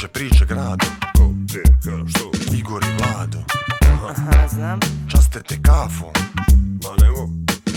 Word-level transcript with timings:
kruže 0.00 0.12
priče 0.12 0.44
grado. 0.46 0.86
Ko, 1.16 1.28
gdje, 1.28 1.62
kada, 1.84 2.08
što? 2.08 2.30
Igor 2.56 2.82
i 2.84 2.92
Vlado. 2.98 3.38
Aha, 4.10 4.48
znam. 4.48 4.80
Časte 5.10 5.42
te 5.42 5.62
kafom. 5.62 6.12
Ma 6.82 7.04
nemo, 7.04 7.28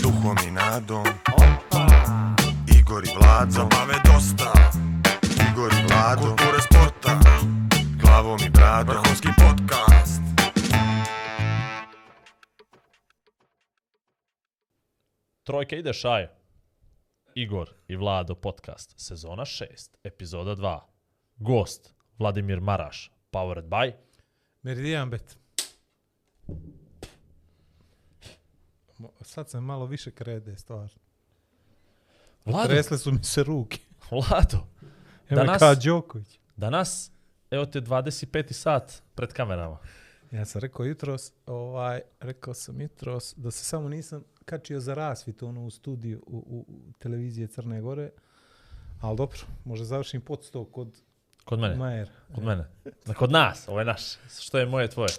Duhom 0.04 0.38
i 0.48 0.52
nadom. 0.52 1.06
Opa. 1.34 1.88
Igor 2.80 3.04
i 3.04 3.10
Vlado. 3.20 3.52
Zabave 3.52 3.96
dosta. 4.06 4.54
Igor 5.52 5.72
i 5.74 5.88
Vlado. 5.88 6.22
Kulture 6.22 6.62
sporta. 6.62 7.20
Glavom 8.02 8.40
i 8.48 8.50
bradom. 8.50 8.96
Vrhunski 8.96 9.28
podcast. 9.38 10.22
Trojka 15.44 15.76
ide 15.76 15.94
šaj. 15.94 16.28
Igor 17.36 17.70
i 17.88 17.96
Vlado 17.96 18.36
podcast, 18.36 18.94
sezona 18.98 19.46
6, 19.46 19.96
epizoda 20.04 20.56
2. 20.56 20.80
Gost, 21.38 21.94
Vladimir 22.20 22.62
Maraš, 22.62 23.12
powered 23.32 23.64
by... 23.66 23.92
Meridian 24.62 25.10
bet. 25.10 25.38
Sad 29.22 29.50
sam 29.50 29.64
malo 29.64 29.86
više 29.86 30.12
krede, 30.12 30.58
stvarno. 30.58 30.90
Vlado, 32.46 32.68
Tresle 32.68 32.98
su 32.98 33.12
mi 33.12 33.24
se 33.24 33.44
ruke. 33.44 33.80
Vlado, 34.12 34.58
Evo 35.30 35.42
Danas- 35.42 35.60
kao 35.60 35.76
Đoković. 35.76 36.40
danas, 36.56 37.12
evo 37.52 37.66
te 37.66 37.82
25. 37.82 38.52
sat 38.54 39.02
pred 39.16 39.34
kamerama. 39.34 39.78
Ja 40.32 40.46
sam 40.46 40.62
rekao 40.62 40.86
jutros, 40.86 41.32
ovaj, 41.46 42.02
rekao 42.20 42.54
sam 42.54 42.82
jutros 42.82 43.34
da 43.38 43.52
se 43.52 43.66
samo 43.66 43.90
nisam 43.90 44.24
kačio 44.46 44.80
za 44.80 44.94
rasvitu 44.94 45.48
ono 45.48 45.66
u 45.66 45.70
studiju 45.72 46.24
u, 46.28 46.38
u, 46.38 46.66
u 46.70 46.92
televizije 47.00 47.48
Crne 47.48 47.82
Gore. 47.82 48.10
Ali 49.02 49.18
dobro, 49.18 49.40
možda 49.66 49.86
završim 49.86 50.22
podsto 50.22 50.66
kod 50.66 51.02
Kod 51.46 51.60
mene, 51.60 51.76
Majer. 51.76 52.10
kod 52.36 52.44
mene. 52.44 52.66
Da, 53.06 53.14
kod 53.14 53.32
nas, 53.32 53.68
ovo 53.68 53.80
je 53.80 53.86
naš. 53.86 54.02
Što 54.42 54.60
je 54.60 54.66
moje, 54.66 54.88
tvoje. 54.88 55.10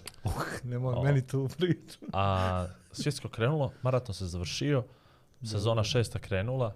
Nemoj 0.64 0.94
O. 0.94 1.02
meni 1.02 1.26
tu 1.26 1.48
priču. 1.58 1.98
A 2.12 2.66
svjetsko 2.92 3.28
krenulo, 3.28 3.72
maraton 3.82 4.14
se 4.14 4.26
završio, 4.26 4.84
sezona 5.44 5.84
šesta 5.84 6.18
krenula, 6.18 6.74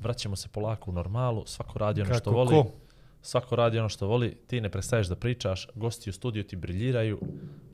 vraćamo 0.00 0.36
se 0.36 0.48
polako 0.48 0.90
u 0.90 0.94
normalu, 0.94 1.46
svako 1.46 1.78
radi 1.78 2.02
ono 2.02 2.14
što 2.14 2.24
Kako 2.24 2.36
voli. 2.36 2.48
ko? 2.50 2.70
Svako 3.22 3.56
radi 3.56 3.78
ono 3.78 3.88
što 3.88 4.06
voli, 4.06 4.34
ti 4.46 4.60
ne 4.60 4.70
prestaješ 4.70 5.06
da 5.06 5.16
pričaš, 5.16 5.68
gosti 5.74 6.10
u 6.10 6.12
studiju 6.12 6.44
ti 6.44 6.56
briljiraju, 6.56 7.20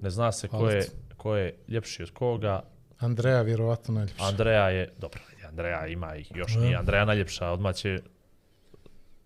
ne 0.00 0.10
zna 0.10 0.32
se 0.32 0.48
ko 0.48 0.68
je, 0.68 0.86
ko 1.16 1.36
je 1.36 1.56
ljepši 1.68 2.02
od 2.02 2.10
koga. 2.10 2.62
Andreja 2.98 3.42
vjerovatno 3.42 3.94
najljepša. 3.94 4.24
Andreja 4.24 4.68
je, 4.70 4.92
dobro, 4.98 5.20
Andreja 5.48 5.86
ima 5.86 6.16
ih, 6.16 6.32
još 6.34 6.54
nije 6.54 6.76
Andreja 6.76 7.04
najljepša, 7.04 7.50
odmah 7.50 7.74
će, 7.74 7.98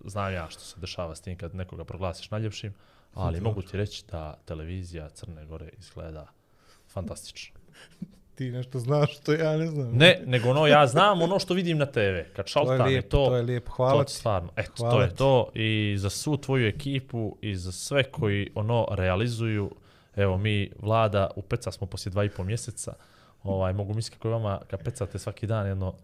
znam 0.09 0.33
ja 0.33 0.51
što 0.51 0.61
se 0.61 0.81
dešava 0.81 1.15
s 1.15 1.21
tim 1.21 1.37
kad 1.37 1.55
nekoga 1.55 1.85
proglasiš 1.85 2.31
najljepšim, 2.31 2.75
ali 3.15 3.39
Dobro. 3.39 3.51
mogu 3.51 3.63
ti 3.63 3.77
reći 3.77 4.05
da 4.11 4.39
televizija 4.45 5.09
Crne 5.09 5.47
Gore 5.47 5.69
izgleda 5.79 6.27
fantastično. 6.89 7.59
Ti 8.35 8.51
nešto 8.51 8.79
znaš 8.79 9.19
što 9.19 9.33
ja 9.33 9.57
ne 9.57 9.67
znam. 9.67 9.93
Ne, 9.93 10.23
nego 10.27 10.51
ono, 10.51 10.67
ja 10.67 10.87
znam 10.87 11.23
ono 11.23 11.39
što 11.39 11.55
vidim 11.55 11.79
na 11.79 11.87
TV. 11.87 12.35
Kad 12.37 12.53
to 12.53 12.73
je 12.73 12.83
lijepo, 12.83 13.09
to, 13.09 13.27
to 13.27 13.37
je 13.37 13.43
lijepo. 13.43 13.73
Hvala 13.73 13.99
to 13.99 14.05
ti. 14.05 14.13
stvarno. 14.13 14.49
Eto, 14.57 14.73
to 14.77 14.85
Hvala 14.85 15.03
je 15.03 15.11
ti. 15.11 15.17
to. 15.17 15.51
I 15.55 15.95
za 15.99 16.11
svu 16.11 16.37
tvoju 16.37 16.69
ekipu 16.69 17.37
i 17.41 17.57
za 17.57 17.73
sve 17.73 18.05
koji 18.05 18.51
ono 18.55 18.87
realizuju. 18.91 19.71
Evo, 20.17 20.39
mi, 20.39 20.71
vlada, 20.79 21.31
u 21.37 21.43
Peca 21.43 21.73
smo 21.73 21.87
poslije 21.87 22.11
dva 22.11 22.25
i 22.25 22.29
pol 22.29 22.45
mjeseca. 22.45 22.95
Ovaj, 23.43 23.73
mogu 23.73 23.95
misliti 23.95 24.17
kako 24.17 24.29
je 24.29 24.33
vama, 24.33 24.61
kad 24.71 24.85
pecate 24.85 25.19
svaki 25.19 25.47
dan, 25.47 25.67
jedno 25.67 25.95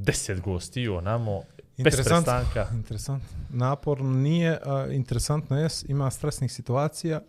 deset 0.00 0.40
gostiju, 0.40 1.00
namo, 1.00 1.42
bez 1.78 1.94
Interesantno. 1.94 2.32
prestanka. 2.32 2.74
Interesantno. 2.74 3.28
Naporno 3.50 4.10
nije, 4.10 4.58
a, 4.64 4.86
interesantno 4.90 5.58
je, 5.58 5.68
ima 5.88 6.10
stresnih 6.10 6.52
situacija, 6.52 7.20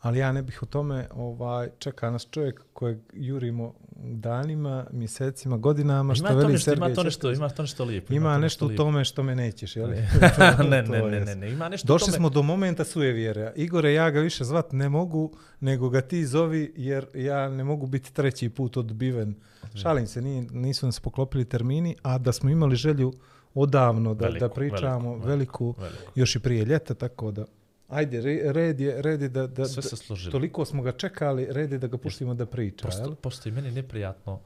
ali 0.00 0.18
ja 0.18 0.32
ne 0.32 0.42
bih 0.42 0.62
o 0.62 0.66
tome, 0.66 1.08
ovaj, 1.14 1.68
čeka 1.78 2.10
nas 2.10 2.26
čovjek 2.30 2.62
kojeg 2.72 2.98
jurimo 3.12 3.74
danima, 3.96 4.86
mjesecima, 4.92 5.56
godinama, 5.56 6.14
što 6.14 6.22
Ima 6.22 6.30
to 6.30 6.36
veli 6.36 6.52
nešto, 6.52 6.72
ima 6.72 6.86
Sergej 6.86 6.94
to 6.94 7.02
nešto, 7.02 7.32
ima 7.32 7.48
to 7.48 7.62
nešto 7.62 7.84
lijepo. 7.84 8.14
Ima 8.14 8.34
to 8.34 8.38
nešto 8.38 8.66
u 8.66 8.68
tome 8.68 9.04
što 9.04 9.22
me 9.22 9.34
nećeš, 9.34 9.76
jel? 9.76 9.90
ne, 10.70 10.82
ne, 10.82 10.82
ne, 10.82 11.02
ne, 11.02 11.16
jasno. 11.16 11.34
ne, 11.34 11.50
ima 11.50 11.68
nešto 11.68 11.86
u 11.86 11.88
Došli 11.88 12.06
tome. 12.06 12.16
smo 12.16 12.28
do 12.30 12.42
momenta 12.42 12.84
suje 12.84 13.12
vjere. 13.12 13.52
Igore, 13.56 13.92
ja 13.92 14.10
ga 14.10 14.20
više 14.20 14.44
zvat 14.44 14.72
ne 14.72 14.88
mogu, 14.88 15.32
nego 15.60 15.88
ga 15.88 16.00
ti 16.00 16.26
zovi, 16.26 16.72
jer 16.76 17.06
ja 17.14 17.48
ne 17.48 17.64
mogu 17.64 17.86
biti 17.86 18.12
treći 18.12 18.48
put 18.48 18.76
odbiven. 18.76 19.34
Šalim 19.76 20.06
se, 20.06 20.22
nije, 20.22 20.42
nisu 20.42 20.86
nas 20.86 21.00
poklopili 21.00 21.44
termini, 21.44 21.96
a 22.02 22.18
da 22.18 22.32
smo 22.32 22.50
imali 22.50 22.76
želju 22.76 23.12
odavno 23.54 24.14
da, 24.14 24.24
Veliku, 24.24 24.40
da 24.40 24.48
pričamo 24.50 25.10
veliku, 25.10 25.26
veliku, 25.26 25.74
Veliko. 25.78 26.12
još 26.14 26.36
i 26.36 26.40
prije 26.40 26.64
ljeta, 26.64 26.94
tako 26.94 27.30
da 27.30 27.44
ajde, 27.88 28.20
re- 28.20 28.42
red 28.44 28.80
je, 28.80 29.02
red 29.02 29.22
je 29.22 29.28
da, 29.28 29.46
da, 29.46 29.64
Sve 29.64 29.76
da 29.76 29.82
se 29.82 29.96
složili. 29.96 30.32
toliko 30.32 30.64
smo 30.64 30.82
ga 30.82 30.92
čekali, 30.92 31.46
red 31.50 31.72
je 31.72 31.78
da 31.78 31.86
ga 31.86 31.96
pustimo 31.98 32.34
da 32.34 32.46
priča, 32.46 32.82
Prosto, 32.82 33.02
jel? 33.02 33.14
posto 33.14 33.48
i 33.48 33.52
meni 33.52 33.70
neprijatno 33.70 34.40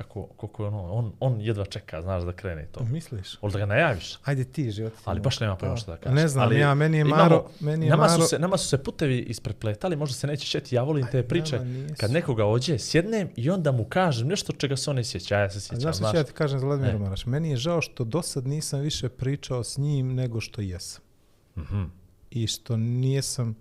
kako, 0.00 0.26
kako 0.26 0.62
je 0.62 0.68
ono, 0.68 0.82
on, 0.84 1.12
on 1.20 1.40
jedva 1.40 1.64
čeka, 1.64 2.02
znaš, 2.02 2.22
da 2.22 2.32
krene 2.32 2.66
to. 2.66 2.84
Misliš? 2.84 3.38
Ili 3.42 3.52
da 3.52 3.58
ga 3.58 3.66
najaviš. 3.66 4.18
Ajde 4.24 4.44
ti, 4.44 4.70
život. 4.70 4.92
Ali 5.04 5.20
baš 5.20 5.40
nema 5.40 5.56
pojma 5.56 5.76
što 5.76 5.90
da 5.90 5.96
kažem. 5.96 6.14
Ne 6.14 6.28
znam, 6.28 6.44
ali 6.44 6.58
ja, 6.58 6.74
meni 6.74 6.96
je 6.96 7.00
imamo- 7.00 7.16
Maro, 7.16 7.46
meni 7.60 7.86
je 7.86 7.90
nama, 7.90 8.02
Maro, 8.02 8.22
su 8.22 8.28
se, 8.28 8.38
nama 8.38 8.56
su 8.56 8.68
se 8.68 8.78
putevi 8.78 9.18
isprepletali, 9.18 9.96
možda 9.96 10.14
se 10.14 10.26
neće 10.26 10.46
šeti, 10.46 10.74
ja 10.74 10.82
volim 10.82 11.06
te 11.06 11.22
priče. 11.22 11.58
nama. 11.58 11.94
Kad 11.96 12.10
nekoga 12.10 12.46
ođe, 12.46 12.78
sjednem 12.78 13.28
i 13.36 13.50
onda 13.50 13.72
mu 13.72 13.84
kažem 13.84 14.28
nešto 14.28 14.52
čega 14.52 14.76
se 14.76 14.90
on 14.90 14.96
ne 14.96 15.04
sjeća, 15.04 15.36
ja 15.36 15.50
se 15.50 15.56
A 15.56 15.60
sjećam, 15.60 15.80
Znaš 15.80 15.96
znaš. 15.96 16.14
ja 16.14 16.24
ti 16.24 16.32
kažem 16.32 16.58
za 16.58 16.66
Vladimira 16.66 16.94
E. 16.94 16.98
Maraš? 16.98 17.26
Meni 17.26 17.50
je 17.50 17.56
žao 17.56 17.80
što 17.80 18.04
do 18.04 18.22
sad 18.22 18.46
nisam 18.46 18.80
više 18.80 19.08
pričao 19.08 19.64
s 19.64 19.78
njim 19.78 20.14
nego 20.14 20.40
što 20.40 20.60
jesam. 20.60 21.02
Mhm. 21.56 21.84
I 22.30 22.46
što 22.46 22.76
nijesam 22.76 23.54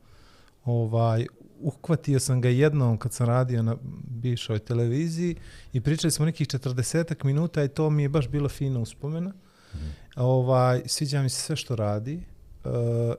ovaj, 0.66 1.26
uhvatio 1.62 2.20
sam 2.20 2.42
ga 2.42 2.50
jednom 2.50 2.98
kad 2.98 3.14
sam 3.14 3.28
radio 3.28 3.64
na 3.64 3.76
bivšoj 4.08 4.60
televiziji 4.60 5.36
i 5.74 5.82
pričali 5.82 6.12
smo 6.12 6.26
nekih 6.26 6.48
40 6.48 7.26
minuta 7.26 7.64
i 7.64 7.68
to 7.68 7.90
mi 7.90 8.04
je 8.04 8.10
baš 8.10 8.28
bilo 8.28 8.50
fino 8.50 8.82
uspomena. 8.82 9.34
Mhm. 9.76 9.86
Ovaj, 10.16 10.82
sviđa 10.86 11.22
mi 11.22 11.30
se 11.30 11.42
sve 11.42 11.56
što 11.56 11.76
radi. 11.76 12.24
Uh, 12.64 12.72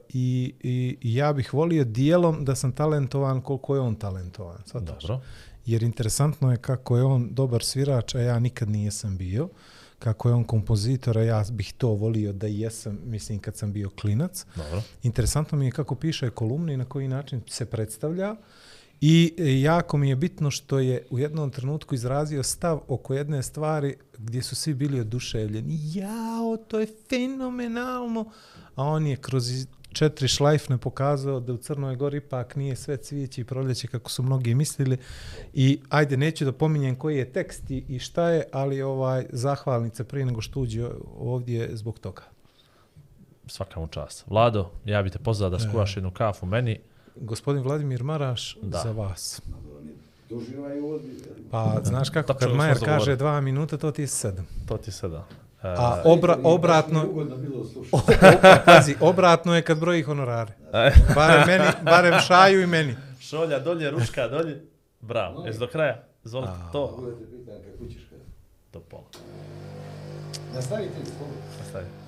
i, 0.09 0.55
i, 0.63 0.97
i 1.01 1.15
ja 1.15 1.33
bih 1.33 1.55
volio 1.55 1.85
dijelom 1.85 2.45
da 2.45 2.55
sam 2.55 2.73
talentovan 2.73 3.41
koliko 3.41 3.75
je 3.75 3.81
on 3.81 3.95
talentovan. 3.95 4.59
shvataš? 4.67 5.03
Dobro. 5.03 5.21
jer 5.67 5.83
interesantno 5.83 6.51
je 6.51 6.57
kako 6.57 6.97
je 6.97 7.05
on 7.05 7.29
dobar 7.35 7.63
svirač, 7.63 8.15
a 8.15 8.21
ja 8.21 8.39
nikad 8.39 8.69
nisam 8.69 9.17
bio. 9.17 9.49
Kako 10.01 10.29
je 10.29 10.35
on 10.35 10.45
kompozitor, 10.45 11.19
a 11.19 11.23
ja 11.23 11.45
bih 11.53 11.73
to 11.79 11.89
volio 11.89 12.33
da 12.33 12.47
jesam, 12.47 12.99
mislim, 13.05 13.39
kad 13.39 13.57
sam 13.57 13.73
bio 13.73 13.91
klinac. 13.91 14.47
Dobro. 14.57 14.83
Interesantno 15.03 15.59
mi 15.59 15.65
je 15.65 15.71
kako 15.71 15.95
piše 15.95 16.31
kolumne 16.31 16.75
i 16.75 16.77
na 16.77 16.85
koji 16.85 17.09
način 17.09 17.43
se 17.49 17.67
predstavlja. 17.67 18.37
I 19.01 19.35
jako 19.63 19.97
mi 19.97 20.09
je 20.09 20.17
bitno 20.17 20.51
što 20.51 20.79
je 20.79 21.07
u 21.11 21.19
jednom 21.19 21.51
trenutku 21.51 21.95
izrazio 21.95 22.43
stav 22.43 22.81
oko 22.89 23.15
jedne 23.15 23.43
stvari 23.43 23.97
gdje 24.19 24.43
su 24.43 24.57
svi 24.57 24.75
bili 24.75 25.01
oduševljeni. 25.01 25.79
Jao, 25.95 26.57
to 26.57 26.81
je 26.81 26.87
fenomenalno. 27.09 28.33
A 28.75 28.85
on 28.85 29.07
je 29.07 29.17
kroz 29.17 29.67
četiri 29.93 30.29
šlajfne 30.29 30.79
pokazao 30.79 31.41
da 31.41 31.53
u 31.53 31.57
Crnoj 31.57 31.97
Gori 31.97 32.17
ipak 32.17 32.57
nije 32.57 32.77
sve 32.77 32.97
cvijeće 32.97 33.41
i 33.41 33.45
proljeće 33.45 33.87
kako 33.89 34.11
su 34.11 34.23
mnogi 34.23 34.55
mislili. 34.55 34.97
I 35.55 35.81
ajde, 35.89 36.17
neću 36.17 36.45
da 36.45 36.53
pominjem 36.53 36.97
koji 36.97 37.17
je 37.17 37.33
tekst 37.33 37.71
i, 37.71 37.85
i 37.89 37.99
šta 37.99 38.29
je, 38.31 38.45
ali 38.53 38.83
ovaj 38.83 39.27
zahvalnice 39.31 40.05
prije 40.05 40.27
nego 40.27 40.41
što 40.41 40.61
uđe 40.61 40.89
ovdje 41.19 41.69
zbog 41.73 41.99
toga. 41.99 42.23
Svaka 43.47 43.81
mu 43.81 43.87
čast. 43.89 44.25
Vlado, 44.27 44.71
ja 44.85 45.03
bi 45.03 45.11
te 45.11 45.19
pozvao 45.19 45.51
da 45.51 45.57
E. 45.57 45.61
skuvaš 45.61 45.97
jednu 45.97 46.11
kafu 46.11 46.47
meni. 46.47 46.79
Gospodin 47.17 47.63
Vladimir 47.63 48.03
Maraš 48.03 48.57
Da. 48.63 48.79
za 48.79 48.93
vas. 48.93 49.43
Pa, 51.51 51.81
znaš 51.85 52.11
kako, 52.11 52.35
kad 52.35 52.55
Majer 52.55 52.79
kaže 52.85 53.17
dva 53.17 53.41
minuta, 53.41 53.77
to 53.77 53.91
ti 53.91 54.03
je 54.03 54.07
sedam. 54.07 54.47
To 54.69 54.77
ti 54.77 54.93
sada. 54.93 55.27
E, 55.31 55.50
A 55.63 56.03
obra, 56.05 56.39
obratno, 56.43 57.01
o, 57.93 57.97
o, 57.97 58.01
pazi, 58.65 58.97
obratno 59.01 59.57
je 59.57 59.63
kad 59.63 59.79
broji 59.79 60.03
honorare. 60.03 60.53
Barem, 61.15 61.47
meni, 61.47 61.65
barem 61.83 62.21
šaju 62.21 62.63
i 62.63 62.67
meni. 62.67 62.97
šolja 63.21 63.59
dolje, 63.59 63.91
ručka 63.91 64.29
dolje. 64.29 64.65
Bravo. 65.01 65.47
Jesi 65.47 65.59
do 65.59 65.67
kraja? 65.67 66.03
Izvolite, 66.25 66.53
to. 66.73 67.15
Do 68.73 68.81
pola. 68.81 69.05
Nastavi. 70.55 70.89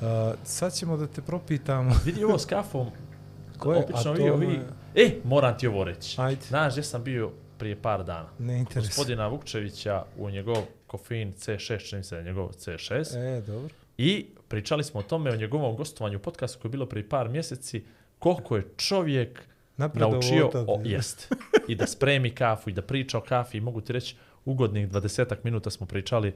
Uh, 0.00 0.34
sad 0.44 0.74
ćemo 0.74 0.96
da 0.96 1.06
te 1.06 1.22
propitamo. 1.22 1.94
Vidi 2.04 2.24
ovo 2.24 2.38
s 2.38 2.46
kafom. 2.46 2.86
Ko 3.58 3.72
je? 3.74 3.86
To 4.02 4.12
vi 4.12 4.30
ovi... 4.30 4.60
E, 4.94 5.10
moram 5.24 5.58
ti 5.58 5.66
ovo 5.66 5.84
reći. 5.84 6.20
Ajde. 6.20 6.40
Znaš 6.48 6.72
gdje 6.72 6.82
sam 6.82 7.04
bio 7.04 7.30
prije 7.58 7.82
par 7.82 8.04
dana? 8.04 8.28
Ne 8.38 8.58
interesuje. 8.58 8.88
Gospodina 8.88 9.26
Vukčevića 9.26 10.04
u 10.18 10.30
njegov 10.30 10.56
kofein 10.92 11.32
C6, 11.32 11.88
čini 11.88 12.04
se 12.04 12.14
da 12.14 12.18
je 12.18 12.24
njegov 12.24 12.48
C6. 12.48 13.16
E, 13.16 13.40
dobro. 13.40 13.74
I 13.98 14.26
pričali 14.48 14.84
smo 14.84 15.00
o 15.00 15.02
tome, 15.02 15.30
o 15.30 15.36
njegovom 15.36 15.76
gostovanju 15.76 16.16
u 16.18 16.20
podcastu 16.20 16.58
koji 16.60 16.68
je 16.68 16.72
bilo 16.72 16.86
prije 16.86 17.08
par 17.08 17.28
mjeseci, 17.28 17.84
koliko 18.18 18.56
je 18.56 18.68
čovjek 18.76 19.42
Napredovo 19.76 20.12
naučio, 20.12 20.50
o, 20.54 20.80
je. 20.84 20.92
jest, 20.92 21.32
i 21.70 21.74
da 21.74 21.86
spremi 21.86 22.30
kafu 22.30 22.70
i 22.70 22.72
da 22.72 22.82
priča 22.82 23.18
o 23.18 23.20
kafi 23.20 23.58
i 23.58 23.60
mogu 23.60 23.80
ti 23.80 23.92
reći, 23.92 24.16
ugodnih 24.44 24.88
20 24.88 25.36
minuta 25.42 25.70
smo 25.70 25.86
pričali 25.86 26.34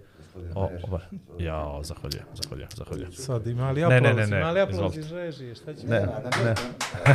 o... 0.55 0.71
o 0.91 0.99
ja, 1.39 1.81
zahvaljujem, 1.83 2.27
zahvaljujem, 2.35 2.69
zahvaljujem. 2.77 3.13
Sad 3.13 3.47
ima 3.47 3.71
li 3.71 3.81
Ne, 3.81 3.89
ne, 3.89 3.97
aplauz, 3.97 4.17
ne, 4.17 4.27
ne, 4.27 4.41
ima 4.41 4.51
li 4.51 4.61
aplauz 4.61 4.97
iz 4.97 5.13
režije, 5.13 5.55
šta 5.55 5.75
će? 5.75 5.87
Ne, 5.87 6.07
ne. 6.45 6.55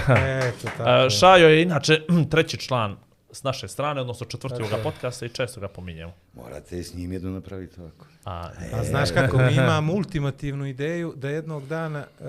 Eto, 0.48 0.68
tako. 0.78 1.10
Šajo 1.10 1.50
je 1.50 1.62
inače 1.62 2.02
treći 2.32 2.58
član 2.58 2.98
s 3.32 3.44
naše 3.44 3.68
strane, 3.68 4.02
odnosno 4.02 4.26
četvrti 4.26 4.62
ovoga 4.62 4.84
podcasta 4.84 5.26
i 5.26 5.30
često 5.30 5.62
ga 5.62 5.68
pominjemo. 5.68 6.14
Morate 6.34 6.84
s 6.84 6.94
njim 6.94 7.12
jedno 7.12 7.32
napraviti 7.32 7.82
ovako. 7.82 8.06
A, 8.26 8.50
A 8.74 8.84
znaš 8.84 9.12
kako 9.12 9.38
mi 9.38 9.54
imamo 9.54 9.94
ultimativnu 9.94 10.66
ideju 10.66 11.14
da 11.16 11.30
jednog 11.30 11.68
dana 11.68 12.06
uh, 12.20 12.28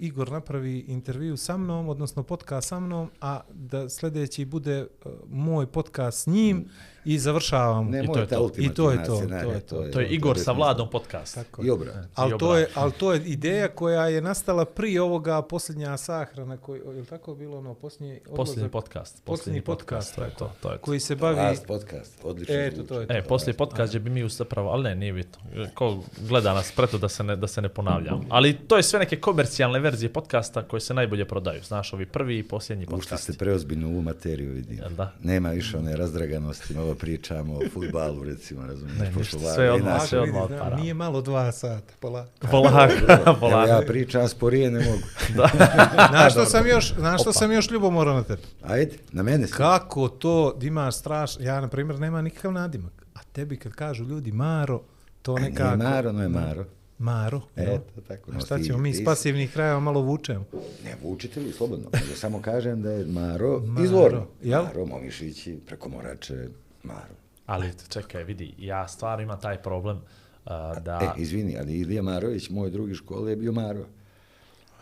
Igor 0.00 0.30
napravi 0.32 0.78
intervju 0.78 1.36
sa 1.36 1.56
mnom, 1.56 1.88
odnosno 1.88 2.22
podcast 2.22 2.68
sa 2.68 2.80
mnom, 2.80 3.10
a 3.20 3.40
da 3.50 3.88
sljedeći 3.88 4.44
bude 4.44 4.82
uh, 4.82 5.12
moj 5.30 5.66
podcast 5.66 6.22
s 6.22 6.26
njim 6.26 6.68
i 7.08 7.18
završavamo. 7.18 7.90
Ne, 7.90 8.04
I 8.04 8.06
to 8.06 8.18
je 8.18 8.26
to. 8.26 8.50
I 8.58 8.74
to 8.74 8.90
je 8.90 9.04
to, 9.04 9.22
to 9.44 9.52
je 9.52 9.60
to. 9.60 9.84
to 9.92 10.00
je 10.00 10.08
Igor 10.08 10.36
sa 10.36 10.40
definitivno. 10.40 10.54
Vladom 10.54 10.90
podcast. 10.90 11.34
Tako 11.34 11.62
I 11.62 11.66
je. 11.66 11.72
obrat. 11.72 11.94
Ali 12.14 12.34
I 12.34 12.38
to, 12.38 12.56
je, 12.56 12.68
ali 12.74 12.92
to 12.92 13.12
je 13.12 13.22
ideja 13.24 13.68
koja 13.68 14.06
je 14.08 14.20
nastala 14.20 14.64
prije 14.64 15.02
ovoga 15.02 15.42
posljednja 15.42 15.96
sahrana, 15.96 16.56
koji, 16.56 16.80
je 16.80 17.00
li 17.00 17.06
tako 17.06 17.34
bilo 17.34 17.58
ono 17.58 17.74
posljednji 17.74 18.20
Posljednji 18.36 18.62
odlazak? 18.64 18.72
podcast. 18.72 19.24
Posljednji 19.24 19.60
podcast, 19.60 20.14
to 20.14 20.24
je 20.24 20.30
to. 20.30 20.50
to, 20.62 20.68
je 20.70 20.76
to. 20.78 20.82
koji 20.82 21.00
se 21.00 21.16
bavi... 21.16 21.36
Last 21.36 21.66
podcast, 21.66 22.20
odlično 22.24 22.54
Eto, 22.54 22.76
zvuči. 22.76 22.88
to 22.88 23.00
je 23.00 23.06
to. 23.06 23.12
E, 23.14 23.22
poslije 23.22 23.54
podcast 23.54 23.90
gdje 23.90 24.00
bi 24.00 24.10
mi 24.10 24.24
usapravo, 24.24 24.70
ali 24.70 24.82
ne, 24.82 24.94
nije 24.94 25.12
bitno. 25.12 25.40
Ko 25.74 25.98
gleda 26.28 26.54
nas 26.54 26.72
preto 26.76 26.98
da 26.98 27.08
se 27.08 27.24
ne, 27.24 27.36
da 27.36 27.46
se 27.46 27.62
ne 27.62 27.68
ponavljam. 27.68 28.20
Ali 28.28 28.54
to 28.54 28.76
je 28.76 28.82
sve 28.82 28.98
neke 28.98 29.20
komercijalne 29.20 29.78
verzije 29.78 30.12
podcasta 30.12 30.62
koje 30.62 30.80
se 30.80 30.94
najbolje 30.94 31.24
prodaju. 31.24 31.62
Znaš, 31.62 31.92
ovi 31.92 32.06
prvi 32.06 32.38
i 32.38 32.42
posljednji 32.42 32.84
Ušli 32.84 32.96
podcast. 32.96 33.22
ste 33.22 33.32
preozbiljno 33.32 33.88
u 33.88 33.90
ovu 33.90 34.02
materiju, 34.02 34.52
vidim. 34.52 34.78
Da? 34.96 35.12
Nema 35.22 35.50
više 35.50 35.76
one 35.78 35.96
razdraganosti, 35.96 36.74
malo 36.74 36.94
pričamo 36.98 37.54
o 37.54 37.60
futbalu, 37.72 38.24
recimo, 38.24 38.66
razumiješ, 38.66 38.98
Ne, 38.98 39.12
pošto 39.14 39.38
sve 39.38 39.66
i 39.66 39.68
odmah, 39.68 40.02
sve 40.02 40.20
odmah 40.20 40.42
odpara. 40.42 40.76
Nije 40.76 40.94
malo 40.94 41.20
dva 41.22 41.52
sata, 41.52 41.92
polako. 42.00 42.30
Polako, 42.50 42.94
polako. 43.40 43.68
ja 43.68 43.80
pričam 43.86 44.28
sporije, 44.28 44.70
ne 44.70 44.78
mogu. 44.80 45.02
Znaš 46.10 46.32
što 46.32 46.44
sam 46.52 46.66
još, 46.66 46.94
znaš 46.94 47.20
što 47.20 47.32
sam 47.32 47.52
još 47.52 47.70
ljubomorao 47.70 48.14
na 48.14 48.22
tebi? 48.22 48.42
Ajde, 48.62 48.96
na 49.12 49.22
mene 49.22 49.46
se. 49.46 49.52
Kako 49.52 50.08
to 50.08 50.52
da 50.52 50.66
imaš 50.66 50.96
straš... 50.96 51.40
Ja, 51.40 51.60
na 51.60 51.68
primjer, 51.68 52.00
nema 52.00 52.22
nikakav 52.22 52.52
nadimak. 52.52 52.92
A 53.14 53.20
tebi 53.22 53.56
kad 53.56 53.72
kažu 53.72 54.04
ljudi 54.04 54.32
Maro, 54.32 54.80
to 55.22 55.34
nekako... 55.34 55.76
Nije 55.76 55.88
Maro, 55.88 56.12
no 56.12 56.22
je 56.22 56.28
Maro. 56.28 56.64
Maro? 56.98 57.40
Eto, 57.56 57.80
tako. 58.08 58.30
A 58.30 58.34
no, 58.34 58.40
šta 58.40 58.58
ćemo 58.58 58.78
mi 58.78 58.88
ti 58.88 58.92
iz 58.92 58.98
si- 58.98 59.04
pasivnih 59.04 59.52
krajeva 59.52 59.80
malo 59.80 60.00
vučemo? 60.00 60.44
Ne, 60.84 60.96
vučite 61.02 61.40
li 61.40 61.52
slobodno. 61.52 61.86
Ja 61.94 62.16
samo 62.16 62.42
kažem 62.42 62.82
da 62.82 62.90
je 62.90 63.04
Maro, 63.04 63.60
Maro, 63.60 63.84
izvorno. 63.84 64.26
jel? 64.42 64.62
Maro, 64.64 64.86
Momišići, 64.86 65.58
preko 65.66 65.88
Morače, 65.88 66.48
Maro. 66.82 67.14
Ali 67.46 67.72
čekaj, 67.88 68.24
vidi, 68.24 68.54
ja 68.58 68.88
stvarno 68.88 69.22
imam 69.22 69.40
taj 69.40 69.62
problem 69.62 69.96
uh, 69.96 70.52
da... 70.82 71.14
E, 71.16 71.20
izvini, 71.20 71.58
ali 71.58 71.78
Ilija 71.78 72.02
Marović, 72.02 72.50
moj 72.50 72.70
drugi 72.70 72.94
škole, 72.94 73.30
je 73.30 73.36
bio 73.36 73.52
Maro. 73.52 73.84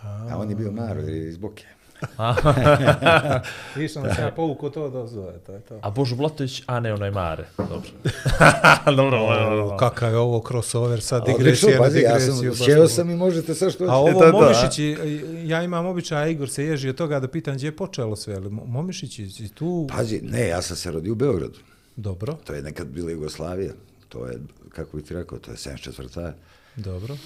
A 0.03 0.37
on 0.39 0.51
je 0.51 0.57
bio 0.57 0.73
Maro, 0.73 1.01
jer 1.01 1.15
je 1.15 1.29
iz 1.29 1.39
Boke. 1.39 1.65
Viš 3.77 3.93
sam 3.93 4.15
se 4.15 4.21
ja 4.21 4.31
povuko 4.31 4.71
to 4.71 4.91
da 4.91 5.07
zove, 5.07 5.39
to 5.39 5.53
je 5.53 5.61
to. 5.61 5.79
A 5.83 5.91
Božu 5.91 6.17
Blotović, 6.17 6.63
a 6.67 6.81
ne 6.81 6.95
onaj 6.95 7.11
Mare. 7.11 7.45
Dobro. 7.59 7.91
dobro, 8.97 9.19
dobro, 9.19 9.57
dobro. 9.57 9.77
Kakav 9.77 10.13
je 10.13 10.19
ovo 10.19 10.45
crossover, 10.49 11.01
digresija 11.27 11.77
na 11.77 11.83
pazi, 11.83 11.99
ja 11.99 12.21
sam, 12.21 12.35
ovo. 12.79 12.89
sam 12.89 13.11
i 13.11 13.17
možete 13.17 13.55
sve 13.55 13.71
što 13.71 13.85
A 13.85 13.97
ovo 13.97 14.23
a? 14.25 14.33
Momišići, 14.33 14.97
ja 15.45 15.63
imam 15.63 15.87
običaj, 15.87 16.23
a 16.23 16.27
Igor 16.27 16.51
se 16.51 16.65
ježi 16.65 16.89
od 16.89 16.97
toga 16.97 17.21
da 17.21 17.29
pitan 17.29 17.55
gdje 17.55 17.67
je 17.67 17.77
počelo 17.77 18.17
sve, 18.17 18.35
ali 18.35 18.49
Mo- 18.49 18.67
Momišići 18.67 19.31
si 19.31 19.49
tu... 19.49 19.87
Pazi, 19.97 20.21
ne, 20.23 20.49
ja 20.49 20.63
sam 20.63 20.77
se 20.77 20.91
rodio 20.91 21.13
u 21.13 21.17
Beogradu. 21.17 21.59
Dobro, 21.97 22.33
To 22.45 22.53
je 22.53 22.63
nekad 22.63 22.87
bila 22.87 23.11
Jugoslavija. 23.11 23.73
To 24.09 24.27
je, 24.27 24.39
kako 24.69 24.97
bi 24.97 25.03
ti 25.03 25.15
rekao, 25.15 25.39
to 25.39 25.51
je 25.51 25.57
74. 25.57 26.33
dobro. 26.77 27.17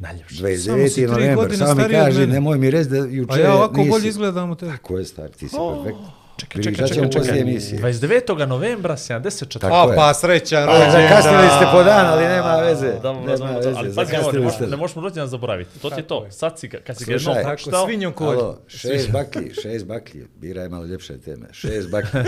Najljepše. 0.00 0.36
Samo 0.36 0.48
29. 0.78 0.88
si 0.88 0.94
tri 0.94 1.06
novembar, 1.06 1.56
samo 1.56 1.74
mi 1.76 1.88
kaži, 1.90 2.26
nemoj 2.26 2.58
mi 2.58 2.70
reći 2.70 2.90
da 2.90 2.96
juče 2.96 3.32
A 3.32 3.38
ja 3.38 3.54
ovako 3.54 3.76
nisi. 3.76 3.90
bolje 3.90 4.08
izgledam 4.08 4.50
od 4.50 4.58
tebe. 4.60 4.72
Tako 4.72 4.98
je, 4.98 5.04
star, 5.04 5.28
ti 5.28 5.48
si 5.48 5.56
perfekt. 5.74 5.98
Čekaj, 6.36 6.62
čekaj, 6.62 6.88
čekaj, 6.88 7.02
poslije 7.04 7.24
čekaj. 7.24 7.40
emisije. 7.40 7.80
29. 7.80 8.46
novembra 8.46 8.96
74. 8.96 9.58
Tako 9.60 9.74
A 9.76 9.90
je. 9.90 9.96
pa 9.96 10.14
srećan 10.14 10.64
rođendan. 10.66 10.92
zakasnili 10.92 11.46
ste 11.48 11.66
po 11.72 11.82
dan, 11.82 12.06
ali 12.06 12.24
nema 12.24 12.56
veze. 12.56 12.92
Dobro, 12.92 13.20
nema 13.22 13.36
dobro, 13.38 13.54
veze, 13.54 13.68
ali 13.68 13.88
pazi, 13.88 13.98
ovo, 13.98 14.04
ne, 14.06 14.06
zakasnili 14.12 14.44
možeš, 14.44 14.56
ste. 14.56 14.66
ne 14.66 14.76
možemo 14.76 15.00
rođendan 15.02 15.28
zaboraviti. 15.28 15.78
To 15.78 15.90
ti 15.90 16.00
je 16.00 16.06
to. 16.06 16.26
Sad 16.30 16.58
si 16.58 16.68
kad 16.68 16.98
si 16.98 17.04
ga 17.04 17.12
jednom 17.12 17.36
pročitao, 17.44 17.86
svinjom 17.86 18.12
kolj. 18.12 18.36
Alo, 18.36 18.58
šest 18.68 19.10
baklji, 19.10 19.52
šest 19.54 19.86
baklji, 19.86 20.26
biraj 20.36 20.68
malo 20.68 20.84
ljepše 20.84 21.18
teme. 21.18 21.46
Šest 21.52 21.90
baklji, 21.90 22.20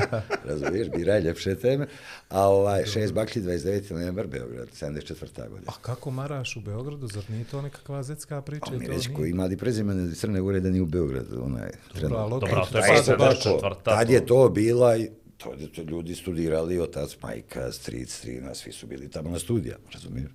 razumiješ, 0.48 0.88
biraj 0.88 1.20
ljepše 1.20 1.54
teme. 1.54 1.86
A 2.32 2.48
ovaj, 2.48 2.84
šest 2.86 3.12
baklji, 3.12 3.42
29. 3.42 3.92
novembar, 3.92 4.26
Beograd, 4.26 4.68
74. 4.68 5.48
godina. 5.48 5.72
A 5.72 5.82
kako 5.82 6.10
maraš 6.10 6.56
u 6.56 6.60
Beogradu, 6.60 7.06
zar 7.06 7.24
nije 7.28 7.44
to 7.44 7.62
nekakva 7.62 8.02
zetska 8.02 8.42
priča? 8.42 8.66
On 8.68 8.74
i 8.74 8.78
mi 8.78 8.86
to 8.86 8.92
reći 8.92 9.08
nije? 9.08 9.16
ko 9.16 9.24
ima 9.24 9.44
li 9.44 9.56
prezimene 9.56 10.04
iz 10.04 10.18
Crne 10.20 10.40
Gore 10.40 10.60
da 10.60 10.70
nije 10.70 10.82
u 10.82 10.86
Beogradu, 10.86 11.42
onaj 11.44 11.70
trenutno. 11.92 12.18
ali 12.18 12.30
Dobro, 12.30 12.66
to 12.72 12.78
je 12.78 12.82
Pa 12.82 12.86
sad 12.86 12.96
isto 12.96 13.16
tako, 13.16 13.66
74. 13.66 13.74
Tad 13.82 14.10
je 14.10 14.26
to 14.26 14.48
bila, 14.48 14.96
to, 15.36 15.54
to 15.74 15.82
ljudi 15.82 16.14
studirali, 16.14 16.80
otac, 16.80 17.16
majka, 17.22 17.72
stric, 17.72 18.18
strina, 18.18 18.54
svi 18.54 18.72
su 18.72 18.86
bili 18.86 19.10
tamo 19.10 19.30
na 19.30 19.38
studijama, 19.38 19.84
razumiješ? 19.92 20.30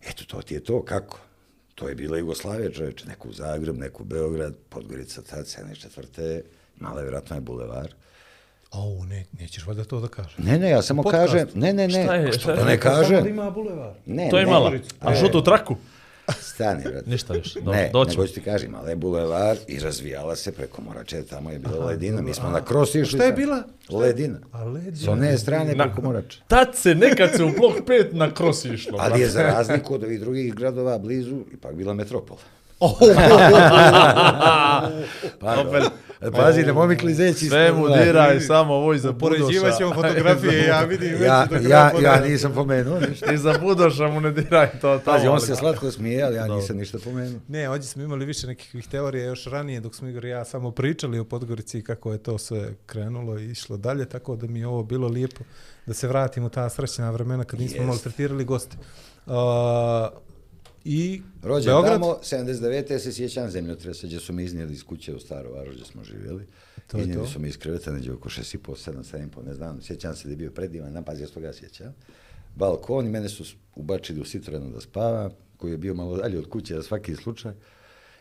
Eto, 0.00 0.24
to 0.24 0.42
ti 0.42 0.54
je 0.54 0.64
to, 0.64 0.84
kako? 0.84 1.18
To 1.74 1.88
je 1.88 1.94
bila 1.94 2.18
Jugoslavija, 2.18 2.70
čovječe, 2.70 3.06
neku 3.06 3.28
u 3.28 3.32
Zagreb, 3.32 3.76
neku 3.76 4.04
Beograd, 4.04 4.54
Podgorica, 4.68 5.22
tad, 5.22 5.46
74. 5.46 6.40
Imala 6.80 7.00
je 7.00 7.04
vjerojatno 7.04 7.36
je 7.36 7.40
bulevar. 7.40 7.94
Au, 8.70 9.04
ne, 9.04 9.24
nećeš 9.40 9.66
valjda 9.66 9.84
to 9.84 10.00
da 10.00 10.08
kažeš. 10.08 10.38
Ne, 10.38 10.58
ne, 10.58 10.70
ja 10.70 10.82
samo 10.82 11.02
Podcast. 11.02 11.32
kažem, 11.32 11.48
ne, 11.54 11.72
ne, 11.72 11.88
ne, 11.88 12.02
Šta 12.04 12.14
je, 12.14 12.28
a 12.28 12.32
šta 12.32 12.50
je? 12.50 12.56
da 12.56 12.64
ne 12.64 12.78
Samo 12.82 13.20
da 13.22 13.28
ima 13.28 13.50
bulevar. 13.50 13.92
ne, 14.06 14.28
to 14.30 14.38
je 14.38 14.44
ne, 14.44 14.50
mala. 14.50 14.72
A 15.00 15.14
žutu 15.14 15.44
traku? 15.44 15.76
Stani, 16.40 16.82
brate. 16.82 17.10
Ništa 17.10 17.34
još. 17.34 17.54
Dobro, 17.54 17.72
ne, 17.72 17.90
doćemo. 17.92 18.22
nego 18.22 18.26
ću 18.26 18.34
ti 18.34 18.40
kažem, 18.40 18.68
imala 18.68 18.88
je 18.90 18.96
bulevar 18.96 19.56
i 19.68 19.78
razvijala 19.78 20.36
se 20.36 20.52
preko 20.52 20.82
Morače, 20.82 21.22
tamo 21.22 21.50
je 21.50 21.58
bila 21.58 21.84
ledina, 21.86 22.22
mi 22.22 22.34
smo 22.34 22.50
na 22.50 22.64
kros 22.64 22.94
išli. 22.94 23.06
Šta 23.18 23.24
je 23.24 23.32
bila? 23.32 23.62
Ledina. 23.88 24.38
A 24.52 24.64
ledina. 24.64 24.96
S 24.96 25.08
one 25.08 25.38
strane 25.38 25.74
preko 25.78 26.02
Morače. 26.02 26.40
Tad 26.48 26.68
se 26.74 26.94
nekad 26.94 27.30
se 27.36 27.44
u 27.44 27.50
blok 27.58 27.74
5 27.88 28.12
na 28.12 28.34
kros 28.34 28.64
išlo. 28.64 28.98
Ali 29.00 29.20
je 29.20 29.28
za 29.28 29.42
razliku 29.42 29.94
od 29.94 30.04
ovih 30.04 30.20
drugih 30.20 30.54
gradova 30.54 30.98
blizu 30.98 31.40
ipak 31.52 31.74
bila 31.74 31.94
metropola. 31.94 32.40
Pardon. 35.40 35.90
Pazi, 36.32 36.62
ne 36.62 36.86
mi 36.86 36.96
klizeći. 36.96 37.48
Sve 37.48 37.72
mu 37.72 37.88
diraj, 37.88 38.40
samo 38.40 38.74
ovoj 38.74 38.98
za 38.98 39.12
Poređivat 39.12 39.78
ćemo 39.78 39.94
fotografije, 39.94 40.66
ja 40.66 40.80
vidim. 40.80 41.12
već 41.12 41.22
Ja, 41.22 41.48
ja, 41.68 41.92
ja 42.02 42.20
nisam 42.20 42.52
pomenuo 42.54 43.00
ništa. 43.00 43.32
I 43.32 43.38
za 43.38 43.58
Budoša 43.60 44.08
mu 44.08 44.20
ne 44.20 44.30
diraj 44.30 44.70
to 44.70 44.98
tamo. 44.98 45.16
Pazi, 45.16 45.28
on 45.28 45.40
se 45.40 45.56
slatko 45.56 45.90
smije, 45.90 46.22
ali 46.22 46.36
ja 46.36 46.46
nisam 46.46 46.76
ništa 46.76 46.98
pomenuo. 47.04 47.40
Ne, 47.48 47.70
ovdje 47.70 47.86
smo 47.88 48.02
imali 48.02 48.24
više 48.24 48.46
nekih 48.46 48.88
teorija 48.90 49.24
još 49.24 49.44
ranije 49.44 49.80
dok 49.80 49.94
smo 49.94 50.08
Igor 50.08 50.24
i 50.24 50.28
ja 50.28 50.44
samo 50.44 50.70
pričali 50.70 51.18
o 51.18 51.24
Podgorici 51.24 51.78
i 51.78 51.82
kako 51.82 52.12
je 52.12 52.18
to 52.18 52.38
sve 52.38 52.74
krenulo 52.86 53.38
i 53.38 53.50
išlo 53.50 53.76
dalje, 53.76 54.04
tako 54.04 54.36
da 54.36 54.46
mi 54.46 54.58
je 54.60 54.66
ovo 54.66 54.82
bilo 54.82 55.08
lijepo 55.08 55.44
da 55.86 55.94
se 55.94 56.08
vratimo 56.08 56.46
u 56.46 56.50
ta 56.50 56.68
srećna 56.68 57.10
vremena 57.10 57.44
kad 57.44 57.60
nismo 57.60 57.76
Jest. 57.76 57.86
maltretirali 57.88 58.44
goste. 58.44 58.76
Uh, 59.26 59.32
I 60.84 61.22
Rođen 61.42 61.72
Beograd, 61.72 61.92
tamo, 61.92 62.18
79. 62.22 62.98
se 62.98 63.12
sjećam 63.12 63.50
zemljotresa 63.50 64.06
gdje 64.06 64.20
su 64.20 64.32
mi 64.32 64.44
iznijeli 64.44 64.72
iz 64.72 64.84
kuće 64.84 65.14
u 65.14 65.20
Staru 65.20 65.52
Varoš 65.52 65.74
gdje 65.74 65.84
smo 65.84 66.04
živjeli. 66.04 66.46
To 66.86 66.96
je 66.96 67.00
iznijeli 67.00 67.24
to. 67.24 67.32
su 67.32 67.38
mi 67.38 67.48
iz 67.48 67.56
kreveta 67.58 67.92
neđe 67.92 68.12
oko 68.12 68.28
6,5, 68.28 68.90
7, 68.90 69.16
7,5, 69.16 69.46
ne 69.46 69.54
znam. 69.54 69.82
Sjećam 69.82 70.16
se 70.16 70.28
da 70.28 70.32
je 70.32 70.36
bio 70.36 70.50
predivan, 70.50 70.92
napaz, 70.92 71.20
ja 71.20 71.26
se 71.26 71.32
toga 71.32 71.52
sjećam. 71.52 71.94
Balkon 72.56 73.06
i 73.06 73.10
mene 73.10 73.28
su 73.28 73.44
ubačili 73.74 74.20
u 74.20 74.24
Citroenu 74.24 74.70
da 74.70 74.80
spava, 74.80 75.30
koji 75.56 75.70
je 75.70 75.78
bio 75.78 75.94
malo 75.94 76.16
dalje 76.16 76.38
od 76.38 76.48
kuće 76.48 76.74
za 76.74 76.82
svaki 76.82 77.16
slučaj. 77.16 77.52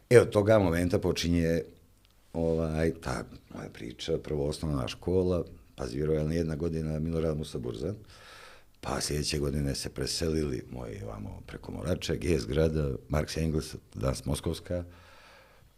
E, 0.09 0.19
od 0.19 0.29
toga 0.29 0.59
momenta 0.59 0.99
počinje 0.99 1.61
ovaj, 2.33 2.91
ta 3.01 3.23
moja 3.55 3.69
priča, 3.69 4.17
prvo 4.17 4.47
osnovna 4.47 4.87
škola, 4.87 5.43
pazi, 5.75 5.97
vjerovatno 5.97 6.33
jedna 6.33 6.55
godina 6.55 6.99
Milorad 6.99 7.37
Musa 7.37 7.57
Burzan, 7.57 7.95
pa 8.81 9.01
sljedeće 9.01 9.39
godine 9.39 9.75
se 9.75 9.89
preselili 9.89 10.65
moji 10.71 11.03
ovamo 11.03 11.41
preko 11.47 11.71
Morača, 11.71 12.15
GS 12.15 12.45
grada, 12.45 12.89
Marks 13.09 13.37
Engels, 13.37 13.75
danas 13.95 14.25
Moskovska, 14.25 14.83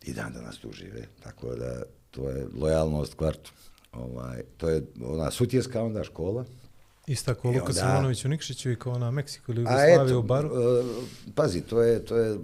i 0.03 0.13
dan 0.13 0.34
danas 0.34 0.58
tu 0.58 0.72
žive, 0.72 1.08
tako 1.24 1.55
da 1.55 1.84
to 2.12 2.29
je 2.29 2.48
lojalnost 2.55 3.13
kvartu. 3.13 3.51
Ovaj, 3.91 4.41
to 4.58 4.70
je 4.70 4.84
ona 5.03 5.31
sutjeska 5.31 5.84
onda 5.84 6.03
škola, 6.03 6.46
ista 7.08 7.36
I 7.43 7.48
Luka 7.48 7.74
Simonović 7.74 8.25
u 8.25 8.29
Nikšiću 8.29 8.72
i 8.72 8.75
kao 8.75 9.00
na 9.00 9.12
Meksiku 9.12 9.51
ili 9.51 9.62
Jugoslaviju 9.62 10.05
eto, 10.05 10.20
u 10.20 10.24
baru. 10.24 10.50
e, 10.50 10.84
pazi, 11.36 11.62
to 11.62 11.81
je, 11.81 12.05
to 12.05 12.17
je 12.17 12.31
e, 12.31 12.38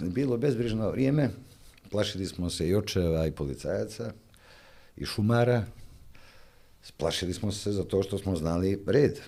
bilo 0.00 0.36
bezbrižno 0.36 0.90
vrijeme. 0.90 1.30
Plašili 1.90 2.26
smo 2.26 2.50
se 2.50 2.68
i 2.68 2.74
očeva 2.74 3.26
i 3.26 3.32
policajaca 3.32 4.12
i 4.96 5.04
šumara. 5.04 5.64
Plašili 6.96 7.34
smo 7.34 7.52
se 7.52 7.72
zato 7.72 8.02
što 8.02 8.18
smo 8.18 8.36
znali 8.36 8.82
red. 8.86 9.20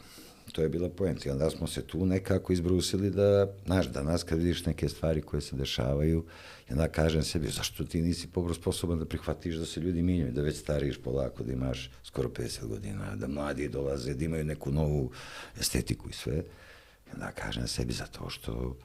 To 0.53 0.63
je 0.63 0.69
bila 0.69 0.89
poenta. 0.89 1.29
I 1.29 1.33
onda 1.33 1.51
smo 1.51 1.67
se 1.67 1.83
tu 1.83 2.07
nekako 2.07 2.53
izbrusili 2.53 3.11
da, 3.11 3.53
znaš, 3.67 3.87
danas 3.87 4.23
kad 4.23 4.39
vidiš 4.39 4.67
neke 4.67 4.89
stvari 4.89 5.23
koje 5.23 5.41
se 5.41 5.57
dešavaju, 5.57 6.25
i 6.69 6.73
onda 6.73 6.89
kažem 6.89 7.23
sebi, 7.23 7.49
zašto 7.49 7.85
ti 7.85 8.03
nisi 8.03 8.29
pobro 8.29 8.55
sposoban 8.55 8.99
da 8.99 9.05
prihvatiš 9.05 9.57
da 9.57 9.67
se 9.67 9.81
ljudi 9.81 10.03
minjaju, 10.03 10.33
da 10.33 10.43
već 10.43 10.59
stariš 10.59 10.99
polako, 10.99 11.43
da 11.43 11.53
imaš 11.53 11.91
skoro 12.05 12.29
50 12.29 12.67
godina, 12.67 13.17
da 13.17 13.29
mladi 13.29 13.69
dolaze, 13.69 14.15
da 14.15 14.25
imaju 14.25 14.45
neku 14.45 14.71
novu 14.71 15.11
estetiku 15.61 16.09
i 16.09 16.13
sve. 16.13 16.37
I 17.07 17.11
onda 17.15 17.31
kažem 17.31 17.69
sebi, 17.69 17.93
zato 17.93 18.31
što 18.31 18.77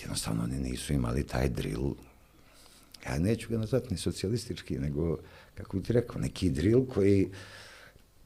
jednostavno 0.00 0.44
oni 0.44 0.58
nisu 0.58 0.92
imali 0.92 1.26
taj 1.26 1.48
drill, 1.48 1.94
ja 3.06 3.18
neću 3.18 3.48
ga 3.50 3.58
nazvati 3.58 3.86
ni 3.90 3.98
socijalistički, 3.98 4.78
nego, 4.78 5.18
kako 5.54 5.76
bi 5.76 5.82
ti 5.82 5.92
rekao, 5.92 6.20
neki 6.20 6.50
drill 6.50 6.86
koji, 6.86 7.30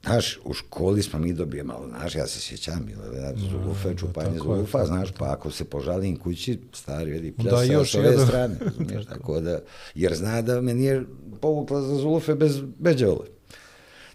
Znaš, 0.05 0.39
u 0.45 0.53
školi 0.53 1.03
smo 1.03 1.19
mi 1.19 1.33
dobije 1.33 1.63
malo, 1.63 1.89
znaš, 1.89 2.15
ja 2.15 2.27
se 2.27 2.41
sjećam, 2.41 2.87
bilo 2.87 3.05
je 3.05 3.35
zulufe, 3.51 3.97
čupanje 3.97 4.39
zulufa, 4.39 4.85
znaš, 4.85 5.09
pa 5.19 5.33
ako 5.33 5.51
se 5.51 5.65
požalim 5.65 6.17
kući, 6.17 6.61
stari 6.73 7.11
vidi 7.11 7.33
pljasa 7.33 7.57
da, 7.57 7.63
još 7.73 7.93
s 7.93 7.95
ove 7.95 8.09
jedan. 8.09 8.27
strane, 8.27 8.57
razumiješ, 8.61 9.07
tako 9.15 9.41
da, 9.41 9.61
jer 9.95 10.15
zna 10.15 10.43
da 10.43 10.61
me 10.61 10.75
nije 10.75 11.05
povukla 11.41 11.83
za 11.83 11.95
zulufe 11.95 12.35
bez 12.35 12.61
beđevole. 12.79 13.27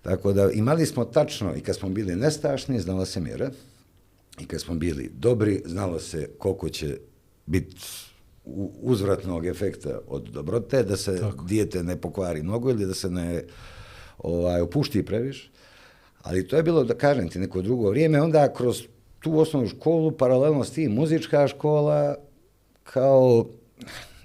Tako 0.01 0.33
da 0.33 0.51
imali 0.51 0.85
smo 0.85 1.05
tačno, 1.05 1.55
i 1.55 1.61
kad 1.61 1.75
smo 1.75 1.89
bili 1.89 2.15
nestašni, 2.15 2.79
znala 2.79 3.05
se 3.05 3.19
mjera, 3.19 3.51
i 4.39 4.45
kad 4.45 4.61
smo 4.61 4.75
bili 4.75 5.11
dobri, 5.13 5.63
znalo 5.65 5.99
se 5.99 6.29
koliko 6.37 6.69
će 6.69 6.97
biti 7.45 7.75
uzvratnog 8.81 9.45
efekta 9.45 9.99
od 10.07 10.23
dobrote, 10.23 10.83
da 10.83 10.97
se 10.97 11.19
tako. 11.19 11.45
dijete 11.45 11.83
ne 11.83 12.01
pokvari 12.01 12.43
mnogo 12.43 12.69
ili 12.69 12.85
da 12.85 12.93
se 12.93 13.09
ne 13.09 13.43
ovaj, 14.17 14.61
opušti 14.61 15.05
previše. 15.05 15.49
Ali 16.21 16.47
to 16.47 16.55
je 16.55 16.63
bilo, 16.63 16.83
da 16.83 16.93
kažem 16.93 17.29
ti, 17.29 17.39
neko 17.39 17.61
drugo 17.61 17.89
vrijeme. 17.89 18.21
Onda 18.21 18.53
kroz 18.53 18.83
tu 19.19 19.39
osnovnu 19.39 19.69
školu, 19.69 20.11
paralelno 20.11 20.63
s 20.63 20.71
tim, 20.71 20.91
muzička 20.91 21.47
škola, 21.47 22.15
kao, 22.83 23.45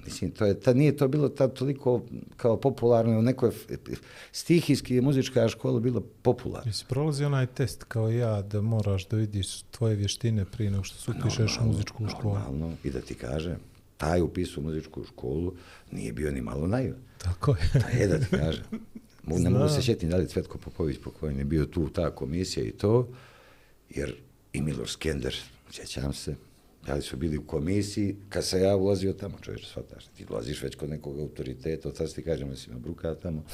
mislim, 0.04 0.30
to 0.30 0.46
je, 0.46 0.60
ta, 0.60 0.72
nije 0.72 0.96
to 0.96 1.08
bilo 1.08 1.28
ta 1.28 1.48
toliko 1.48 2.02
kao 2.36 2.56
popularno, 2.56 3.18
u 3.18 3.22
nekoj 3.22 3.50
stihijski 4.32 4.94
je 4.94 5.02
muzička 5.02 5.48
škola 5.48 5.80
bilo 5.80 6.00
popularna. 6.00 6.70
Jesi 6.70 6.84
prolazi 6.88 7.24
onaj 7.24 7.46
test 7.46 7.84
kao 7.84 8.10
ja, 8.10 8.42
da 8.42 8.60
moraš 8.60 9.08
da 9.08 9.16
vidiš 9.16 9.62
tvoje 9.62 9.96
vještine 9.96 10.44
prije 10.44 10.70
nego 10.70 10.84
što 10.84 10.98
se 10.98 11.10
upišeš 11.10 11.58
u 11.60 11.64
muzičku 11.64 12.08
školu? 12.08 12.34
Normalno, 12.34 12.72
i 12.84 12.90
da 12.90 13.00
ti 13.00 13.14
kažem, 13.14 13.56
taj 13.96 14.20
upis 14.20 14.56
u 14.56 14.60
muzičku 14.60 15.04
školu 15.04 15.52
nije 15.90 16.12
bio 16.12 16.32
ni 16.32 16.40
malo 16.40 16.66
naivan. 16.66 17.00
Tako 17.18 17.50
je. 17.50 17.80
Ta 17.80 17.88
je 17.88 18.06
da 18.06 18.18
ti 18.18 18.26
kažem. 18.30 18.64
Mogu, 19.26 19.42
ne 19.42 19.50
mogu 19.50 19.68
se 19.68 19.82
šetiti 19.82 20.06
da 20.06 20.16
li 20.16 20.28
Cvetko 20.28 20.58
Popović 20.58 20.98
pokojni 21.04 21.38
je 21.38 21.44
bio 21.44 21.66
tu 21.66 21.88
ta 21.88 22.10
komisija 22.10 22.66
i 22.66 22.70
to, 22.70 23.08
jer 23.90 24.14
i 24.52 24.62
Miloš 24.62 24.92
Skender, 24.92 25.36
sjećam 25.70 26.12
se, 26.12 26.34
da 26.86 26.94
li 26.94 27.02
su 27.02 27.16
bili 27.16 27.38
u 27.38 27.46
komisiji, 27.46 28.16
kad 28.28 28.44
se 28.44 28.60
ja 28.60 28.76
ulazio 28.76 29.12
tamo, 29.12 29.38
čovječe, 29.40 29.66
shvataš, 29.66 30.06
ti 30.06 30.26
ulaziš 30.30 30.62
već 30.62 30.74
kod 30.74 30.90
nekog 30.90 31.18
autoriteta, 31.18 31.88
od 31.88 31.96
sad 31.96 32.14
ti 32.14 32.22
kažem 32.22 32.50
da 32.50 32.56
si 32.56 32.70
me 32.70 32.76
bruka 32.76 33.14
tamo, 33.14 33.44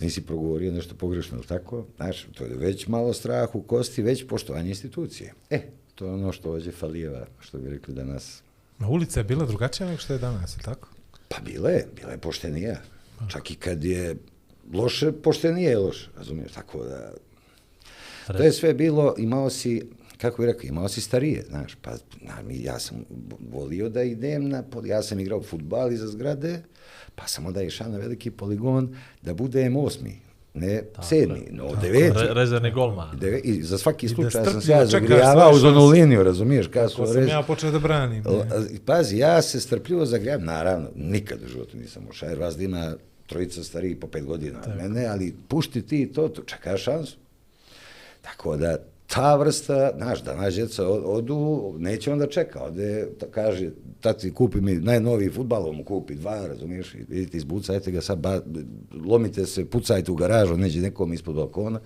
nisi 0.00 0.26
progovorio 0.26 0.72
nešto 0.72 0.94
pogrešno, 0.94 1.36
ili 1.36 1.46
tako? 1.46 1.86
Znaš, 1.96 2.26
to 2.34 2.44
je 2.44 2.56
već 2.56 2.86
malo 2.86 3.12
strah 3.12 3.54
u 3.54 3.62
kosti, 3.62 4.02
već 4.02 4.26
poštovanje 4.26 4.68
institucije. 4.68 5.34
E, 5.50 5.62
to 5.94 6.06
je 6.06 6.12
ono 6.12 6.32
što 6.32 6.50
ođe 6.50 6.72
falijeva, 6.72 7.26
što 7.40 7.58
bi 7.58 7.70
rekli 7.70 7.94
danas. 7.94 8.42
Na 8.78 8.88
ulica 8.88 9.20
je 9.20 9.24
bila 9.24 9.46
drugačija 9.46 9.86
nego 9.86 9.98
što 9.98 10.12
je 10.12 10.18
danas, 10.18 10.56
je 10.56 10.62
tako? 10.62 10.88
Pa 11.28 11.40
bila 11.40 11.70
je, 11.70 11.88
bila 11.96 12.12
je 12.12 12.18
poštenija. 12.18 12.80
Čak 13.28 13.50
i 13.50 13.54
kad 13.54 13.84
je 13.84 14.16
loše, 14.74 15.12
pošto 15.12 15.52
nije 15.52 15.78
loše, 15.78 16.10
razumiješ, 16.16 16.52
tako 16.52 16.84
da... 16.84 17.12
To 18.26 18.42
je 18.42 18.52
sve 18.52 18.74
bilo, 18.74 19.14
imao 19.18 19.50
si, 19.50 19.82
kako 20.18 20.42
bih 20.42 20.46
rekao, 20.46 20.68
imao 20.68 20.88
si 20.88 21.00
starije, 21.00 21.44
znaš, 21.48 21.74
pa 21.82 21.90
na, 22.20 22.34
ja 22.50 22.78
sam 22.78 23.04
volio 23.52 23.88
da 23.88 24.02
idem 24.02 24.48
na, 24.48 24.62
ja 24.84 25.02
sam 25.02 25.20
igrao 25.20 25.42
futbal 25.42 25.92
iza 25.92 26.06
zgrade, 26.06 26.62
pa 27.14 27.26
sam 27.26 27.46
onda 27.46 27.62
išao 27.62 27.88
na 27.88 27.98
veliki 27.98 28.30
poligon 28.30 28.96
da 29.22 29.34
budem 29.34 29.76
osmi, 29.76 30.20
ne 30.54 30.82
tako, 30.82 31.06
sedmi, 31.06 31.48
no 31.50 31.68
tako, 31.68 31.80
deveti. 31.80 32.18
Re, 32.18 32.34
rezervni 32.34 32.70
golman. 32.70 33.18
Deve, 33.18 33.38
I 33.38 33.62
za 33.62 33.78
svaki 33.78 34.08
slučaj 34.08 34.44
sam 34.44 34.60
se 34.60 34.72
ja 34.72 34.86
zagrijavao 34.86 35.52
uz 35.52 35.64
onu 35.64 35.86
liniju, 35.86 36.22
razumiješ? 36.22 36.66
Kako 36.66 37.06
sam 37.06 37.16
rez... 37.16 37.28
ja 37.28 37.42
počeo 37.42 37.70
da 37.70 37.78
branim. 37.78 38.22
Ne? 38.22 38.78
Pazi, 38.86 39.16
ja 39.16 39.42
se 39.42 39.60
strpljivo 39.60 40.06
zagrijavam, 40.06 40.44
naravno, 40.44 40.88
nikad 40.94 41.42
u 41.42 41.48
životu 41.48 41.76
nisam 41.76 42.06
ušao, 42.10 42.28
jer 42.28 42.38
vas 42.38 42.56
da 42.56 42.64
ima 42.64 42.94
trojica 43.28 43.64
stariji 43.64 44.00
po 44.00 44.06
pet 44.06 44.24
godina 44.24 44.58
od 44.66 44.76
mene, 44.76 45.06
ali 45.06 45.34
pušti 45.48 45.82
ti 45.82 46.12
to, 46.12 46.28
to 46.28 46.42
čeka 46.42 46.76
šansu. 46.76 47.16
Tako 48.22 48.56
da, 48.56 48.76
ta 49.06 49.36
vrsta, 49.36 49.92
znaš, 49.96 50.22
da 50.22 50.34
naš 50.36 50.54
djeca 50.54 50.88
odu, 50.88 51.74
neće 51.78 52.12
onda 52.12 52.26
čeka, 52.26 52.62
ode, 52.62 53.08
ta, 53.20 53.26
kaže, 53.30 53.70
tati, 54.00 54.34
kupi 54.34 54.60
mi 54.60 54.74
najnoviji 54.74 55.30
futbal, 55.30 55.72
mu 55.72 55.84
kupi 55.84 56.14
dva, 56.14 56.46
razumiješ, 56.46 56.94
vidite, 57.08 57.36
izbucajte 57.36 57.90
ga 57.90 58.00
sad, 58.00 58.18
ba, 58.18 58.40
lomite 59.06 59.46
se, 59.46 59.64
pucajte 59.70 60.12
u 60.12 60.14
garažu, 60.14 60.56
neđe 60.56 60.80
nekom 60.80 61.12
ispod 61.12 61.34
balkona, 61.34 61.80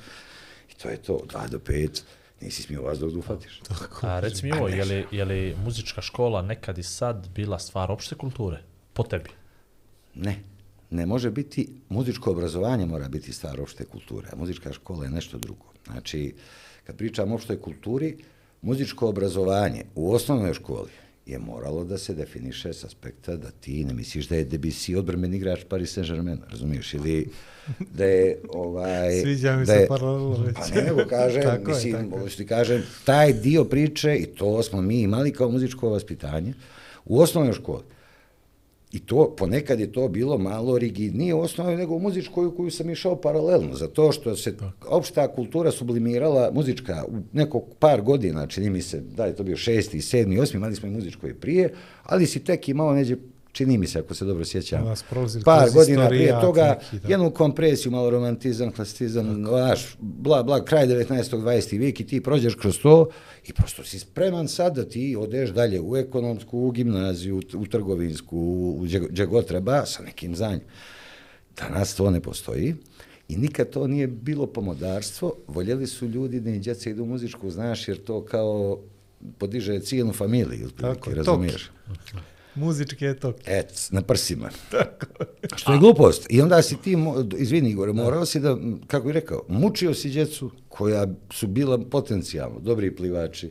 i 0.70 0.74
to 0.82 0.88
je 0.88 0.96
to, 0.96 1.20
dva 1.28 1.46
do 1.46 1.58
pet, 1.58 2.04
nisi 2.40 2.62
smio 2.62 2.82
vas 2.82 2.98
dok 2.98 3.16
ufatiš. 3.16 3.62
A 4.00 4.20
reci 4.20 4.46
mi 4.46 4.52
ovo, 4.52 4.68
je 4.68 4.84
li, 4.84 5.04
je 5.10 5.24
li 5.24 5.56
muzička 5.64 6.02
škola 6.02 6.42
nekad 6.42 6.78
i 6.78 6.82
sad 6.82 7.28
bila 7.34 7.58
stvar 7.58 7.90
opšte 7.90 8.14
kulture? 8.14 8.62
Po 8.92 9.02
tebi? 9.02 9.30
Ne 10.14 10.51
ne 10.92 11.06
može 11.06 11.30
biti, 11.30 11.68
muzičko 11.88 12.30
obrazovanje 12.30 12.86
mora 12.86 13.08
biti 13.08 13.32
stvar 13.32 13.60
opšte 13.60 13.84
kulture, 13.84 14.28
a 14.32 14.36
muzička 14.36 14.72
škola 14.72 15.04
je 15.04 15.10
nešto 15.10 15.38
drugo. 15.38 15.72
Znači, 15.86 16.34
kad 16.84 16.96
pričam 16.96 17.32
o 17.32 17.34
opštoj 17.34 17.60
kulturi, 17.60 18.16
muzičko 18.62 19.08
obrazovanje 19.08 19.84
u 19.94 20.12
osnovnoj 20.12 20.54
školi 20.54 20.90
je 21.26 21.38
moralo 21.38 21.84
da 21.84 21.98
se 21.98 22.14
definiše 22.14 22.72
s 22.72 22.84
aspekta 22.84 23.36
da 23.36 23.50
ti 23.50 23.84
ne 23.84 23.94
misliš 23.94 24.28
da 24.28 24.36
je 24.36 24.48
Debussy 24.48 24.96
odbrmen 24.96 25.34
igrač 25.34 25.60
Paris 25.68 25.98
Saint-Germain, 25.98 26.38
razumiješ, 26.50 26.94
ili 26.94 27.28
da 27.94 28.04
je 28.04 28.40
ovaj... 28.48 29.20
Sviđa 29.20 29.56
mi 29.56 29.66
da 29.66 29.72
je, 29.72 29.80
se 29.80 29.88
paralelo 29.88 30.42
već. 30.46 30.54
Pa 30.54 30.66
ne, 30.66 30.82
nego 30.82 31.04
kažem, 31.08 31.42
tako 31.56 31.70
mislim, 31.70 31.94
je, 31.94 32.10
tako 32.10 32.28
ti 32.28 32.46
kažem, 32.46 32.82
taj 33.04 33.32
dio 33.32 33.64
priče, 33.64 34.16
i 34.16 34.26
to 34.26 34.62
smo 34.62 34.82
mi 34.82 35.00
imali 35.00 35.32
kao 35.32 35.50
muzičko 35.50 35.90
vaspitanje, 35.90 36.54
u 37.04 37.20
osnovnoj 37.20 37.52
školi, 37.52 37.82
I 38.92 38.98
to, 38.98 39.34
ponekad 39.38 39.80
je 39.80 39.92
to 39.92 40.08
bilo 40.08 40.38
malo 40.38 40.78
rigidnije 40.78 41.34
osnovno 41.34 41.76
nego 41.76 41.94
u 41.94 42.00
muzičkoj 42.00 42.46
u 42.46 42.56
koju 42.56 42.70
sam 42.70 42.90
išao 42.90 43.16
paralelno, 43.16 43.74
zato 43.74 44.12
što 44.12 44.36
se 44.36 44.54
opšta 44.88 45.28
kultura 45.28 45.70
sublimirala, 45.70 46.50
muzička, 46.52 47.04
u 47.08 47.16
neko 47.32 47.60
par 47.78 48.02
godina, 48.02 48.46
čini 48.46 48.70
mi 48.70 48.82
se, 48.82 49.00
da 49.00 49.24
je 49.24 49.36
to 49.36 49.42
bio 49.42 49.56
šesti, 49.56 50.00
sedmi, 50.00 50.38
osmi, 50.38 50.56
imali 50.56 50.76
smo 50.76 50.88
i 50.88 50.92
muzičko 50.92 51.28
i 51.28 51.34
prije, 51.34 51.74
ali 52.02 52.26
si 52.26 52.44
tek 52.44 52.68
imao 52.68 52.94
neđe 52.94 53.16
čini 53.52 53.78
mi 53.78 53.86
se, 53.86 53.98
ako 53.98 54.14
se 54.14 54.24
dobro 54.24 54.44
sjećam, 54.44 54.94
par 55.44 55.70
godina 55.70 56.08
prije 56.08 56.40
toga, 56.40 56.78
neki, 56.92 57.06
jednu 57.08 57.30
kompresiju, 57.30 57.92
malo 57.92 58.10
romantizam, 58.10 58.72
klasicizam, 58.72 59.44
vaš, 59.44 59.96
bla, 60.00 60.42
bla, 60.42 60.64
kraj 60.64 60.86
19. 60.86 61.36
20. 61.36 61.78
vijek 61.78 62.00
i 62.00 62.06
ti 62.06 62.20
prođeš 62.20 62.54
kroz 62.54 62.78
to 62.78 63.08
i 63.46 63.52
prosto 63.52 63.84
si 63.84 63.98
spreman 63.98 64.48
sad 64.48 64.76
da 64.76 64.84
ti 64.84 65.16
odeš 65.18 65.50
dalje 65.50 65.80
u 65.80 65.96
ekonomsku, 65.96 66.58
u 66.58 66.70
gimnaziju, 66.70 67.42
u, 67.54 67.66
trgovinsku, 67.66 68.38
u 68.38 68.86
gdje 69.10 69.26
god 69.26 69.46
treba, 69.46 69.86
sa 69.86 70.02
nekim 70.02 70.36
zanjem. 70.36 70.60
Danas 71.56 71.94
to 71.94 72.10
ne 72.10 72.20
postoji. 72.20 72.74
I 73.28 73.36
nikad 73.36 73.70
to 73.70 73.86
nije 73.86 74.06
bilo 74.06 74.46
pomodarstvo. 74.46 75.34
Voljeli 75.46 75.86
su 75.86 76.06
ljudi 76.06 76.40
da 76.40 76.50
im 76.50 76.60
djeca 76.60 76.90
idu 76.90 77.02
u 77.02 77.06
muzičku, 77.06 77.50
znaš, 77.50 77.88
jer 77.88 78.04
to 78.04 78.24
kao 78.24 78.78
podiže 79.38 79.80
cijenu 79.80 80.12
familiju, 80.12 80.70
Tako, 80.70 81.14
razumiješ? 81.14 81.70
Toki. 81.88 82.31
Muzički 82.54 83.04
je 83.04 83.14
to. 83.20 83.32
Et, 83.46 83.88
na 83.90 84.02
prsima. 84.02 84.50
Tako. 84.70 85.06
Što 85.56 85.72
je 85.72 85.78
glupost. 85.78 86.26
I 86.30 86.40
onda 86.40 86.62
si 86.62 86.76
ti, 86.76 86.96
izvini 87.38 87.70
Igor, 87.70 87.92
morao 87.92 88.26
si 88.26 88.40
da, 88.40 88.56
kako 88.86 89.06
bih 89.06 89.14
rekao, 89.14 89.44
mučio 89.48 89.94
si 89.94 90.10
djecu 90.10 90.50
koja 90.68 91.06
su 91.30 91.46
bila 91.46 91.78
potencijalno 91.78 92.60
dobri 92.60 92.96
plivači, 92.96 93.50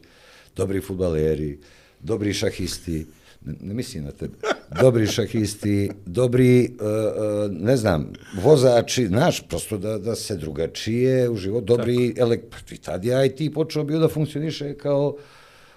dobri 0.55 0.81
futbaleri, 0.81 1.60
dobri 2.00 2.34
šahisti, 2.34 3.05
ne, 3.46 3.53
ne 3.62 3.74
mislim 3.74 4.03
na 4.03 4.12
tebe, 4.12 4.34
dobri 4.81 5.08
šahisti, 5.08 5.89
dobri, 6.05 6.75
uh, 6.79 6.86
uh, 6.86 7.51
ne 7.51 7.77
znam, 7.77 8.13
vozači, 8.43 9.08
znaš, 9.08 9.48
prosto 9.48 9.77
da, 9.77 9.98
da 9.98 10.15
se 10.15 10.38
drugačije 10.38 11.29
u 11.29 11.36
život, 11.36 11.63
dobri, 11.63 12.13
elek, 12.17 12.41
i 12.72 12.77
tad 12.77 13.05
ja 13.05 13.25
i 13.25 13.36
ti 13.36 13.53
počeo 13.53 13.84
bio 13.84 14.00
da 14.00 14.08
funkcioniše 14.08 14.74
kao, 14.74 15.15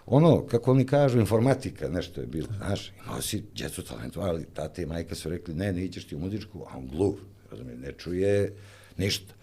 ono, 0.06 0.46
kako 0.46 0.70
oni 0.70 0.86
kažu, 0.86 1.18
informatika, 1.18 1.88
nešto 1.88 2.20
je 2.20 2.26
bilo, 2.26 2.48
znaš, 2.56 2.92
imao 3.04 3.22
si 3.22 3.42
djecu 3.54 3.82
talentovali, 3.82 4.44
tate 4.54 4.82
i 4.82 4.86
majka 4.86 5.14
su 5.14 5.28
rekli, 5.28 5.54
ne, 5.54 5.72
ne 5.72 5.84
ićeš 5.84 6.04
ti 6.04 6.14
u 6.14 6.18
muzičku, 6.18 6.66
a 6.70 6.78
on 6.78 6.88
gluv, 6.88 7.14
razumije, 7.50 7.76
ne 7.76 7.92
čuje 7.92 8.52
ništa, 8.98 9.34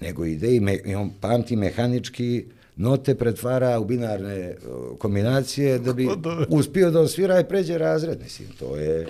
nego 0.00 0.24
ide 0.24 0.56
i, 0.56 0.60
me, 0.60 0.78
i 0.84 0.94
on 0.94 1.10
pamti 1.20 1.56
mehanički, 1.56 2.44
note 2.76 3.14
pretvara 3.14 3.78
u 3.78 3.84
binarne 3.84 4.54
kombinacije 4.98 5.78
da 5.78 5.92
bi 5.92 6.08
uspio 6.48 6.90
da 6.90 7.00
osvira 7.00 7.40
i 7.40 7.48
pređe 7.48 7.78
razred, 7.78 8.18
mislim, 8.22 8.48
to 8.58 8.76
je... 8.76 9.06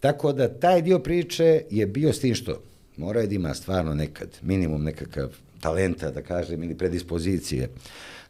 Tako 0.00 0.32
da 0.32 0.48
taj 0.48 0.82
dio 0.82 0.98
priče 0.98 1.62
je 1.70 1.86
bio 1.86 2.12
s 2.12 2.20
tim 2.20 2.34
što 2.34 2.62
mora 2.96 3.20
je 3.20 3.26
da 3.26 3.34
ima 3.34 3.54
stvarno 3.54 3.94
nekad, 3.94 4.28
minimum 4.42 4.84
nekakav 4.84 5.36
talenta, 5.60 6.10
da 6.10 6.22
kažem, 6.22 6.62
ili 6.62 6.74
predispozicije 6.74 7.68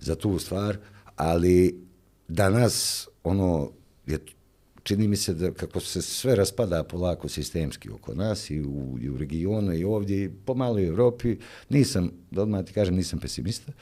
za 0.00 0.14
tu 0.14 0.38
stvar, 0.38 0.76
Ali 1.16 1.80
danas, 2.32 3.08
ono, 3.24 3.70
je, 4.06 4.18
čini 4.82 5.08
mi 5.08 5.16
se 5.16 5.34
da 5.34 5.50
kako 5.52 5.80
se 5.80 6.02
sve 6.02 6.36
raspada 6.36 6.84
polako 6.84 7.28
sistemski 7.28 7.90
oko 7.90 8.14
nas 8.14 8.50
i 8.50 8.60
u, 8.60 8.98
i 9.00 9.10
u 9.10 9.16
regionu 9.16 9.74
i 9.74 9.84
ovdje 9.84 10.24
i 10.24 10.30
pomalo 10.46 10.76
u 10.76 10.80
Evropi, 10.80 11.36
nisam, 11.68 12.10
da 12.30 12.42
odmah 12.42 12.64
ti 12.64 12.72
kažem, 12.72 12.94
nisam 12.94 13.18
pesimista. 13.18 13.72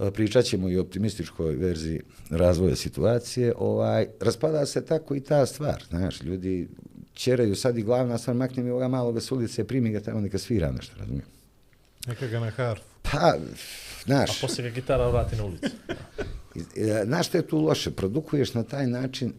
E, 0.00 0.10
Pričat 0.10 0.44
ćemo 0.44 0.68
i 0.68 0.78
optimističkoj 0.78 1.54
verziji 1.54 2.00
razvoja 2.30 2.76
situacije. 2.76 3.54
Ovaj, 3.56 4.06
raspada 4.20 4.66
se 4.66 4.84
tako 4.84 5.14
i 5.14 5.20
ta 5.20 5.46
stvar. 5.46 5.84
Znaš, 5.88 6.22
ljudi 6.22 6.68
čeraju 7.12 7.56
sad 7.56 7.78
i 7.78 7.82
glavna 7.82 8.18
stvar, 8.18 8.36
makni 8.36 8.62
mi 8.62 8.70
ovoga 8.70 8.88
maloga 8.88 9.20
s 9.20 9.32
ulice, 9.32 9.64
primi 9.64 9.90
ga 9.90 10.00
tamo, 10.00 10.20
neka 10.20 10.38
svira 10.38 10.72
nešto, 10.72 10.96
razumijem. 10.98 11.26
Neka 12.06 12.26
ga 12.26 12.40
na 12.40 12.50
harfu. 12.50 12.84
Pa, 13.02 13.34
A 14.02 14.04
znaš, 14.06 14.40
poslije 14.40 14.70
ga 14.70 14.74
gitara 14.74 15.08
vrati 15.08 15.36
na 15.36 15.44
ulicu. 15.44 15.66
E, 16.76 17.02
Znaš 17.04 17.28
što 17.28 17.36
je 17.36 17.46
tu 17.46 17.58
loše? 17.58 17.90
Produkuješ 17.90 18.54
na 18.54 18.62
taj 18.62 18.86
način, 18.86 19.32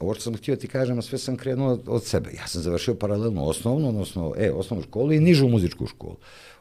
ovo 0.00 0.14
što 0.14 0.22
sam 0.22 0.36
htio 0.36 0.56
ti 0.56 0.68
kažem, 0.68 0.98
a 0.98 1.02
sve 1.02 1.18
sam 1.18 1.36
krenuo 1.36 1.72
od, 1.72 1.82
od 1.86 2.04
sebe. 2.04 2.30
Ja 2.36 2.46
sam 2.46 2.62
završio 2.62 2.94
paralelno 2.94 3.44
osnovnu, 3.44 3.88
odnosno 3.88 4.34
e, 4.36 4.52
osnovnu 4.52 4.84
školu 4.84 5.12
i 5.12 5.20
nižu 5.20 5.48
muzičku 5.48 5.86
školu. 5.86 6.16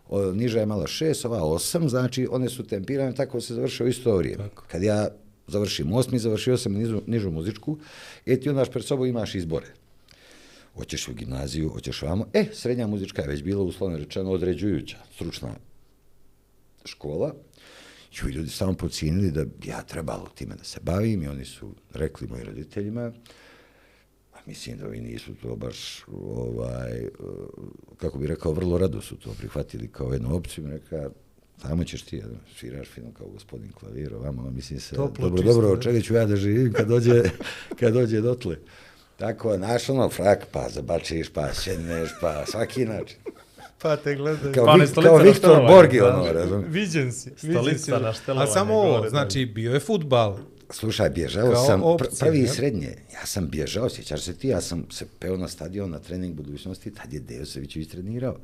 O, 0.09 0.31
niža 0.31 0.59
je 0.59 0.65
mala 0.65 0.87
šest, 0.87 1.25
ova 1.25 1.43
osam, 1.43 1.89
znači 1.89 2.27
one 2.31 2.49
su 2.49 2.63
tempirane, 2.63 3.15
tako 3.15 3.41
se 3.41 3.53
završio 3.53 3.87
isto 3.87 4.17
vrijeme. 4.17 4.43
Tako. 4.43 4.63
Kad 4.67 4.83
ja 4.83 5.07
završim 5.47 5.93
osmi, 5.93 6.19
završio 6.19 6.57
sam 6.57 6.73
nižu, 6.73 7.01
nižu 7.07 7.31
muzičku, 7.31 7.77
e 8.25 8.39
ti 8.39 8.49
onda 8.49 8.65
pred 8.65 8.85
sobom 8.85 9.07
imaš 9.07 9.35
izbore. 9.35 9.67
Hoćeš 10.75 11.07
u 11.07 11.13
gimnaziju, 11.13 11.69
hoćeš 11.69 12.01
vamo. 12.01 12.25
E, 12.33 12.45
srednja 12.53 12.87
muzička 12.87 13.21
je 13.21 13.27
već 13.27 13.43
bila 13.43 13.63
uslovno 13.63 13.97
rečeno 13.97 14.31
određujuća, 14.31 14.97
stručna 15.15 15.49
škola. 16.85 17.33
I 18.11 18.31
ljudi 18.31 18.49
samo 18.49 18.73
pocijenili 18.73 19.31
da 19.31 19.45
ja 19.63 19.81
trebalo 19.81 20.29
time 20.35 20.55
da 20.55 20.63
se 20.63 20.79
bavim 20.81 21.23
i 21.23 21.27
oni 21.27 21.45
su 21.45 21.75
rekli 21.93 22.27
mojim 22.27 22.45
roditeljima, 22.45 23.11
a 24.33 24.37
mislim 24.45 24.77
da 24.77 24.87
oni 24.87 25.01
nisu 25.01 25.35
to 25.35 25.55
baš, 25.55 26.03
ovaj, 26.07 27.07
kako 27.97 28.17
bi 28.17 28.27
rekao, 28.27 28.51
vrlo 28.51 28.77
rado 28.77 29.01
su 29.01 29.15
to 29.15 29.33
prihvatili 29.33 29.87
kao 29.87 30.13
jednu 30.13 30.35
opciju. 30.35 30.67
Reka, 30.67 31.09
tamo 31.61 31.83
ćeš 31.83 32.01
ti, 32.01 32.15
jedan, 32.15 32.37
sviraš 32.55 32.87
fino 32.87 33.11
kao 33.17 33.27
gospodin 33.27 33.71
klavir, 33.71 34.13
ovamo, 34.13 34.51
mislim 34.51 34.79
se, 34.79 34.95
Toplo, 34.95 35.29
dobro, 35.29 35.43
čisto, 35.43 35.61
dobro, 35.61 35.81
čega 35.81 36.01
ću 36.01 36.13
ja 36.13 36.25
da 36.25 36.35
živim 36.35 36.73
kad 36.73 36.87
dođe, 36.87 37.23
kad 37.79 37.93
dođe 37.93 38.21
dotle. 38.21 38.57
Tako, 39.17 39.57
naš 39.57 39.89
ono, 39.89 40.09
frak, 40.09 40.47
pa 40.51 40.69
zabačiš, 40.69 41.29
pa 41.29 41.53
sjedneš, 41.53 42.09
pa 42.21 42.45
svaki 42.45 42.85
način. 42.85 43.17
Pa 43.81 43.97
te 43.97 44.15
gledaj. 44.15 44.53
Kao, 44.53 44.65
Pa 44.65 44.77
ne 44.77 44.85
kao 45.03 45.17
Viktor 45.17 45.67
Borgi, 45.67 45.97
da. 45.99 46.17
ono, 46.17 46.31
razumiješ. 46.31 46.73
Viđen 46.73 47.11
si. 47.11 47.31
viđen 47.41 47.61
Stolica 47.61 47.83
si. 47.83 47.91
na 47.91 48.09
A 48.09 48.13
štelovanje 48.13 48.51
samo 48.51 48.73
ovo, 48.73 49.09
znači, 49.09 49.45
bio 49.45 49.73
je 49.73 49.79
futbal. 49.79 50.37
Slušaj, 50.71 51.09
bježao 51.09 51.51
Kao 51.51 51.65
sam, 51.65 51.79
pr 51.79 51.85
opcija, 51.85 52.09
prvi 52.19 52.39
i 52.39 52.47
srednje, 52.47 52.95
ja 53.13 53.25
sam 53.25 53.49
bježao, 53.49 53.89
sjećaš 53.89 54.21
se 54.21 54.33
ti, 54.33 54.47
ja 54.47 54.61
sam 54.61 54.85
se 54.91 55.05
peo 55.19 55.37
na 55.37 55.47
stadion 55.47 55.89
na 55.89 55.99
trening 55.99 56.35
budućnosti, 56.35 56.93
tad 56.93 57.13
je 57.13 57.19
Deo 57.19 57.45
Sevićević 57.45 57.89
trenirao. 57.89 58.37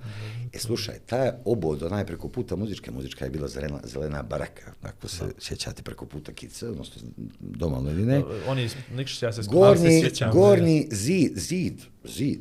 E, 0.54 0.60
slušaj, 0.60 0.96
ta 1.06 1.38
obod, 1.46 1.84
onaj 1.84 2.06
preko 2.06 2.28
puta 2.30 2.56
muzičke, 2.56 2.92
muzička 2.92 3.26
je 3.26 3.32
bila 3.32 3.48
zelena, 3.48 3.80
zelena 3.84 4.24
baraka, 4.24 4.72
ako 4.82 5.08
se 5.08 5.24
sjećate 5.40 5.84
preko 5.84 6.06
puta 6.06 6.34
kice, 6.34 6.68
odnosno 6.68 7.02
domalno 7.40 7.92
ili 7.92 8.06
ne. 8.06 8.24
Oni, 8.48 8.70
Nikšić, 8.96 9.24
ja 9.24 9.34
se 9.34 9.40
ali 9.40 9.44
se 9.44 9.52
Gornji, 9.52 10.02
sjećam. 10.02 10.32
gornji 10.32 10.88
zid, 10.92 11.32
zid, 11.36 11.82
zid, 12.04 12.40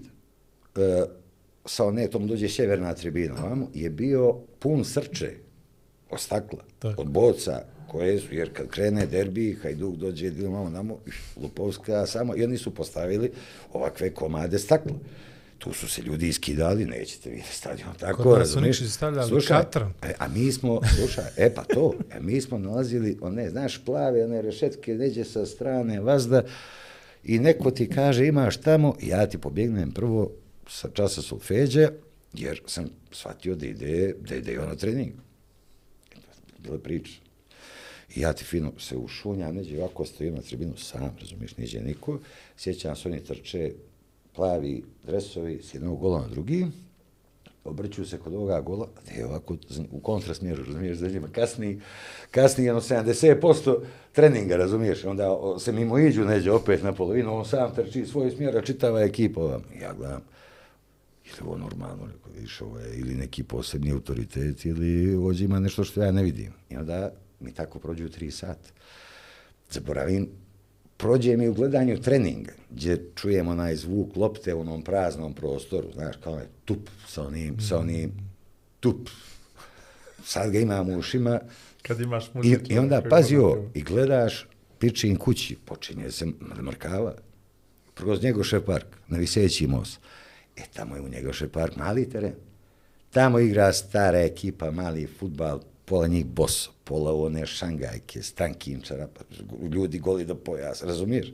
e, 0.77 1.05
sa 1.65 1.85
onetom 1.85 2.27
dođe 2.27 2.49
sjeverna 2.49 2.95
tribina, 2.95 3.35
ovamo, 3.45 3.69
je 3.75 3.91
bio 3.91 4.33
pun 4.59 4.85
srče 4.85 5.31
od 6.11 6.21
stakla, 6.21 6.65
Tako. 6.79 7.03
od 7.03 7.09
boca, 7.09 7.65
koje 7.89 8.19
su, 8.21 8.35
jer 8.35 8.53
kad 8.53 8.69
krene 8.69 9.07
derbi, 9.07 9.59
Hajduk 9.63 9.97
dođe, 9.97 10.31
Dinamo, 10.31 10.71
namo, 10.71 10.99
Lupovska, 11.43 12.07
samo, 12.07 12.37
i 12.37 12.45
oni 12.45 12.59
su 12.59 12.75
postavili 12.75 13.33
ovakve 13.73 14.15
komade 14.15 14.59
stakla. 14.59 14.97
Tu 15.59 15.73
su 15.73 15.89
se 15.89 16.03
ljudi 16.03 16.29
iskidali, 16.29 16.85
nećete 16.85 17.31
vidjeti 17.31 17.55
stadion, 17.55 17.95
tako, 18.01 18.23
Kod 18.23 18.39
razumiješ? 18.39 18.81
Nikšić 18.81 18.95
stavljali 18.95 19.29
Slušaj, 19.29 19.63
katran. 19.63 19.93
E, 20.03 20.13
a 20.19 20.29
mi 20.29 20.53
smo, 20.53 20.81
slušaj, 20.99 21.25
e 21.37 21.55
pa 21.55 21.65
to, 21.65 21.93
e, 22.11 22.21
mi 22.21 22.41
smo 22.41 22.59
nalazili 22.59 23.19
one, 23.21 23.51
znaš, 23.51 23.85
plave, 23.85 24.25
one 24.25 24.43
rešetke, 24.43 24.95
neđe 24.95 25.25
sa 25.25 25.47
strane 25.47 26.01
vazda 26.01 26.43
i 27.25 27.39
neko 27.39 27.71
ti 27.71 27.89
kaže 27.89 28.27
imaš 28.27 28.57
tamo, 28.57 28.95
ja 29.03 29.27
ti 29.27 29.39
pobjegnem 29.39 29.93
prvo 29.93 30.31
sa 30.69 30.89
časa 30.91 31.23
solfeđe, 31.23 31.89
jer 32.33 32.63
sam 32.67 32.91
shvatio 33.13 33.55
da 33.55 33.67
ide, 33.67 34.15
da 34.29 34.35
ide 34.35 34.61
ono 34.61 34.75
trening. 34.75 35.13
Bila 36.59 36.79
priča. 36.79 37.13
I 38.15 38.21
ja 38.21 38.33
ti 38.33 38.45
fino 38.45 38.73
se 38.79 38.97
ušunjam, 38.97 39.55
neđe 39.55 39.79
ovako 39.79 40.05
stojim 40.05 40.35
na 40.35 40.43
tribinu 40.43 40.77
sam, 40.77 41.17
razumiješ, 41.21 41.57
niđe 41.57 41.81
niko. 41.81 42.19
Sjećam 42.57 42.97
se, 42.97 43.09
oni 43.09 43.25
trče 43.25 43.73
plavi 44.35 44.85
dresovi 45.07 45.63
s 45.63 45.75
jednog 45.75 45.99
gola 46.01 46.21
na 46.21 46.29
drugi, 46.29 46.67
obrću 47.65 48.05
se 48.05 48.19
kod 48.19 48.35
ovoga 48.35 48.61
gola, 48.61 48.89
da 49.07 49.13
je 49.13 49.27
ovako 49.27 49.57
u 49.91 50.01
kontrasmjeru, 50.01 50.65
razumiješ, 50.65 50.99
za 50.99 51.09
njima 51.09 51.29
kasni, 51.33 51.81
kasni 52.31 52.65
jedno 52.65 52.81
70% 52.81 53.81
treninga, 54.13 54.57
razumiješ, 54.57 55.05
onda 55.05 55.39
se 55.59 55.73
mimo 55.73 55.99
iđu 55.99 56.25
neđe 56.25 56.51
opet 56.51 56.83
na 56.83 56.93
polovinu, 56.93 57.37
on 57.37 57.45
sam 57.45 57.75
trči 57.75 58.07
svoj 58.07 58.31
smjer, 58.31 58.57
a 58.57 58.63
čitava 58.63 59.03
ekipa 59.03 59.41
ovam. 59.41 59.63
Ja 59.81 59.93
gledam, 59.93 60.21
ili 61.25 61.37
ovo 61.41 61.59
normalno, 61.59 62.07
rekao, 62.07 62.33
vidiš, 62.35 62.61
ovo 62.61 62.79
je 62.79 62.99
ili 62.99 63.15
neki 63.15 63.43
posebni 63.43 63.93
autoritet, 63.93 64.65
ili 64.65 65.15
ovdje 65.15 65.45
ima 65.45 65.61
nešto 65.61 65.85
što 65.85 66.03
ja 66.03 66.13
ne 66.13 66.23
vidim. 66.23 66.53
I 66.71 66.77
onda 66.77 67.13
mi 67.41 67.53
tako 67.53 67.79
prođu 67.79 68.09
tri 68.09 68.31
sata. 68.31 68.69
Zaboravim, 69.71 70.29
prođe 70.97 71.37
mi 71.37 71.49
u 71.49 71.55
gledanju 71.55 72.01
treninga, 72.01 72.53
gdje 72.71 73.11
čujem 73.15 73.49
onaj 73.49 73.77
zvuk 73.77 74.17
lopte 74.17 74.55
u 74.55 74.61
onom 74.61 74.83
praznom 74.83 75.35
prostoru, 75.35 75.89
znaš, 75.95 76.17
kao 76.25 76.39
je 76.39 76.49
tup 76.65 76.89
sa 77.09 77.23
onim, 77.27 77.61
sa 77.61 77.79
onim, 77.79 78.13
tup. 78.81 79.09
Sad 80.25 80.51
ga 80.51 80.59
imam 80.59 80.91
u 80.91 80.99
ušima, 80.99 81.41
Kad 81.83 82.01
imaš 82.01 82.27
i, 82.27 82.31
muziku. 82.35 82.65
i 82.69 82.79
onda 82.79 82.97
kako 82.97 83.09
pazi 83.09 83.37
ono, 83.37 83.47
ovo, 83.47 83.71
i 83.75 83.83
gledaš 83.83 84.49
pičin 84.79 85.17
kući, 85.17 85.57
počinje 85.65 86.11
se 86.11 86.27
mrkava, 86.63 87.15
kroz 87.95 88.23
Njegošev 88.23 88.65
park, 88.65 88.87
na 89.09 89.19
Viseći 89.19 89.67
most. 89.67 90.01
E, 90.57 90.63
tamo 90.75 90.97
je 90.97 91.03
u 91.03 91.09
Njegošev 91.09 91.49
park 91.49 91.77
mali 91.77 92.11
teren. 92.11 92.33
Tamo 93.11 93.39
igra 93.39 93.73
stara 93.73 94.21
ekipa, 94.21 94.71
mali 94.71 95.07
futbal, 95.07 95.61
pola 95.85 96.07
njih 96.07 96.27
boso, 96.27 96.71
pola 96.85 97.15
one 97.15 97.47
šangajke, 97.47 98.23
stankim 98.23 98.81
čarapa, 98.81 99.21
ljudi 99.73 99.99
goli 99.99 100.25
do 100.25 100.35
pojasa, 100.35 100.87
razumiješ? 100.87 101.33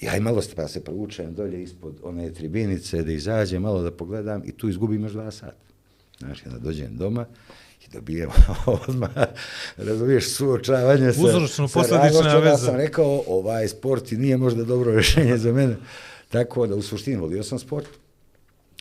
Ja 0.00 0.16
i 0.16 0.20
malo 0.20 0.42
pa 0.56 0.68
se 0.68 0.84
provučem 0.84 1.34
dolje 1.34 1.62
ispod 1.62 1.94
one 2.02 2.32
tribinice, 2.32 3.02
da 3.02 3.12
izađem, 3.12 3.62
malo 3.62 3.82
da 3.82 3.90
pogledam 3.90 4.42
i 4.44 4.52
tu 4.52 4.68
izgubim 4.68 5.02
još 5.02 5.12
dva 5.12 5.30
sata. 5.30 5.66
Znaš, 6.18 6.40
kada 6.40 6.58
dođem 6.58 6.96
doma 6.96 7.26
i 7.86 7.90
dobijem 7.92 8.30
odmah, 8.88 9.10
razumiješ, 9.76 10.30
suočavanje 10.30 11.12
sa... 11.12 11.20
Realnošću, 12.12 12.36
onda 12.36 12.50
veza. 12.50 12.66
sam 12.66 12.76
rekao, 12.76 13.22
ovaj 13.26 13.68
sport 13.68 14.12
i 14.12 14.16
nije 14.16 14.36
možda 14.36 14.64
dobro 14.64 14.92
rješenje 14.92 15.36
za 15.36 15.52
mene. 15.52 15.76
Tako 16.28 16.66
da, 16.66 16.74
u 16.74 16.82
suštini, 16.82 17.16
volio 17.16 17.42
sam 17.42 17.58
sport. 17.58 17.86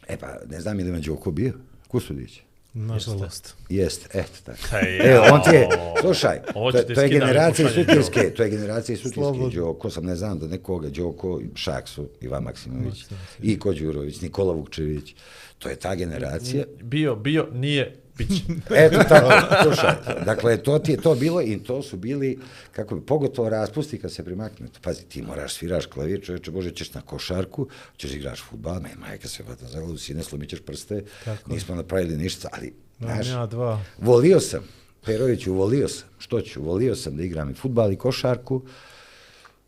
E 0.07 0.17
pa, 0.17 0.37
ne 0.49 0.61
znam 0.61 0.79
je 0.79 0.85
li 0.85 0.91
me 0.91 0.99
Đoko 0.99 1.31
bio. 1.31 1.53
Kusudić. 1.87 2.41
Nažalost. 2.73 3.55
Jest, 3.69 4.15
eto 4.15 4.31
tako. 4.43 4.59
Hej, 4.69 4.99
E, 4.99 5.19
on 5.19 5.41
ti 5.43 5.55
je, 5.55 5.69
slušaj, 6.01 6.39
to, 6.53 6.71
to 6.95 7.01
je 7.01 7.09
generacija 7.09 7.69
Sutjeske, 7.69 8.33
to 8.33 8.43
je 8.43 8.49
generacija 8.49 8.97
Slobodno. 8.97 9.49
Đoko, 9.49 9.89
sam 9.89 10.05
ne 10.05 10.15
znam 10.15 10.39
da 10.39 10.47
nekoga, 10.47 10.89
Đoko, 10.89 11.41
Šaksu, 11.55 12.09
Ivan 12.21 12.43
Maksimović, 12.43 13.05
i 13.41 13.59
Kođurović, 13.59 14.21
Nikola 14.21 14.53
Vukčević, 14.53 15.15
to 15.59 15.69
je 15.69 15.75
ta 15.75 15.95
generacija. 15.95 16.63
Bio, 16.81 17.15
bio, 17.15 17.47
nije, 17.53 17.95
bit 18.17 18.27
će. 18.27 18.43
Eto 18.85 18.99
tako, 19.09 19.31
slušaj, 19.63 19.95
dakle, 20.25 20.63
to 20.63 20.79
ti 20.79 20.91
je 20.91 21.01
to 21.01 21.15
bilo 21.15 21.41
i 21.41 21.59
to 21.63 21.81
su 21.81 21.97
bili, 21.97 22.39
kako 22.71 22.95
bi, 22.95 23.05
pogotovo 23.05 23.49
raspusti 23.49 23.99
kad 23.99 24.11
se 24.11 24.23
primakne. 24.23 24.67
Pazi, 24.81 25.03
ti 25.03 25.21
moraš 25.21 25.53
sviraš 25.53 25.85
klavir, 25.85 26.21
čovječe, 26.25 26.51
bože, 26.51 26.71
ćeš 26.71 26.93
na 26.93 27.01
košarku, 27.01 27.67
ćeš 27.97 28.13
igraš 28.13 28.43
futbal, 28.49 28.81
ne, 28.81 28.95
majka 28.99 29.27
se 29.27 29.43
hvata 29.43 29.65
za 29.67 29.79
glavu, 29.79 29.97
sine, 29.97 30.23
slomit 30.23 30.49
ćeš 30.49 30.59
prste, 30.61 31.03
Tako 31.25 31.53
nismo 31.53 31.75
napravili 31.75 32.17
ništa, 32.17 32.49
ali, 32.51 32.73
znaš, 32.99 33.27
ja 33.27 33.45
dva. 33.45 33.81
volio 33.97 34.39
sam, 34.39 34.63
Peroviću, 35.05 35.53
volio 35.53 35.87
sam, 35.87 36.07
što 36.17 36.41
ću, 36.41 36.61
volio 36.63 36.95
sam 36.95 37.17
da 37.17 37.23
igram 37.23 37.49
i 37.49 37.53
futbal 37.53 37.91
i 37.91 37.95
košarku, 37.95 38.61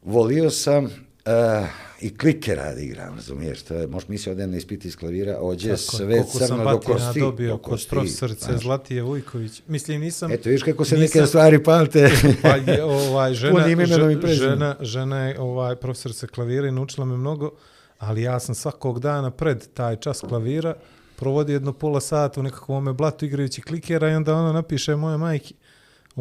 volio 0.04 0.50
sam 0.50 1.07
uh, 1.28 1.68
i 2.02 2.18
klikera 2.18 2.74
da 2.74 2.82
igram, 2.82 3.16
razumiješ, 3.16 3.62
to 3.62 3.74
je, 3.74 3.88
možeš 3.88 4.10
misliti 4.10 4.30
odem 4.32 4.52
na 4.52 4.58
ispiti 4.58 4.88
iz 4.88 4.96
klavira, 4.96 5.38
ođe 5.42 5.70
Tako, 5.70 5.80
sve 5.82 6.24
sam 6.24 6.48
crno 6.48 6.72
do 6.72 6.80
kosti. 6.80 7.20
dobio 7.20 7.50
do 7.50 7.58
kod 7.58 7.72
kosti, 7.72 7.90
profesorice 7.90 8.46
znaš. 8.46 8.62
Zlatije 8.62 9.02
Vujković. 9.02 9.62
Mislim, 9.68 10.02
nisam... 10.02 10.32
Eto, 10.32 10.50
vidiš 10.50 10.64
kako 10.64 10.86
se 10.86 10.98
nisam- 10.98 11.20
neke 11.20 11.28
stvari 11.28 11.64
pamte. 11.64 12.10
Pa 12.42 12.72
je, 12.72 12.84
ovaj, 12.84 13.34
žena, 13.34 13.86
žena, 13.86 14.28
žena, 14.28 14.76
žena 14.82 15.28
je 15.28 15.40
ovaj, 15.40 15.76
profesorica 15.76 16.28
klavira 16.28 16.68
i 16.68 16.72
naučila 16.72 17.06
me 17.06 17.18
mnogo, 17.18 17.52
ali 18.00 18.22
ja 18.22 18.40
sam 18.40 18.56
svakog 18.56 19.00
dana 19.00 19.32
pred 19.32 19.68
taj 19.74 19.96
čas 19.96 20.20
klavira 20.20 20.76
provodio 21.16 21.54
jedno 21.54 21.74
pola 21.74 22.02
sata 22.02 22.40
u 22.40 22.44
nekakvom 22.44 22.96
blatu 22.96 23.26
igrajući 23.26 23.62
klikera 23.62 24.10
i 24.10 24.14
onda 24.14 24.36
ona 24.36 24.54
napiše 24.54 24.96
moje 24.96 25.18
majki, 25.18 25.54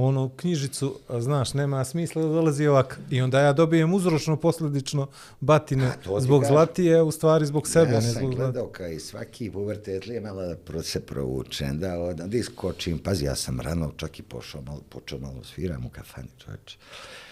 onu 0.03 0.31
knjižicu, 0.37 0.99
znaš, 1.19 1.55
nema 1.55 1.85
smisla 1.85 2.23
da 2.23 2.29
dolazi 2.29 2.67
ovak. 2.67 3.01
I 3.11 3.21
onda 3.21 3.41
ja 3.41 3.53
dobijem 3.53 3.95
uzročno 3.95 4.37
posledično 4.37 5.07
batine 5.41 5.87
A, 5.87 6.21
zbog 6.21 6.41
kažem. 6.41 6.55
Zlatije, 6.55 7.03
u 7.03 7.11
stvari 7.11 7.47
zbog 7.47 7.69
sebe, 7.69 7.93
ja 7.93 8.01
ne 8.01 8.03
sam 8.03 8.13
zbog 8.13 8.35
gledao 8.35 8.67
kao 8.67 8.87
i 8.87 9.01
svaki 9.01 9.51
pubertet 9.51 10.07
li 10.07 10.15
je 10.15 10.21
malo 10.21 10.43
da 10.43 10.83
se 10.83 11.01
provučem, 11.01 11.79
da, 11.81 11.99
od, 11.99 12.17
da 12.17 12.37
iskočim. 12.37 12.99
Pazi, 12.99 13.25
ja 13.25 13.35
sam 13.35 13.61
rano 13.61 13.93
čak 13.97 14.19
i 14.19 14.23
pošao 14.23 14.63
malo, 14.63 14.81
počeo 14.89 15.19
malo 15.19 15.45
sviram 15.45 15.87
u 15.87 15.91
kafani, 15.91 16.29
čovječe. 16.45 16.79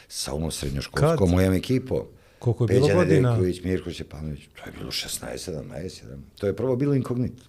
Sa 0.09 0.33
ovom 0.33 0.51
srednjoškolskom 0.51 1.31
mojom 1.31 1.55
ekipom. 1.55 2.01
Koliko 2.39 2.65
je 2.65 2.69
bilo 2.69 2.87
Peđa 2.87 2.95
godina? 2.95 3.31
Nedeljković, 3.31 3.65
Mirko 3.65 3.91
Čepanović, 3.91 4.41
to 4.55 4.71
je 4.71 4.73
bilo 4.79 4.91
16, 4.91 5.51
17, 5.51 6.05
17. 6.05 6.19
To 6.39 6.47
je 6.47 6.57
prvo 6.57 6.77
bilo 6.77 6.95
inkognito. 6.95 7.43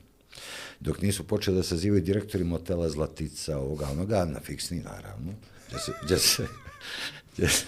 Dok 0.79 1.01
nisu 1.01 1.23
počeli 1.27 1.57
da 1.57 1.63
sazivaju 1.63 2.01
direktori 2.01 2.43
motela 2.43 2.89
Zlatica, 2.89 3.57
ovoga, 3.57 3.89
onoga, 3.91 4.25
na 4.25 4.39
fiksni, 4.39 4.79
naravno. 4.79 5.33
Gdje 5.67 5.79
se, 5.79 5.91
gdje 6.03 6.17
se, 6.17 6.47
gdje 7.33 7.49
se, 7.49 7.65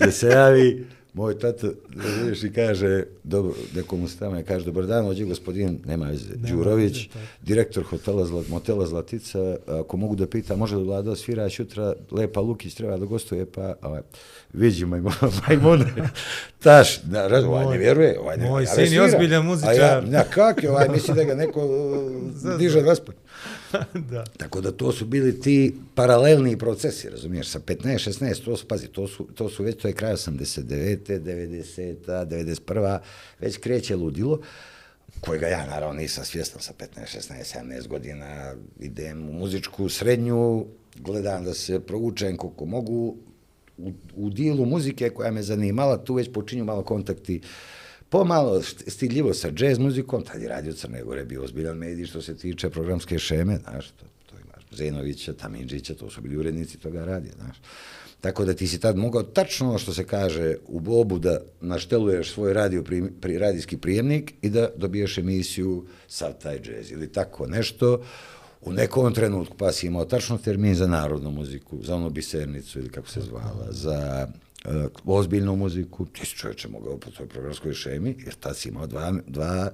gdje 0.00 0.12
se 0.12 0.28
javi 0.28 0.86
moj 1.14 1.38
tato, 1.38 1.66
da 1.66 2.22
vidiš, 2.22 2.44
i 2.44 2.52
kaže, 2.52 3.02
dobro, 3.24 3.54
nekomu 3.74 4.08
stama, 4.08 4.42
kaže, 4.42 4.64
dobar 4.64 4.86
dan, 4.86 5.06
ođe 5.06 5.24
gospodin, 5.24 5.78
nema 5.86 6.06
veze, 6.06 6.34
Đurović, 6.34 7.08
direktor 7.42 7.84
hotela 7.84 8.26
Zlat, 8.26 8.48
motela 8.48 8.86
Zlatica, 8.86 9.56
ako 9.66 9.96
mogu 9.96 10.16
da 10.16 10.26
pita, 10.26 10.56
može 10.56 10.76
li 10.76 10.84
vlada 10.84 11.16
svira 11.16 11.48
jutra, 11.58 11.92
Lepa 12.10 12.40
Lukić 12.40 12.74
treba 12.74 12.96
da 12.96 13.06
gostuje, 13.06 13.46
pa, 13.46 13.74
ovaj, 13.82 14.00
viđi 14.52 14.86
majmune, 14.86 15.16
majmune, 15.48 15.86
taš, 16.58 17.02
da, 17.02 17.28
raz, 17.28 17.44
ovaj 17.44 17.66
ne 17.66 17.78
vjeruje, 17.78 18.20
ovaj 18.20 18.36
ne, 18.36 18.50
Moj 18.50 18.66
sin 18.66 18.92
je 18.92 19.02
ozbiljan 19.02 19.42
A 19.42 19.44
muzičar. 19.44 19.74
ja, 19.74 20.02
ja 20.10 20.24
kak 20.24 20.62
je, 20.62 20.70
ovaj, 20.70 20.88
misli 20.88 21.14
da 21.14 21.24
ga 21.24 21.34
neko 21.34 21.68
diže 22.58 22.80
raspad. 22.80 23.14
da. 24.10 24.24
Tako 24.36 24.60
da 24.60 24.72
to 24.72 24.92
su 24.92 25.04
bili 25.04 25.40
ti 25.40 25.74
paralelni 25.94 26.58
procesi, 26.58 27.10
razumiješ, 27.10 27.48
sa 27.48 27.58
15, 27.58 28.10
16, 28.10 28.44
to 28.44 28.56
su, 28.56 28.68
pazi, 28.68 28.88
to 28.88 29.08
su, 29.08 29.28
to 29.34 29.48
su 29.48 29.62
već, 29.62 29.82
to 29.82 29.88
je 29.88 29.94
kraj 29.94 30.12
89. 30.12 31.20
90. 31.20 31.96
91. 32.06 32.98
već 33.40 33.56
kreće 33.56 33.96
ludilo, 33.96 34.40
kojega 35.20 35.46
ja 35.46 35.66
naravno 35.66 36.00
nisam 36.00 36.24
svjestan 36.24 36.62
sa 36.62 36.72
15, 36.78 37.18
16, 37.18 37.58
17 37.58 37.88
godina, 37.88 38.54
idem 38.80 39.28
u 39.28 39.32
muzičku 39.32 39.88
srednju, 39.88 40.66
gledam 40.96 41.44
da 41.44 41.54
se 41.54 41.80
proučem 41.80 42.36
koliko 42.36 42.64
mogu, 42.64 43.16
u, 43.78 43.92
u 44.16 44.30
dilu 44.30 44.66
muzike 44.66 45.10
koja 45.10 45.30
me 45.30 45.42
zanimala, 45.42 46.04
tu 46.04 46.14
već 46.14 46.32
počinju 46.32 46.64
malo 46.64 46.82
kontakti 46.82 47.40
pomalo 48.14 48.62
stidljivo 48.86 49.34
sa 49.34 49.48
jazz 49.58 49.78
muzikom, 49.78 50.22
tad 50.22 50.42
je 50.42 50.48
radio 50.48 50.72
Crne 50.72 51.02
Gore, 51.02 51.24
bio 51.24 51.42
ozbiljan 51.42 51.76
medij 51.76 52.06
što 52.06 52.22
se 52.22 52.36
tiče 52.36 52.70
programske 52.70 53.18
šeme, 53.18 53.56
znaš, 53.56 53.88
to, 53.88 54.06
to 54.26 54.36
imaš 54.44 54.64
Zenovića, 54.76 55.32
Tamindžića, 55.32 55.94
to 55.94 56.10
su 56.10 56.20
bili 56.20 56.36
urednici 56.36 56.78
toga 56.78 57.04
radija, 57.04 57.32
znaš. 57.36 57.56
Tako 58.20 58.44
da 58.44 58.54
ti 58.54 58.68
si 58.68 58.80
tad 58.80 58.96
mogao 58.96 59.22
tačno 59.22 59.68
ono 59.68 59.78
što 59.78 59.92
se 59.92 60.04
kaže 60.04 60.54
u 60.66 60.80
bobu 60.80 61.18
da 61.18 61.40
našteluješ 61.60 62.32
svoj 62.32 62.52
radio 62.52 62.82
pri, 62.82 63.02
pri, 63.20 63.38
radijski 63.38 63.76
prijemnik 63.76 64.34
i 64.42 64.50
da 64.50 64.68
dobiješ 64.76 65.18
emisiju 65.18 65.84
sav 66.08 66.32
taj 66.42 66.60
džez 66.60 66.90
ili 66.90 67.12
tako 67.12 67.46
nešto 67.46 68.02
u 68.60 68.72
nekom 68.72 69.14
trenutku 69.14 69.56
pa 69.56 69.72
si 69.72 69.86
imao 69.86 70.04
tačno 70.04 70.38
termin 70.38 70.74
za 70.74 70.86
narodnu 70.86 71.30
muziku, 71.30 71.78
za 71.82 71.96
onu 71.96 72.10
bisernicu 72.10 72.78
ili 72.78 72.88
kako 72.88 73.08
se 73.08 73.20
zvala, 73.20 73.66
za 73.70 74.28
ozbiljnu 75.04 75.56
muziku, 75.56 76.06
ti 76.06 76.26
si 76.26 76.36
čovječe 76.36 76.68
mogao 76.68 76.98
po 76.98 77.10
toj 77.10 77.28
programskoj 77.28 77.74
šemi, 77.74 78.16
jer 78.24 78.34
tad 78.34 78.56
si 78.56 78.68
imao 78.68 78.86
dva, 78.86 79.14
dva, 79.26 79.70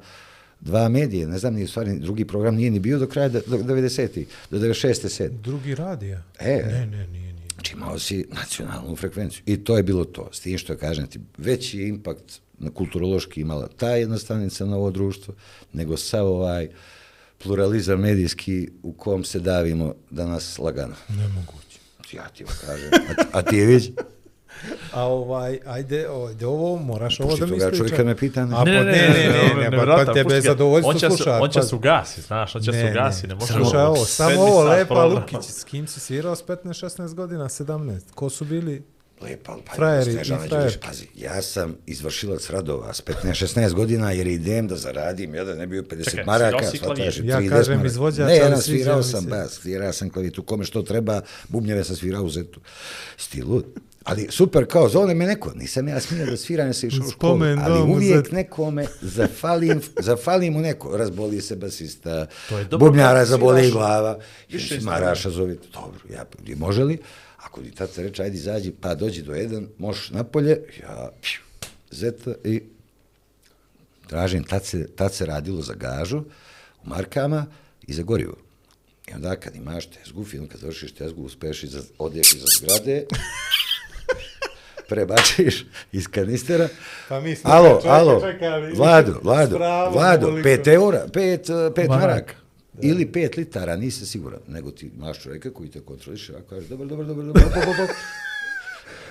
dva 0.60 0.88
medije, 0.88 1.26
ne 1.26 1.38
znam, 1.38 1.54
ni 1.54 1.66
stvari, 1.66 1.98
drugi 1.98 2.24
program 2.24 2.54
nije 2.54 2.70
ni 2.70 2.78
bio 2.78 2.98
do 2.98 3.06
kraja 3.06 3.28
do, 3.28 3.40
do 3.46 3.56
90. 3.56 4.24
do 4.50 4.58
96. 4.58 5.24
7. 5.24 5.28
Drugi 5.28 5.74
radija. 5.74 6.22
E. 6.38 6.62
Ne, 6.66 6.86
ne, 6.86 7.06
nije, 7.06 7.06
nije. 7.06 7.48
Znači 7.54 7.74
imao 7.76 7.98
si 7.98 8.26
nacionalnu 8.30 8.96
frekvenciju. 8.96 9.42
I 9.46 9.64
to 9.64 9.76
je 9.76 9.82
bilo 9.82 10.04
to. 10.04 10.28
S 10.32 10.40
tim 10.40 10.58
što 10.58 10.76
kažem 10.76 11.06
ti, 11.06 11.20
veći 11.38 11.78
je 11.78 11.88
impakt 11.88 12.40
na 12.58 12.70
kulturološki 12.70 13.40
imala 13.40 13.68
ta 13.76 13.90
jedna 13.90 14.18
stanica 14.18 14.66
na 14.66 14.76
ovo 14.76 14.90
društvo, 14.90 15.34
nego 15.72 15.96
sav 15.96 16.26
ovaj 16.26 16.68
pluralizam 17.38 18.00
medijski 18.00 18.68
u 18.82 18.92
kom 18.92 19.24
se 19.24 19.40
davimo 19.40 19.94
danas 20.10 20.58
lagano. 20.58 20.94
Nemoguće. 21.08 21.78
Ja 22.12 22.28
ti 22.28 22.44
vam 22.44 22.54
kažem. 22.66 22.88
A, 22.92 23.38
a 23.38 23.42
ti 23.42 23.56
je 23.56 23.66
vidi? 23.66 23.94
A 24.92 25.04
ovaj, 25.04 25.58
ajde, 25.66 26.06
ajde 26.28 26.46
ovo, 26.46 26.76
moraš 26.78 27.20
ovo 27.20 27.36
da 27.36 27.46
mi 27.46 27.50
toga 27.50 27.56
ispričaš. 27.56 27.78
čovjeka 27.78 28.04
me 28.04 28.16
pita, 28.16 28.46
ne? 28.46 28.56
A, 28.56 28.64
ne, 28.64 28.72
ne, 28.72 28.84
ne, 28.84 28.92
ne, 28.92 29.54
ne, 29.54 29.70
ne, 29.70 29.86
pa, 29.86 30.02
pa 30.06 30.12
tebe 30.12 30.34
je 30.34 30.40
zadovoljstvo 30.40 30.90
on 30.90 30.96
će 30.96 31.00
se, 31.00 31.16
slušati. 31.16 31.42
on 31.44 31.50
će 31.50 31.60
pa- 31.60 31.66
se 31.66 31.74
ugasi, 31.74 32.20
znaš, 32.20 32.54
on 32.54 32.62
će 32.62 32.72
se 32.72 32.88
ugasi, 32.90 33.26
ne 33.26 33.34
može 33.34 33.52
Slušaj 33.52 33.82
ovo, 33.82 33.96
samo 33.96 34.30
sedmi 34.30 34.42
ovo, 34.42 34.62
Lepa. 34.62 35.04
Lukić, 35.04 35.44
s 35.44 35.64
kim 35.64 35.86
si 35.86 36.00
svirao 36.00 36.36
s 36.36 36.44
15-16 36.44 37.14
godina, 37.14 37.44
17? 37.44 38.00
Ko 38.14 38.30
su 38.30 38.44
bili? 38.44 38.82
Lepa, 39.20 39.56
pa 39.66 39.74
Frajeri 39.74 40.12
Snežana 40.12 40.46
i 40.46 40.48
Đurić, 40.48 40.60
frajerke. 40.62 40.86
pazi, 40.86 41.06
ja 41.14 41.42
sam 41.42 41.76
izvršilac 41.86 42.50
radova 42.50 42.92
s 42.94 43.02
15-16 43.02 43.72
godina 43.72 44.12
jer 44.12 44.26
idem 44.26 44.68
da 44.68 44.76
zaradim, 44.76 45.34
ja 45.34 45.44
da 45.44 45.54
ne 45.54 45.66
bio 45.66 45.82
50 45.82 46.04
Čekaj, 46.04 46.24
maraka, 46.24 46.58
svirao 46.58 46.70
si 46.70 46.76
shvataš, 46.76 46.96
klavir? 46.96 47.24
Ja 47.24 47.40
30 47.40 47.48
kažem 47.48 47.74
maraka. 47.74 47.86
izvođač, 47.86 48.28
Ne, 48.28 48.36
ja 48.36 48.56
svirao 48.56 49.02
sam 49.02 49.24
bas, 49.24 49.50
svirao 49.52 49.92
sam 49.92 50.10
klavitu, 50.10 50.42
kome 50.42 50.64
što 50.64 50.82
treba, 50.82 51.20
bubnjeve 51.48 51.84
sam 51.84 51.96
svirao 51.96 52.22
u 52.22 52.28
zetu. 52.28 52.60
Sti 53.16 53.42
lud. 53.42 53.64
Ali 54.10 54.26
super, 54.30 54.66
kao 54.66 54.88
zove 54.88 55.14
me 55.14 55.26
neko, 55.26 55.52
nisam 55.54 55.88
ja 55.88 56.00
smio 56.00 56.26
da 56.26 56.36
sviram, 56.36 56.66
ja 56.66 56.72
sam 56.72 56.88
išao 56.88 57.06
u 57.06 57.10
školu, 57.10 57.36
Spomen 57.36 57.58
ali 57.58 57.78
dom 57.78 57.90
u 57.90 57.94
uvijek 57.94 58.24
Zetu. 58.24 58.34
nekome 58.34 58.86
zafalim, 59.00 59.80
zafalim 60.00 60.52
mu 60.52 60.60
neko, 60.60 60.96
razboli 60.96 61.40
se 61.40 61.56
basista, 61.56 62.26
bubnjara 62.78 63.24
zaboli 63.24 63.70
glava, 63.70 64.18
više 64.48 64.80
maraša 64.80 65.30
zove, 65.30 65.56
dobro, 65.72 66.00
ja, 66.12 66.24
i 66.46 66.54
može 66.54 66.84
li? 66.84 66.98
Ako 67.36 67.60
ti 67.62 67.70
tata 67.70 68.02
reče, 68.02 68.22
ajde 68.22 68.36
izađi, 68.36 68.72
pa 68.80 68.94
dođi 68.94 69.22
do 69.22 69.34
jedan, 69.34 69.68
možeš 69.78 70.10
napolje, 70.10 70.62
ja, 70.82 71.10
pšu, 71.22 71.40
zeta 71.90 72.34
i 72.44 72.62
tražim, 74.06 74.44
tad 74.44 74.64
se, 74.64 74.88
tad 74.96 75.14
se 75.14 75.26
radilo 75.26 75.62
za 75.62 75.74
gažu, 75.74 76.18
u 76.84 76.88
markama 76.88 77.46
i 77.86 77.92
za 77.92 78.02
gorivo. 78.02 78.36
I 79.10 79.14
onda 79.14 79.36
kad 79.36 79.56
imaš 79.56 79.86
tezgu, 79.86 80.24
film, 80.24 80.48
kad 80.48 80.60
završiš 80.60 80.92
tezgu, 80.92 81.22
uspeš 81.22 81.62
iza, 81.62 81.82
odješ 81.98 82.32
iza 82.34 82.46
zgrade, 82.58 83.04
prebačiš 84.90 85.64
iz 85.92 86.08
kanistera. 86.08 86.68
Pa 87.08 87.20
mislim, 87.20 87.52
alo, 87.52 87.76
čekaj, 87.76 87.90
alo, 87.90 88.20
čekaj, 88.22 88.72
Vlado, 88.72 89.20
Vlado, 89.22 89.54
Spravo, 89.54 89.90
Vlado, 89.92 90.38
pet 90.42 90.66
eura, 90.68 91.06
pet, 91.12 91.48
uh, 91.48 91.74
pet 91.74 91.88
Maraka. 91.88 92.06
maraka. 92.06 92.34
Ili 92.80 93.06
pet 93.06 93.36
litara, 93.36 93.76
nisam 93.76 94.06
siguran, 94.06 94.40
nego 94.48 94.70
ti 94.70 94.90
imaš 94.96 95.20
čovjeka 95.20 95.50
koji 95.50 95.70
te 95.70 95.80
kontroliše, 95.80 96.32
a 96.34 96.40
kaže, 96.40 96.66
dobar, 96.68 96.86
dobar, 96.86 97.06
op, 97.30 97.36
op, 97.36 97.68
op, 97.68 97.78
op. 97.80 97.90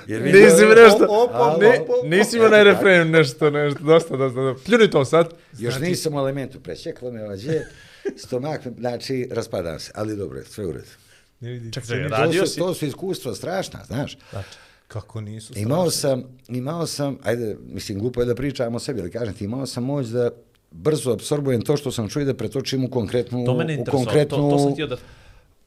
Jer 0.07 0.21
vidio 0.21 0.41
Nisi 0.43 0.65
mi 0.65 0.75
nešto, 0.75 1.05
op, 1.05 1.31
op, 1.33 1.61
ne, 1.61 1.81
nisi 2.07 2.37
imao 2.37 2.49
na 2.49 2.63
refren 2.63 3.11
nešto, 3.11 3.49
nešto, 3.49 3.79
dosta, 3.81 4.17
dosta, 4.17 4.41
dosta. 4.41 4.63
Pljuni 4.65 4.89
to 4.89 5.05
sad. 5.05 5.33
Još 5.53 5.79
nisam 5.79 6.13
u 6.13 6.19
elementu, 6.19 6.59
prečeklo 6.59 7.11
me 7.11 7.23
ođe, 7.25 7.61
stomak, 8.17 8.61
znači, 8.77 9.27
raspadam 9.31 9.79
se, 9.79 9.91
ali 9.95 10.15
dobro, 10.15 10.39
sve 10.43 10.65
u 10.65 10.71
redu. 10.71 10.85
Ne 11.39 11.51
vidi, 11.51 11.71
Čekaj, 11.71 11.87
čini- 11.89 12.03
čekaj, 12.03 12.25
To 12.29 12.33
su, 12.37 12.47
si- 12.47 12.59
to 12.59 12.73
su 12.73 12.85
iskustva 12.85 13.35
strašna, 13.35 13.79
znaš. 13.85 14.17
Kako 14.89 15.21
nisu 15.21 15.53
Imao 15.55 15.89
strašni. 15.89 16.23
sam, 16.23 16.23
imao 16.49 16.87
sam, 16.87 17.17
ajde, 17.23 17.57
mislim, 17.63 17.99
glupo 17.99 18.21
je 18.21 18.25
da 18.25 18.35
pričam 18.35 18.75
o 18.75 18.79
sebi, 18.79 19.01
ali 19.01 19.11
kažem 19.11 19.33
ti, 19.33 19.43
imao 19.43 19.65
sam 19.65 19.83
moć 19.83 20.07
da 20.07 20.29
brzo 20.71 21.11
absorbujem 21.11 21.61
to 21.61 21.77
što 21.77 21.91
sam 21.91 22.09
čuo 22.09 22.21
i 22.21 22.25
da 22.25 22.33
pretočim 22.33 22.85
u 22.85 22.89
konkretnu, 22.89 23.45
To 23.45 23.55
mene 23.55 23.77
u 23.79 23.85
konkretnu 23.85 24.37
to, 24.37 24.49
to 24.49 24.59
sam 24.59 24.73
htio 24.73 24.87
da... 24.87 24.97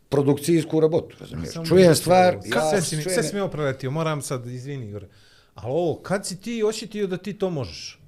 produkcijsku 0.09 0.81
robotu, 0.81 1.17
razumiješ? 1.21 1.55
Čujem 1.69 1.95
stvar, 1.95 2.39
ja 2.47 2.71
sve 2.71 2.83
si 2.83 2.97
mi, 2.97 3.03
sve 3.03 3.23
si 3.23 3.35
mi 3.35 3.41
opravetio, 3.41 3.91
moram 3.91 4.23
sad, 4.23 4.47
izvini 4.47 4.89
Igor. 4.89 5.07
Ali 5.55 5.73
ovo, 5.73 5.95
kad 5.95 6.27
si 6.27 6.41
ti 6.41 6.63
osjetio 6.63 7.07
da 7.07 7.17
ti 7.17 7.33
to 7.33 7.51
možeš? 7.51 7.99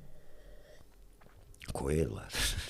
Ko 1.73 1.91
je 1.91 2.09
la? 2.09 2.23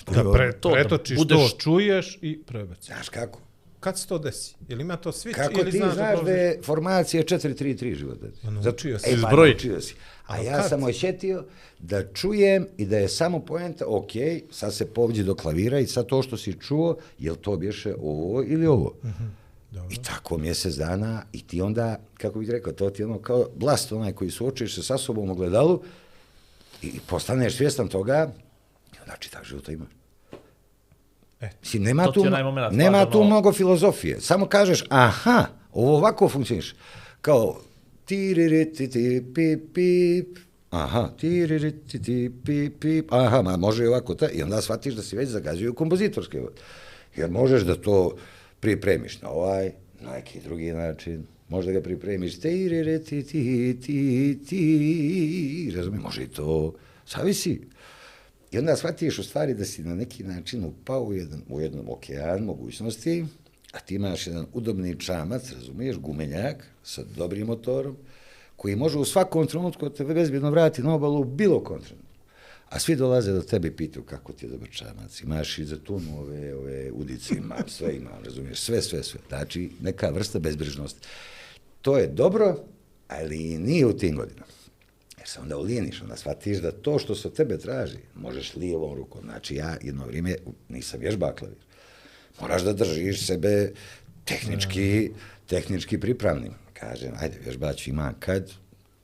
Da 0.06 0.32
pre, 0.32 0.52
to, 0.52 0.68
da 0.68 0.74
pretočiš 0.74 1.18
budeš- 1.18 1.50
to, 1.50 1.58
čuješ 1.58 2.18
i 2.22 2.42
prebaciš. 2.42 2.86
Znaš 2.86 3.08
kako? 3.08 3.40
Kad 3.84 3.98
se 3.98 4.06
to 4.06 4.18
desi? 4.18 4.54
Ili 4.68 4.82
ima 4.82 4.96
to 4.96 5.12
switch 5.12 5.34
Kako 5.34 5.60
ili 5.60 5.70
ti 5.70 5.76
znaš, 5.76 5.94
znaš 5.94 6.20
da 6.24 6.30
je 6.30 6.60
formacija 6.62 7.22
4-3-3 7.22 7.94
života? 7.94 8.26
Ma, 8.42 8.50
naučio 8.50 8.98
si. 8.98 9.10
E, 9.10 9.12
pa, 9.12 9.28
Zbroj. 9.28 9.48
naučio 9.48 9.80
si. 9.80 9.94
A 10.26 10.38
ja 10.38 10.60
kad? 10.60 10.68
sam 10.68 10.82
osjetio 10.82 11.44
da 11.78 12.12
čujem 12.12 12.66
i 12.76 12.86
da 12.86 12.98
je 12.98 13.08
samo 13.08 13.40
poenta, 13.40 13.84
ok, 13.88 14.10
sad 14.50 14.74
se 14.74 14.86
povđi 14.86 15.24
do 15.24 15.34
klavira 15.34 15.78
i 15.80 15.86
sad 15.86 16.06
to 16.06 16.22
što 16.22 16.36
si 16.36 16.60
čuo, 16.60 16.96
jel 17.18 17.36
to 17.36 17.56
bješe 17.56 17.94
ovo 18.02 18.42
ili 18.46 18.66
ovo? 18.66 18.94
Mhm, 19.04 19.24
Dobro. 19.70 19.88
I 19.92 20.02
tako 20.02 20.38
mjesec 20.38 20.74
dana 20.74 21.22
i 21.32 21.46
ti 21.46 21.60
onda, 21.60 22.00
kako 22.18 22.38
bih 22.38 22.50
rekao, 22.50 22.72
to 22.72 22.90
ti 22.90 23.02
je 23.02 23.06
ono 23.06 23.18
kao 23.18 23.46
blast 23.56 23.92
onaj 23.92 24.12
koji 24.12 24.30
suočiš 24.30 24.74
se 24.74 24.82
sa 24.82 24.98
sobom 24.98 25.30
u 25.30 25.34
gledalu 25.34 25.82
i, 26.82 26.92
postaneš 27.06 27.56
svjestan 27.56 27.88
toga, 27.88 28.32
i 28.94 28.96
onda 29.00 29.16
čitaš 29.16 29.48
života 29.48 29.72
imaš. 29.72 30.03
E. 31.40 31.48
Mislim, 31.62 31.82
nema 31.82 32.06
ti 32.06 32.12
tu, 32.14 32.24
moment, 32.24 32.76
nema 32.76 33.10
tu 33.10 33.18
ono- 33.20 33.26
mnogo 33.26 33.52
filozofije. 33.52 34.20
Samo 34.20 34.46
kažeš, 34.46 34.84
aha, 34.88 35.46
ovo 35.72 35.96
ovako 35.96 36.28
funkcioniš. 36.28 36.74
Kao, 37.20 37.60
tiririti 38.04 38.90
ti 38.90 39.24
pip 39.34 39.74
pip, 39.74 40.38
aha, 40.70 41.08
tiririti 41.20 42.02
ti 42.02 42.32
pip 42.44 42.80
pip, 42.80 43.12
aha, 43.12 43.42
ma 43.42 43.56
može 43.56 43.84
i 43.84 43.86
ovako, 43.86 44.14
ta, 44.14 44.28
i 44.30 44.42
onda 44.42 44.62
shvatiš 44.62 44.94
da 44.94 45.02
si 45.02 45.16
već 45.16 45.28
zagazio 45.28 45.72
kompozitorske. 45.72 46.42
Jer 47.16 47.30
možeš 47.30 47.62
da 47.62 47.74
to 47.74 48.16
pripremiš 48.60 49.22
na 49.22 49.28
ovaj 49.30 49.72
na 50.00 50.12
neki 50.12 50.40
drugi 50.40 50.72
način. 50.72 51.26
Možda 51.48 51.72
ga 51.72 51.80
pripremiš, 51.80 52.40
ti, 52.40 52.68
re, 52.68 52.82
re, 52.82 52.98
ti, 52.98 53.22
ti, 53.22 53.76
ti, 53.82 54.38
ti, 54.48 55.72
razumiješ, 55.76 56.02
može 56.02 56.22
i 56.22 56.26
to, 56.28 56.74
zavisi. 57.08 57.60
I 58.54 58.58
onda 58.58 58.76
shvatiš 58.76 59.18
u 59.18 59.22
stvari 59.22 59.54
da 59.54 59.64
si 59.64 59.82
na 59.82 59.94
neki 59.94 60.24
način 60.24 60.64
upao 60.64 61.04
u 61.04 61.14
jedan, 61.14 61.42
u 61.48 61.60
jedan 61.60 61.84
okean 61.88 62.44
mogućnosti, 62.44 63.24
a 63.72 63.80
ti 63.80 63.94
imaš 63.94 64.26
jedan 64.26 64.46
udobni 64.52 65.00
čamac, 65.00 65.52
razumiješ, 65.52 65.96
gumenjak 65.96 66.66
sa 66.82 67.02
dobrim 67.16 67.46
motorom, 67.46 67.96
koji 68.56 68.76
može 68.76 68.98
u 68.98 69.04
svakom 69.04 69.46
trenutku 69.46 69.88
da 69.88 69.94
te 69.94 70.04
bezbjedno 70.04 70.50
vrati 70.50 70.82
na 70.82 70.94
obalu 70.94 71.20
u 71.20 71.24
bilo 71.24 71.64
kom 71.64 71.80
trenutku. 71.80 72.08
A 72.68 72.78
svi 72.78 72.96
dolaze 72.96 73.32
do 73.32 73.42
tebe 73.42 73.68
i 73.68 73.76
pitaju 73.76 74.04
kako 74.04 74.32
ti 74.32 74.46
je 74.46 74.50
dobar 74.50 74.68
čamac. 74.70 75.20
Imaš 75.20 75.58
i 75.58 75.64
za 75.64 75.76
tunu 75.76 76.20
ove, 76.20 76.54
ove 76.54 76.92
udice, 76.92 77.34
ima, 77.34 77.56
sve 77.66 77.96
ima, 77.96 78.10
razumiješ, 78.24 78.60
sve, 78.60 78.82
sve, 78.82 79.02
sve. 79.02 79.20
Znači, 79.28 79.70
neka 79.80 80.10
vrsta 80.10 80.38
bezbrižnosti. 80.38 81.00
To 81.82 81.98
je 81.98 82.06
dobro, 82.06 82.56
ali 83.08 83.58
nije 83.58 83.86
u 83.86 83.96
tim 83.96 84.16
godinama. 84.16 84.63
Jer 85.24 85.30
se 85.30 85.40
onda 85.40 85.56
ulijeniš, 85.56 86.02
onda 86.02 86.16
shvatiš 86.16 86.58
da 86.58 86.72
to 86.72 86.98
što 86.98 87.14
se 87.14 87.28
od 87.28 87.36
tebe 87.36 87.58
traži, 87.58 87.98
možeš 88.14 88.54
lijevom 88.54 88.96
rukom. 88.96 89.20
Znači, 89.24 89.54
ja 89.54 89.76
jedno 89.82 90.06
vrijeme 90.06 90.36
nisam 90.68 91.00
vježba 91.00 91.32
klavir. 91.34 91.56
Moraš 92.40 92.62
da 92.62 92.72
držiš 92.72 93.26
sebe 93.26 93.72
tehnički, 94.24 95.10
tehnički 95.46 96.00
pripravnim. 96.00 96.52
Kažem, 96.72 97.12
ajde, 97.20 97.38
vježbač 97.44 97.86
ima 97.86 98.12
kad, 98.18 98.50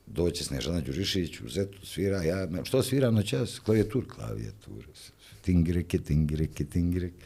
doće 0.07 0.45
Snežana 0.45 0.81
Đurišić, 0.81 1.41
uzetu 1.41 1.87
svira, 1.87 2.23
ja, 2.23 2.49
što 2.65 2.83
sviram 2.83 3.15
na 3.15 3.23
čas? 3.23 3.59
Klavijatur, 3.59 4.05
klavijatur, 4.15 4.85
tingireke, 5.43 5.99
tingireke, 5.99 6.65
tingireke, 6.65 7.25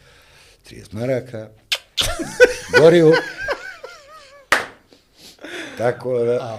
30 0.70 0.94
maraka, 0.94 1.50
gorivo. 2.78 3.12
Tako 5.78 6.18
da... 6.18 6.58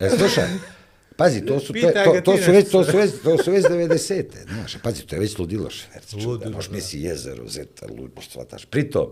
E, 0.00 0.10
slušaj, 0.10 0.77
pazi, 1.18 1.40
to 1.46 1.60
su, 1.60 1.72
to, 1.72 1.90
to, 2.04 2.20
to, 2.24 2.36
su 2.36 2.52
već, 2.52 2.70
to 2.70 2.84
su 2.84 2.96
već, 2.96 3.10
to 3.24 3.42
su 3.42 3.50
već 3.50 3.64
90-te, 3.64 4.44
znaš, 4.48 4.76
pazi, 4.82 5.06
to 5.06 5.16
je 5.16 5.20
već 5.20 5.38
ludilo 5.38 5.70
čuda, 5.70 6.26
Ludilo, 6.26 6.50
možeš 6.50 6.70
misli 6.70 7.02
jezero, 7.02 7.48
zeta, 7.48 7.86
lud, 7.98 8.10
poštovataš. 8.14 8.64
Pritom, 8.64 9.06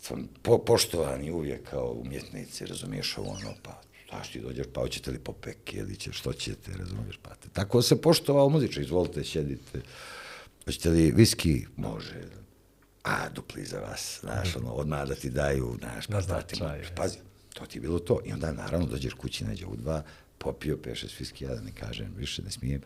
sam 0.00 0.28
po, 0.42 0.58
poštovani 0.58 1.30
uvijek 1.30 1.70
kao 1.70 1.92
umjetnici, 1.92 2.66
razumiješ 2.66 3.18
ovo 3.18 3.30
ono, 3.30 3.54
pa 3.62 3.80
znaš 4.08 4.32
ti 4.32 4.40
dođeš, 4.40 4.66
pa 4.72 4.80
hoćete 4.80 5.10
li 5.10 5.18
popeke 5.18 5.76
ili 5.76 5.96
će, 5.96 6.12
što 6.12 6.32
ćete, 6.32 6.72
razumiješ, 6.78 7.18
pa 7.22 7.34
te. 7.34 7.48
Tako 7.52 7.82
se 7.82 8.00
poštovao 8.00 8.48
muzičar, 8.48 8.82
izvolite, 8.82 9.24
sjedite, 9.24 9.80
hoćete 10.64 10.88
li 10.88 11.12
viski, 11.16 11.66
može, 11.76 12.22
a 13.02 13.28
dupli 13.28 13.64
za 13.64 13.80
vas, 13.80 14.18
znaš, 14.20 14.56
ono, 14.56 14.72
odmah 14.72 15.08
da 15.08 15.14
ti 15.14 15.30
daju, 15.30 15.76
znaš, 15.78 16.06
pa 16.06 16.14
Na 16.14 16.20
da 16.20 16.42
ti, 16.42 16.56
značaj, 16.56 16.94
pazi, 16.94 17.18
to 17.54 17.66
ti 17.66 17.78
je 17.78 17.82
bilo 17.82 17.98
to. 17.98 18.20
I 18.24 18.32
onda, 18.32 18.52
naravno, 18.52 18.86
dođeš 18.86 19.14
kući, 19.14 19.44
nađe 19.44 19.66
u 19.66 19.76
dva, 19.76 20.02
popio, 20.42 20.76
peš 20.76 21.00
šest 21.00 21.20
viski, 21.20 21.44
ja 21.44 21.54
da 21.54 21.60
ne 21.60 21.72
kažem, 21.72 22.14
više 22.16 22.42
ne 22.42 22.50
smijem. 22.50 22.80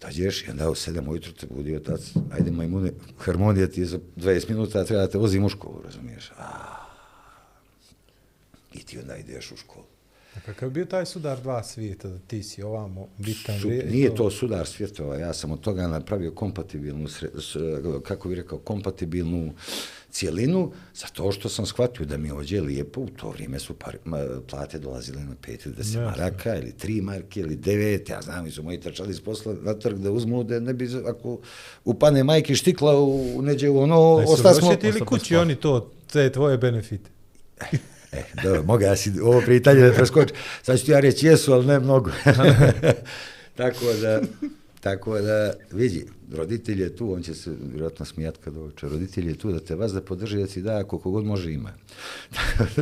Dođeš 0.00 0.42
i 0.42 0.50
onda 0.50 0.70
u 0.70 0.74
sedam 0.74 1.08
ujutru 1.08 1.32
te 1.32 1.46
budi 1.46 1.76
otac, 1.76 2.00
ajde 2.32 2.50
majmune, 2.50 2.92
harmonija 3.18 3.66
ti 3.66 3.80
je 3.80 3.86
za 3.86 3.98
20 4.16 4.50
minuta, 4.50 4.84
treba 4.84 5.02
da 5.02 5.10
te 5.10 5.18
vozim 5.18 5.44
u 5.44 5.48
školu, 5.48 5.82
razumiješ? 5.84 6.30
A, 6.38 6.48
I 8.74 8.78
ti 8.78 8.98
onda 8.98 9.16
ideš 9.16 9.52
u 9.52 9.56
školu. 9.56 9.84
A 10.36 10.40
kakav 10.40 10.70
bio 10.70 10.84
taj 10.84 11.06
sudar 11.06 11.40
dva 11.40 11.62
svijeta, 11.62 12.08
da 12.08 12.18
ti 12.18 12.42
si 12.42 12.62
ovamo 12.62 13.08
bitan? 13.18 13.60
Su, 13.60 13.68
vri- 13.68 13.90
nije 13.90 14.14
to 14.14 14.30
sudar 14.30 14.66
svjetova, 14.66 15.16
ja 15.16 15.34
sam 15.34 15.52
od 15.52 15.60
toga 15.60 15.86
napravio 15.88 16.30
kompatibilnu, 16.32 17.06
sre- 17.06 17.40
s- 17.40 18.02
kako 18.02 18.28
bi 18.28 18.34
rekao, 18.34 18.58
kompatibilnu 18.58 19.54
cijelinu, 20.10 20.72
zato 20.94 21.32
što 21.32 21.48
sam 21.48 21.66
shvatio 21.66 22.06
da 22.06 22.16
mi 22.16 22.32
ođe 22.32 22.60
lijepo, 22.60 23.00
u 23.00 23.08
to 23.08 23.30
vrijeme 23.30 23.58
su 23.58 23.74
par, 23.74 23.96
ma, 24.04 24.18
plate 24.50 24.78
dolazile 24.78 25.24
na 25.24 25.34
5 25.46 25.66
ili 25.66 25.74
10 25.74 25.78
Jasno. 25.78 26.02
maraka, 26.02 26.56
ili 26.56 26.72
3 26.82 27.02
marke, 27.02 27.40
ili 27.40 27.56
9, 27.56 28.10
ja 28.10 28.22
znam, 28.22 28.46
i 28.46 28.50
su 28.50 28.62
moji 28.62 28.80
trčali 28.80 29.10
iz 29.10 29.20
posla 29.20 29.54
na 29.62 29.74
trg 29.74 29.98
da 29.98 30.10
uzmu, 30.10 30.44
da 30.44 30.60
ne 30.60 30.74
bi, 30.74 30.88
ako 31.06 31.38
upane 31.84 32.24
majke 32.24 32.54
štikla 32.54 33.00
u, 33.00 33.42
neđe 33.42 33.68
u 33.68 33.78
ono, 33.78 34.26
su 34.26 34.32
ostasmo... 34.32 34.68
osjetili 34.68 35.00
kući 35.00 35.36
oni 35.36 35.56
to, 35.56 35.90
te 36.12 36.32
tvoje 36.32 36.58
benefite? 36.58 37.10
E, 38.12 38.22
dobro, 38.42 38.62
mogu 38.62 38.82
ja 38.82 38.96
si 38.96 39.12
ovo 39.22 39.42
pitanje 39.46 39.80
da 39.80 39.92
preskoči. 39.92 40.34
Sad 40.62 40.78
ću 40.78 40.84
ti 40.84 40.92
ja 40.92 41.00
reći 41.00 41.26
jesu, 41.26 41.52
ali 41.52 41.66
ne 41.66 41.80
mnogo. 41.80 42.10
tako 43.56 43.84
da, 44.02 44.20
tako 44.80 45.18
da, 45.18 45.52
vidi, 45.72 46.06
roditelj 46.32 46.82
je 46.82 46.96
tu, 46.96 47.12
on 47.12 47.22
će 47.22 47.34
se 47.34 47.54
vjerojatno 47.72 48.06
smijat 48.06 48.36
kad 48.36 48.56
oče, 48.56 48.88
roditelj 48.88 49.28
je 49.28 49.38
tu 49.38 49.52
da 49.52 49.60
te 49.60 49.74
vas 49.74 49.92
da 49.92 50.00
podrži, 50.00 50.38
da 50.38 50.46
ti 50.46 50.62
da 50.62 50.84
koliko 50.84 51.10
god 51.10 51.24
može 51.24 51.52
ima. 51.52 51.72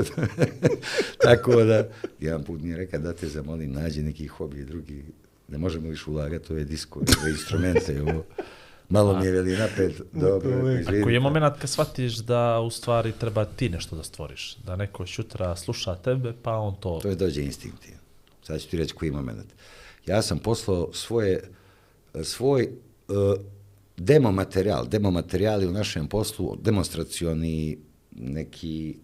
tako 1.24 1.64
da, 1.64 1.88
jedan 2.20 2.44
put 2.44 2.60
mi 2.60 2.68
je 2.68 2.76
rekao 2.76 3.00
da 3.00 3.12
te 3.12 3.28
zamolim, 3.28 3.72
nađi 3.72 4.02
neki 4.02 4.26
hobi 4.26 4.64
drugi, 4.64 5.04
ne 5.48 5.58
možemo 5.58 5.88
više 5.88 6.10
ulagati 6.10 6.52
ove 6.52 6.64
diskove, 6.64 7.06
ove 7.22 7.30
instrumente, 7.30 8.02
ovo. 8.02 8.24
Malo 8.88 9.18
mi 9.18 9.26
je 9.26 9.32
veli 9.32 9.56
napet, 9.56 10.00
dobro, 10.12 10.50
izvinite. 10.70 11.00
Ako 11.00 11.10
je 11.10 11.20
moment 11.20 11.54
kad 11.60 11.70
shvatiš 11.70 12.16
da 12.16 12.60
u 12.60 12.70
stvari 12.70 13.12
treba 13.12 13.44
ti 13.44 13.68
nešto 13.68 13.96
da 13.96 14.02
stvoriš, 14.02 14.56
da 14.56 14.76
neko 14.76 15.06
šutra 15.06 15.56
sluša 15.56 15.94
tebe, 15.94 16.32
pa 16.42 16.52
on 16.52 16.76
to... 16.80 16.98
To 17.02 17.08
je 17.08 17.14
dođe 17.14 17.42
instinktivno. 17.44 18.00
Sad 18.42 18.60
ću 18.60 18.68
ti 18.68 18.76
reći 18.76 18.94
koji 18.94 19.10
moment. 19.10 19.46
Ja 20.06 20.22
sam 20.22 20.38
poslao 20.38 20.92
svoje, 20.92 21.50
svoj 22.22 22.70
E, 23.08 23.12
demo 23.96 24.32
materijal, 24.32 24.86
demo 24.86 25.10
materijali 25.10 25.66
u 25.66 25.72
našem 25.72 26.08
poslu, 26.08 26.56
demonstracioni 26.62 27.78
neki 28.16 28.96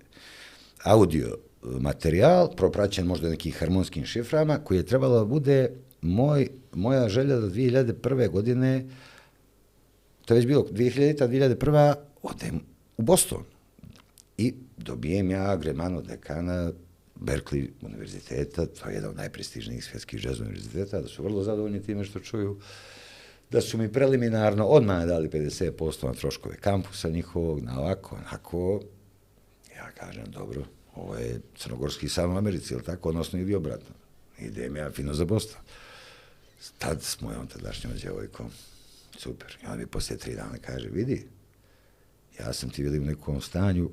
audio 0.84 1.36
materijal, 1.62 2.50
propraćen 2.56 3.06
možda 3.06 3.28
nekim 3.28 3.52
harmonskim 3.52 4.04
šiframa, 4.04 4.58
koji 4.64 4.78
je 4.78 4.86
trebalo 4.86 5.18
da 5.18 5.24
bude 5.24 5.70
moj, 6.02 6.48
moja 6.72 7.08
želja 7.08 7.36
da 7.36 7.46
2001. 7.46 8.30
godine, 8.30 8.86
to 10.24 10.34
je 10.34 10.36
već 10.36 10.46
bilo 10.46 10.62
2000. 10.70 11.28
2001. 11.28 11.94
odem 12.22 12.60
u 12.96 13.02
Boston. 13.02 13.44
I 14.38 14.54
dobijem 14.76 15.30
ja 15.30 15.56
Gremano 15.56 16.02
dekana 16.02 16.72
Berkeley 17.20 17.68
univerziteta, 17.82 18.66
to 18.66 18.88
je 18.88 18.94
jedan 18.94 19.10
od 19.10 19.16
najprestižnijih 19.16 19.84
svjetskih 19.84 20.24
jazz 20.24 20.40
univerziteta, 20.40 21.00
da 21.00 21.08
su 21.08 21.22
vrlo 21.22 21.42
zadovoljni 21.42 21.82
time 21.82 22.04
što 22.04 22.20
čuju, 22.20 22.60
da 23.52 23.60
su 23.60 23.78
mi 23.78 23.92
preliminarno 23.92 24.66
odmah 24.66 25.06
dali 25.06 25.28
50% 25.28 26.06
na 26.06 26.12
troškove 26.12 26.56
kampusa 26.56 27.08
njihovog, 27.08 27.62
na 27.62 27.80
ovako, 27.80 28.16
onako, 28.16 28.80
ja 29.76 29.90
kažem, 29.90 30.24
dobro, 30.30 30.64
ovo 30.94 31.16
je 31.16 31.40
crnogorski 31.56 32.08
san 32.08 32.30
u 32.30 32.36
Americi, 32.36 32.74
ili 32.74 32.82
tako, 32.82 33.08
odnosno 33.08 33.38
ili 33.38 33.54
obratno. 33.54 33.94
Idem 34.38 34.76
ja 34.76 34.90
fino 34.90 35.14
za 35.14 35.24
Boston. 35.24 35.60
Tad 36.78 37.02
s 37.02 37.20
mojom 37.20 37.46
tadašnjom 37.46 37.92
djevojkom, 37.92 38.50
super. 39.18 39.58
I 39.62 39.66
on 39.66 39.78
mi 39.78 39.86
poslije 39.86 40.18
tri 40.18 40.34
dana 40.34 40.58
kaže, 40.60 40.88
vidi, 40.88 41.26
ja 42.40 42.52
sam 42.52 42.70
ti 42.70 42.82
vidim 42.82 43.02
u 43.02 43.06
nekom 43.06 43.40
stanju, 43.40 43.90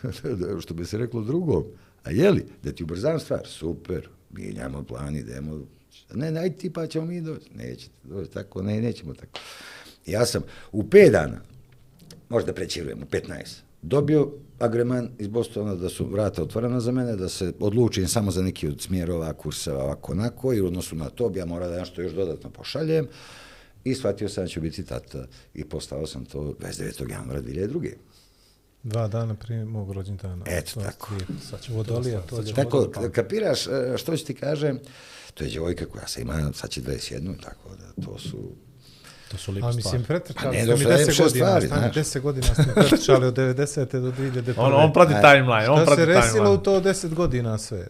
što 0.62 0.74
bi 0.74 0.86
se 0.86 0.98
reklo 0.98 1.22
drugom, 1.22 1.64
a 2.04 2.10
jeli, 2.10 2.46
da 2.62 2.72
ti 2.72 2.82
ubrzam 2.82 3.20
stvar, 3.20 3.46
super, 3.46 4.08
mijenjamo 4.30 4.84
plan, 4.84 5.16
idemo, 5.16 5.66
ne, 6.14 6.30
ne, 6.30 6.40
ajde 6.40 6.56
ti 6.56 6.72
pa 6.72 6.86
ćemo 6.86 7.06
mi 7.06 7.20
doći, 7.20 7.50
nećete 7.54 7.94
doći 8.04 8.30
tako, 8.30 8.62
ne, 8.62 8.80
nećemo 8.80 9.14
tako. 9.14 9.40
Ja 10.06 10.26
sam 10.26 10.42
u 10.72 10.82
5 10.82 11.10
dana, 11.10 11.40
možda 12.28 12.52
prećirujem, 12.52 12.98
u 13.02 13.06
15, 13.06 13.60
dobio 13.82 14.32
agreman 14.58 15.08
iz 15.18 15.28
Bostona 15.28 15.74
da 15.74 15.88
su 15.88 16.06
vrata 16.06 16.42
otvorena 16.42 16.80
za 16.80 16.92
mene, 16.92 17.16
da 17.16 17.28
se 17.28 17.52
odlučim 17.60 18.08
samo 18.08 18.30
za 18.30 18.42
neki 18.42 18.68
od 18.68 18.80
smjerova, 18.80 19.32
kurseva, 19.32 19.84
ovako, 19.84 20.12
onako, 20.12 20.52
i 20.52 20.60
u 20.60 20.66
odnosu 20.66 20.96
na 20.96 21.10
to 21.10 21.28
bi 21.28 21.38
ja 21.38 21.46
morao 21.46 21.70
da 21.70 21.78
nešto 21.78 22.02
još 22.02 22.12
dodatno 22.12 22.50
pošaljem, 22.50 23.08
i 23.84 23.94
shvatio 23.94 24.28
sam 24.28 24.44
da 24.44 24.48
ću 24.48 24.60
biti 24.60 24.84
tata 24.84 25.26
i 25.54 25.64
postao 25.64 26.06
sam 26.06 26.24
to 26.24 26.38
29. 26.38 27.10
januara 27.10 27.42
2002. 27.42 27.92
Dva 28.82 29.08
dana 29.08 29.34
prije 29.34 29.64
mog 29.64 29.92
rođendana. 29.92 30.44
Eto, 30.48 30.70
To 30.74 30.80
tako. 30.80 31.14
je 31.14 31.20
Sad 31.50 31.60
ćemo 31.60 31.76
Vodolija, 31.76 32.20
to, 32.20 32.26
to 32.26 32.36
sad 32.36 32.46
je 32.46 32.52
ćemo 32.52 32.64
Tako, 32.64 32.90
pa- 32.94 33.08
kapiraš 33.10 33.66
e, 33.66 33.70
što 33.96 34.16
ću 34.16 34.24
ti 34.24 34.34
kažem, 34.34 34.78
to 35.34 35.44
je 35.44 35.50
djevojka 35.50 35.86
koja 35.86 36.06
se 36.06 36.22
ima, 36.22 36.50
sad 36.54 36.70
će 36.70 36.80
21, 36.80 37.42
tako 37.42 37.68
da 37.70 38.02
to 38.04 38.18
su... 38.18 38.52
to 39.30 39.36
su 39.36 39.52
lipe 39.52 39.66
A 39.66 39.72
stvari. 39.72 39.76
mislim, 39.76 40.02
Pa 40.02 40.06
pretrčali 40.08 40.56
ne, 40.56 40.62
ste 40.62 40.72
mi 40.72 40.76
došlo 40.76 40.90
je 40.90 40.98
10 40.98 41.06
šest 41.06 41.18
godina, 41.20 41.46
stvari, 41.46 41.66
stani, 41.66 41.82
znaš. 41.82 42.06
10 42.06 42.20
godina 42.20 42.46
ste 42.46 42.64
pretrčali 42.74 43.26
od 43.26 43.34
90. 43.34 44.00
do 44.00 44.12
2001. 44.12 44.54
On, 44.58 44.72
on 44.74 44.92
prati 44.92 45.14
timeline, 45.14 45.68
on 45.68 45.76
Šta 45.76 45.84
prati 45.86 46.00
se 46.00 46.06
resilo 46.06 46.54
u 46.54 46.58
to 46.58 46.80
10 46.80 47.14
godina 47.14 47.58
sve? 47.58 47.86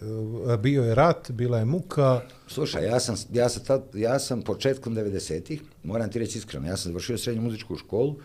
Bio 0.58 0.84
je 0.84 0.94
rat, 0.94 1.30
bila 1.30 1.58
je 1.58 1.64
muka, 1.64 2.20
Slušaj, 2.46 2.84
ja 2.84 3.00
sam, 3.00 3.14
ja 3.32 3.48
sam, 3.48 3.64
tad, 3.64 3.82
ja 3.94 4.18
sam 4.18 4.42
početkom 4.42 4.94
90-ih, 4.96 5.62
moram 5.82 6.10
ti 6.10 6.18
reći 6.18 6.38
iskreno, 6.38 6.66
ja 6.66 6.76
sam 6.76 6.82
završio 6.84 7.18
srednju 7.18 7.42
muzičku 7.42 7.76
školu, 7.76 8.16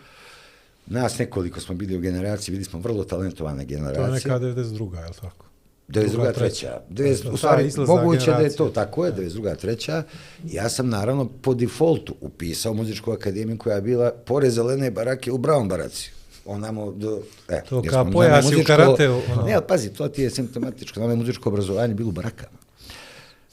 nas 0.86 1.18
nekoliko 1.18 1.60
smo 1.60 1.74
bili 1.74 1.96
u 1.96 2.00
generaciji, 2.00 2.52
bili 2.52 2.64
smo 2.64 2.80
vrlo 2.80 3.04
talentovane 3.04 3.64
to 3.66 3.72
je 3.72 3.76
generacije. 3.76 4.10
neka 4.10 4.38
92. 4.38 4.98
je 4.98 5.06
li 5.06 5.14
tako? 5.20 5.46
92. 5.88 6.10
druga, 6.10 6.32
treća. 6.32 6.80
treća. 6.94 7.22
90, 7.22 7.22
Ta 7.22 7.30
u 7.32 7.36
stvari, 7.36 7.70
moguće 7.86 8.30
da 8.30 8.36
je 8.38 8.56
to, 8.56 8.68
tako 8.68 9.06
je, 9.06 9.12
92. 9.12 9.56
treća. 9.56 10.02
Ja 10.44 10.68
sam 10.68 10.88
naravno 10.88 11.28
po 11.42 11.54
defaultu 11.54 12.14
upisao 12.20 12.74
muzičku 12.74 13.12
akademiju 13.12 13.58
koja 13.58 13.76
je 13.76 13.82
bila 13.82 14.10
pored 14.10 14.50
zelene 14.50 14.90
barake 14.90 15.32
u 15.32 15.38
Brown 15.38 15.68
baraci. 15.68 16.10
onamo 16.44 16.92
do... 16.92 17.22
E, 17.48 17.62
To 17.68 17.82
kao 17.82 18.10
pojasi 18.10 18.56
u 18.56 18.64
karateu, 18.66 19.20
ono. 19.32 19.42
Ne, 19.42 19.54
ali 19.54 19.64
pazi, 19.68 19.88
to 19.88 20.08
ti 20.08 20.22
je 20.22 20.30
simptomatičko. 20.30 21.00
Nama 21.00 21.12
je 21.12 21.16
muzičko 21.16 21.48
obrazovanje 21.48 21.94
bilo 21.94 22.08
u 22.08 22.12
barakama. 22.12 22.58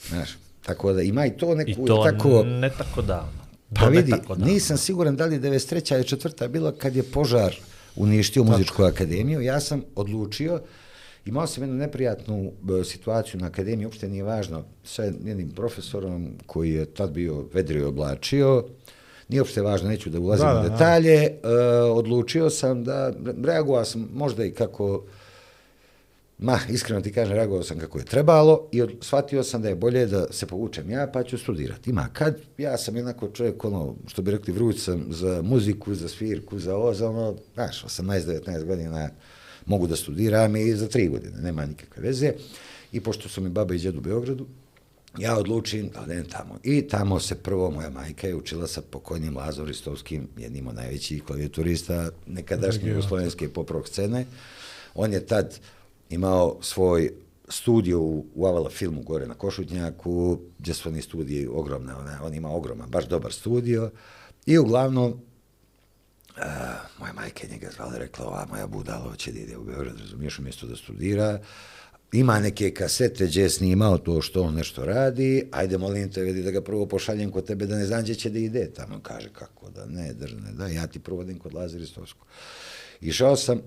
Znaš, 0.07 0.37
tako 0.65 0.93
da 0.93 1.01
ima 1.01 1.25
i 1.25 1.37
to 1.37 1.55
neku... 1.55 1.71
I 1.71 1.85
to 1.85 2.03
tako, 2.11 2.43
ne 2.43 2.69
tako 2.69 3.01
davno. 3.01 3.40
Pa 3.75 3.85
vidi, 3.85 4.11
tako 4.11 4.35
davno. 4.35 4.53
nisam 4.53 4.77
siguran 4.77 5.15
da 5.15 5.25
li 5.25 5.39
93. 5.39 5.93
ili 5.95 6.03
4. 6.03 6.47
bilo 6.47 6.71
kad 6.71 6.95
je 6.95 7.03
požar 7.03 7.55
uništio 7.95 8.43
muzičku 8.43 8.83
akademiju. 8.83 9.41
Ja 9.41 9.59
sam 9.59 9.81
odlučio, 9.95 10.61
imao 11.25 11.47
sam 11.47 11.63
jednu 11.63 11.75
neprijatnu 11.75 12.51
e, 12.81 12.83
situaciju 12.83 13.41
na 13.41 13.47
akademiji, 13.47 13.85
uopšte 13.85 14.09
nije 14.09 14.23
važno, 14.23 14.63
sa 14.83 15.03
jednim 15.03 15.49
profesorom 15.49 16.29
koji 16.45 16.71
je 16.71 16.85
tad 16.85 17.11
bio 17.11 17.45
vedrio 17.53 17.81
i 17.81 17.85
oblačio, 17.85 18.65
nije 19.29 19.41
uopšte 19.41 19.61
važno, 19.61 19.89
neću 19.89 20.09
da 20.09 20.19
ulazim 20.19 20.45
Da, 20.45 20.51
u 20.51 20.55
da, 20.55 20.61
da. 20.61 20.69
detalje, 20.69 21.15
e, 21.23 21.37
odlučio 21.91 22.49
sam 22.49 22.83
da, 22.83 23.13
reagovao 23.43 23.85
sam 23.85 24.09
možda 24.13 24.45
i 24.45 24.51
kako 24.51 25.03
Ma, 26.41 26.59
iskreno 26.69 27.01
ti 27.01 27.11
kažem, 27.11 27.35
reagovao 27.35 27.63
sam 27.63 27.79
kako 27.79 27.99
je 27.99 28.05
trebalo 28.05 28.67
i 28.71 28.81
od, 28.81 28.91
shvatio 29.01 29.43
sam 29.43 29.61
da 29.61 29.69
je 29.69 29.75
bolje 29.75 30.05
da 30.05 30.25
se 30.31 30.45
povučem 30.45 30.89
ja, 30.89 31.07
pa 31.13 31.23
ću 31.23 31.37
studirati. 31.37 31.89
Ima 31.89 32.09
kad, 32.13 32.37
ja 32.57 32.77
sam 32.77 32.95
jednako 32.95 33.29
čovjek, 33.29 33.65
ono, 33.65 33.95
što 34.07 34.21
bi 34.21 34.31
rekli, 34.31 34.53
vruć 34.53 34.79
sam 34.83 35.05
za 35.09 35.41
muziku, 35.41 35.95
za 35.95 36.09
svirku, 36.09 36.59
za 36.59 36.75
ovo, 36.75 36.93
za 36.93 37.09
ono, 37.09 37.35
znaš, 37.53 37.83
18-19 37.83 38.63
godina 38.65 39.09
mogu 39.65 39.87
da 39.87 39.95
studiram 39.95 40.55
i 40.55 40.75
za 40.75 40.87
tri 40.87 41.07
godine, 41.07 41.41
nema 41.41 41.65
nikakve 41.65 42.03
veze. 42.03 42.33
I 42.91 42.99
pošto 42.99 43.29
su 43.29 43.41
mi 43.41 43.49
baba 43.49 43.73
i 43.73 43.77
djed 43.77 43.97
u 43.97 44.01
Beogradu, 44.01 44.47
ja 45.17 45.37
odlučim 45.37 45.89
da 45.89 46.01
odem 46.01 46.25
tamo. 46.25 46.59
I 46.63 46.87
tamo 46.87 47.19
se 47.19 47.35
prvo 47.35 47.71
moja 47.71 47.89
majka 47.89 48.27
je 48.27 48.35
učila 48.35 48.67
sa 48.67 48.81
pokojnim 48.81 49.37
Lazom 49.37 49.67
Ristovskim, 49.67 50.27
jednim 50.37 50.67
od 50.67 50.75
najvećih 50.75 51.23
klavijaturista 51.23 52.09
nekadašnje 52.27 52.89
jugoslovenske 52.89 53.49
pop 53.49 53.69
rock 53.69 53.87
scene. 53.87 54.25
On 54.95 55.13
je 55.13 55.25
tad 55.25 55.59
imao 56.11 56.57
svoj 56.61 57.11
studio 57.49 58.01
u, 58.01 58.25
u 58.35 58.45
Avala 58.45 58.69
filmu 58.69 59.01
gore 59.01 59.27
na 59.27 59.33
Košutnjaku, 59.33 60.39
gdje 60.59 60.73
su 60.73 60.89
oni 60.89 61.01
studiji 61.01 61.47
ogromne, 61.47 61.95
ona, 61.95 62.19
on 62.23 62.33
ima 62.33 62.49
ogroman, 62.49 62.89
baš 62.89 63.07
dobar 63.07 63.33
studio. 63.33 63.91
I 64.45 64.57
uglavnom, 64.57 65.21
Uh, 66.37 66.43
moja 66.99 67.13
majka 67.13 67.43
je 67.43 67.53
njega 67.53 67.69
zvala 67.75 67.95
i 67.95 67.99
rekla, 67.99 68.25
ova 68.25 68.45
moja 68.49 68.67
budala 68.67 69.15
će 69.15 69.31
da 69.31 69.39
ide 69.39 69.57
u 69.57 69.63
Beograd, 69.63 69.99
razumiješ, 69.99 70.39
umjesto 70.39 70.67
da 70.67 70.75
studira, 70.75 71.39
ima 72.11 72.39
neke 72.39 72.73
kasete 72.73 73.25
gdje 73.25 73.41
je 73.41 73.49
snimao 73.49 73.97
to 73.97 74.21
što 74.21 74.43
on 74.43 74.53
nešto 74.53 74.85
radi, 74.85 75.47
ajde 75.51 75.77
molim 75.77 76.11
te, 76.11 76.21
vidi 76.21 76.43
da 76.43 76.51
ga 76.51 76.61
prvo 76.61 76.85
pošaljem 76.85 77.31
kod 77.31 77.47
tebe 77.47 77.65
da 77.65 77.75
ne 77.75 77.85
znam 77.85 78.01
gdje 78.01 78.15
će 78.15 78.29
da 78.29 78.39
ide. 78.39 78.71
Tamo 78.73 78.99
kaže, 79.03 79.29
kako 79.33 79.69
da 79.69 79.85
ne, 79.85 80.13
držne, 80.13 80.51
da, 80.51 80.67
ja 80.67 80.87
ti 80.87 80.99
provodim 80.99 81.39
kod 81.39 81.53
Lazar 81.53 81.81
Išao 83.01 83.35
sam 83.35 83.61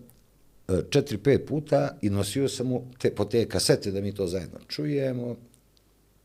četiri, 0.90 1.18
pet 1.18 1.46
puta 1.46 1.98
i 2.03 2.11
nosio 2.11 2.48
sam 2.48 2.66
mu 2.66 2.90
te, 2.98 3.14
po 3.14 3.24
te 3.24 3.48
kasete 3.48 3.90
da 3.90 4.00
mi 4.00 4.14
to 4.14 4.27
zajedno 4.27 4.59
čujemo, 4.68 5.37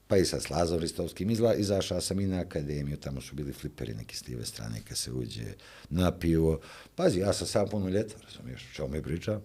pa 0.08 0.17
i 0.17 0.25
sa 0.25 0.39
Slazom 0.39 0.80
Ristovskim 0.80 1.30
izla, 1.30 1.56
izašao 1.56 2.02
sam 2.02 2.19
i 2.19 2.28
na 2.28 2.39
akademiju, 2.39 2.97
tamo 2.97 3.21
su 3.21 3.36
bili 3.36 3.54
fliperi 3.54 3.93
neki 3.93 4.17
s 4.17 4.28
lijeve 4.28 4.45
strane 4.45 4.82
kad 4.88 4.97
se 4.97 5.12
uđe 5.12 5.54
na 5.89 6.12
pivo. 6.12 6.60
Pazi, 6.95 7.19
ja 7.19 7.34
sam 7.34 7.47
sam 7.47 7.67
puno 7.67 7.89
ljeta, 7.89 8.15
razumiješ, 8.23 8.62
o 8.62 8.75
čemu 8.75 8.88
mi 8.88 9.04
pričam. 9.04 9.41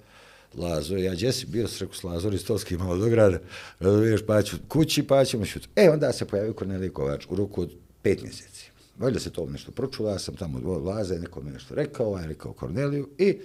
Lazo, 0.55 0.97
ja 0.97 1.15
gdje 1.15 1.33
si 1.33 1.47
bio, 1.47 1.69
sreku 1.69 1.95
s 1.95 2.05
Lazo 2.05 2.31
Ristovski 2.31 2.77
malo 2.77 2.97
do 2.97 3.09
grada, 3.09 3.39
razumiješ, 3.81 4.21
pa 4.27 4.43
ću 4.43 4.57
kući, 4.69 5.03
pa 5.03 5.25
ćemo 5.25 5.45
šut. 5.45 5.69
E, 5.77 5.91
onda 5.91 6.13
se 6.13 6.25
pojavio 6.25 6.53
Kornelij 6.53 6.91
Kovač 6.91 7.27
u 7.29 7.37
roku 7.37 7.63
od 7.63 7.73
pet 8.03 8.23
mjeseci. 8.23 8.71
Valjda 8.99 9.21
se 9.21 9.31
to 9.31 9.47
nešto 9.47 9.73
pročula, 9.73 10.13
ja 10.13 10.19
sam 10.19 10.37
tamo 10.37 10.59
od 10.59 10.85
Laze, 10.85 11.19
neko 11.19 11.41
mi 11.41 11.51
nešto 11.51 11.75
rekao, 11.75 12.07
ovaj 12.07 12.23
ja 12.23 12.29
rekao 12.29 12.53
Korneliju 12.53 13.09
i 13.19 13.39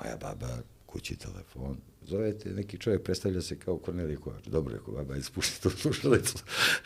moja 0.00 0.16
baba 0.16 0.58
kući 0.96 1.16
telefon, 1.16 1.76
zovete, 2.02 2.50
neki 2.50 2.78
čovjek 2.78 3.02
predstavlja 3.02 3.42
se 3.42 3.58
kao 3.58 3.78
Kornelije 3.78 4.16
Kovač. 4.16 4.46
Dobro, 4.46 4.74
rekao, 4.74 4.94
baba, 4.94 5.14
ajde 5.14 5.26
tu 5.62 5.70
slušalicu. 5.70 6.38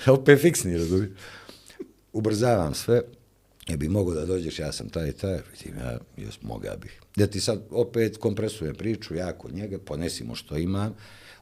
Opet 0.06 0.40
fiksni, 0.40 0.78
razumiješ. 0.78 1.10
Ubrzavam 2.12 2.74
sve, 2.74 3.02
je 3.68 3.76
bi 3.76 3.88
mogo 3.88 4.14
da 4.14 4.26
dođeš, 4.26 4.58
ja 4.58 4.72
sam 4.72 4.88
taj 4.88 5.08
i 5.08 5.12
taj, 5.12 5.38
vidim, 5.52 5.78
ja, 5.78 5.98
jes, 6.16 6.42
moga 6.42 6.76
bih. 6.82 7.00
Da 7.16 7.26
ti 7.26 7.40
sad 7.40 7.62
opet 7.70 8.16
kompresujem 8.16 8.74
priču, 8.74 9.14
ja 9.14 9.32
kod 9.38 9.54
njega, 9.54 9.78
ponesimo 9.78 10.34
što 10.34 10.56
imam, 10.56 10.94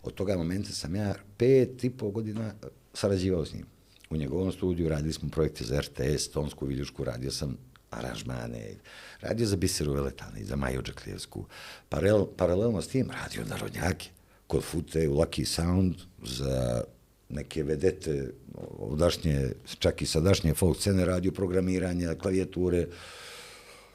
od 0.02 0.14
toga 0.14 0.36
momenta 0.36 0.72
sam 0.72 0.96
ja 0.96 1.14
pet 1.36 1.84
i 1.84 1.90
pol 1.90 2.10
godina 2.10 2.54
sarađivao 2.94 3.44
s 3.44 3.54
njim. 3.54 3.66
U 4.10 4.16
njegovom 4.16 4.52
studiju 4.52 4.88
radili 4.88 5.12
smo 5.12 5.28
projekte 5.28 5.64
za 5.64 5.80
RTS, 5.80 6.28
Tonsku 6.28 6.66
Viljušku, 6.66 7.04
radio 7.04 7.30
sam 7.30 7.56
aranžmane, 7.90 8.74
radio 9.20 9.46
za 9.46 9.56
Biseru 9.56 9.92
Veletana 9.92 10.38
i 10.38 10.44
za 10.44 10.56
Maju 10.56 10.82
Džaklijevsku. 10.82 11.44
Paralel, 11.88 12.26
paralelno 12.36 12.82
s 12.82 12.88
tim 12.88 13.10
radio 13.10 13.44
narodnjake 13.44 14.08
kod 14.46 14.62
Fute 14.64 15.08
u 15.08 15.14
Lucky 15.14 15.44
Sound 15.44 15.94
za 16.22 16.82
neke 17.28 17.62
vedete 17.62 18.30
ovdašnje, 18.78 19.52
čak 19.78 20.02
i 20.02 20.06
sadašnje 20.06 20.54
folk 20.54 20.78
scene, 20.78 21.04
radio 21.04 21.32
programiranja, 21.32 22.14
klavijature, 22.14 22.86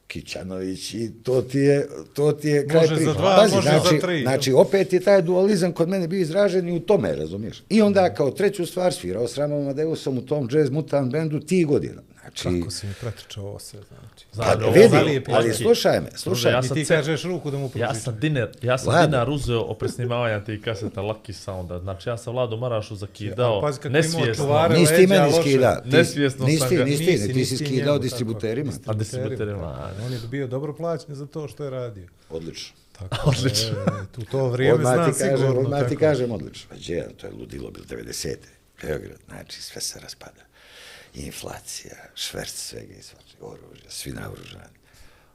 Kićanović 0.07 0.93
i 0.93 1.11
to 1.23 1.41
ti 1.41 1.59
je, 1.59 1.87
to 2.13 2.31
ti 2.31 2.49
je 2.49 2.67
kraj 2.67 2.81
Može 2.81 2.95
priče. 2.95 3.11
za 3.11 3.13
dva, 3.13 3.35
Pazi, 3.35 3.55
može 3.55 3.69
za 3.69 3.79
znači, 3.79 3.99
tri, 3.99 4.13
jel? 4.13 4.23
Znači, 4.23 4.51
opet 4.51 4.93
je 4.93 4.99
taj 4.99 5.21
dualizam 5.21 5.71
kod 5.71 5.89
mene 5.89 6.07
bio 6.07 6.19
izražen 6.19 6.69
i 6.69 6.77
u 6.77 6.79
tome, 6.79 7.15
razumiješ? 7.15 7.63
I 7.69 7.81
onda 7.81 8.13
kao 8.13 8.31
treću 8.31 8.65
stvar 8.65 8.93
svirao 8.93 9.27
s 9.27 9.37
Ramom 9.37 9.61
Amadeusom 9.61 10.17
u 10.17 10.21
tom 10.21 10.49
jazz 10.51 10.69
mutant 10.69 11.11
bandu 11.11 11.39
ti 11.39 11.65
godina. 11.65 12.01
Znači, 12.23 12.59
Kako 12.59 12.71
si 12.71 12.87
mi 12.87 12.93
pretrčao 12.93 13.43
ovo 13.43 13.59
sve, 13.59 13.79
znači. 13.81 14.25
Pa, 14.37 14.57
ovo 14.57 14.73
vidi, 14.73 14.89
zalijepi. 14.89 15.31
ali 15.31 15.53
slušaj 15.53 15.99
me, 16.01 16.07
slušaj 16.15 16.51
Ja. 16.51 16.59
I 16.59 16.63
sam 16.63 16.75
ti 16.75 16.85
kažeš 16.85 17.23
ruku 17.23 17.51
da 17.51 17.57
mu 17.57 17.65
Ja 17.65 17.69
pročitam. 17.69 17.95
sam 17.95 18.19
dinar, 18.19 18.49
ja 18.61 18.77
sam 18.77 18.87
Vlado. 18.87 19.07
dinar 19.07 19.29
uzeo 19.29 19.61
o 19.61 19.73
presnimavanja 19.73 20.43
tih 20.43 20.61
kaseta 20.61 21.01
Lucky 21.01 21.31
Sounda. 21.33 21.79
Znači 21.79 22.09
ja 22.09 22.17
sam 22.17 22.33
Vladu 22.33 22.57
Marašu 22.57 22.95
zakidao 22.95 23.57
A 23.57 23.61
pazi 23.61 23.79
nesvjesno. 23.85 24.35
čuvare. 24.35 24.75
Nisi 24.75 24.95
ti 24.95 25.07
meni 25.07 25.25
loše. 25.25 25.41
skida. 25.41 25.81
Ti- 25.81 25.89
Nesvjesno 25.89 26.45
nisi 26.45 26.59
sam 26.59 26.69
ga- 26.69 26.83
nisi 26.83 27.05
Nisi, 27.05 27.33
ti 27.33 27.45
si 27.45 27.57
skidao 27.57 27.99
distributerima. 27.99 28.71
A 28.85 28.93
distributerima, 28.93 29.89
On 30.05 30.13
je 30.13 30.19
bio 30.21 30.47
dobro 30.47 30.73
plaćen 30.73 31.15
za 31.15 31.25
to 31.25 31.47
što 31.47 31.63
je 31.63 31.69
radio. 31.69 32.07
Odlično. 32.29 32.75
Tako, 32.91 33.29
Odlično. 33.29 33.69
E, 33.69 34.05
tu 34.11 34.21
to 34.23 34.47
vrijeme 34.47 34.75
Odmah 34.75 34.93
znam 34.93 35.13
kažem, 35.13 35.37
sigurno. 35.37 35.61
odmah 35.61 35.89
ti 35.89 35.95
kažem 35.97 36.31
odlično. 36.31 36.69
Pa 36.69 36.75
gdje, 36.75 37.07
to 37.11 37.27
je 37.27 37.33
ludilo 37.33 37.71
bilo 37.71 37.85
90. 37.87 38.35
Beograd, 38.81 39.17
znači 39.27 39.61
sve 39.61 39.81
se 39.81 39.99
raspada. 39.99 40.41
Inflacija, 41.13 41.95
šverc 42.15 42.51
svega 42.51 42.93
i 42.93 43.01
svačeg, 43.01 43.43
oružja, 43.43 43.89
svi 43.89 44.11
naoružani. 44.11 44.79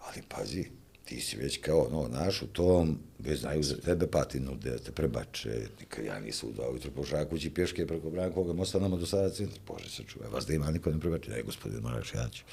Ali 0.00 0.22
pazi, 0.28 0.70
ti 1.04 1.20
si 1.20 1.36
već 1.36 1.60
kao 1.60 1.88
no, 1.92 2.08
naš 2.08 2.42
u 2.42 2.46
tom, 2.46 2.98
već 3.18 3.40
znaju 3.40 3.62
za 3.62 3.76
tebe 3.76 4.06
patinu, 4.06 4.54
da 4.54 4.78
te 4.78 4.92
prebače, 4.92 5.66
nikad 5.80 6.04
ja 6.04 6.20
nisam 6.20 6.48
u 6.48 6.52
dva 6.52 6.70
ujutru 6.70 6.90
po 6.90 7.04
Žakući 7.04 7.54
pješke 7.54 7.86
preko 7.86 8.10
Brankovog 8.10 8.56
mosta 8.56 8.78
nama 8.78 8.96
do 8.96 9.06
sada 9.06 9.30
centra. 9.30 9.60
Bože 9.66 9.90
se 9.90 10.02
čuva, 10.04 10.28
vas 10.28 10.46
da 10.46 10.54
ima 10.54 10.70
niko 10.70 10.90
ne 10.90 11.00
prebače, 11.00 11.30
ne 11.30 11.42
gospodin 11.42 11.80
Moraš, 11.80 12.14
ja 12.14 12.28
ću. 12.28 12.44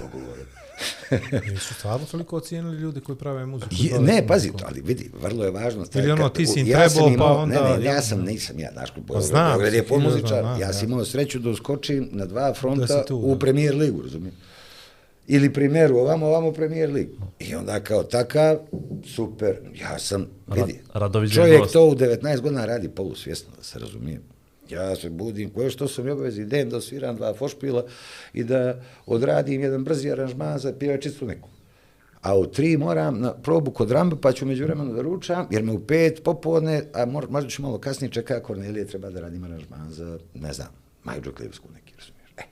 Dogovore. 0.00 0.42
Nisu 1.50 1.74
stvarno 1.74 2.06
toliko 2.06 2.36
ocijenili 2.36 2.76
ljudi 2.76 3.00
koji 3.00 3.18
prave 3.18 3.46
muziku. 3.46 3.70
Je, 3.72 4.00
ne, 4.00 4.26
pazi, 4.26 4.48
muzikom. 4.48 4.70
ali 4.70 4.80
vidi, 4.80 5.10
vrlo 5.22 5.44
je 5.44 5.50
važno. 5.50 5.84
Ili 5.94 6.10
ono, 6.10 6.28
ti 6.28 6.46
si 6.46 6.60
im 6.60 6.66
ja 6.66 6.88
trebao, 6.88 7.08
pa 7.08 7.14
imao- 7.14 7.36
onda- 7.36 7.70
Ne, 7.70 7.78
ne, 7.78 7.84
ja 7.84 7.94
ja- 7.94 8.02
sam, 8.02 8.20
nisam 8.20 8.58
ja, 8.58 8.70
znaš, 8.72 8.90
Pa 9.08 9.20
znam, 9.20 9.50
Beograd 9.50 9.74
je 9.74 9.84
ja 10.32 10.56
ja. 10.58 10.72
sam 10.72 10.88
imao 10.88 11.04
sreću 11.04 11.38
da 11.38 11.50
uskočim 11.50 12.08
na 12.12 12.26
dva 12.26 12.54
fronta 12.54 13.04
tu, 13.04 13.16
u 13.16 13.38
premier 13.38 13.74
ligu, 13.74 14.02
razumijem. 14.02 14.34
Ili 15.26 15.52
primjeru, 15.52 15.96
ovamo, 15.96 16.26
ovamo 16.26 16.52
premier 16.52 16.90
ligu. 16.92 17.12
I 17.38 17.54
onda 17.54 17.80
kao 17.80 18.02
takav, 18.02 18.56
super, 19.06 19.56
ja 19.74 19.98
sam, 19.98 20.26
vidi, 20.46 20.80
Radoviđen 20.94 21.34
čovjek 21.36 21.72
to 21.72 21.86
u 21.86 21.94
19 21.94 22.40
godina 22.40 22.64
radi 22.64 22.88
polusvjesno, 22.88 23.48
da 23.56 23.62
se 23.62 23.78
razumijem. 23.78 24.22
Ja 24.70 24.96
se 24.96 25.10
budim, 25.10 25.50
koje 25.50 25.70
što 25.70 25.88
sam 25.88 26.08
i 26.08 26.10
obavezi, 26.10 26.42
idem 26.42 26.70
da 26.70 26.80
sviram 26.80 27.16
dva 27.16 27.34
fošpila 27.34 27.84
i 28.32 28.44
da 28.44 28.80
odradim 29.06 29.60
jedan 29.60 29.84
brzi 29.84 30.10
aranžman 30.10 30.58
za 30.58 30.72
pjevačicu 30.72 31.26
neku. 31.26 31.48
A 32.20 32.38
u 32.38 32.46
tri 32.46 32.76
moram 32.76 33.20
na 33.20 33.34
probu 33.34 33.70
kod 33.70 33.90
Rambe, 33.90 34.16
pa 34.22 34.32
ću 34.32 34.46
među 34.46 34.64
vremenu 34.64 34.92
da 34.92 35.02
ručam, 35.02 35.46
jer 35.50 35.62
me 35.62 35.72
u 35.72 35.86
pet 35.86 36.20
popodne, 36.24 36.82
a 36.94 37.06
mor, 37.06 37.26
možda 37.30 37.50
ću 37.50 37.62
malo 37.62 37.78
kasnije 37.78 38.10
čeka 38.10 38.42
Kornelije, 38.42 38.86
treba 38.86 39.10
da 39.10 39.20
radim 39.20 39.44
aranžman 39.44 39.92
za, 39.92 40.18
ne 40.34 40.52
znam, 40.52 40.68
Maju 41.04 41.22
Džoklevsku 41.22 41.68
neki, 41.74 41.94
razumiješ. 41.98 42.30
E, 42.36 42.42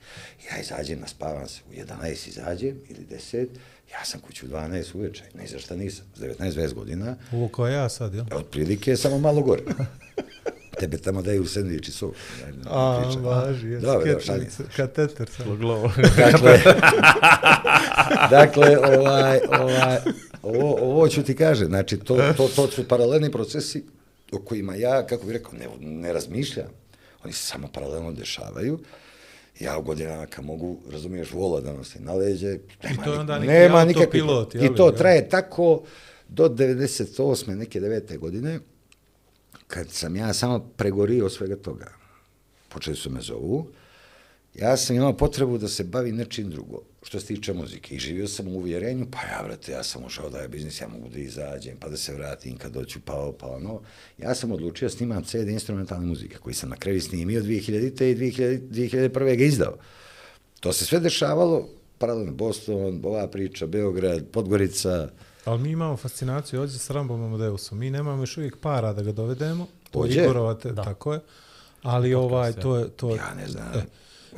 ja 0.51 0.61
izađem, 0.61 0.99
naspavam 0.99 1.47
se, 1.47 1.61
u 1.69 1.73
11 1.73 2.29
izađem, 2.29 2.81
ili 2.89 3.05
10, 3.11 3.47
ja 3.91 4.05
sam 4.05 4.19
kuću 4.19 4.45
u 4.45 4.49
12 4.49 4.95
uveče, 4.95 5.23
ne 5.33 5.47
za 5.47 5.59
šta 5.59 5.75
nisam, 5.75 6.05
s 6.15 6.19
19-20 6.21 6.73
godina, 6.73 7.15
Ovo 7.33 7.47
kao 7.47 7.67
ja 7.67 7.89
sad, 7.89 8.13
jel? 8.13 8.25
otprilike 8.35 8.97
samo 8.97 9.19
malo 9.19 9.41
gore. 9.41 9.63
Tebe 10.81 10.97
tamo 10.97 11.21
daju 11.21 11.45
sendvič 11.45 11.87
i 11.87 11.91
sok. 11.91 12.15
A, 12.65 13.03
važi, 13.21 13.67
je, 13.67 13.79
Dobro, 13.79 13.99
dobro, 13.99 14.11
sketch, 14.11 14.25
šalim 14.25 14.49
se. 14.49 14.63
kateter 14.75 15.29
sad. 15.29 15.57
Glovo. 15.57 15.91
Dakle, 16.17 16.59
dakle, 18.37 18.77
ovaj, 18.77 19.39
ovaj, 19.59 19.97
ovo, 20.43 20.77
ovo 20.81 21.07
ću 21.07 21.23
ti 21.23 21.35
kažem, 21.35 21.67
znači, 21.67 21.97
to, 21.97 22.17
to, 22.37 22.47
to 22.55 22.67
su 22.67 22.87
paralelni 22.87 23.31
procesi 23.31 23.83
o 24.31 24.39
kojima 24.39 24.75
ja, 24.75 25.05
kako 25.07 25.25
bih 25.25 25.33
rekao, 25.33 25.51
ne, 25.53 25.67
ne 25.79 26.13
razmišljam. 26.13 26.67
Oni 27.23 27.33
se 27.33 27.43
samo 27.45 27.67
paralelno 27.73 28.11
dešavaju. 28.11 28.79
Ja 29.59 29.77
u 29.77 29.81
godinama 29.81 30.25
kad 30.25 30.45
mogu, 30.45 30.77
razumiješ, 30.91 31.31
vola 31.31 31.61
da 31.61 31.73
nosim 31.73 32.03
na 32.03 32.13
leđe, 32.13 32.57
nema, 32.83 33.03
to 33.03 33.13
je 33.13 33.19
onda 33.19 33.39
neki 33.39 33.53
nema 33.53 33.77
autopilot, 33.77 34.55
I 34.55 34.75
to 34.75 34.91
traje 34.91 35.29
tako 35.29 35.83
do 36.27 36.49
98. 36.49 37.55
neke 37.55 37.81
9. 37.81 38.17
godine, 38.17 38.59
kad 39.73 39.91
sam 39.91 40.15
ja 40.15 40.33
samo 40.33 40.59
pregorio 40.59 41.25
od 41.25 41.33
svega 41.33 41.55
toga, 41.55 41.91
počeli 42.69 42.95
su 42.95 43.09
me 43.09 43.21
zovu, 43.21 43.67
ja 44.55 44.77
sam 44.77 44.95
imao 44.95 45.17
potrebu 45.17 45.57
da 45.57 45.67
se 45.67 45.83
bavi 45.83 46.11
nečim 46.11 46.49
drugo, 46.49 46.81
što 47.03 47.19
se 47.19 47.25
tiče 47.25 47.53
muzike. 47.53 47.95
I 47.95 47.99
živio 47.99 48.27
sam 48.27 48.47
u 48.47 48.57
uvjerenju, 48.57 49.07
pa 49.11 49.17
ja, 49.17 49.43
brate, 49.43 49.71
ja 49.71 49.83
sam 49.83 50.05
ušao 50.05 50.29
da 50.29 50.39
je 50.39 50.47
biznis, 50.47 50.81
ja 50.81 50.87
mogu 50.87 51.09
da 51.09 51.19
izađem, 51.19 51.77
pa 51.79 51.89
da 51.89 51.97
se 51.97 52.13
vratim 52.13 52.57
kad 52.57 52.71
doću, 52.71 52.99
pa 53.05 53.13
ovo, 53.13 53.31
pa 53.31 53.47
ono. 53.47 53.81
Ja 54.17 54.35
sam 54.35 54.51
odlučio 54.51 54.89
snimam 54.89 55.23
CD 55.23 55.47
instrumentalne 55.47 56.05
muzike, 56.05 56.37
koji 56.37 56.53
sam 56.53 56.69
na 56.69 56.75
kraju 56.75 57.01
snimio 57.01 57.41
2000. 57.41 58.11
i 58.11 58.15
2000, 58.15 58.59
2001. 58.69 59.37
ga 59.37 59.43
izdao. 59.43 59.77
To 60.59 60.73
se 60.73 60.85
sve 60.85 60.99
dešavalo, 60.99 61.69
paralelno 61.97 62.31
Boston, 62.31 63.01
ova 63.03 63.27
priča, 63.27 63.67
Beograd, 63.67 64.27
Podgorica, 64.31 65.09
Ali 65.45 65.59
mi 65.59 65.69
imamo 65.69 65.97
fascinaciju 65.97 66.61
ovdje 66.61 66.79
s 66.79 66.89
Rambom 66.89 67.23
Amadeusom. 67.23 67.77
Mi 67.77 67.89
nemamo 67.89 68.21
još 68.21 68.37
uvijek 68.37 68.57
para 68.57 68.93
da 68.93 69.03
ga 69.03 69.11
dovedemo. 69.11 69.67
To 69.91 69.99
je 69.99 70.07
Dođe. 70.07 70.21
Igorova, 70.21 70.53
te, 70.53 70.71
Da. 70.71 70.83
tako 70.83 71.13
je. 71.13 71.19
Ali 71.83 72.13
ovaj, 72.13 72.53
to 72.53 72.77
je... 72.77 72.89
To 72.89 73.09
je 73.09 73.15
ja 73.15 73.33
ne 73.35 73.47
znam. 73.47 73.63
E, 73.75 73.81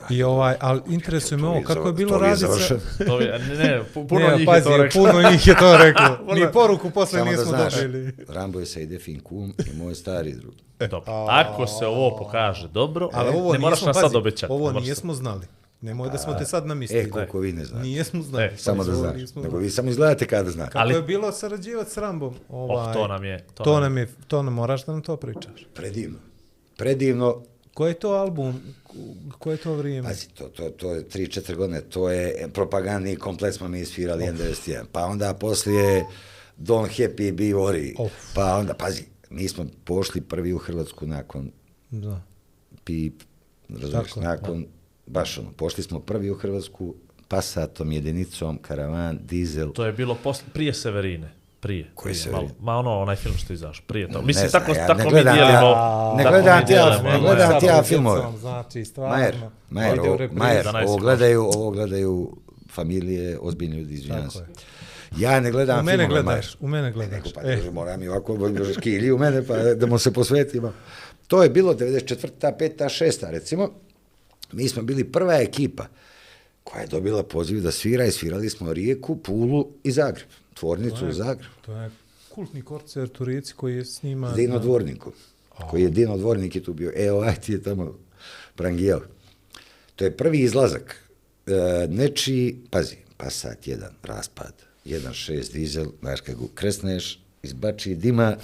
I 0.09 0.23
ovaj, 0.23 0.55
ali 0.59 0.81
interesuje 0.87 1.37
me 1.37 1.47
ovo, 1.47 1.61
kako 1.63 1.87
je 1.87 1.93
bilo 1.93 2.17
raditi 2.17 2.45
sa... 2.59 2.75
To 3.05 3.19
je, 3.19 3.39
ne, 3.39 3.55
ne, 3.55 3.83
pu- 3.85 4.07
puno 4.07 4.27
ne, 4.27 4.37
njih 4.37 4.45
pazi, 4.45 4.57
je 4.59 4.77
to 4.77 4.83
reklo. 4.83 5.01
puno 5.03 5.29
njih 5.31 5.47
je 5.47 5.55
to 5.55 5.77
reklo. 5.77 6.17
Ni 6.35 6.51
poruku 6.53 6.89
posle 6.89 7.19
Samo 7.19 7.25
da 7.25 7.37
nismo 7.37 7.45
znaš, 7.47 7.73
dobili. 7.75 8.13
Rambo 8.27 8.59
je 8.59 8.65
sa 8.65 8.79
Idefin 8.79 9.19
kum 9.19 9.53
i 9.65 9.75
moj 9.75 9.95
stari 9.95 10.33
drug. 10.33 10.53
Dobro. 10.81 11.13
Ako 11.29 11.67
se 11.67 11.85
ovo 11.87 12.17
pokaže 12.17 12.67
dobro, 12.67 13.09
Ali 13.13 13.29
ovo 13.29 13.53
ne 13.53 13.59
moraš 13.59 13.81
nam 13.81 13.93
sad 13.93 14.15
obećati. 14.15 14.53
ovo 14.53 14.71
nismo 14.71 15.13
znali. 15.13 15.45
Nemoj 15.83 16.09
da 16.09 16.17
smo 16.17 16.33
te 16.33 16.45
sad 16.45 16.65
namistili. 16.65 17.01
E, 17.01 17.09
koliko 17.09 17.39
vi 17.39 17.53
ne 17.53 17.65
znate. 17.65 17.83
Nijesmo 17.83 18.21
znali. 18.23 18.43
E, 18.45 18.57
Samo 18.57 18.83
da 18.83 18.93
znaš. 18.93 19.15
nismo 19.15 19.41
Nego 19.41 19.57
vi 19.57 19.69
samo 19.69 19.89
izgledate 19.89 20.27
kada 20.27 20.49
znate. 20.51 20.71
Kako 20.71 20.79
Ali- 20.79 20.93
je 20.93 21.01
bilo 21.01 21.31
sarađivati 21.31 21.91
s 21.91 21.97
Rambom? 21.97 22.33
Ovaj, 22.49 22.87
Oh, 22.87 22.93
to 22.93 23.07
nam 23.07 23.23
je- 23.23 23.45
to 23.47 23.63
To, 23.63 23.79
nam- 23.79 23.97
je, 23.97 24.07
to 24.27 24.43
nam 24.43 24.53
moraš 24.53 24.85
da 24.85 24.91
nam 24.91 25.01
to 25.01 25.17
pričaš. 25.17 25.67
Predivno. 25.73 26.17
Predivno. 26.77 27.41
Ko 27.73 27.87
je 27.87 27.93
to 27.93 28.09
album? 28.09 28.61
Ko 29.31 29.51
je 29.51 29.57
to 29.57 29.73
vrijeme? 29.73 30.07
Pazi, 30.07 30.27
to, 30.29 30.43
to, 30.45 30.69
to 30.69 30.91
je 30.91 31.03
3-4 31.03 31.55
godine, 31.55 31.81
to 31.81 32.09
je 32.09 32.49
propagandni 32.49 33.15
komplet 33.15 33.55
smo 33.55 33.67
mi 33.67 33.79
isfirali 33.79 34.23
N91. 34.23 34.83
Pa 34.91 35.01
onda 35.01 35.33
poslije 35.33 36.05
Don't 36.59 36.89
Happy 36.99 37.31
Be 37.31 37.43
Worry. 37.45 37.93
Of. 37.97 38.11
Pa 38.35 38.55
onda, 38.55 38.73
pazi, 38.75 39.01
mi 39.29 39.47
smo 39.47 39.65
pošli 39.83 40.21
prvi 40.21 40.53
u 40.53 40.57
Hrvatsku 40.57 41.07
nakon 41.07 41.51
Da. 41.91 42.21
pip, 42.83 43.13
razumiješ, 43.71 44.15
nakon, 44.15 44.65
baš 45.13 45.37
ono, 45.37 45.51
pošli 45.51 45.83
smo 45.83 45.99
prvi 45.99 46.29
u 46.29 46.35
Hrvatsku 46.35 46.95
Passatom, 47.27 47.91
jedinicom, 47.91 48.57
karavan, 48.57 49.19
dizel. 49.23 49.71
To 49.71 49.85
je 49.85 49.93
bilo 49.93 50.15
posle, 50.15 50.45
prije 50.53 50.73
Severine. 50.73 51.31
Prije. 51.59 51.87
Koji 51.93 52.11
prije, 52.11 52.23
Severin? 52.23 52.47
malo, 52.47 52.55
ma 52.59 52.77
ono, 52.79 53.01
onaj 53.01 53.15
film 53.15 53.35
što 53.37 53.53
je 53.53 53.55
izašao. 53.55 53.83
Prije 53.87 54.07
to. 54.07 54.19
Ne 54.19 54.25
Mislim, 54.25 54.49
znam, 54.49 54.61
tako, 54.61 54.73
ja 54.73 54.87
tako 54.87 55.09
mi 55.09 55.17
ja- 55.17 55.23
dijelimo. 55.23 55.75
ne 56.17 56.23
gledam 56.23 56.65
ti 56.65 56.73
ja- 56.73 57.01
ne 57.03 57.19
gledam 57.19 57.59
ti 57.59 57.65
ja 57.65 57.83
filmove. 57.83 58.21
Znači, 58.39 58.85
stvarno. 58.85 59.15
Majer, 59.15 59.35
Majer, 59.69 59.99
ovo, 59.99 60.17
reprizu. 60.17 60.39
Majer, 60.39 60.65
ovo 60.77 60.97
gledaju, 60.97 61.41
ovo 61.45 61.71
gledaju 61.71 62.37
familije, 62.69 63.37
ozbiljni 63.41 63.77
ljudi, 63.77 63.93
izvinjam 63.93 64.31
se. 64.31 64.45
Ja 65.17 65.39
ne 65.39 65.51
gledam 65.51 65.79
U 65.79 65.83
mene 65.83 65.97
filmove, 65.99 66.21
gledaš, 66.21 66.45
Majer. 66.45 66.57
u 66.61 66.67
mene 66.67 66.91
gledaš. 66.91 67.13
Nego, 67.15 67.29
pa 67.35 67.41
E, 67.43 67.53
e. 67.57 67.71
moram 67.71 68.03
i 68.03 68.07
ovako 68.07 68.37
škilji 68.73 69.11
u 69.11 69.17
mene, 69.17 69.47
pa 69.47 69.55
da 69.57 69.85
mu 69.85 69.97
se 69.97 70.13
posvetimo. 70.13 70.73
To 71.27 71.43
je 71.43 71.49
bilo 71.49 71.73
94. 71.73 72.27
5. 72.51 72.89
6. 72.89 73.31
recimo. 73.31 73.69
Mi 74.53 74.69
smo 74.69 74.83
bili 74.83 75.03
prva 75.03 75.33
ekipa 75.33 75.87
koja 76.63 76.81
je 76.81 76.87
dobila 76.87 77.23
poziv 77.23 77.61
da 77.61 77.71
svira 77.71 78.05
i 78.05 78.11
svirali 78.11 78.49
smo 78.49 78.73
Rijeku, 78.73 79.15
Pulu 79.15 79.67
i 79.83 79.91
Zagreb. 79.91 80.27
Tvornicu 80.53 81.07
u 81.07 81.13
Zagrebu. 81.13 81.53
to 81.65 81.73
je 81.73 81.91
kultni 82.29 82.61
koncert 82.61 83.21
u 83.21 83.25
Rijeci 83.25 83.53
koji 83.53 83.75
je 83.75 83.85
snima... 83.85 84.31
Dino 84.31 84.59
Dvorniku. 84.59 85.11
Koji 85.69 85.81
je 85.81 85.89
Dino 85.89 86.17
Dvornik 86.17 86.55
je 86.55 86.63
tu 86.63 86.73
bio. 86.73 86.91
E, 86.95 87.11
ovaj 87.11 87.35
ti 87.35 87.51
je 87.51 87.63
tamo 87.63 87.99
prangijao. 88.55 89.01
To 89.95 90.05
je 90.05 90.17
prvi 90.17 90.39
izlazak. 90.39 91.09
E, 91.47 91.87
nečiji, 91.89 92.57
pazi, 92.69 92.95
Passat 93.17 93.67
1, 93.67 93.83
raspad, 94.03 94.53
1.6 94.85 95.53
dizel, 95.53 95.85
znaš 95.99 96.21
kako 96.21 96.47
kresneš, 96.55 97.19
izbači 97.43 97.95
dima, 97.95 98.37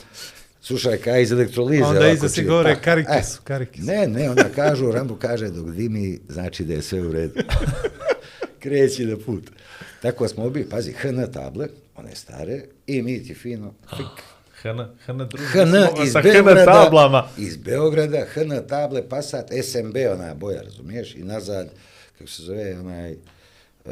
slušaj, 0.62 0.97
kaj 0.97 1.22
iz 1.22 1.32
elektrolize. 1.32 1.84
Onda 1.84 2.07
iza 2.10 2.30
se 2.30 2.43
gore 2.43 2.74
tak, 2.74 2.84
karike 2.84 3.12
e, 3.20 3.24
su, 3.24 3.41
karike 3.43 3.82
su. 3.82 3.88
Ne, 3.88 4.07
ne, 4.07 4.30
onda 4.30 4.49
kažu, 4.55 4.91
Rambo 4.91 5.16
kaže, 5.16 5.49
dok 5.49 5.70
dimi, 5.70 6.20
znači 6.30 6.64
da 6.64 6.74
je 6.74 6.82
sve 6.82 7.01
u 7.01 7.12
redu. 7.12 7.34
Kreći 8.60 9.05
na 9.05 9.18
put. 9.26 9.43
Tako 10.01 10.28
smo 10.28 10.43
obili, 10.43 10.70
pazi, 10.70 10.91
HN 10.91 11.32
table, 11.34 11.68
one 11.95 12.16
stare, 12.16 12.62
i 12.88 13.01
mi 13.01 13.24
ti 13.24 13.34
fino, 13.34 13.74
fik, 13.89 14.24
HN, 14.62 14.80
HN 15.05 15.18
drugi. 15.18 15.45
HN 15.51 15.70
mogu 15.70 16.03
iz 16.03 16.12
sa 16.12 16.22
Beograda, 16.22 16.66
tablama. 16.66 17.30
iz 17.38 17.57
Beograda, 17.57 18.26
HN 18.34 18.68
table, 18.68 19.10
Passat, 19.10 19.51
SMB, 19.64 19.95
ona 20.14 20.34
boja, 20.34 20.62
razumiješ, 20.62 21.16
i 21.16 21.24
nazad, 21.24 21.70
kako 22.18 22.30
se 22.30 22.43
zove, 22.43 22.80
onaj, 22.80 23.12
uh, 23.86 23.91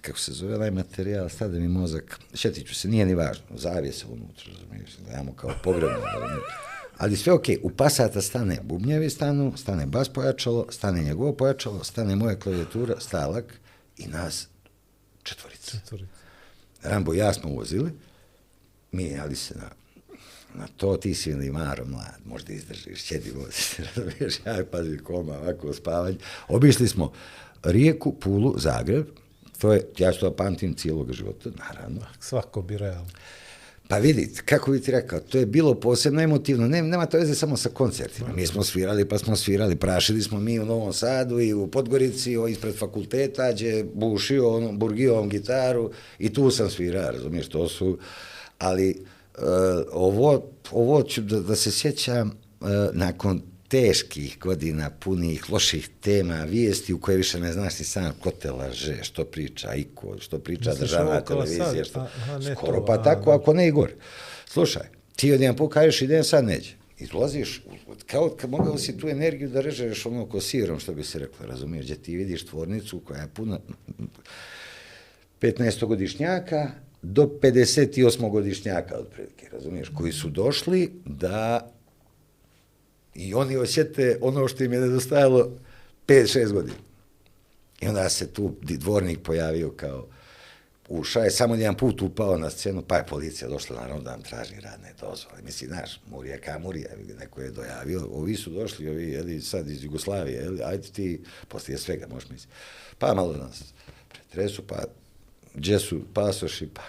kako 0.00 0.18
se 0.18 0.32
zove 0.32 0.54
onaj 0.54 0.70
materijal, 0.70 1.28
stade 1.28 1.60
mi 1.60 1.68
mozak, 1.68 2.18
šetit 2.34 2.68
ću 2.68 2.74
se, 2.74 2.88
nije 2.88 3.06
ni 3.06 3.14
važno, 3.14 3.44
zavije 3.56 3.92
se 3.92 4.06
unutra, 4.06 4.52
razumiješ, 4.52 4.96
dajamo 4.96 5.32
kao 5.32 5.50
pogrebno, 5.62 5.96
razumiješ. 6.04 6.44
Ali 6.98 7.16
sve 7.16 7.32
okej, 7.32 7.58
u 7.62 7.70
Passata 7.70 8.20
stane 8.20 8.60
bubnjevi 8.62 9.10
stanu, 9.10 9.52
stane 9.56 9.86
bas 9.86 10.08
pojačalo, 10.08 10.66
stane 10.70 11.02
njegovo 11.02 11.32
pojačalo, 11.32 11.84
stane 11.84 12.16
moja 12.16 12.38
klavijatura, 12.38 13.00
stalak 13.00 13.44
i 13.98 14.06
nas 14.06 14.48
četvorica. 15.22 15.78
Rambo 16.82 17.14
i 17.14 17.18
ja 17.18 17.32
smo 17.32 17.50
vozili, 17.50 17.90
mijenjali 18.92 19.36
se 19.36 19.54
na, 19.54 19.70
na 20.54 20.66
to, 20.76 20.96
ti 20.96 21.14
si 21.14 21.30
ili 21.30 21.50
maro 21.50 21.84
mlad, 21.84 22.20
možda 22.24 22.52
izdržiš, 22.52 23.02
sjedi 23.02 23.30
voziš, 23.30 23.78
razumiješ, 23.96 24.34
ja 24.46 24.64
pazi 24.70 24.98
koma, 24.98 25.38
ovako 25.38 25.72
spavanje. 25.72 26.18
Obišli 26.48 26.88
smo 26.88 27.12
Rijeku, 27.62 28.12
Pulu, 28.12 28.54
Zagreb, 28.58 29.06
to 29.62 29.72
je, 29.72 29.82
ja 29.98 30.12
ću 30.12 30.20
to 30.20 30.30
pamtim 30.30 30.74
cijelog 30.74 31.12
života, 31.12 31.50
naravno. 31.58 32.00
Svako 32.20 32.62
bi 32.62 32.78
realno. 32.78 33.10
Pa 33.88 33.98
vidite, 33.98 34.42
kako 34.44 34.70
bi 34.70 34.80
ti 34.80 34.90
rekao, 34.90 35.20
to 35.20 35.38
je 35.38 35.46
bilo 35.46 35.74
posebno 35.74 36.20
emotivno, 36.20 36.68
ne, 36.68 36.82
nema 36.82 37.06
to 37.06 37.18
veze 37.18 37.34
samo 37.34 37.56
sa 37.56 37.68
koncertima. 37.68 38.28
Mi 38.36 38.46
smo 38.46 38.64
svirali, 38.64 39.08
pa 39.08 39.18
smo 39.18 39.36
svirali, 39.36 39.76
prašili 39.76 40.22
smo 40.22 40.40
mi 40.40 40.58
u 40.58 40.64
Novom 40.64 40.92
Sadu 40.92 41.40
i 41.40 41.54
u 41.54 41.66
Podgorici, 41.66 42.36
o, 42.36 42.48
ispred 42.48 42.78
fakulteta, 42.78 43.52
gdje 43.52 43.84
bušio, 43.94 44.56
ono, 44.56 44.72
burgio 44.72 45.20
on 45.20 45.28
gitaru 45.28 45.90
i 46.18 46.32
tu 46.32 46.50
sam 46.50 46.70
svirao, 46.70 47.10
razumiješ, 47.10 47.48
to 47.48 47.68
su, 47.68 47.98
ali 48.58 49.04
uh, 49.38 49.44
ovo, 49.92 50.42
ovo 50.70 51.02
ću 51.02 51.20
da, 51.20 51.40
da 51.40 51.56
se 51.56 51.70
sjećam 51.70 52.28
uh, 52.60 52.68
nakon 52.92 53.42
teških 53.72 54.38
godina, 54.38 54.90
punih 54.90 55.50
loših 55.50 55.88
tema, 56.00 56.44
vijesti 56.44 56.94
u 56.94 57.00
koje 57.00 57.16
više 57.16 57.40
ne 57.40 57.52
znaš 57.52 57.78
ni 57.78 57.84
sam 57.84 58.12
ko 58.20 58.30
te 58.30 58.50
laže, 58.50 58.98
što 59.02 59.24
priča 59.24 59.74
Iko, 59.74 60.16
što 60.20 60.38
priča 60.38 60.70
Misliš 60.70 60.90
državna 60.90 61.20
televizija, 61.20 61.84
što, 61.84 62.00
Aha, 62.00 62.38
ne 62.38 62.54
skoro 62.54 62.80
to, 62.80 62.84
pa 62.84 62.92
a, 62.92 63.02
tako, 63.02 63.30
da. 63.30 63.36
ako 63.36 63.54
ne 63.54 63.68
i 63.68 63.70
gore. 63.70 63.92
Slušaj, 64.46 64.82
ti 65.16 65.32
od 65.32 65.40
jedan 65.40 65.56
put 65.56 65.72
kažeš 65.72 66.02
idem 66.02 66.24
sad 66.24 66.44
neđe. 66.44 66.74
Izlaziš, 66.98 67.62
kao 68.06 68.30
kad 68.30 68.50
mogao 68.50 68.78
si 68.78 68.98
tu 68.98 69.08
energiju 69.08 69.48
da 69.48 69.60
režeš 69.60 70.06
ono 70.06 70.26
ko 70.26 70.40
sirom, 70.40 70.80
što 70.80 70.94
bi 70.94 71.04
se 71.04 71.18
reklo, 71.18 71.46
razumiješ, 71.46 71.84
gdje 71.84 71.96
ti 71.96 72.16
vidiš 72.16 72.46
tvornicu 72.46 73.00
koja 73.00 73.20
je 73.20 73.28
puna 73.34 73.58
15-godišnjaka 75.40 76.70
do 77.02 77.38
58-godišnjaka, 77.42 78.94
otprilike, 78.98 79.48
razumiješ, 79.52 79.88
koji 79.96 80.12
su 80.12 80.28
došli 80.28 80.92
da 81.04 81.72
i 83.14 83.34
oni 83.34 83.56
osjete 83.56 84.18
ono 84.20 84.48
što 84.48 84.64
im 84.64 84.72
je 84.72 84.80
nedostajalo 84.80 85.50
5-6 86.06 86.52
godina. 86.52 86.76
I 87.80 87.88
onda 87.88 88.08
se 88.08 88.32
tu 88.32 88.54
dvornik 88.62 89.18
pojavio 89.22 89.70
kao 89.70 90.06
uša 90.88 91.20
je 91.20 91.30
samo 91.30 91.54
jedan 91.54 91.76
put 91.76 92.02
upao 92.02 92.38
na 92.38 92.50
scenu, 92.50 92.82
pa 92.82 92.96
je 92.96 93.06
policija 93.06 93.48
došla 93.48 93.76
naravno 93.76 94.02
da 94.02 94.10
nam 94.10 94.22
traži 94.22 94.60
radne 94.60 94.92
dozvole. 95.00 95.42
Misli, 95.44 95.66
znaš, 95.66 96.00
Murija 96.10 96.38
ka 96.38 96.58
Murija, 96.58 96.90
neko 97.20 97.40
je 97.40 97.50
dojavio, 97.50 98.08
ovi 98.12 98.36
su 98.36 98.50
došli, 98.50 98.88
ovi 98.88 99.08
jeli, 99.08 99.40
sad 99.40 99.70
iz 99.70 99.84
Jugoslavije, 99.84 100.42
jeli, 100.42 100.62
ajde 100.64 100.88
ti, 100.88 101.22
poslije 101.48 101.78
svega, 101.78 102.06
možeš 102.08 102.30
misliti. 102.30 102.54
Pa 102.98 103.14
malo 103.14 103.36
nas 103.36 103.62
pretresu, 104.08 104.62
pa 104.66 104.84
gdje 105.54 105.78
su 105.78 106.00
pasoši, 106.14 106.68
pa... 106.74 106.82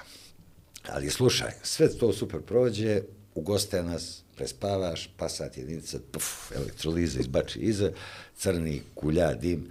Ali 0.87 1.09
slušaj, 1.09 1.51
sve 1.63 1.97
to 1.97 2.13
super 2.13 2.41
prođe, 2.41 3.01
ugoste 3.35 3.83
nas, 3.83 4.22
prespavaš, 4.43 5.09
pa 5.17 5.29
sat 5.29 5.57
jedinica, 5.57 5.99
puf, 6.11 6.51
elektroliza 6.55 7.19
izbači 7.19 7.59
iza, 7.59 7.91
crni 8.35 8.81
kulja, 8.95 9.33
dim, 9.33 9.67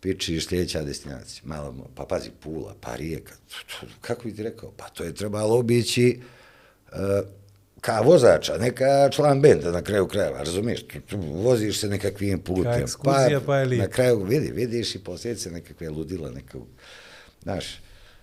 pičiš 0.00 0.48
sljedeća 0.48 0.82
destinacija. 0.82 1.42
Malo, 1.44 1.88
pa 1.94 2.04
pazi, 2.04 2.30
Pula, 2.40 2.74
pa 2.80 2.96
Rijeka. 2.96 3.34
Kako 4.00 4.24
bi 4.24 4.34
ti 4.36 4.42
rekao? 4.42 4.72
Pa 4.76 4.88
to 4.88 5.04
je 5.04 5.14
trebalo 5.14 5.58
obići 5.58 6.20
uh, 6.92 6.98
ka 7.80 8.00
vozača, 8.00 8.58
neka 8.58 9.08
član 9.10 9.40
benda 9.40 9.70
na 9.70 9.82
kraju 9.82 10.08
krajeva, 10.08 10.38
razumiješ? 10.38 10.86
Tu, 10.86 11.00
tu 11.00 11.18
voziš 11.18 11.80
se 11.80 11.88
nekakvim 11.88 12.40
putem. 12.40 12.84
pa 13.44 13.58
je 13.58 13.66
lijepo. 13.66 13.84
Na 13.84 13.90
kraju 13.90 14.24
vidi, 14.24 14.52
vidiš 14.52 14.94
i 14.94 15.04
posljedice 15.04 15.50
nekakve 15.50 15.90
ludila, 15.90 16.30
nekog, 16.30 16.66
znaš. 17.42 17.80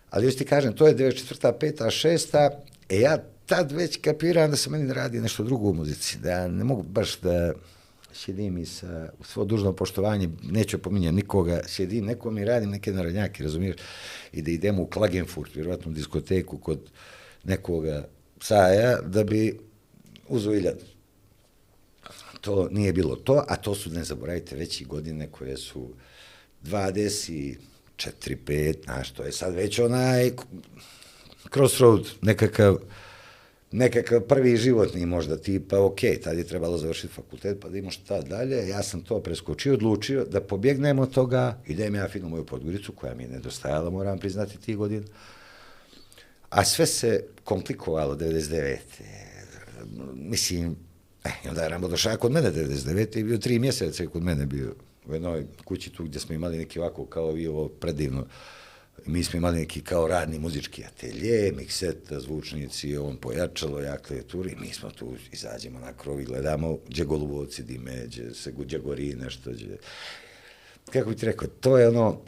Ali 0.10 0.26
još 0.26 0.38
ti 0.38 0.46
kažem, 0.46 0.74
to 0.74 0.88
je 0.88 0.96
94. 0.96 1.54
5. 1.60 2.30
6. 2.34 2.50
E 2.90 3.00
ja 3.00 3.24
tad 3.48 3.72
već 3.72 3.98
kapiram 4.02 4.52
da 4.52 4.58
se 4.58 4.70
meni 4.70 4.94
radi 4.94 5.20
nešto 5.20 5.44
drugo 5.44 5.70
u 5.70 5.74
muzici, 5.74 6.18
da 6.18 6.48
ne 6.48 6.64
mogu 6.64 6.84
baš 6.84 7.20
da 7.20 7.54
sjedim 8.14 8.58
i 8.58 8.66
sa 8.66 9.10
u 9.20 9.24
svo 9.24 9.46
dužno 9.46 9.74
poštovanje, 9.74 10.30
neću 10.44 10.78
pominjati 10.78 11.16
nikoga, 11.16 11.62
sjedim 11.68 12.06
nekom 12.06 12.38
i 12.38 12.46
radim 12.46 12.70
neke 12.70 12.92
narodnjake, 12.92 13.44
razumiješ, 13.44 13.76
i 14.34 14.42
da 14.42 14.52
idemo 14.52 14.82
u 14.82 14.88
Klagenfurt, 14.88 15.56
vjerovatno 15.56 15.92
u 15.92 15.94
diskoteku 15.94 16.58
kod 16.58 16.80
nekoga 17.44 18.08
saja, 18.42 19.02
da 19.02 19.24
bi 19.24 19.60
uzo 20.28 20.54
iljad. 20.54 20.84
To 22.42 22.68
nije 22.72 22.94
bilo 22.94 23.16
to, 23.16 23.44
a 23.48 23.56
to 23.56 23.76
su, 23.76 23.90
ne 23.90 24.04
zaboravite, 24.04 24.56
veći 24.56 24.86
godine 24.86 25.28
koje 25.32 25.58
su 25.58 25.90
20, 26.64 27.56
4, 27.98 28.38
5, 28.46 28.84
znaš, 28.84 29.12
to 29.12 29.24
je 29.24 29.32
sad 29.32 29.54
već 29.54 29.80
onaj 29.80 30.32
crossroad, 31.54 32.08
nekakav, 32.22 32.78
nekakav 33.72 34.22
prvi 34.22 34.58
životni 34.58 35.06
možda 35.06 35.38
tipa, 35.38 35.80
ok, 35.80 36.00
tad 36.24 36.38
je 36.38 36.44
trebalo 36.44 36.78
završiti 36.78 37.14
fakultet, 37.14 37.60
pa 37.62 37.70
da 37.70 37.78
imamo 37.78 37.92
šta 37.92 38.22
dalje, 38.22 38.68
ja 38.68 38.84
sam 38.84 39.02
to 39.02 39.20
preskočio, 39.20 39.74
odlučio 39.74 40.26
da 40.26 40.42
pobjegnemo 40.42 41.02
od 41.02 41.14
toga, 41.14 41.62
idem 41.68 41.96
ja 41.96 42.08
fino 42.08 42.30
moju 42.30 42.46
podgoricu, 42.46 42.92
koja 42.92 43.16
mi 43.16 43.24
je 43.24 43.30
nedostajala, 43.30 43.90
moram 43.90 44.20
priznati, 44.20 44.58
tih 44.58 44.78
godina, 44.78 45.06
a 46.50 46.66
sve 46.66 46.86
se 46.86 47.24
komplikovalo 47.44 48.16
99. 48.16 48.78
Mislim, 50.14 50.76
eh, 51.24 51.50
onda 51.50 51.64
je 51.64 51.70
Rambo 51.70 51.88
došao 51.88 52.18
kod 52.18 52.32
mene 52.32 52.52
99. 52.52 53.20
i 53.20 53.24
bio 53.24 53.38
tri 53.38 53.60
mjeseca 53.60 54.08
kod 54.08 54.24
mene 54.24 54.46
bio 54.46 54.76
u 55.08 55.14
jednoj 55.14 55.46
kući 55.66 55.90
tu 55.90 56.04
gdje 56.04 56.20
smo 56.20 56.36
imali 56.36 56.58
neki 56.58 56.80
ovako 56.80 57.06
kao 57.06 57.38
i 57.38 57.48
ovo 57.48 57.68
predivno 57.68 58.26
mi 59.06 59.24
smo 59.24 59.38
imali 59.38 59.60
neki 59.60 59.82
kao 59.82 60.08
radni 60.08 60.40
muzički 60.40 60.86
atelje, 60.86 61.52
mikset, 61.52 61.98
zvučnici, 62.12 62.98
on 62.98 63.18
pojačalo, 63.18 63.82
ja 63.82 63.98
i 64.52 64.56
mi 64.62 64.74
smo 64.74 64.90
tu, 64.90 65.14
izađemo 65.32 65.80
na 65.80 65.94
krov 65.94 66.22
i 66.22 66.26
gledamo 66.26 66.78
gdje 66.88 67.06
golubovci 67.06 67.64
dime, 67.64 68.04
gdje 68.06 68.34
se 68.34 68.54
gdje 68.58 68.80
gori 68.80 69.16
nešto, 69.16 69.52
gdje... 69.52 69.78
Kako 70.92 71.10
bi 71.10 71.16
ti 71.16 71.26
rekao, 71.26 71.48
to 71.48 71.78
je 71.78 71.88
ono, 71.88 72.22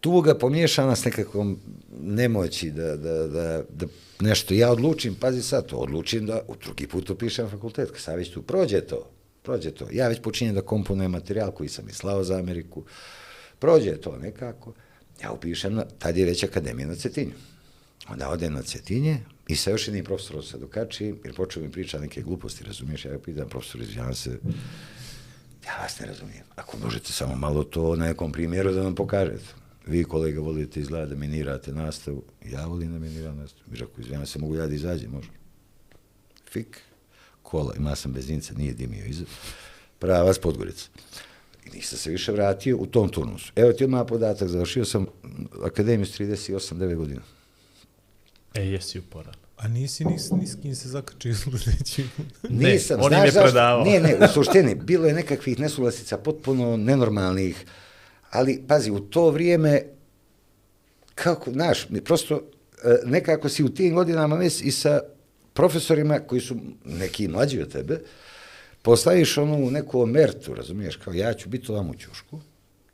tuga 0.00 0.34
pomiješana 0.34 0.96
s 0.96 1.04
nekakvom 1.04 1.58
nemoći 2.00 2.70
da, 2.70 2.96
da, 2.96 3.26
da, 3.26 3.62
da 3.70 3.86
nešto, 4.20 4.54
ja 4.54 4.72
odlučim, 4.72 5.14
pazi 5.14 5.42
sad 5.42 5.66
to, 5.66 5.76
odlučim 5.76 6.26
da 6.26 6.40
u 6.48 6.54
drugi 6.64 6.86
put 6.86 7.10
upišem 7.10 7.50
fakultet, 7.50 7.88
sad 7.96 8.16
već 8.16 8.30
tu 8.30 8.42
prođe 8.42 8.80
to, 8.80 9.10
prođe 9.42 9.70
to, 9.70 9.88
ja 9.92 10.08
već 10.08 10.20
počinjem 10.22 10.54
da 10.54 10.60
komponujem 10.60 11.10
materijal 11.10 11.50
koji 11.50 11.68
sam 11.68 11.88
islao 11.88 12.24
za 12.24 12.38
Ameriku, 12.38 12.84
prođe 13.58 13.96
to 13.96 14.16
nekako, 14.16 14.72
ja 15.22 15.32
upišem, 15.32 15.74
na, 15.74 15.84
tad 15.84 16.16
je 16.16 16.26
već 16.26 16.44
akademija 16.44 16.88
na 16.88 16.94
Cetinju. 16.94 17.32
Onda 18.08 18.28
odem 18.28 18.52
na 18.52 18.62
Cetinje 18.62 19.20
i 19.48 19.56
sa 19.56 19.70
još 19.70 19.88
jednim 19.88 20.04
profesorom 20.04 20.42
se 20.42 20.58
dokači, 20.58 21.14
jer 21.24 21.34
počeo 21.34 21.62
mi 21.62 21.72
priča 21.72 21.98
neke 21.98 22.22
gluposti, 22.22 22.64
razumiješ, 22.64 23.04
ja 23.04 23.10
ga 23.10 23.18
pitam, 23.18 23.48
profesor, 23.48 23.80
izvijam 23.80 24.14
se, 24.14 24.30
ja 25.66 25.82
vas 25.82 26.00
ne 26.00 26.06
razumijem, 26.06 26.44
ako 26.56 26.78
možete 26.78 27.12
samo 27.12 27.34
malo 27.34 27.64
to 27.64 27.96
na 27.96 28.06
nekom 28.06 28.32
primjeru 28.32 28.72
da 28.72 28.82
nam 28.82 28.94
pokažete. 28.94 29.44
Vi, 29.86 30.04
kolega, 30.04 30.40
volite 30.40 30.80
izgleda 30.80 31.06
da 31.06 31.14
minirate 31.14 31.72
nastavu, 31.72 32.22
ja 32.44 32.66
volim 32.66 32.92
da 32.92 32.98
miniram 32.98 33.36
nastavu. 33.36 33.64
Mi 33.70 33.76
rekao, 33.76 33.94
izvijam 33.98 34.26
se, 34.26 34.38
mogu 34.38 34.56
ja 34.56 34.66
da 34.66 34.74
izađem, 34.74 35.10
može. 35.10 35.28
Fik, 36.52 36.80
kola, 37.42 37.74
ima 37.76 37.96
sam 37.96 38.12
benzinca, 38.12 38.54
nije 38.54 38.72
dimio 38.72 39.04
iza, 39.04 39.24
vas 40.00 40.38
Podgorica. 40.38 40.88
I 41.72 41.76
nisam 41.76 41.98
se 41.98 42.10
više 42.10 42.32
vratio 42.32 42.76
u 42.76 42.86
tom 42.86 43.08
turnusu. 43.08 43.52
Evo 43.56 43.72
ti 43.72 43.84
odmah 43.84 44.06
podatak, 44.08 44.48
završio 44.48 44.84
sam 44.84 45.06
akademiju 45.64 46.06
s 46.06 46.20
38-9 46.20 46.94
godina. 46.94 47.20
E, 48.54 48.62
jesi 48.62 48.98
uporan. 48.98 49.34
A 49.56 49.68
nisi 49.68 50.04
ni, 50.04 50.16
ni 50.32 50.46
s 50.46 50.56
kim 50.62 50.74
se 50.74 50.88
zakačio 50.88 51.34
sledeći. 51.58 52.04
Ne, 52.48 52.72
Nisam, 52.72 53.00
on 53.00 53.12
im 53.12 53.18
znaš 53.18 53.24
je 53.24 53.30
zašto? 53.30 53.46
predavao. 53.46 53.84
Ne, 53.84 54.00
ne, 54.00 54.16
u 54.24 54.28
suštini, 54.32 54.74
bilo 54.74 55.06
je 55.06 55.14
nekakvih 55.14 55.58
nesuglasica 55.58 56.18
potpuno 56.18 56.76
nenormalnih, 56.76 57.64
ali, 58.30 58.62
pazi, 58.68 58.90
u 58.90 59.00
to 59.00 59.30
vrijeme, 59.30 59.82
kako, 61.14 61.50
znaš, 61.50 61.88
mi 61.88 62.00
prosto, 62.00 62.40
e, 62.84 62.96
nekako 63.04 63.48
si 63.48 63.64
u 63.64 63.68
tim 63.68 63.94
godinama 63.94 64.36
već 64.36 64.60
i 64.62 64.70
sa 64.70 65.00
profesorima 65.52 66.18
koji 66.18 66.40
su 66.40 66.56
neki 66.84 67.28
mlađi 67.28 67.62
od 67.62 67.72
tebe, 67.72 68.00
postaviš 68.82 69.38
onu 69.38 69.70
neku 69.70 70.00
omertu, 70.00 70.54
razumiješ, 70.54 70.96
kao 70.96 71.14
ja 71.14 71.34
ću 71.34 71.48
biti 71.48 71.72
ovam 71.72 71.90
u 71.90 71.94
ćušku, 71.94 72.40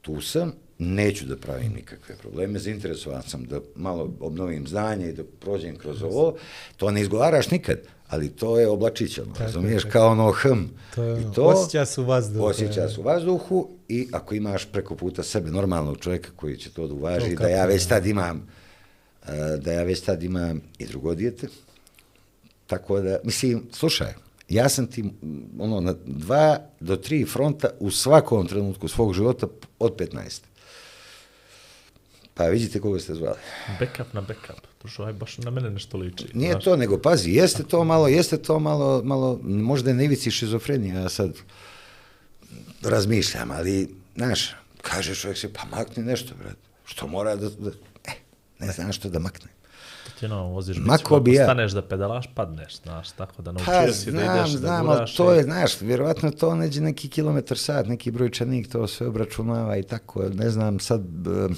tu 0.02 0.20
sam, 0.20 0.52
neću 0.78 1.26
da 1.26 1.36
pravim 1.36 1.72
nikakve 1.72 2.16
probleme, 2.16 2.58
zainteresovan 2.58 3.22
sam 3.22 3.44
da 3.44 3.60
malo 3.76 4.10
obnovim 4.20 4.66
znanje 4.66 5.08
i 5.08 5.12
da 5.12 5.22
prođem 5.40 5.76
kroz 5.76 6.02
ovo, 6.02 6.36
to 6.76 6.90
ne 6.90 7.00
izgovaraš 7.00 7.50
nikad, 7.50 7.78
ali 8.08 8.28
to 8.28 8.58
je 8.58 8.68
oblačićano, 8.68 9.34
razumiješ, 9.38 9.82
tako. 9.82 9.92
kao 9.92 10.08
ono 10.08 10.32
hm. 10.32 10.62
To 10.94 11.02
je 11.02 11.20
I 11.20 11.24
ono, 11.24 11.48
osjeća 11.48 11.84
se 11.84 12.00
u 12.00 12.04
vazduhu. 12.04 12.46
Osjeća 12.46 12.88
se 12.88 13.00
u 13.00 13.02
vazduhu 13.02 13.70
i 13.88 14.08
ako 14.12 14.34
imaš 14.34 14.72
preko 14.72 14.94
puta 14.94 15.22
sebe 15.22 15.50
normalnog 15.50 15.98
čovjeka 15.98 16.28
koji 16.36 16.56
će 16.56 16.70
to 16.70 16.86
da 16.86 16.94
uvaži, 16.94 17.36
To 17.36 17.42
da 17.42 17.48
ja 17.48 17.66
već 17.66 17.86
tad 17.86 18.06
imam, 18.06 18.48
eh, 19.26 19.56
da 19.58 19.72
ja 19.72 19.82
već 19.82 20.00
tad 20.00 20.22
imam 20.22 20.60
i 20.78 20.86
drugo 20.86 21.14
dijete, 21.14 21.46
tako 22.66 23.00
da, 23.00 23.18
mislim, 23.24 23.62
slušaj, 23.72 24.23
ja 24.54 24.68
sam 24.68 24.86
ti 24.86 25.04
ono, 25.58 25.80
na 25.80 25.94
dva 26.06 26.58
do 26.80 26.96
tri 26.96 27.24
fronta 27.24 27.68
u 27.80 27.90
svakom 27.90 28.46
trenutku 28.46 28.88
svog 28.88 29.14
života 29.14 29.46
od 29.78 29.96
15. 29.96 30.40
Pa 32.34 32.44
vidite 32.44 32.80
koga 32.80 33.00
ste 33.00 33.14
zvali. 33.14 33.38
Backup 33.80 34.12
na 34.12 34.20
backup. 34.20 34.66
Družo, 34.82 35.04
aj 35.06 35.12
baš 35.12 35.38
na 35.38 35.50
mene 35.50 35.70
nešto 35.70 35.98
liči. 35.98 36.26
Nije 36.34 36.52
znaš. 36.52 36.64
to, 36.64 36.76
nego 36.76 36.98
pazi, 36.98 37.30
jeste 37.30 37.62
to 37.62 37.84
malo, 37.84 38.08
jeste 38.08 38.36
to 38.36 38.58
malo, 38.58 39.02
malo, 39.04 39.38
možda 39.42 39.90
je 39.90 39.94
na 39.94 40.02
ivici 40.02 40.30
šizofrenija, 40.30 41.00
ja 41.00 41.08
sad 41.08 41.36
razmišljam, 42.82 43.50
ali, 43.50 43.94
znaš, 44.16 44.54
kaže 44.82 45.14
čovjek 45.14 45.38
se, 45.38 45.52
pa 45.52 45.64
makni 45.76 46.02
nešto, 46.02 46.34
brat, 46.38 46.56
što 46.84 47.06
mora 47.06 47.36
da, 47.36 47.48
da 47.48 47.70
e, 48.04 48.12
ne 48.58 48.72
znam 48.72 48.92
što 48.92 49.08
da 49.08 49.18
makne. 49.18 49.53
Ti 50.14 50.26
ono, 50.26 50.44
voziš 50.44 50.76
Mako 50.76 50.90
bicikl, 50.90 51.20
bi 51.20 51.32
ja. 51.32 51.44
staneš 51.44 51.72
da 51.72 51.82
pedalaš, 51.82 52.26
padneš, 52.34 52.76
znaš, 52.76 53.10
tako 53.10 53.42
da 53.42 53.52
naučio 53.52 53.72
Pa, 53.76 53.92
si 53.92 54.04
da 54.06 54.18
znam, 54.20 54.36
ideš, 54.38 54.50
znam, 54.50 54.86
da 54.86 54.92
guraš. 54.92 55.16
to 55.16 55.34
i- 55.34 55.36
je, 55.36 55.42
znaš, 55.42 55.80
vjerovatno 55.80 56.30
to 56.30 56.54
neđe 56.54 56.80
neki 56.80 57.08
kilometar 57.08 57.58
sat, 57.58 57.86
neki 57.86 58.10
brojčanik, 58.10 58.68
to 58.68 58.86
sve 58.86 59.06
obračunava 59.06 59.76
i 59.76 59.82
tako, 59.82 60.22
ne 60.24 60.50
znam, 60.50 60.80
sad 60.80 61.00
e, 61.26 61.48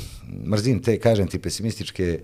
mrzim 0.47 0.83
te, 0.83 0.99
kažem 0.99 1.27
ti, 1.29 1.39
pesimističke 1.39 2.21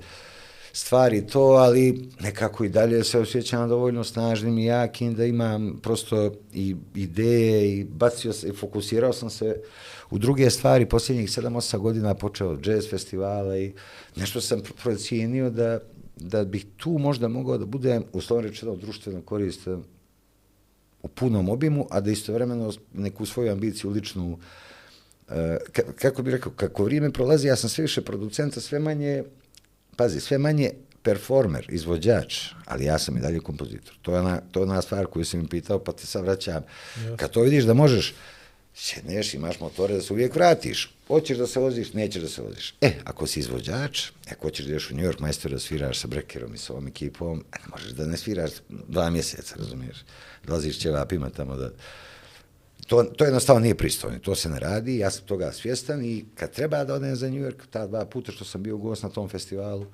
stvari 0.72 1.26
to, 1.26 1.41
ali 1.41 2.09
nekako 2.20 2.64
i 2.64 2.68
dalje 2.68 3.05
se 3.05 3.18
osjećam 3.18 3.68
dovoljno 3.68 4.05
snažnim 4.05 4.59
i 4.59 4.64
jakim 4.64 5.14
da 5.14 5.24
imam 5.24 5.80
prosto 5.83 6.33
i 6.53 6.76
ideje 6.95 7.70
i 7.70 7.85
bacio 7.85 8.33
se, 8.33 8.49
i 8.49 8.53
fokusirao 8.53 9.12
sam 9.12 9.30
se 9.30 9.57
u 10.11 10.18
druge 10.18 10.51
stvari, 10.51 10.87
posljednjih 10.87 11.28
7-8 11.28 11.78
godina 11.78 12.14
počeo 12.14 12.59
jazz 12.64 12.91
festivala 12.91 13.57
i 13.59 13.72
nešto 14.16 14.41
sam 14.41 14.61
pro- 14.61 14.74
procijenio 14.83 15.51
da, 15.51 15.78
da 16.16 16.44
bih 16.44 16.66
tu 16.76 16.90
možda 16.90 17.28
mogao 17.28 17.58
da 17.58 17.66
budem, 17.66 18.04
uslovno 18.12 18.48
rečeno, 18.48 18.76
društveno 18.76 19.22
koristan 19.22 19.84
u 21.02 21.08
punom 21.08 21.48
obimu, 21.48 21.86
a 21.90 22.00
da 22.00 22.10
istovremeno 22.10 22.72
neku 22.92 23.26
svoju 23.26 23.52
ambiciju 23.52 23.90
ličnu, 23.90 24.38
e, 25.28 25.58
ka, 25.72 25.82
kako 26.00 26.22
bih 26.22 26.32
rekao, 26.34 26.52
kako 26.52 26.84
vrijeme 26.84 27.12
prolazi, 27.12 27.48
ja 27.48 27.56
sam 27.56 27.70
sve 27.70 27.82
više 27.82 28.02
producenta, 28.02 28.60
sve 28.60 28.78
manje, 28.78 29.24
pazi, 29.96 30.20
sve 30.20 30.38
manje 30.38 30.70
performer, 31.02 31.66
izvođač, 31.68 32.48
ali 32.64 32.84
ja 32.84 32.98
sam 32.98 33.16
i 33.16 33.20
dalje 33.20 33.40
kompozitor. 33.40 33.94
To 34.02 34.14
je 34.14 34.20
ona, 34.20 34.40
to 34.50 34.60
je 34.60 34.64
ona 34.64 34.82
stvar 34.82 35.06
koju 35.06 35.24
sam 35.24 35.40
mi 35.40 35.48
pitao, 35.48 35.78
pa 35.78 35.92
te 35.92 36.06
sad 36.06 36.22
vraćam. 36.24 36.62
Kad 37.16 37.30
to 37.30 37.40
vidiš 37.40 37.64
da 37.64 37.74
možeš, 37.74 38.14
sjedneš, 38.74 39.34
imaš 39.34 39.60
motore 39.60 39.94
da 39.94 40.02
se 40.02 40.12
uvijek 40.12 40.34
vratiš. 40.34 40.94
Hoćeš 41.08 41.38
da 41.38 41.46
se 41.46 41.60
voziš, 41.60 41.92
nećeš 41.92 42.22
da 42.22 42.28
se 42.28 42.42
voziš. 42.42 42.74
E, 42.80 42.92
ako 43.04 43.26
si 43.26 43.40
izvođač, 43.40 44.06
e, 44.06 44.30
ako 44.30 44.46
hoćeš 44.46 44.66
da 44.66 44.70
ideš 44.70 44.90
u 44.90 44.94
New 44.94 45.06
York 45.06 45.20
majstor 45.20 45.50
da 45.50 45.58
sviraš 45.58 46.00
sa 46.00 46.08
Brekerom 46.08 46.54
i 46.54 46.58
sa 46.58 46.72
ovom 46.72 46.88
ekipom, 46.88 47.44
e, 47.52 47.58
ne 47.58 47.68
možeš 47.70 47.90
da 47.90 48.06
ne 48.06 48.16
sviraš 48.16 48.50
dva 48.68 49.10
mjeseca, 49.10 49.54
razumiješ? 49.58 49.96
Dolaziš 50.46 50.78
ćevapima 50.78 51.30
tamo 51.30 51.56
da... 51.56 51.70
To, 52.86 53.02
to 53.02 53.24
jednostavno 53.24 53.60
nije 53.60 53.74
pristojno, 53.74 54.18
to 54.18 54.34
se 54.34 54.48
ne 54.48 54.60
radi, 54.60 54.98
ja 54.98 55.10
sam 55.10 55.26
toga 55.26 55.52
svjestan 55.52 56.04
i 56.04 56.24
kad 56.34 56.52
treba 56.52 56.84
da 56.84 56.94
odem 56.94 57.16
za 57.16 57.30
New 57.30 57.42
York, 57.42 57.62
ta 57.70 57.86
dva 57.86 58.04
puta 58.04 58.32
što 58.32 58.44
sam 58.44 58.62
bio 58.62 58.76
gost 58.76 59.02
na 59.02 59.08
tom 59.08 59.28
festivalu, 59.28 59.86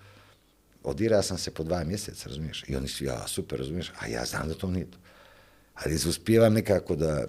odira 0.83 1.23
sam 1.23 1.39
se 1.39 1.51
po 1.51 1.63
dva 1.65 1.85
mjeseca, 1.85 2.29
razumiješ? 2.29 2.65
I 2.69 2.77
oni 2.77 2.89
su, 2.89 3.05
ja, 3.05 3.27
super, 3.27 3.59
razumiješ? 3.59 3.93
A 4.01 4.07
ja 4.07 4.25
znam 4.25 4.49
da 4.49 4.55
to 4.55 4.71
nije 4.71 4.91
to. 4.91 4.99
Ali 5.75 5.95
uspijevam 5.95 6.53
nekako 6.53 6.97
da 6.97 7.27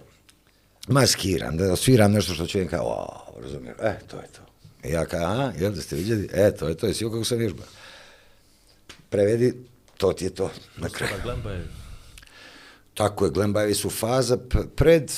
maskiram, 0.88 1.58
da 1.58 1.76
sviram 1.76 2.12
nešto 2.12 2.34
što 2.34 2.48
čujem 2.48 2.68
kao, 2.68 2.86
o, 2.86 3.42
razumiješ, 3.42 3.76
e, 3.82 4.00
to 4.08 4.18
je 4.18 4.28
to. 4.28 4.42
I 4.88 4.92
ja 4.92 5.06
kao, 5.06 5.24
aha, 5.24 5.52
jel 5.60 5.72
da 5.72 5.82
ste 5.82 5.96
vidjeli? 5.96 6.30
E, 6.34 6.56
to 6.56 6.68
je 6.68 6.78
to, 6.78 6.88
jesi 6.88 7.04
joj 7.04 7.12
kako 7.12 7.24
sam 7.24 7.38
vježba. 7.38 7.64
Prevedi, 9.10 9.54
to 9.98 10.14
ti 10.14 10.26
je 10.26 10.30
to, 10.30 10.52
na 10.78 10.90
kraju. 10.90 11.14
Tako 12.94 13.26
je, 13.26 13.32
Glembajevi 13.32 13.74
su 13.74 13.90
faza 13.90 14.38
pred, 14.76 15.12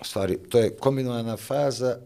u 0.00 0.04
stvari, 0.04 0.38
to 0.48 0.58
je 0.58 0.76
kombinovana 0.76 1.36
faza 1.36 1.98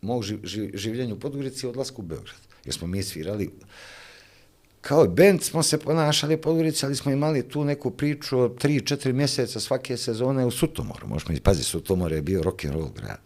mog 0.00 0.22
ži, 0.22 0.38
ži, 0.44 0.70
življenja 0.74 1.14
u 1.14 1.18
Podgorici 1.18 1.66
i 1.66 1.68
odlasku 1.68 2.02
u 2.02 2.04
Beograd. 2.04 2.40
Jer 2.64 2.74
smo 2.74 2.86
mi 2.86 3.02
svirali 3.02 3.50
kao 4.82 5.06
band 5.06 5.42
smo 5.42 5.62
se 5.62 5.78
ponašali 5.78 6.36
po 6.36 6.50
ulici, 6.50 6.86
ali 6.86 6.96
smo 6.96 7.12
imali 7.12 7.48
tu 7.48 7.64
neku 7.64 7.90
priču 7.90 8.38
od 8.38 8.62
3-4 8.62 9.12
mjeseca 9.12 9.60
svake 9.60 9.96
sezone 9.96 10.46
u 10.46 10.50
Sutomoru. 10.50 11.06
Možemo 11.06 11.38
pazi, 11.42 11.64
Sutomor 11.64 12.12
je 12.12 12.22
bio 12.22 12.42
rock 12.42 12.64
and 12.64 12.74
roll 12.74 12.90
grad. 12.96 13.18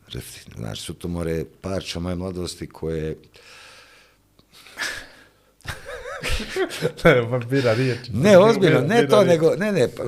Znači, 0.57 0.83
Sutomor 0.83 1.29
je 1.29 1.45
parča 1.61 2.01
moje 2.01 2.17
mladosti 2.17 2.67
koje 2.67 3.17
pa 7.31 7.39
bira 7.39 7.73
riječi. 7.75 8.13
Ne, 8.13 8.39
ozbiljno, 8.39 8.81
ne 8.81 9.07
to, 9.09 9.23
riječi. 9.23 9.29
nego, 9.29 9.57
ne, 9.57 9.73
ne, 9.73 9.89
pa, 9.97 10.03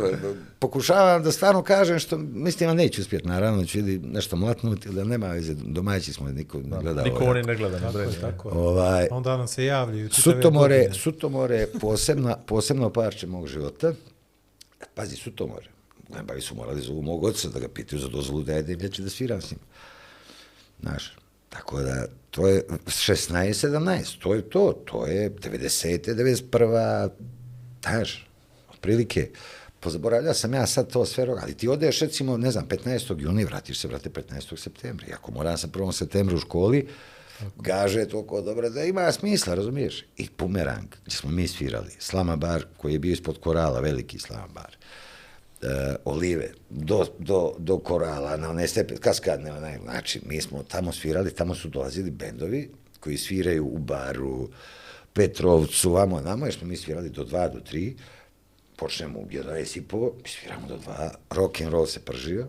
pokušavam 0.58 1.22
da 1.22 1.32
stvarno 1.32 1.62
kažem 1.62 1.98
što, 1.98 2.18
mislim, 2.18 2.76
neću 2.76 3.00
uspjeti, 3.00 3.28
naravno, 3.28 3.64
ću 3.64 3.78
idi 3.78 3.98
nešto 3.98 4.36
mlatnuti, 4.36 4.88
da 4.88 5.04
nema 5.04 5.26
veze, 5.26 5.54
domaći 5.54 6.12
smo, 6.12 6.28
niko 6.28 6.58
ne 6.58 6.76
gleda 6.82 7.02
Niko 7.02 7.16
ovo. 7.16 7.30
oni 7.30 7.42
ne 7.42 7.56
gleda 7.56 7.78
na 7.80 7.86
Tako 7.86 7.98
brend. 7.98 8.20
tako 8.20 8.48
je. 8.48 8.54
Ovaj, 8.54 9.08
Onda 9.10 9.36
nam 9.36 9.48
se 9.48 9.64
javljaju. 9.64 10.08
Sutomore. 10.12 10.90
Sutomore, 10.92 11.66
posebna, 11.80 12.36
posebno 12.36 12.90
parče 12.90 13.26
mog 13.26 13.46
života. 13.46 13.92
Pazi, 14.94 15.16
Sutomore. 15.16 15.66
Glembavi 16.08 16.40
su 16.40 16.54
morali 16.54 16.80
zovu 16.82 17.02
mog 17.02 17.24
oca 17.24 17.48
da 17.48 17.60
ga 17.60 17.68
pitaju 17.68 18.00
za 18.02 18.08
dozvolu 18.08 18.42
da 18.42 18.52
jedem 18.52 18.78
lječe 18.80 19.02
da 19.02 19.10
sviram 19.10 19.40
s 19.40 19.50
njim. 19.50 19.60
Znaš, 20.80 21.16
tako 21.48 21.80
da, 21.80 22.06
to 22.30 22.48
je 22.48 22.62
16, 22.86 23.68
17, 23.68 24.18
to 24.22 24.34
je 24.34 24.50
to, 24.50 24.72
to 24.84 25.06
je 25.06 25.30
90, 25.30 26.14
91, 26.14 27.08
znaš, 27.82 28.28
otprilike, 28.70 29.30
pozaboravljao 29.80 30.34
sam 30.34 30.54
ja 30.54 30.66
sad 30.66 30.92
to 30.92 31.04
sve, 31.04 31.26
ali 31.42 31.54
ti 31.54 31.68
odeš 31.68 32.00
recimo, 32.00 32.36
ne 32.36 32.50
znam, 32.50 32.68
15. 32.68 33.20
juni, 33.20 33.44
vratiš 33.44 33.80
se, 33.80 33.88
vrate, 33.88 34.10
15. 34.10 34.56
septembra. 34.56 35.06
I 35.06 35.12
ako 35.12 35.32
moram 35.32 35.58
sam 35.58 35.70
1. 35.70 35.92
septembra 35.92 36.36
u 36.36 36.38
školi, 36.38 36.88
gaže 37.56 38.00
je 38.00 38.08
toliko 38.08 38.40
dobro 38.40 38.70
da 38.70 38.84
ima 38.84 39.12
smisla, 39.12 39.54
razumiješ? 39.54 40.04
I 40.16 40.28
Pumerang, 40.28 40.88
gdje 41.04 41.16
smo 41.16 41.30
mi 41.30 41.48
svirali, 41.48 41.90
Slama 41.98 42.36
bar 42.36 42.64
koji 42.76 42.92
je 42.92 42.98
bio 42.98 43.12
ispod 43.12 43.40
korala, 43.40 43.80
veliki 43.80 44.18
Slama 44.18 44.48
bar, 44.54 44.76
uh, 44.80 45.07
Eh, 45.62 45.96
olive, 46.04 46.52
do, 46.70 47.06
do, 47.18 47.54
do 47.58 47.78
korala, 47.78 48.36
na 48.36 48.50
one 48.50 48.68
stepe, 48.68 48.96
kaskadne, 48.96 49.52
onaj, 49.52 49.78
znači, 49.84 50.20
mi 50.26 50.40
smo 50.40 50.62
tamo 50.62 50.92
svirali, 50.92 51.34
tamo 51.34 51.54
su 51.54 51.68
dolazili 51.68 52.10
bendovi 52.10 52.70
koji 53.00 53.18
sviraju 53.18 53.66
u 53.66 53.78
baru, 53.78 54.48
Petrovcu, 55.12 55.92
vamo, 55.92 56.20
namo, 56.20 56.46
jer 56.46 56.54
smo 56.54 56.66
mi 56.68 56.76
svirali 56.76 57.10
do 57.10 57.24
2, 57.24 57.52
do 57.52 57.60
3, 57.72 57.94
počnemo 58.76 59.18
u 59.18 59.26
11 59.26 59.78
i 59.78 59.82
po, 59.82 60.12
mi 60.22 60.28
sviramo 60.28 60.66
do 60.68 60.78
2, 60.86 61.10
rock 61.30 61.60
and 61.60 61.72
roll 61.72 61.86
se 61.86 62.00
pržio, 62.00 62.48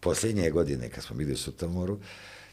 posljednje 0.00 0.50
godine 0.50 0.88
kad 0.88 1.04
smo 1.04 1.16
bili 1.16 1.32
u 1.32 1.36
Sutomoru, 1.36 1.98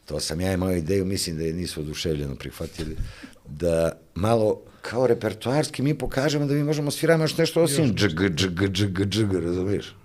to 0.06 0.20
sam 0.20 0.42
ja 0.42 0.54
imao 0.54 0.72
ideju, 0.72 1.06
mislim 1.06 1.38
da 1.38 1.44
je 1.44 1.54
nisu 1.54 1.82
oduševljeno 1.82 2.36
prihvatili, 2.36 2.98
da 3.46 3.92
malo 4.16 4.62
kao 4.82 5.08
repertoarski 5.08 5.82
mi 5.82 5.98
pokažemo 5.98 6.46
da 6.46 6.54
mi 6.54 6.64
možemo 6.64 6.92
sviramo 6.92 7.24
još 7.24 7.38
nešto 7.38 7.64
osim 7.64 7.96
džg, 7.96 8.22
džg, 8.36 8.62
džg, 8.72 9.00
džg, 9.06 9.34
razumiješ? 9.34 9.96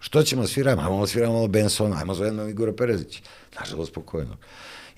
Što 0.00 0.22
ćemo 0.22 0.46
sviramo? 0.46 0.82
Ajmo 0.82 1.06
sviramo 1.06 1.32
malo 1.32 1.48
Bensona, 1.48 1.96
ajmo 1.98 2.14
zovemo 2.14 2.42
Igora 2.42 2.72
Perezić. 2.72 3.22
Nažalost, 3.60 3.90
spokojno. 3.90 4.36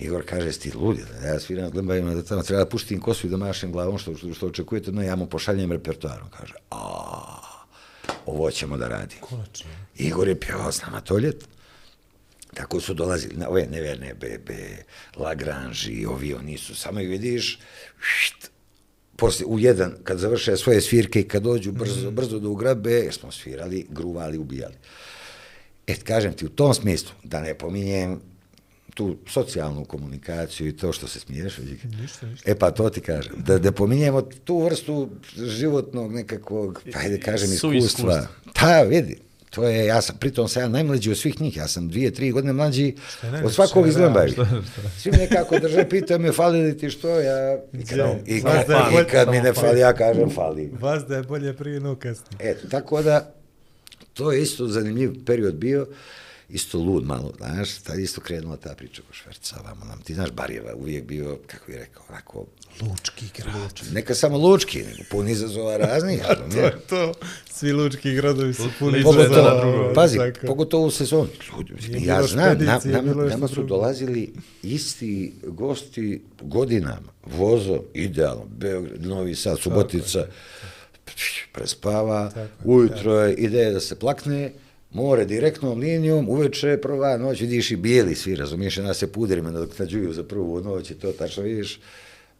Igor 0.00 0.24
kaže, 0.26 0.52
sti 0.52 0.72
ludi, 0.74 1.02
da 1.20 1.28
ja 1.28 1.40
sviram 1.40 1.70
glembavima, 1.70 2.14
da 2.14 2.22
tamo 2.22 2.42
treba 2.42 2.64
da 2.64 2.70
puštim 2.70 3.00
kosu 3.00 3.26
i 3.26 3.30
da 3.30 3.36
mašem 3.36 3.72
glavom, 3.72 3.98
što, 3.98 4.16
što, 4.16 4.34
što 4.34 4.46
očekujete, 4.46 4.92
no 4.92 5.02
ja 5.02 5.16
mu 5.16 5.26
pošaljem 5.26 5.72
repertoarom. 5.72 6.28
Kaže, 6.30 6.54
a 6.70 6.80
ovo 8.26 8.50
ćemo 8.50 8.76
da 8.76 8.88
radimo. 8.88 9.20
Konačno. 9.20 9.70
Igor 9.96 10.28
je 10.28 10.40
pjevao 10.40 10.72
s 10.72 10.82
nama 10.82 11.00
to 11.00 11.18
ljet. 11.18 11.48
Tako 12.54 12.80
su 12.80 12.94
dolazili 12.94 13.36
na 13.36 13.48
ove 13.48 13.66
neverne 13.66 14.14
bebe, 14.14 14.84
Lagrange 15.16 15.90
i 15.90 16.06
ovi, 16.06 16.34
oni 16.34 16.58
su, 16.58 16.74
samo 16.74 17.00
ih 17.00 17.08
vidiš, 17.08 17.58
št, 18.00 18.50
poslije, 19.16 19.46
u 19.46 19.58
jedan, 19.58 19.94
kad 20.04 20.18
završe 20.18 20.56
svoje 20.56 20.80
svirke 20.80 21.20
i 21.20 21.28
kad 21.28 21.42
dođu 21.42 21.72
brzo, 21.72 22.10
brzo 22.10 22.38
do 22.38 22.50
ugrabe, 22.50 22.90
jer 22.90 23.14
smo 23.14 23.32
svirali, 23.32 23.86
gruvali, 23.90 24.38
ubijali. 24.38 24.74
E, 25.86 25.94
kažem 25.94 26.32
ti, 26.32 26.46
u 26.46 26.48
tom 26.48 26.74
smislu, 26.74 27.10
da 27.24 27.40
ne 27.40 27.54
pominjem 27.54 28.20
tu 28.94 29.16
socijalnu 29.26 29.84
komunikaciju 29.84 30.68
i 30.68 30.76
to 30.76 30.92
što 30.92 31.08
se 31.08 31.20
smiješ. 31.20 31.58
Ništa, 31.58 32.26
ništa. 32.26 32.50
E 32.50 32.54
pa 32.54 32.70
to 32.70 32.90
ti 32.90 33.00
kažem, 33.00 33.32
da, 33.36 33.58
da 33.58 33.72
pominjemo 33.72 34.22
tu 34.22 34.64
vrstu 34.64 35.10
životnog 35.36 36.12
nekakvog, 36.12 36.82
pa 36.92 36.98
ajde 36.98 37.20
kažem, 37.20 37.52
iskustva. 37.52 38.26
Ta, 38.52 38.82
vidi, 38.82 39.18
to 39.50 39.68
je, 39.68 39.86
ja 39.86 40.02
sam, 40.02 40.16
pritom 40.16 40.48
sam 40.48 40.62
ja 40.62 40.68
najmlađi 40.68 41.10
od 41.10 41.18
svih 41.18 41.40
njih, 41.40 41.56
ja 41.56 41.68
sam 41.68 41.88
dvije, 41.88 42.10
tri 42.10 42.30
godine 42.30 42.52
mlađi 42.52 42.84
je 42.84 42.94
od 43.44 43.54
svakog 43.54 43.88
iz 43.88 43.96
Lembavi. 43.96 44.34
Svi 44.98 45.10
me 45.10 45.18
nekako 45.18 45.58
drže, 45.58 45.88
pitaju 45.88 46.20
me, 46.20 46.32
fali 46.32 46.62
li 46.62 46.78
ti 46.78 46.90
što, 46.90 47.20
ja, 47.20 47.58
i 47.72 47.84
kad, 47.84 47.98
i 48.26 48.40
Znaš 48.40 48.66
kad, 48.66 48.92
je 48.92 49.02
i 49.02 49.04
kad 49.04 49.28
mi 49.28 49.40
ne 49.40 49.52
fali. 49.52 49.80
ja 49.80 49.92
kažem 49.92 50.30
fali. 50.30 50.72
Vas 50.80 51.04
da 51.04 51.16
je 51.16 51.22
bolje 51.22 51.56
prije 51.56 51.80
no 51.80 51.96
kasnije. 51.96 52.50
Eto, 52.50 52.68
tako 52.68 53.02
da, 53.02 53.34
to 54.14 54.32
je 54.32 54.42
isto 54.42 54.66
zanimljiv 54.66 55.24
period 55.24 55.54
bio, 55.54 55.86
isto 56.48 56.78
lud 56.78 57.06
malo, 57.06 57.32
znaš, 57.36 57.78
tad 57.78 57.98
je 57.98 58.04
isto 58.04 58.20
krenula 58.20 58.56
ta 58.56 58.74
priča 58.74 59.02
oko 59.06 59.14
šverca, 59.14 59.56
vamo 59.64 59.84
nam, 59.84 60.00
ti 60.02 60.14
znaš, 60.14 60.30
Barjeva 60.30 60.74
uvijek 60.74 61.04
bio, 61.04 61.38
kako 61.46 61.66
bih 61.66 61.76
rekao, 61.76 62.02
onako, 62.08 62.46
Lučki 62.80 63.24
grad. 63.36 63.80
neka 63.92 64.14
samo 64.14 64.38
lučki, 64.38 64.78
nego 64.78 65.02
pun 65.10 65.28
izazova 65.28 65.76
raznih, 65.76 66.22
razumiješ? 66.28 66.72
to, 66.88 67.12
svi 67.52 67.72
lučki 67.72 68.14
gradovi 68.14 68.54
su 68.54 68.68
puni 68.78 68.98
je 68.98 69.00
izazova, 69.00 69.60
drugo. 69.60 69.92
Pazi, 69.94 70.16
tako. 70.16 70.46
pogotovo 70.46 70.86
u 70.86 70.90
sezoni. 70.90 71.30
Ljudi, 71.58 72.06
ja 72.06 72.22
znam, 72.22 72.58
na, 72.58 72.80
nam, 72.84 73.08
je 73.08 73.14
nama 73.14 73.48
su 73.48 73.62
dolazili 73.62 74.32
isti 74.62 75.32
gosti 75.42 76.22
godinama. 76.40 77.12
Vozo, 77.26 77.82
idealno, 77.94 78.44
Beograd, 78.56 79.06
Novi 79.06 79.34
Sad, 79.34 79.58
Subotica, 79.58 80.26
prespava, 81.52 82.28
Tako 82.28 82.40
je, 82.40 82.76
ujutro 82.76 83.20
je 83.20 83.34
ideja 83.34 83.70
da 83.70 83.80
se 83.80 83.98
plakne, 83.98 84.52
more 84.90 85.24
direktnom 85.24 85.78
linijom, 85.78 86.28
uveče 86.28 86.78
prva 86.82 87.16
noć, 87.16 87.40
vidiš 87.40 87.70
i 87.70 87.76
bijeli 87.76 88.14
svi, 88.14 88.36
razumiješ, 88.36 88.76
nas 88.76 88.98
se 88.98 89.12
puderima 89.12 89.50
nadoknađuju 89.50 90.12
za 90.12 90.22
prvu 90.22 90.60
noć 90.60 90.90
i 90.90 90.94
to 90.94 91.12
tačno 91.12 91.42
vidiš. 91.42 91.80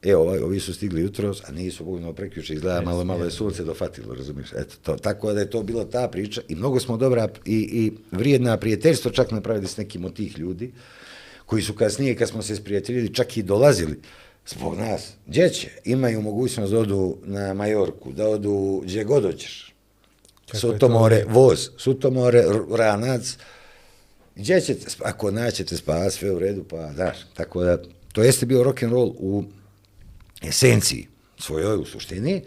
Evo, 0.03 0.22
ovaj, 0.22 0.38
ovi 0.38 0.61
su 0.61 0.74
stigli 0.74 1.01
jutros, 1.01 1.42
a 1.48 1.53
nisu 1.53 1.84
bugno 1.84 2.12
prekjuče, 2.12 2.55
izgleda 2.55 2.80
malo, 2.80 3.05
malo 3.05 3.24
je 3.24 3.30
sunce 3.30 3.64
dofatilo, 3.64 4.14
razumiješ? 4.14 4.53
Eto, 4.53 4.76
to, 4.82 4.96
tako 4.96 5.32
da 5.32 5.40
je 5.40 5.51
to 5.51 5.62
bila 5.62 5.84
ta 5.84 6.09
priča 6.09 6.40
i 6.48 6.55
mnogo 6.55 6.80
smo 6.80 6.96
dobra 6.96 7.28
i, 7.44 7.55
i 7.55 7.92
vrijedna 8.11 8.57
prijateljstva 8.57 9.11
čak 9.11 9.30
napravili 9.30 9.66
s 9.66 9.76
nekim 9.76 10.05
od 10.05 10.16
tih 10.16 10.38
ljudi, 10.38 10.72
koji 11.46 11.62
su 11.62 11.74
kasnije, 11.74 12.16
kad 12.16 12.28
smo 12.28 12.42
se 12.42 12.57
sprijateljili, 12.57 13.14
čak 13.14 13.36
i 13.36 13.42
dolazili 13.42 14.01
zbog 14.46 14.78
nas. 14.78 15.12
Gdje 15.26 15.48
će? 15.48 15.68
Imaju 15.84 16.22
mogućnost 16.22 16.72
da 16.72 16.78
odu 16.78 17.16
na 17.24 17.55
Majorku, 17.55 18.12
da 18.12 18.28
odu 18.28 18.82
gdje 18.84 19.05
god 19.05 19.24
je 19.24 20.59
Sutomore, 20.59 21.24
to 21.24 21.28
voz, 21.30 21.68
Sutomore, 21.76 22.44
Ranac, 22.70 23.36
gdje 24.36 24.61
ćete, 24.61 24.86
ako 25.05 25.30
naćete 25.30 25.76
spavati, 25.76 26.16
sve 26.16 26.30
u 26.30 26.38
redu, 26.38 26.64
pa 26.64 26.92
daš. 26.92 27.16
Tako 27.34 27.64
da, 27.64 27.78
to 28.12 28.22
jeste 28.22 28.46
bio 28.46 28.62
rock 28.62 28.82
and 28.82 28.92
roll 28.92 29.14
u 29.18 29.44
esenciji 30.43 31.09
svojoj 31.38 31.76
u 31.76 31.84
suštini, 31.84 32.43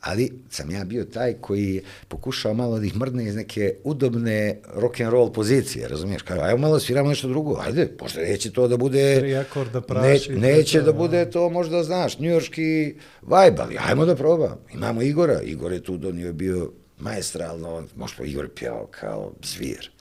ali 0.00 0.32
sam 0.50 0.70
ja 0.70 0.84
bio 0.84 1.04
taj 1.04 1.32
koji 1.32 1.82
pokušao 2.08 2.54
malo 2.54 2.78
da 2.78 2.86
ih 2.86 2.96
mrdne 2.96 3.24
iz 3.24 3.34
neke 3.34 3.74
udobne 3.84 4.60
rock 4.74 5.00
and 5.00 5.10
roll 5.10 5.32
pozicije, 5.32 5.88
razumiješ? 5.88 6.22
Kao, 6.22 6.40
ajmo 6.40 6.58
malo 6.58 6.80
sviramo 6.80 7.08
nešto 7.08 7.28
drugo, 7.28 7.60
ajde, 7.66 7.88
možda 8.00 8.20
neće 8.20 8.52
to 8.52 8.68
da 8.68 8.76
bude... 8.76 9.18
Tri 9.18 9.36
akorda 9.36 9.80
ne, 9.80 9.86
praši, 9.86 10.32
neće 10.32 10.78
to, 10.78 10.84
da 10.84 10.92
bude 10.92 11.30
to 11.30 11.50
možda, 11.50 11.82
znaš, 11.82 12.18
njujorski 12.18 12.94
vibe, 13.22 13.56
ali 13.58 13.76
ajmo 13.88 14.06
da 14.06 14.16
probam. 14.16 14.58
Imamo 14.74 15.02
Igora, 15.02 15.40
Igor 15.42 15.72
je 15.72 15.82
tu 15.82 15.96
donio 15.96 16.32
bio 16.32 16.72
maestralno, 16.98 17.84
možda 17.96 18.24
Igor 18.24 18.44
je 18.44 18.54
pjevao 18.54 18.86
kao 18.90 19.32
zvir. 19.42 19.93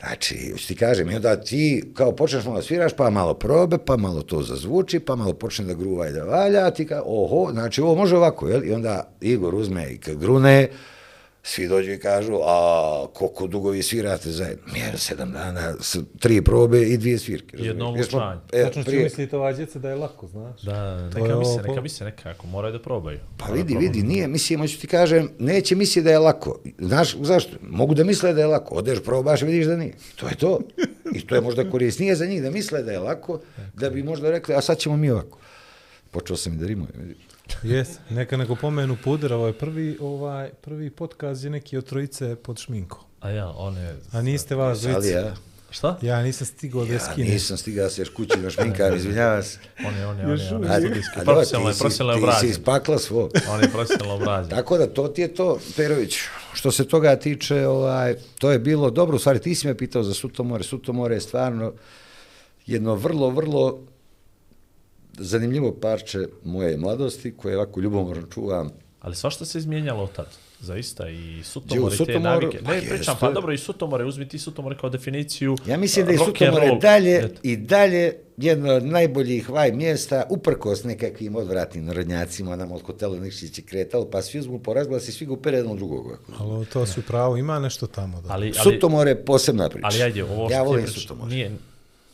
Znači, 0.00 0.50
hoću 0.52 0.68
ti 0.68 0.76
kažem, 0.76 1.10
i 1.10 1.14
onda 1.14 1.40
ti 1.40 1.92
kao 1.94 2.12
počneš 2.12 2.44
malo 2.44 2.62
sviraš, 2.62 2.92
pa 2.92 3.10
malo 3.10 3.34
probe, 3.34 3.78
pa 3.78 3.96
malo 3.96 4.22
to 4.22 4.42
zazvuči, 4.42 5.00
pa 5.00 5.16
malo 5.16 5.32
počne 5.32 5.64
da 5.64 5.74
gruva 5.74 6.08
i 6.08 6.12
da 6.12 6.24
valja, 6.24 6.70
ti 6.70 6.86
kao, 6.86 7.02
oho, 7.06 7.52
znači 7.52 7.80
ovo 7.80 7.94
može 7.94 8.16
ovako, 8.16 8.48
jel? 8.48 8.64
I 8.64 8.72
onda 8.72 9.12
Igor 9.20 9.54
uzme 9.54 9.92
i 9.92 9.98
kad 9.98 10.16
grune, 10.16 10.68
svi 11.48 11.68
dođu 11.68 11.92
i 11.92 11.98
kažu, 11.98 12.34
a 12.36 12.60
koliko 13.08 13.46
dugo 13.46 13.70
vi 13.70 13.82
svirate 13.82 14.30
zajedno? 14.30 14.64
Mjer, 14.72 14.98
sedam 14.98 15.32
dana, 15.32 15.74
s, 15.80 15.96
tri 16.18 16.42
probe 16.42 16.82
i 16.82 16.96
dvije 16.96 17.18
svirke. 17.18 17.56
Jedno 17.56 17.84
smo- 17.84 18.18
obučanje. 18.18 18.40
E, 18.52 18.62
Tačno 18.64 18.84
prije- 18.84 19.04
misliti 19.04 19.36
ova 19.36 19.52
djeca 19.52 19.78
da 19.78 19.88
je 19.88 19.94
lako, 19.94 20.26
znaš. 20.26 20.62
Da, 20.62 20.72
To 21.02 21.18
je 21.18 21.22
neka 21.22 21.24
ovo 21.26 21.38
misle, 21.38 21.56
po- 21.56 21.68
neka 21.68 21.80
misle 21.80 22.04
nekako, 22.06 22.46
moraju 22.46 22.72
da 22.72 22.82
probaju. 22.82 23.18
Pa 23.38 23.44
Moraju 23.44 23.64
vidi, 23.64 23.78
vidi, 23.78 24.02
nije, 24.02 24.28
mislim, 24.28 24.60
hoću 24.60 24.78
ti 24.78 24.86
kažem, 24.86 25.30
neće 25.38 25.74
misliti 25.74 26.04
da 26.04 26.10
je 26.10 26.18
lako. 26.18 26.58
Znaš, 26.78 27.16
zašto? 27.16 27.56
Mogu 27.62 27.94
da 27.94 28.04
misle 28.04 28.32
da 28.32 28.40
je 28.40 28.46
lako. 28.46 28.74
Odeš, 28.74 28.98
probaš, 29.00 29.42
vidiš 29.42 29.66
da 29.66 29.76
nije. 29.76 29.92
To 30.16 30.28
je 30.28 30.34
to. 30.36 30.60
I 31.14 31.20
to 31.20 31.34
je 31.34 31.40
možda 31.40 31.70
korisnije 31.70 32.16
za 32.16 32.26
njih 32.26 32.42
da 32.42 32.50
misle 32.50 32.82
da 32.82 32.92
je 32.92 32.98
lako, 33.00 33.40
da 33.74 33.90
bi 33.90 34.02
možda 34.02 34.30
rekli, 34.30 34.54
a 34.54 34.60
sad 34.60 34.78
ćemo 34.78 34.96
mi 34.96 35.10
ovako. 35.10 35.38
Počeo 36.10 36.36
sam 36.36 36.52
i 36.52 36.56
da 36.56 36.66
rimujem, 36.66 36.92
vidiš. 36.96 37.27
Jes, 37.62 37.88
neka 38.10 38.36
nego 38.36 38.54
pomenu 38.54 38.96
puder, 39.04 39.32
ovo 39.32 39.46
je 39.46 39.52
prvi, 39.52 39.98
ovaj, 40.00 40.50
prvi 40.60 40.90
podcast 40.90 41.44
je 41.44 41.50
neki 41.50 41.76
od 41.76 41.84
trojice 41.84 42.36
pod 42.36 42.58
šminkom. 42.58 43.00
A 43.20 43.30
ja, 43.30 43.48
one... 43.48 43.94
A 44.12 44.22
niste 44.22 44.54
vas 44.54 44.78
Ali 44.78 44.92
dvojice. 44.92 45.10
ja, 45.10 45.34
Šta? 45.70 45.98
Ja 46.02 46.22
nisam 46.22 46.46
stigao 46.46 46.84
da 46.84 46.92
Ja 46.92 47.00
skinem. 47.00 47.30
nisam 47.30 47.56
stigao 47.56 47.84
da 47.84 47.90
se 47.90 48.00
još 48.02 48.08
kući 48.08 48.38
na 48.38 48.50
šminkar, 48.50 48.96
izvinjavam 48.96 49.42
se. 49.42 49.58
On 49.86 49.96
je, 49.96 50.06
on 50.06 50.18
je, 50.18 50.24
on 50.24 50.30
je, 50.30 50.54
on 50.54 50.62
je, 50.62 51.02
profesionalno 51.24 51.68
je, 51.68 51.74
profesionalno 51.74 52.12
je 52.12 52.16
Ti 52.16 52.20
si 52.20 52.24
obrađen. 52.24 52.50
iz 52.50 52.58
pakla 52.58 52.98
svog. 52.98 53.30
On 53.50 53.60
je 53.60 53.70
profesionalno 53.70 54.14
obrađen. 54.14 54.50
Tako 54.50 54.78
da 54.78 54.86
to 54.86 55.08
ti 55.08 55.20
je 55.20 55.34
to, 55.34 55.58
Perović, 55.76 56.16
što 56.52 56.70
se 56.70 56.88
toga 56.88 57.16
tiče, 57.16 57.66
ovaj, 57.66 58.14
to 58.38 58.50
je 58.50 58.58
bilo 58.58 58.90
dobro, 58.90 59.16
u 59.16 59.20
stvari 59.20 59.38
ti 59.38 59.54
si 59.54 59.66
me 59.66 59.76
pitao 59.76 60.02
za 60.02 60.14
Sutomore, 60.14 60.64
Sutomore 60.64 61.14
je 61.14 61.20
stvarno 61.20 61.72
jedno 62.66 62.94
vrlo, 62.94 63.30
vrlo 63.30 63.78
zanimljivo 65.18 65.72
parče 65.72 66.18
moje 66.44 66.76
mladosti, 66.76 67.34
koje 67.36 67.56
ovako 67.56 67.80
ljubomorno 67.80 68.26
čuvam. 68.26 68.70
Ali 69.00 69.14
svašta 69.16 69.44
se 69.44 69.58
izmijenjalo 69.58 70.02
od 70.02 70.12
tad. 70.12 70.26
Zaista 70.60 71.08
i 71.08 71.40
sutomore 71.44 71.94
i 71.94 72.04
te 72.06 72.20
navike. 72.20 72.58
Pa 72.64 72.72
Ne, 72.72 72.78
pričam, 72.80 72.96
jeste. 72.96 73.12
pa 73.20 73.30
dobro 73.30 73.52
i 73.52 73.58
sutomore, 73.58 74.04
uzmi 74.04 74.28
ti 74.28 74.38
sutomore 74.38 74.76
kao 74.78 74.90
definiciju. 74.90 75.56
Ja 75.66 75.76
mislim 75.76 76.06
da 76.06 76.12
je 76.12 76.18
Sutomore 76.18 76.78
dalje 76.80 77.16
Eto. 77.16 77.40
i 77.42 77.56
dalje 77.56 78.16
jedno 78.36 78.72
od 78.74 78.84
najboljih 78.84 79.50
vaj 79.50 79.72
mjesta, 79.72 80.26
uprkos 80.30 80.84
nekakvim 80.84 81.36
odvratnim 81.36 81.84
narodnjacima, 81.84 82.56
nam 82.56 82.72
od 82.72 82.82
hotela 82.82 83.18
Nikšić 83.18 83.58
je 83.58 83.64
kretalo, 83.64 84.10
pa 84.10 84.22
svi 84.22 84.38
uzmu 84.38 84.58
porazglas 84.58 85.08
i 85.08 85.12
svi 85.12 85.26
ga 85.26 85.32
upere 85.32 85.56
jedno 85.56 85.74
drugog. 85.74 86.18
Ali 86.38 86.66
to 86.66 86.86
su 86.86 87.02
pravo, 87.02 87.36
ima 87.36 87.58
nešto 87.58 87.86
tamo. 87.86 88.20
Da. 88.20 88.32
Ali, 88.32 88.52
ali, 88.58 88.72
Sutomore 88.72 89.10
je 89.10 89.24
posebna 89.24 89.68
priča. 89.68 89.86
ali 89.86 90.02
ajde, 90.02 90.24
ovo 90.24 90.48
što 90.48 90.52
ja 90.54 90.62
ti 90.62 90.66
volim 90.68 90.86
Sutomore. 90.86 91.30
nije 91.34 91.56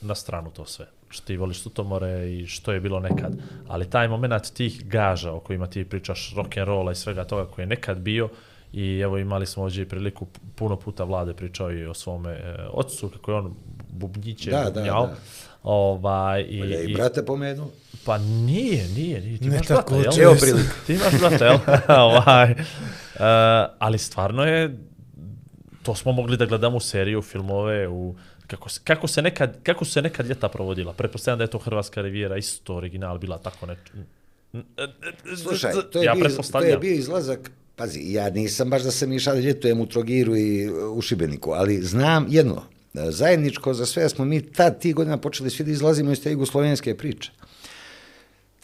na 0.01 0.15
stranu 0.15 0.51
to 0.51 0.65
sve. 0.67 0.87
Što 1.15 1.27
ti 1.27 1.37
voliš 1.37 1.61
sutomore 1.63 2.33
i 2.33 2.47
što 2.47 2.73
je 2.73 2.81
bilo 2.81 3.01
nekad. 3.01 3.37
Ali 3.69 3.91
taj 3.91 4.09
moment 4.09 4.53
tih 4.55 4.87
gaža 4.87 5.33
o 5.33 5.41
kojima 5.41 5.67
ti 5.67 5.85
pričaš, 5.85 6.35
rock 6.37 6.57
and 6.57 6.67
rolla 6.67 6.93
i 6.93 6.95
svega 6.95 7.25
toga 7.25 7.47
koji 7.51 7.63
je 7.63 7.67
nekad 7.67 7.99
bio, 7.99 8.29
i 8.73 8.99
evo 8.99 9.19
imali 9.19 9.47
smo 9.47 9.63
ovdje 9.63 9.83
i 9.83 9.89
priliku, 9.89 10.27
puno 10.55 10.77
puta 10.77 11.05
vlade 11.05 11.35
pričao 11.35 11.73
i 11.73 11.87
o 11.87 11.95
svome 11.95 12.31
e, 12.31 12.57
ocu, 12.71 13.09
kako 13.09 13.31
je 13.31 13.37
on 13.37 13.55
bubnjiće, 13.91 14.51
Da, 14.51 14.63
da, 14.63 14.71
bubnjao. 14.71 15.07
da. 15.07 15.15
Ovaj, 15.63 16.43
i, 16.43 16.59
Ja 16.59 16.81
i 16.83 16.95
brate 16.95 17.25
pomenu. 17.25 17.67
Pa 18.05 18.19
nije, 18.19 18.89
nije, 18.89 19.21
nije. 19.21 19.39
Ti 19.39 19.45
Ne 19.45 19.55
imaš 19.55 19.67
tako 19.67 19.95
brata, 19.95 20.21
jel? 20.21 20.31
Evo 20.31 20.37
prilike. 20.41 20.69
Ti 20.87 20.95
imaš 20.95 21.21
brata, 21.21 21.45
jel? 21.45 21.59
ovaj, 22.07 22.51
uh, 22.51 22.61
ali 23.79 23.99
stvarno 23.99 24.45
je, 24.45 24.79
to 25.83 25.95
smo 25.95 26.13
mogli 26.13 26.37
da 26.37 26.47
gledamo 26.47 26.77
u 26.77 26.81
seriju, 26.81 27.23
filmove, 27.23 27.89
u, 27.89 28.15
kako, 28.47 28.69
se, 28.69 28.81
kako, 28.85 29.07
se 29.09 29.23
nekad, 29.23 29.63
kako 29.63 29.85
se 29.85 30.03
nekad 30.03 30.27
ljeta 30.27 30.49
provodila. 30.49 30.93
Pretpostavljam 30.93 31.39
da 31.39 31.45
je 31.45 31.51
to 31.51 31.59
Hrvatska 31.59 32.03
rivijera 32.03 32.37
isto 32.37 32.77
original 32.77 33.19
bila 33.19 33.39
tako 33.39 33.67
ne... 33.67 33.77
Slušaj, 35.37 35.73
to 35.93 35.99
je, 35.99 36.05
ja 36.05 36.15
bio, 36.15 36.29
to 36.53 36.61
je 36.61 36.79
bio 36.79 36.95
izlazak, 36.95 37.51
pazi, 37.77 38.01
ja 38.13 38.31
nisam 38.31 38.71
baš 38.71 38.83
da 38.83 38.91
se 38.91 39.07
mi 39.07 39.19
šalje 39.21 39.43
ljetujem 39.43 39.81
u 39.81 39.87
Trogiru 39.87 40.37
i 40.37 40.71
u 40.71 41.01
Šibeniku, 41.01 41.51
ali 41.51 41.83
znam 41.83 42.27
jedno, 42.29 42.63
e, 42.95 43.11
zajedničko 43.11 43.75
za 43.75 43.87
sve 43.87 44.09
smo 44.09 44.25
mi 44.25 44.53
tad 44.53 44.81
ti 44.81 44.93
godina 44.93 45.17
počeli 45.17 45.51
svi 45.51 45.65
da 45.65 45.71
izlazimo 45.71 46.13
iz 46.13 46.23
te 46.23 46.31
jugoslovenske 46.31 46.97
priče. 46.97 47.31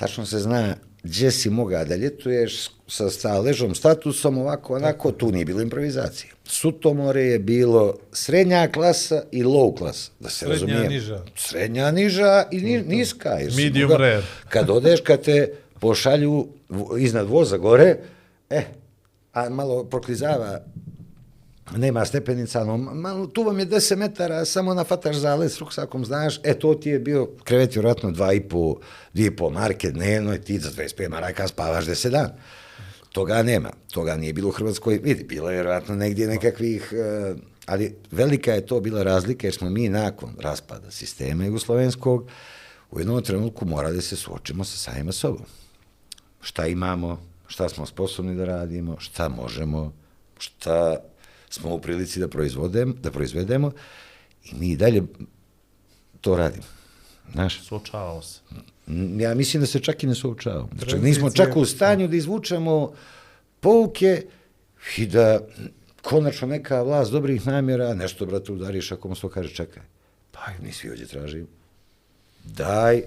Tačno 0.01 0.27
se 0.27 0.39
zna 0.39 0.75
gdje 1.03 1.31
si 1.31 1.51
moga 1.51 1.85
da 1.85 1.97
ljetuješ 1.97 2.55
sa 2.89 3.11
staležom 3.11 3.75
statusom, 3.75 4.39
ovako, 4.39 4.75
onako, 4.75 5.13
tu 5.13 5.33
nije 5.33 5.45
bilo 5.45 5.61
improvizacije. 5.61 6.33
Sutomore 6.45 7.23
je 7.23 7.39
bilo 7.39 7.97
srednja 8.13 8.69
klasa 8.69 9.23
i 9.33 9.45
low 9.45 9.79
klasa, 9.79 10.11
da 10.21 10.29
se 10.29 10.37
Srednja, 10.37 10.53
razumijemo. 10.55 10.89
niža. 10.89 11.23
Srednja, 11.37 11.91
niža 11.91 12.45
i 12.51 12.61
ni, 12.61 12.83
niska. 12.83 13.29
Jer 13.31 13.53
Medium 13.55 13.83
mogao- 13.85 13.99
rare. 13.99 14.23
Kad 14.49 14.71
odeš, 14.71 15.01
kad 15.01 15.23
te 15.23 15.49
pošalju 15.81 16.49
iznad 16.99 17.27
voza 17.27 17.57
gore, 17.57 17.97
e, 18.51 18.63
a 19.33 19.49
malo 19.49 19.85
proklizava, 19.85 20.61
nema 21.77 22.05
stepenica, 22.05 22.65
no, 22.65 22.77
malo, 22.77 23.27
tu 23.27 23.43
vam 23.43 23.59
je 23.59 23.67
10 23.67 23.97
metara, 23.97 24.45
samo 24.45 24.75
nafataš 24.75 25.17
zalez 25.17 25.55
s 25.55 25.59
ruksakom, 25.59 26.05
znaš, 26.05 26.41
e, 26.43 26.59
to 26.59 26.75
ti 26.75 26.89
je 26.89 26.99
bio 26.99 27.29
krevet 27.45 27.75
vjerojatno 27.75 28.11
2,5, 28.11 28.77
2,5 29.15 29.53
marke 29.53 29.91
dnevno 29.91 30.35
i 30.35 30.41
ti 30.41 30.59
za 30.59 30.71
25 30.71 31.09
maraka 31.09 31.49
spavaš 31.49 31.85
10 31.85 32.11
dan. 32.11 32.31
Toga 33.13 33.43
nema, 33.43 33.71
toga 33.93 34.17
nije 34.17 34.33
bilo 34.33 34.49
u 34.49 34.53
Hrvatskoj, 34.53 35.01
vidi, 35.03 35.25
bilo 35.25 35.51
je 35.51 35.55
vjerojatno 35.55 35.95
negdje 35.95 36.27
nekakvih, 36.27 36.93
e, 36.93 37.35
ali 37.67 37.97
velika 38.11 38.53
je 38.53 38.67
to 38.67 38.81
bila 38.81 39.03
razlika 39.03 39.47
jer 39.47 39.55
smo 39.55 39.71
mi 39.71 39.89
nakon 39.89 40.31
raspada 40.39 40.91
sistema 40.91 41.45
jugoslovenskog 41.45 42.31
u 42.91 43.01
jednom 43.01 43.23
trenutku 43.23 43.67
morali 43.67 43.97
da 43.97 44.03
se 44.03 44.17
suočimo 44.17 44.65
sa 44.65 44.77
samima 44.77 45.13
sobom. 45.13 45.45
Šta 46.41 46.67
imamo, 46.67 47.21
šta 47.47 47.69
smo 47.69 47.87
sposobni 47.87 48.37
da 48.37 48.45
radimo, 48.45 48.97
šta 48.99 49.29
možemo, 49.29 49.93
šta 50.39 50.97
smo 51.51 51.75
u 51.75 51.81
prilici 51.81 52.21
da, 52.21 52.29
proizvodem, 52.29 52.97
da 53.03 53.11
proizvedemo 53.11 53.73
i 54.45 54.55
mi 54.55 54.77
dalje 54.77 55.03
to 56.21 56.37
radimo. 56.37 56.65
Znaš, 57.33 57.63
Suočavamo 57.63 58.23
se. 58.23 58.41
Ja 59.19 59.35
mislim 59.35 59.61
da 59.61 59.67
se 59.67 59.81
čak 59.81 60.03
i 60.03 60.07
ne 60.07 60.15
suočavamo. 60.15 60.69
Znači, 60.79 60.99
nismo 60.99 61.31
čak 61.31 61.57
u 61.57 61.65
stanju 61.65 62.09
da 62.09 62.17
izvučemo 62.17 62.93
pouke 63.61 64.25
i 64.97 65.07
da 65.07 65.41
konačno 66.03 66.49
neka 66.49 66.83
vlast 66.83 67.13
dobrih 67.13 67.47
namjera, 67.47 67.95
nešto, 67.95 68.27
brate, 68.27 68.53
udariš 68.53 68.93
ako 68.93 69.09
mu 69.09 69.15
to 69.15 69.29
kaže, 69.29 69.55
čekaj, 69.55 69.83
pa 70.33 70.41
mi 70.63 70.73
svi 70.73 70.91
ovdje 70.91 71.07
tražimo. 71.07 71.47
Daj, 72.45 73.03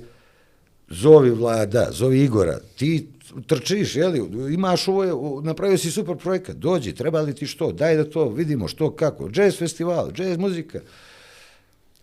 zovi 0.93 1.29
vlada, 1.29 1.87
zovi 1.91 2.23
Igora, 2.23 2.59
ti 2.75 3.07
trčiš, 3.47 3.95
jeli, 3.95 4.21
imaš 4.53 4.87
ovo, 4.87 5.41
napravio 5.41 5.77
si 5.77 5.91
super 5.91 6.17
projekat, 6.17 6.55
dođi, 6.55 6.95
treba 6.95 7.21
li 7.21 7.35
ti 7.35 7.47
što, 7.47 7.71
daj 7.71 7.95
da 7.95 8.09
to 8.09 8.29
vidimo, 8.29 8.67
što, 8.67 8.95
kako, 8.95 9.29
jazz 9.33 9.57
festival, 9.57 10.11
jazz 10.17 10.37
muzika, 10.37 10.79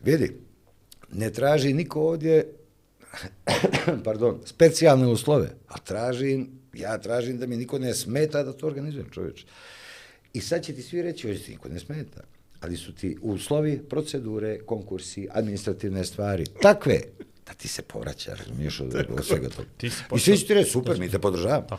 vidi, 0.05 0.37
ne 1.13 1.31
traži 1.31 1.73
niko 1.73 2.01
ovdje 2.01 2.61
pardon, 4.05 4.41
specijalne 4.45 5.07
uslove, 5.07 5.51
a 5.69 5.79
tražim, 5.79 6.49
ja 6.75 6.99
tražim 6.99 7.39
da 7.39 7.47
mi 7.47 7.57
niko 7.57 7.79
ne 7.79 7.95
smeta 7.95 8.43
da 8.43 8.53
to 8.53 8.67
organizujem, 8.67 9.11
čovječ. 9.11 9.45
I 10.33 10.41
sad 10.41 10.63
će 10.63 10.75
ti 10.75 10.83
svi 10.83 11.03
reći, 11.03 11.29
hoće 11.29 11.45
ti 11.45 11.51
niko 11.51 11.69
ne 11.69 11.79
smeta, 11.79 12.21
ali 12.61 12.77
su 12.77 12.95
ti 12.95 13.17
uslovi, 13.23 13.83
procedure, 13.89 14.59
konkursi, 14.59 15.29
administrativne 15.31 16.05
stvari, 16.05 16.45
takve, 16.63 17.01
da 17.47 17.53
ti 17.53 17.69
se 17.69 17.83
povraća, 17.83 18.35
razumiješ 18.35 18.81
od, 18.81 19.07
svega 19.29 19.49
toga. 19.49 19.69
I 20.17 20.19
svi 20.19 20.39
će 20.39 20.47
ti 20.47 20.55
reći, 20.55 20.71
super, 20.71 20.99
mi 20.99 21.11
te 21.11 21.19
podržavamo. 21.19 21.79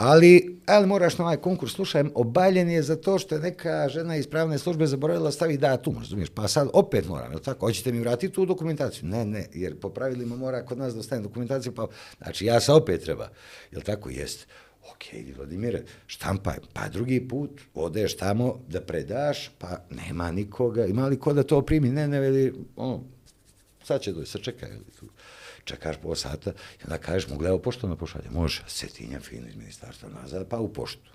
Ali, 0.00 0.60
ali 0.66 0.86
moraš 0.86 1.18
na 1.18 1.24
ovaj 1.24 1.36
konkurs, 1.36 1.72
slušaj, 1.72 2.04
obaljen 2.14 2.70
je 2.70 2.82
za 2.82 2.96
to 2.96 3.18
što 3.18 3.34
je 3.34 3.40
neka 3.40 3.88
žena 3.88 4.16
iz 4.16 4.26
pravne 4.26 4.58
službe 4.58 4.86
zaboravila 4.86 5.30
stavi 5.30 5.56
datum, 5.56 5.98
razumiješ? 5.98 6.28
Pa 6.34 6.48
sad 6.48 6.68
opet 6.72 7.08
moram, 7.08 7.32
jel 7.32 7.40
tako? 7.40 7.66
Hoćete 7.66 7.92
mi 7.92 8.00
vratiti 8.00 8.34
tu 8.34 8.46
dokumentaciju? 8.46 9.08
Ne, 9.08 9.24
ne, 9.24 9.46
jer 9.54 9.80
po 9.80 9.88
pravilima 9.88 10.36
mora 10.36 10.64
kod 10.64 10.78
nas 10.78 10.94
da 10.94 11.00
ostane 11.00 11.22
dokumentacija, 11.22 11.72
pa 11.72 11.86
znači 12.18 12.46
ja 12.46 12.60
sa 12.60 12.74
opet 12.74 13.02
treba. 13.02 13.28
Jel 13.72 13.82
tako? 13.82 14.10
Jest. 14.10 14.46
Ok, 14.90 15.36
Vladimire, 15.36 15.82
štampaj, 16.06 16.56
pa 16.72 16.88
drugi 16.88 17.28
put 17.28 17.60
odeš 17.74 18.16
tamo 18.16 18.60
da 18.68 18.80
predaš, 18.80 19.50
pa 19.58 19.84
nema 19.90 20.30
nikoga, 20.30 20.86
ima 20.86 21.06
li 21.06 21.18
ko 21.18 21.32
da 21.32 21.42
to 21.42 21.62
primi? 21.62 21.90
Ne, 21.90 22.08
ne, 22.08 22.20
veli, 22.20 22.54
ono, 22.76 23.04
sad 23.90 24.00
će 24.00 24.12
doći, 24.12 24.30
sad 24.30 24.42
čekaj, 24.42 24.68
tu 25.00 25.06
čekaš 25.64 25.96
pola 25.96 26.16
sata 26.16 26.50
i 26.50 26.84
onda 26.84 26.98
kažeš 26.98 27.28
mu, 27.28 27.36
gledaj, 27.36 27.58
pošto 27.58 27.88
na 27.88 27.96
pošalje? 27.96 28.30
Može, 28.30 28.62
setinja 28.66 29.20
fino 29.20 29.48
iz 29.48 29.56
ministarstva 29.56 30.08
nazad, 30.12 30.48
pa 30.48 30.58
u 30.58 30.68
poštu. 30.68 31.10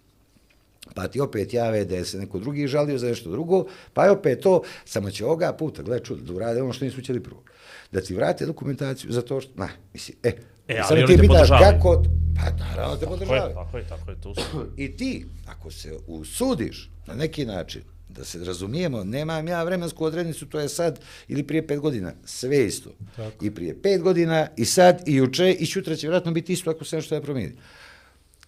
Pa 0.95 1.07
ti 1.07 1.19
opet 1.19 1.53
jave 1.53 1.86
da 1.86 1.95
je 1.95 2.05
se 2.05 2.17
neko 2.17 2.39
drugi 2.39 2.67
žalio 2.67 2.97
za 2.97 3.07
nešto 3.07 3.32
drugo, 3.32 3.65
pa 3.93 4.05
je 4.05 4.11
opet 4.11 4.39
to, 4.39 4.61
samo 4.86 5.11
će 5.11 5.26
ovoga 5.26 5.53
puta, 5.53 5.82
gledaj 5.82 6.03
čudo, 6.03 6.21
da 6.23 6.34
urade 6.34 6.61
ono 6.61 6.73
što 6.73 6.86
nisu 6.86 6.99
učeli 6.99 7.23
prvo. 7.23 7.43
Da 7.91 8.01
ti 8.01 8.15
vrate 8.15 8.45
dokumentaciju 8.45 9.11
za 9.11 9.21
to 9.21 9.41
što, 9.41 9.51
na, 9.55 9.69
misli, 9.93 10.15
e, 10.23 10.32
E, 10.67 10.73
ali 10.73 10.84
sad 10.84 10.97
oni 10.97 11.07
ti 11.07 11.15
te 11.15 11.21
pitaš 11.21 11.38
podržavaju. 11.39 11.71
kako, 11.73 12.03
pa 12.36 12.65
naravno 12.65 12.95
te 12.95 13.01
Tako 13.01 13.13
je, 13.13 13.19
podržavaju. 13.19 13.55
tako 13.55 13.78
je, 13.78 13.88
tako 13.88 14.11
je, 14.11 14.21
to 14.21 14.36
su. 14.36 14.41
I 14.78 14.97
ti, 14.97 15.26
ako 15.47 15.71
se 15.71 15.97
usudiš 16.07 16.91
na 17.07 17.13
neki 17.13 17.45
način, 17.45 17.82
da 18.16 18.26
se 18.26 18.43
razumijemo, 18.43 19.03
nemam 19.03 19.47
ja 19.47 19.63
vremensku 19.63 20.05
odrednicu, 20.05 20.45
to 20.45 20.59
je 20.59 20.70
sad 20.70 20.99
ili 21.28 21.43
prije 21.43 21.68
pet 21.68 21.80
godina, 21.80 22.13
sve 22.26 22.66
isto. 22.66 22.89
Tako. 23.16 23.45
I 23.45 23.51
prije 23.51 23.82
pet 23.82 24.01
godina, 24.01 24.47
i 24.57 24.66
sad, 24.66 25.03
i 25.07 25.16
juče, 25.16 25.51
i 25.51 25.66
sutra 25.66 25.95
će 25.95 26.07
vjerojatno 26.07 26.32
biti 26.32 26.53
isto 26.53 26.72
ako 26.72 26.86
se 26.86 26.95
nešto 26.95 27.16
ne 27.16 27.22
promijeni. 27.22 27.55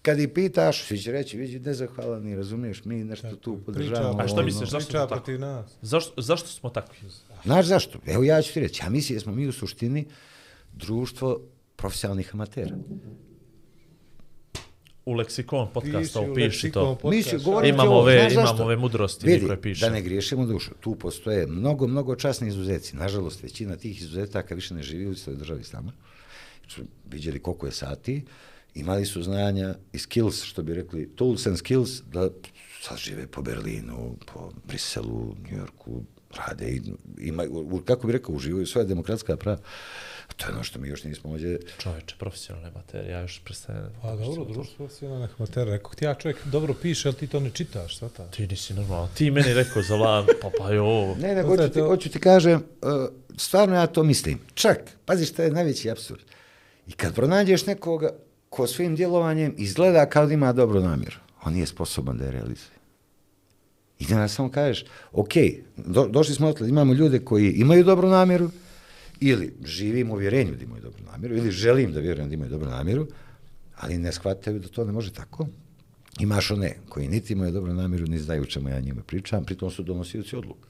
Kad 0.02 0.18
ih 0.18 0.28
pitaš, 0.28 0.84
svi 0.84 0.98
će 0.98 1.12
reći, 1.12 1.36
vidi, 1.36 1.60
nezahvalani, 1.60 2.36
razumiješ, 2.36 2.84
mi 2.84 3.04
nešto 3.04 3.36
tu 3.36 3.58
podržavamo. 3.66 4.18
A 4.18 4.28
šta 4.28 4.36
ono. 4.36 4.46
misliš, 4.46 4.70
zašto 4.70 4.88
Priča 4.88 5.06
to 5.06 5.14
tako? 5.14 5.30
nas. 5.30 5.70
Zašto, 5.82 6.22
zašto 6.22 6.48
smo 6.48 6.70
takvi? 6.70 7.08
Znaš 7.44 7.66
zašto? 7.66 7.98
Evo 8.06 8.24
ja 8.24 8.42
ću 8.42 8.52
ti 8.52 8.60
reći, 8.60 8.82
ja 8.84 8.90
mislim 8.90 9.16
da 9.16 9.20
smo 9.20 9.32
mi 9.32 9.46
u 9.46 9.52
suštini 9.52 10.06
društvo 10.72 11.40
profesionalnih 11.76 12.34
amatera. 12.34 12.76
U 15.08 15.12
leksikon 15.12 15.68
podcasta 15.68 16.20
Piši 16.20 16.30
upiši 16.32 16.70
to. 16.70 16.94
podcast. 16.96 17.44
Govorim 17.44 17.70
ti 17.70 17.74
Imamo 17.74 17.90
ove- 17.92 18.28
imamo 18.32 18.62
ove 18.62 18.76
mudrosti 18.76 19.26
Vidi, 19.26 19.46
koje 19.46 19.60
piše. 19.60 19.80
da 19.80 19.92
ne 19.92 20.02
griješimo 20.02 20.46
dušu, 20.46 20.70
tu 20.80 20.94
postoje 20.96 21.46
mnogo, 21.46 21.86
mnogo 21.86 22.16
časni 22.16 22.48
izuzeci. 22.48 22.96
Nažalost, 22.96 23.42
većina 23.42 23.76
tih 23.76 24.00
izuzetaka 24.00 24.54
više 24.54 24.74
ne 24.74 24.82
živi 24.82 25.06
u 25.06 25.12
istoj 25.12 25.34
državi 25.34 25.64
s 25.64 25.72
nama. 25.72 25.92
Su 26.68 26.82
vidjeli 27.06 27.38
koliko 27.38 27.66
je 27.66 27.72
sati, 27.72 28.24
imali 28.74 29.06
su 29.06 29.22
znanja 29.22 29.74
i 29.92 29.98
skills, 29.98 30.42
što 30.42 30.62
bi 30.62 30.74
rekli, 30.74 31.08
tools 31.08 31.46
and 31.46 31.58
skills, 31.58 32.02
da 32.02 32.30
sad 32.82 32.98
žive 32.98 33.26
po 33.26 33.42
Berlinu, 33.42 34.16
po 34.26 34.52
Briselu, 34.64 35.34
New 35.42 35.58
Yorku, 35.58 36.02
rade 36.38 36.68
i 36.68 36.80
ima, 37.20 37.44
u- 37.50 37.80
kako 37.80 38.06
bi 38.06 38.12
rekao, 38.12 38.34
uživaju 38.34 38.66
svoje 38.66 38.86
demokratska 38.86 39.36
prava. 39.36 39.58
To 40.36 40.46
je 40.46 40.52
ono 40.54 40.64
što 40.64 40.78
mi 40.78 40.88
još 40.88 41.04
nismo 41.04 41.30
ovdje 41.30 41.60
Čovječe, 41.78 42.14
profesionalne 42.18 42.70
materije, 42.70 43.12
ja 43.12 43.20
još 43.20 43.40
prestajem. 43.44 43.90
Pa 44.02 44.16
dobro, 44.16 44.44
društvo 44.44 44.88
si 44.88 45.06
ona 45.06 45.18
nekog 45.18 45.40
matera. 45.40 45.70
Rekao 45.70 45.92
ti 45.92 46.04
ja 46.04 46.14
čovjek 46.14 46.46
dobro 46.46 46.74
piše, 46.82 47.08
ali 47.08 47.16
ti 47.16 47.26
to 47.26 47.40
ne 47.40 47.50
čitaš, 47.50 47.96
šta 47.96 48.08
ta? 48.08 48.26
Ti 48.26 48.46
nisi 48.46 48.74
normalno. 48.74 49.08
Ti 49.14 49.30
meni 49.30 49.54
rekao 49.54 49.82
za 49.82 49.96
lan, 49.96 50.26
pa 50.42 50.50
pa 50.58 50.70
jo. 50.70 51.14
Ne, 51.14 51.34
ne, 51.34 51.42
Poznaje 51.42 51.68
hoću 51.68 51.74
ti, 51.74 51.80
hoću 51.80 52.10
ti 52.10 52.20
kažem, 52.20 52.54
uh, 52.82 52.90
stvarno 53.36 53.74
ja 53.74 53.86
to 53.86 54.02
mislim. 54.02 54.40
Čak, 54.54 54.78
pazi 55.04 55.26
šta 55.26 55.42
je 55.42 55.50
najveći 55.50 55.90
absurd. 55.90 56.22
I 56.86 56.92
kad 56.92 57.14
pronađeš 57.14 57.66
nekoga 57.66 58.10
ko 58.50 58.66
svojim 58.66 58.96
djelovanjem 58.96 59.54
izgleda 59.58 60.06
kao 60.06 60.26
da 60.26 60.34
ima 60.34 60.52
dobru 60.52 60.80
namjeru, 60.80 61.16
on 61.44 61.52
nije 61.52 61.66
sposoban 61.66 62.18
da 62.18 62.24
je 62.24 62.30
realizuje. 62.30 62.78
I 63.98 64.06
da 64.06 64.28
samo 64.28 64.50
kažeš, 64.50 64.84
ok, 65.12 65.32
do, 65.76 66.06
došli 66.06 66.34
smo 66.34 66.48
otle, 66.48 66.68
imamo 66.68 66.94
ljude 66.94 67.18
koji 67.18 67.52
imaju 67.52 67.84
dobru 67.84 68.08
namjeru, 68.08 68.50
ili 69.20 69.54
živim 69.64 70.10
u 70.10 70.14
uvjerenju 70.14 70.54
da 70.54 70.64
imaju 70.64 70.82
dobru 70.82 71.02
namjeru, 71.12 71.36
ili 71.36 71.50
želim 71.50 71.92
da 71.92 72.00
vjerujem 72.00 72.28
da 72.28 72.34
imaju 72.34 72.50
dobru 72.50 72.70
namjeru, 72.70 73.06
ali 73.76 73.98
ne 73.98 74.12
shvataju 74.12 74.58
da 74.58 74.68
to 74.68 74.84
ne 74.84 74.92
može 74.92 75.12
tako. 75.12 75.46
Imaš 76.20 76.50
one 76.50 76.76
koji 76.88 77.08
niti 77.08 77.32
imaju 77.32 77.52
dobru 77.52 77.74
namjeru, 77.74 78.06
ni 78.06 78.18
znaju 78.18 78.44
čemu 78.44 78.68
ja 78.68 78.80
njima 78.80 79.02
pričam, 79.02 79.44
pritom 79.44 79.70
su 79.70 79.82
donosioci 79.82 80.36
odluka. 80.36 80.68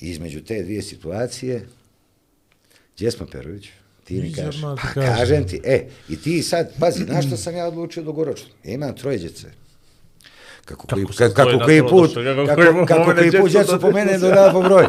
I 0.00 0.10
između 0.10 0.42
te 0.42 0.62
dvije 0.62 0.82
situacije, 0.82 1.66
gdje 2.96 3.10
smo 3.10 3.26
Perović? 3.26 3.68
Ti 4.04 4.20
mi 4.20 4.32
kažeš, 4.32 4.60
pa 4.62 4.76
kažem. 4.76 5.46
ti, 5.46 5.60
e, 5.64 5.88
i 6.08 6.16
ti 6.16 6.42
sad, 6.42 6.72
pazi, 6.78 7.04
na 7.04 7.22
što 7.22 7.36
sam 7.36 7.56
ja 7.56 7.66
odlučio 7.66 8.02
dugoročno? 8.02 8.48
Ja 8.64 8.74
imam 8.74 8.96
troje 8.96 9.18
djece. 9.18 9.61
Kako, 10.64 10.86
koji, 10.86 11.04
Kako 11.06 11.14
kako, 11.18 11.34
kako 11.34 11.50
tvoj 11.50 11.64
koji 11.64 11.80
put, 11.82 12.14
kako 12.14 12.46
kako, 12.46 12.86
kako, 12.86 13.04
koji 13.04 13.30
put 13.30 13.30
djecu 13.30 13.48
djecu 13.48 13.72
da 13.72 13.78
po 13.78 13.90
mene 13.90 14.12
ti- 14.12 14.20
do 14.20 14.50
po 14.52 14.62
broj. 14.62 14.86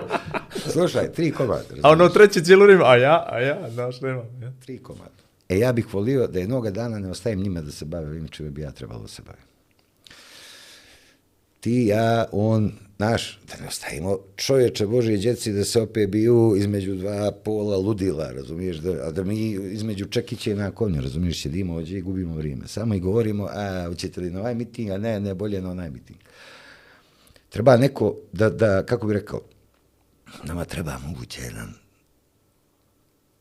Slušaj, 0.68 1.12
tri 1.12 1.32
komada. 1.32 1.62
A 1.82 1.90
ono 1.90 2.04
razumiješ? 2.04 2.14
treće 2.14 2.46
cijelo 2.46 2.64
vrijeme, 2.64 2.84
a 2.86 2.96
ja, 2.96 3.26
a 3.30 3.40
ja, 3.40 3.70
znaš, 3.70 4.02
nemam. 4.02 4.26
Ja. 4.42 4.52
Tri 4.66 4.78
komada. 4.78 5.10
E, 5.50 5.58
ja 5.58 5.72
bih 5.72 5.94
volio 5.94 6.28
da 6.28 6.40
jednoga 6.40 6.72
dana 6.72 7.00
ne 7.00 7.10
ostavim 7.10 7.40
njima 7.40 7.62
da 7.62 7.72
se 7.72 7.86
bave 7.86 8.06
ovim 8.08 8.28
čime 8.28 8.50
bi 8.50 8.62
ja 8.62 8.72
trebalo 8.72 9.02
da 9.02 9.08
se 9.08 9.22
bavim. 9.22 9.44
Ti, 11.64 11.86
ja, 11.86 12.26
on, 12.32 12.72
naš, 12.98 13.40
da 13.48 13.62
ne 13.62 13.68
ostavimo 13.68 14.18
čovječe 14.36 14.88
Božije 14.88 15.18
djeci 15.18 15.52
da 15.52 15.64
se 15.66 15.82
opet 15.82 16.10
biju 16.10 16.54
između 16.58 16.96
dva 16.96 17.32
pola 17.32 17.78
ludila, 17.78 18.32
razumiješ, 18.32 18.78
da, 18.78 19.08
a 19.08 19.12
da 19.12 19.24
mi 19.24 19.52
između 19.52 20.06
čekiće 20.06 20.52
i 20.52 20.56
na 20.56 20.72
konju, 20.72 21.02
razumiješ, 21.02 21.42
sjedimo 21.42 21.74
ovdje 21.74 21.98
i 21.98 22.02
gubimo 22.02 22.36
vrijeme. 22.36 22.68
Samo 22.68 22.96
i 22.96 23.00
govorimo, 23.00 23.48
a, 23.52 23.86
hoćete 23.88 24.22
li 24.22 24.32
na 24.32 24.40
ovaj 24.40 24.56
miting, 24.56 24.90
a 24.90 24.98
ne, 24.98 25.20
ne, 25.20 25.34
bolje 25.34 25.62
na 25.62 25.72
onaj 25.72 25.90
miting. 25.90 26.20
Treba 27.50 27.78
neko 27.78 28.16
da, 28.32 28.50
da 28.50 28.86
kako 28.86 29.08
bi 29.08 29.14
rekao, 29.14 29.42
nama 30.44 30.66
treba 30.66 30.98
moguće 31.08 31.42
jedan 31.42 31.74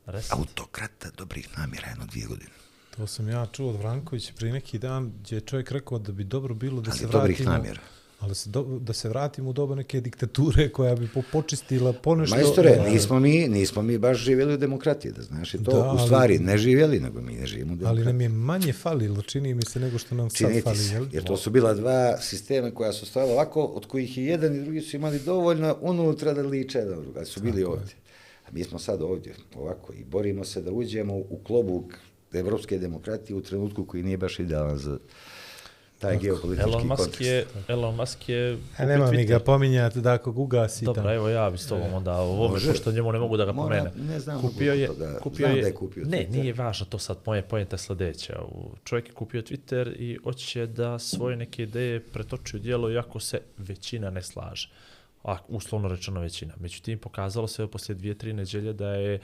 Res. 0.06 0.32
autokrata 0.32 1.10
dobrih 1.16 1.48
namjera 1.58 1.88
jedno 1.88 2.06
dvije 2.06 2.26
godine. 2.26 2.50
To 2.96 3.06
sam 3.06 3.28
ja 3.28 3.46
čuo 3.52 3.70
od 3.70 3.76
Vrankovića 3.76 4.32
prije 4.36 4.52
neki 4.52 4.78
dan, 4.78 5.12
gdje 5.20 5.36
je 5.36 5.40
čovjek 5.40 5.70
rekao 5.70 5.98
da 5.98 6.12
bi 6.12 6.24
dobro 6.24 6.54
bilo 6.54 6.80
da 6.80 6.90
Ali 6.90 6.98
se 6.98 7.06
dobrih 7.06 7.36
vratimo... 7.36 7.56
namjera. 7.56 7.80
Ali 8.22 8.34
se 8.34 8.50
do, 8.50 8.62
da 8.80 8.92
se 8.92 9.08
vratimo 9.08 9.50
u 9.50 9.52
doba 9.52 9.74
neke 9.74 10.00
diktature 10.00 10.68
koja 10.68 10.94
bi 10.94 11.08
po, 11.14 11.22
počistila 11.32 11.92
ponešto... 11.92 12.36
Majstore, 12.36 12.80
nismo 12.90 13.20
mi, 13.20 13.48
nismo 13.48 13.82
mi 13.82 13.98
baš 13.98 14.18
živjeli 14.18 14.54
u 14.54 14.56
demokratiji, 14.56 15.12
da 15.12 15.22
znaš 15.22 15.54
i 15.54 15.64
to. 15.64 15.70
Da, 15.72 15.78
u 15.78 15.82
ali- 15.82 16.00
stvari, 16.04 16.38
ne 16.38 16.58
živjeli, 16.58 17.00
nego 17.00 17.20
mi 17.20 17.34
ne 17.34 17.46
živimo 17.46 17.70
u 17.70 17.72
Ali 17.72 17.78
demokratiji. 17.78 18.04
nam 18.06 18.20
je 18.20 18.28
manje 18.28 18.72
falilo, 18.72 19.22
čini 19.22 19.54
mi 19.54 19.62
se, 19.62 19.80
nego 19.80 19.98
što 19.98 20.14
nam 20.14 20.30
sad 20.30 20.38
Čini 20.38 20.54
ti 20.54 20.60
fali, 20.60 20.76
se, 20.76 20.94
jel? 20.94 21.06
jer 21.12 21.24
to 21.24 21.36
su 21.36 21.50
bila 21.50 21.74
dva 21.74 22.16
sistema 22.20 22.70
koja 22.70 22.92
su 22.92 23.06
stojala 23.06 23.32
ovako, 23.32 23.64
od 23.64 23.86
kojih 23.86 24.18
i 24.18 24.22
jedan 24.22 24.56
i 24.56 24.60
drugi 24.60 24.80
su 24.80 24.96
imali 24.96 25.18
dovoljno 25.18 25.76
unutra 25.80 26.32
da 26.32 26.42
liče 26.42 26.78
jedan 26.78 27.02
druga, 27.02 27.18
ali 27.18 27.26
su 27.26 27.40
bili 27.40 27.64
ovdje. 27.64 27.94
A 28.46 28.52
mi 28.52 28.64
smo 28.64 28.78
sad 28.78 29.02
ovdje, 29.02 29.34
ovako, 29.54 29.92
i 29.92 30.04
borimo 30.04 30.44
se 30.44 30.60
da 30.62 30.72
uđemo 30.72 31.14
u 31.14 31.40
klobu 31.44 31.84
evropske 32.32 32.78
demokratije 32.78 33.36
u 33.36 33.42
trenutku 33.42 33.84
koji 33.84 34.02
nije 34.02 34.16
baš 34.18 34.38
idealan 34.38 34.78
za 34.78 34.98
taj 36.02 36.18
geopolitički 36.18 36.70
Elon 36.70 36.86
Musk 36.86 36.98
kontekst. 36.98 37.20
je, 37.20 37.46
Elon 37.68 37.94
Musk 37.94 38.28
je... 38.28 38.58
A 38.76 38.84
nema 38.84 39.10
mi 39.10 39.24
ga 39.24 39.38
pominjati 39.40 40.00
da 40.00 40.12
ako 40.12 40.32
ga 40.32 40.40
ugasi 40.40 40.84
Dobro, 40.84 41.02
tamo. 41.02 41.14
evo 41.14 41.28
ja 41.28 41.50
bi 41.50 41.58
s 41.58 41.68
tobom 41.68 41.94
onda 41.94 42.12
o 42.12 42.22
ovome, 42.22 42.52
Može. 42.52 42.68
pošto 42.68 42.92
njemu 42.92 43.12
ne 43.12 43.18
mogu 43.18 43.36
da 43.36 43.44
ga 43.44 43.52
Mora, 43.52 43.68
pomene. 43.84 44.06
ne 44.06 44.20
znam 44.20 44.40
kupio 44.40 44.72
je, 44.72 44.88
da- 44.88 45.18
kupio 45.18 45.46
znam 45.46 45.56
je, 45.56 45.62
da 45.62 45.68
je 45.68 45.74
kupio 45.74 46.04
ne, 46.04 46.10
Twitter. 46.18 46.30
nije 46.30 46.52
važno 46.52 46.86
to 46.86 46.98
sad, 46.98 47.18
moje 47.26 47.42
pojenta 47.42 47.74
je 47.74 47.78
sljedeća. 47.78 48.40
U- 48.44 48.70
Čovjek 48.84 49.08
je 49.08 49.12
kupio 49.12 49.42
Twitter 49.42 49.92
i 49.92 50.18
hoće 50.24 50.66
da 50.66 50.98
svoje 50.98 51.36
neke 51.36 51.62
ideje 51.62 52.00
pretoči 52.02 52.56
u 52.56 52.60
djelo, 52.60 52.90
iako 52.90 53.20
se 53.20 53.40
većina 53.58 54.10
ne 54.10 54.22
slaže. 54.22 54.68
A, 55.24 55.36
uslovno 55.48 55.88
rečeno 55.88 56.20
većina. 56.20 56.54
Međutim, 56.56 56.98
pokazalo 56.98 57.46
se 57.48 57.66
poslije 57.66 57.96
dvije, 57.96 58.14
tri 58.14 58.32
neđelje 58.32 58.72
da 58.72 58.88
je 58.88 59.14
uh, 59.14 59.20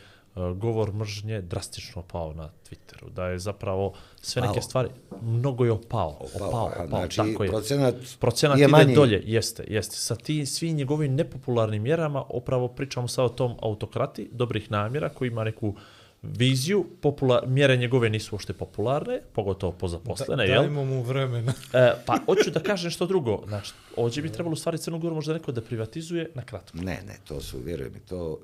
govor 0.55 0.93
mržnje 0.95 1.41
drastično 1.41 2.03
pao 2.03 2.33
na 2.33 2.51
Twitteru. 2.69 3.11
Da 3.11 3.27
je 3.27 3.39
zapravo 3.39 3.93
sve 4.21 4.43
neke 4.43 4.63
stvari, 4.63 4.89
mnogo 5.23 5.65
je 5.65 5.73
opao. 5.73 6.19
Opao, 6.35 6.49
opao, 6.49 6.67
opao 6.67 6.87
znači, 6.87 7.17
tako 7.17 7.45
je 7.45 7.51
procenat 7.51 7.95
procenat 8.21 8.59
je 8.59 8.65
ide 8.65 8.71
manji. 8.71 8.95
dolje, 8.95 9.23
jeste, 9.25 9.65
jeste. 9.69 9.97
Sa 9.97 10.17
ti 10.17 10.47
svim 10.47 10.77
njegovim 10.77 11.15
nepopularnim 11.15 11.83
mjerama, 11.83 12.25
opravo 12.29 12.69
pričamo 12.69 13.09
sad 13.09 13.25
o 13.25 13.29
tom 13.29 13.57
autokrati, 13.63 14.29
dobrih 14.33 14.71
namjera, 14.71 15.09
koji 15.09 15.29
ima 15.29 15.45
neku 15.45 15.75
viziju, 16.23 16.87
popular, 17.01 17.47
mjere 17.47 17.77
njegove 17.77 18.11
nisu 18.11 18.35
uopšte 18.35 18.53
popularne, 18.53 19.21
pogotovo 19.33 19.73
po 19.73 19.89
zaposlene, 19.89 20.47
da, 20.47 20.53
jel? 20.53 20.63
dajmo 20.63 20.85
mu 20.85 21.03
vremena. 21.03 21.53
E, 21.73 21.93
pa 22.07 22.19
hoću 22.27 22.51
da 22.51 22.61
kažem 22.61 22.91
što 22.91 23.07
drugo. 23.07 23.43
Znači, 23.49 23.73
ovdje 23.97 24.23
bi 24.23 24.33
trebalo 24.33 24.53
u 24.53 24.57
stvari 24.57 24.79
Crnu 24.79 24.99
Goru 24.99 25.15
možda 25.15 25.33
neko 25.33 25.53
da 25.53 25.61
privatizuje 25.61 26.31
na 26.35 26.43
kratko. 26.43 26.79
Ne, 26.79 27.03
ne, 27.07 27.19
to 27.25 27.41
su, 27.41 27.59
vjeruj 27.59 27.91
mi, 27.91 28.01
to... 28.01 28.39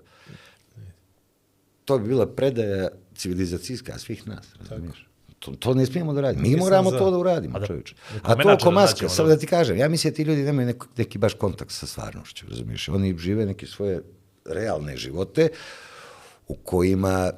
To 1.84 1.98
bi 1.98 2.08
bila 2.08 2.26
predaja 2.26 2.88
civilizacijska 3.14 3.98
svih 3.98 4.28
nas, 4.28 4.46
razumiješ? 4.60 5.08
To, 5.38 5.52
to 5.52 5.74
ne 5.74 5.86
smijemo 5.86 6.12
da 6.12 6.20
radimo. 6.20 6.42
Mi 6.42 6.48
Nisam 6.48 6.60
moramo 6.60 6.90
za. 6.90 6.98
to 6.98 7.10
da 7.10 7.18
uradimo, 7.18 7.56
A 7.56 7.60
da- 7.60 7.66
čovječe. 7.66 7.94
neka 8.14 8.32
A 8.32 8.34
to 8.34 8.52
oko 8.52 8.70
nađemo, 8.70 9.08
samo 9.08 9.28
da. 9.28 9.36
ti 9.36 9.46
kažem, 9.46 9.76
ja 9.78 9.88
mislim 9.88 10.10
da 10.10 10.16
ti 10.16 10.22
ljudi 10.22 10.42
nemaju 10.42 10.66
neki, 10.66 10.86
neki 10.96 11.18
baš 11.18 11.34
kontakt 11.34 11.70
sa 11.70 11.86
stvarnošću, 11.86 12.46
razumiješ? 12.48 12.88
Oni 12.88 13.18
žive 13.18 13.46
neke 13.46 13.66
svoje 13.66 14.02
realne 14.46 14.96
živote 14.96 15.48
u 16.48 16.54
kojima, 16.54 17.32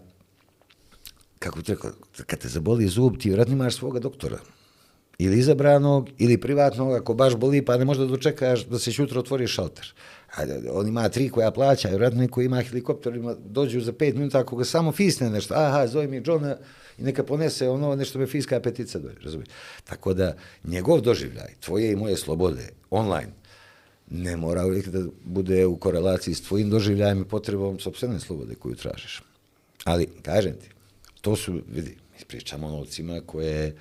kako 1.39 1.63
ti 1.63 1.73
rekao, 1.73 1.91
kad 2.27 2.39
te 2.39 2.49
zaboli 2.49 2.89
zub, 2.89 3.17
ti 3.19 3.29
vjerojatno 3.29 3.55
imaš 3.55 3.77
svoga 3.77 4.01
doktora. 4.01 4.39
Ili 5.19 5.39
izabranog, 5.39 6.09
ili 6.19 6.41
privatnog, 6.41 6.93
ako 6.93 7.15
baš 7.15 7.35
boli, 7.35 7.65
pa 7.65 7.77
ne 7.77 7.85
možda 7.85 8.07
dočekaš 8.07 8.65
da 8.65 8.79
se 8.79 8.91
jutro 8.95 9.21
otvori 9.21 9.47
šalter. 9.47 9.93
On 10.73 10.89
ima 10.89 11.09
tri 11.09 11.29
koja 11.29 11.51
plaća, 11.51 11.89
vjerojatno 11.89 12.21
neko 12.21 12.43
ima 12.43 12.63
helikopter, 12.63 13.15
ima, 13.15 13.35
dođu 13.45 13.81
za 13.81 13.93
pet 13.93 14.15
minuta, 14.15 14.39
ako 14.39 14.57
ga 14.57 14.65
samo 14.65 14.93
fisne 14.93 15.31
nešto, 15.31 15.55
aha, 15.55 15.87
zove 15.87 16.07
mi 16.07 16.23
Johna 16.27 16.57
i 16.99 17.03
neka 17.03 17.25
ponese 17.25 17.69
ono 17.69 17.95
nešto 17.95 18.19
me 18.19 18.27
fiska 18.27 18.61
petica 18.61 18.99
dođe, 18.99 19.21
razumiješ? 19.25 19.49
Tako 19.85 20.15
da, 20.15 20.37
njegov 20.65 21.01
doživljaj, 21.01 21.55
tvoje 21.61 21.93
i 21.93 21.97
moje 21.97 22.17
slobode, 22.17 22.69
online, 22.91 23.33
ne 24.11 24.37
mora 24.37 24.67
uvijek 24.67 24.89
da 24.89 25.05
bude 25.25 25.67
u 25.67 25.77
korelaciji 25.77 26.35
s 26.35 26.43
tvojim 26.43 26.71
doživljajem 26.71 27.21
i 27.21 27.29
potrebom 27.29 27.79
sopstvene 27.79 28.21
slobode 28.21 28.55
koju 28.55 28.75
tražiš. 28.75 29.23
Ali, 29.85 30.07
kažem 30.23 30.53
ti, 30.53 30.69
to 31.21 31.37
su, 31.37 31.61
vidi, 31.69 31.97
pričamo 32.27 32.67
o 32.67 32.71
novcima 32.71 33.21
koje, 33.27 33.77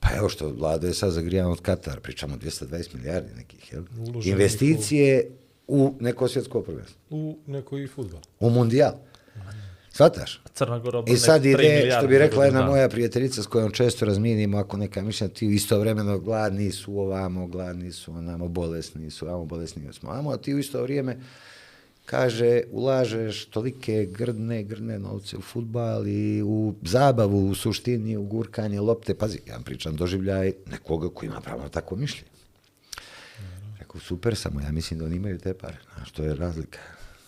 pa 0.00 0.08
evo 0.16 0.28
što 0.28 0.48
vlada 0.48 0.86
je 0.86 0.94
sad 0.94 1.12
zagrijana 1.12 1.50
od 1.50 1.60
Katara, 1.60 2.00
pričamo 2.00 2.34
o 2.34 2.38
220 2.38 2.94
milijardi 2.94 3.34
nekih, 3.36 3.72
jel? 3.72 3.84
Investicije 4.24 5.30
u 5.68 5.94
neko 6.00 6.28
svjetsko 6.28 6.62
prvenstvo, 6.62 6.96
U 7.10 7.38
nekoj 7.46 7.86
futbol. 7.86 8.20
u 8.40 8.50
mundijal. 8.50 8.92
Svataš? 9.90 10.40
Crna 10.54 10.78
Gora 10.78 11.02
I 11.06 11.16
sad 11.16 11.44
ide, 11.44 11.90
što 11.98 12.06
bi 12.06 12.18
rekla 12.18 12.44
jedna 12.44 12.66
moja 12.66 12.88
prijateljica 12.88 13.42
s 13.42 13.46
kojom 13.46 13.70
često 13.70 14.04
razmijenimo, 14.04 14.58
ako 14.58 14.76
neka 14.76 15.02
mišlja, 15.02 15.28
ti 15.28 15.46
istovremeno 15.46 16.18
gladni 16.18 16.72
su 16.72 16.98
ovamo, 16.98 17.46
gladni 17.46 17.92
su 17.92 18.12
onamo, 18.12 18.48
bolesni 18.48 19.10
su, 19.10 19.26
ovamo 19.26 19.44
bolesni 19.44 19.92
smo 19.92 20.10
ovamo, 20.10 20.30
a 20.30 20.36
ti 20.36 20.54
u 20.54 20.58
isto 20.58 20.82
vrijeme 20.82 21.16
kaže, 22.06 22.62
ulažeš 22.70 23.44
tolike 23.44 24.06
grdne, 24.12 24.62
grdne 24.62 24.98
novce 24.98 25.36
u 25.36 25.40
futbal 25.40 26.08
i 26.08 26.42
u 26.42 26.74
zabavu, 26.82 27.48
u 27.48 27.54
suštini, 27.54 28.16
u 28.16 28.22
gurkanje 28.22 28.80
lopte. 28.80 29.14
Pazi, 29.14 29.38
ja 29.46 29.54
vam 29.54 29.62
pričam 29.62 29.96
doživljaj 29.96 30.52
nekoga 30.70 31.08
koji 31.08 31.26
ima 31.26 31.40
pravo 31.40 31.62
na 31.62 31.68
takvo 31.68 31.96
mišljenje. 31.96 32.35
Rekao, 33.96 34.06
super, 34.08 34.36
samo 34.36 34.60
ja 34.60 34.72
mislim 34.72 34.98
da 34.98 35.04
oni 35.04 35.16
imaju 35.16 35.38
te 35.38 35.54
pare. 35.54 35.76
Znaš, 35.96 36.10
to 36.10 36.22
je 36.22 36.34
razlika. 36.34 36.78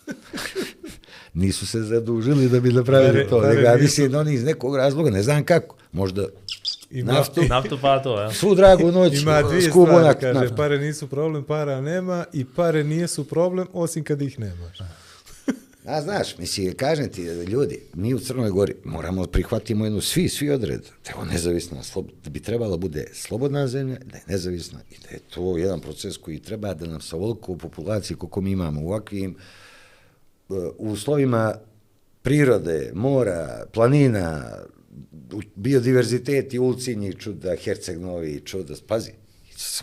Nisu 1.34 1.66
se 1.66 1.82
zadužili 1.82 2.48
da 2.48 2.60
bi 2.60 2.72
napravili 2.72 3.26
to, 3.26 3.40
nego 3.40 3.60
ja 3.60 3.72
nisu- 3.72 3.82
mislim 3.82 4.12
da 4.12 4.18
oni 4.20 4.34
iz 4.34 4.44
nekog 4.44 4.76
razloga, 4.76 5.10
ne 5.10 5.22
znam 5.22 5.44
kako, 5.44 5.76
možda 5.92 6.26
Ima- 6.90 7.12
naftu, 7.12 7.42
Naftu 7.50 7.78
pa 7.82 7.98
to, 7.98 8.20
ja. 8.20 8.32
svu 8.32 8.54
dragu 8.54 8.92
noć, 8.92 9.12
Ima 9.14 9.42
dvije 9.42 9.62
stvari, 9.62 10.18
kaže, 10.20 10.34
naftu. 10.34 10.56
pare 10.56 10.78
nisu 10.78 11.08
problem, 11.08 11.44
para 11.44 11.80
nema 11.80 12.24
i 12.32 12.44
pare 12.46 12.84
nijesu 12.84 13.24
problem, 13.24 13.66
osim 13.72 14.04
kad 14.04 14.22
ih 14.22 14.38
nemaš. 14.38 14.78
A 15.88 16.02
znaš, 16.02 16.38
misli, 16.38 16.74
kažem 16.74 17.08
ti, 17.08 17.22
ljudi, 17.22 17.80
mi 17.94 18.14
u 18.14 18.18
Crnoj 18.18 18.50
Gori 18.50 18.74
moramo 18.84 19.26
prihvatimo 19.26 19.86
jednu, 19.86 20.00
svi, 20.00 20.28
svi 20.28 20.50
odred, 20.50 20.80
da 20.80 21.20
je 21.20 21.26
nezavisna, 21.32 21.82
slob, 21.82 22.06
da 22.24 22.30
bi 22.30 22.40
trebala 22.40 22.76
bude 22.76 23.06
slobodna 23.12 23.66
zemlja, 23.66 23.96
da 24.04 24.16
je 24.16 24.22
nezavisna 24.26 24.80
i 24.90 24.94
da 25.02 25.08
je 25.10 25.20
to 25.34 25.56
jedan 25.56 25.80
proces 25.80 26.16
koji 26.16 26.38
treba 26.38 26.74
da 26.74 26.86
nam 26.86 27.00
sa 27.00 27.16
ovoliko 27.16 27.56
populacije 27.56 28.16
koliko 28.16 28.40
mi 28.40 28.50
imamo 28.50 28.80
u 28.80 28.86
ovakvim 28.86 29.36
uh, 30.48 30.56
uslovima 30.78 31.54
prirode, 32.22 32.90
mora, 32.94 33.64
planina, 33.72 34.56
biodiverziteti, 34.90 35.60
biodiverzitet 35.60 36.54
i 36.54 36.58
Ulcinji, 36.58 37.14
čuda, 37.14 37.56
Herceg 37.56 38.00
Novi, 38.00 38.40
čuda, 38.44 38.74
pazi, 38.86 39.10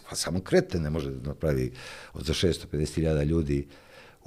pa 0.10 0.16
samo 0.16 0.42
krete 0.42 0.80
ne 0.80 0.90
može 0.90 1.12
da 1.12 1.28
napravi 1.28 1.72
od 2.14 2.26
za 2.26 2.34
650.000 2.34 3.26
ljudi 3.26 3.68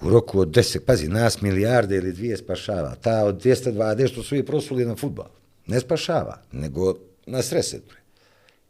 u 0.03 0.11
roku 0.11 0.41
od 0.41 0.49
10, 0.49 0.79
pazi, 0.81 1.09
nas 1.09 1.41
milijarde 1.41 1.97
ili 1.97 2.13
dvije 2.13 2.37
spašava, 2.37 2.95
ta 2.95 3.25
od 3.25 3.45
220 3.45 4.13
što 4.13 4.23
su 4.23 4.37
i 4.37 4.43
prosuli 4.43 4.85
na 4.85 4.97
futbal, 4.97 5.29
ne 5.67 5.81
spašava, 5.81 6.43
nego 6.53 6.95
nas 7.27 7.53
resetuje. 7.53 8.01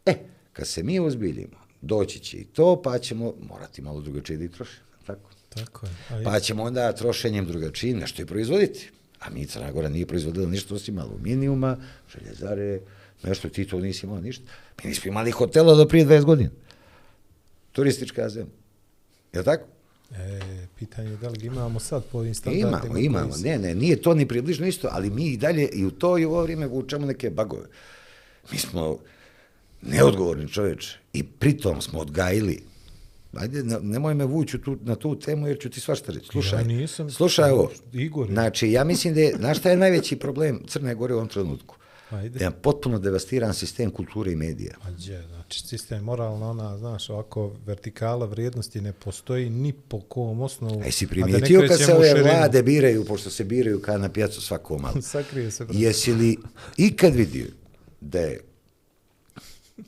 E, 0.07 0.14
kad 0.53 0.66
se 0.66 0.83
mi 0.83 1.01
ozbiljimo, 1.01 1.59
doći 1.81 2.18
će 2.18 2.37
i 2.37 2.45
to, 2.45 2.83
pa 2.83 2.99
ćemo 2.99 3.35
morati 3.49 3.83
malo 3.83 4.01
drugačije 4.01 4.37
da 4.37 4.45
i 4.45 4.49
trošimo, 4.49 4.87
tako? 5.07 5.31
Tako 5.49 5.87
je. 5.87 5.93
A 6.11 6.22
Pa 6.24 6.41
ćemo 6.41 6.62
onda 6.62 6.93
trošenjem 6.93 7.47
drugačije 7.47 7.95
nešto 7.95 8.22
i 8.22 8.26
proizvoditi. 8.26 8.91
A 9.20 9.31
mi 9.31 9.47
Crna 9.47 9.72
Gora 9.72 9.89
nije 9.89 10.07
proizvodila 10.07 10.49
ništa 10.49 10.74
osim 10.74 10.99
aluminijuma, 10.99 11.76
željezare, 12.12 12.81
nešto 13.22 13.49
ti 13.49 13.64
to 13.64 13.81
nisi 13.81 14.07
imao 14.07 14.20
ništa. 14.20 14.45
Mi 14.85 14.91
nismo 14.91 15.09
imali 15.09 15.31
hotela 15.31 15.74
do 15.74 15.89
prije 15.89 16.07
20 16.07 16.24
godina. 16.24 16.51
Turistička 17.72 18.29
zemlja. 18.29 18.53
Je 19.33 19.39
li 19.39 19.45
tako? 19.45 19.78
E, 20.11 20.41
pitanje 20.79 21.11
je 21.11 21.17
da 21.17 21.29
li 21.29 21.39
ga 21.39 21.47
imamo 21.47 21.81
sad 21.81 22.05
po 22.05 22.19
ovim 22.19 22.35
standardima. 22.35 22.69
Imamo, 22.89 22.99
imamo. 22.99 23.35
Ne, 23.37 23.59
ne, 23.59 23.75
nije 23.75 24.03
to 24.03 24.15
ni 24.15 24.29
približno 24.29 24.67
isto, 24.67 24.89
ali 24.91 25.11
mi 25.11 25.25
i 25.25 25.37
dalje 25.37 25.69
i 25.69 25.85
u 25.85 25.91
to 25.91 26.19
i 26.19 26.25
u 26.25 26.31
ovo 26.31 26.43
vrijeme 26.43 26.67
vučemo 26.67 27.07
neke 27.07 27.31
bagove. 27.31 27.67
Mi 28.53 28.59
smo 28.59 28.99
neodgovorni 29.83 30.49
čovječ 30.49 30.93
i 31.13 31.23
pritom 31.25 31.81
smo 31.81 31.99
odgajili 31.99 32.63
Ajde, 33.33 33.63
ne- 33.65 33.81
nemoj 33.81 34.15
me 34.15 34.25
vući 34.25 34.59
tu, 34.59 34.79
na 34.83 34.95
tu 34.97 35.19
temu 35.19 35.49
jer 35.49 35.59
ću 35.59 35.71
ti 35.71 35.81
svašta 35.81 36.13
reći. 36.13 36.27
Slušaj, 36.27 36.59
Ja 36.59 36.65
nisam- 36.65 37.11
slušaj 37.11 37.51
ovo. 37.51 37.71
Igor. 37.93 38.27
Znači, 38.27 38.71
ja 38.71 38.85
mislim 38.85 39.15
da 39.15 39.21
je, 39.21 39.35
znaš 39.37 39.59
šta 39.59 39.71
je 39.71 39.77
najveći 39.77 40.17
problem 40.17 40.61
Crne 40.67 40.95
Gore 40.95 41.15
u 41.15 41.17
ovom 41.17 41.29
trenutku? 41.29 41.77
Ajde. 42.11 42.39
Da 42.39 42.45
je 42.45 42.51
potpuno 42.53 42.99
devastiran 42.99 43.55
sistem 43.55 43.91
kulture 43.91 44.33
i 44.33 44.37
medija. 44.37 44.75
A 44.83 44.91
gdje, 44.91 45.25
znači 45.49 45.68
sistem 45.68 46.05
moralna, 46.05 46.51
ona, 46.51 46.78
znaš, 46.78 47.11
ovako 47.11 47.53
vertikala 47.66 48.26
vrijednosti 48.26 48.80
ne 48.80 48.92
postoji 48.92 49.51
ni 49.51 49.72
po 49.72 50.01
kom 50.01 50.40
osnovu. 50.40 50.80
Da 50.80 50.84
ne 50.84 51.09
primijetio 51.09 51.64
kad 51.68 51.78
se 51.78 51.94
ove 51.94 52.22
vlade 52.22 52.62
biraju, 52.62 53.05
pošto 53.05 53.30
se 53.30 53.44
biraju 53.44 53.82
kao 53.82 53.99
na 53.99 54.09
pijacu 54.09 54.40
svako 54.40 54.78
malo. 54.78 55.03
Sakrije 55.12 55.51
se. 55.51 55.64
brate. 55.64 55.78
Jesi 55.78 56.12
li 56.12 56.36
ikad 56.76 57.14
vidio 57.14 57.46
da 58.01 58.20
je, 58.20 58.40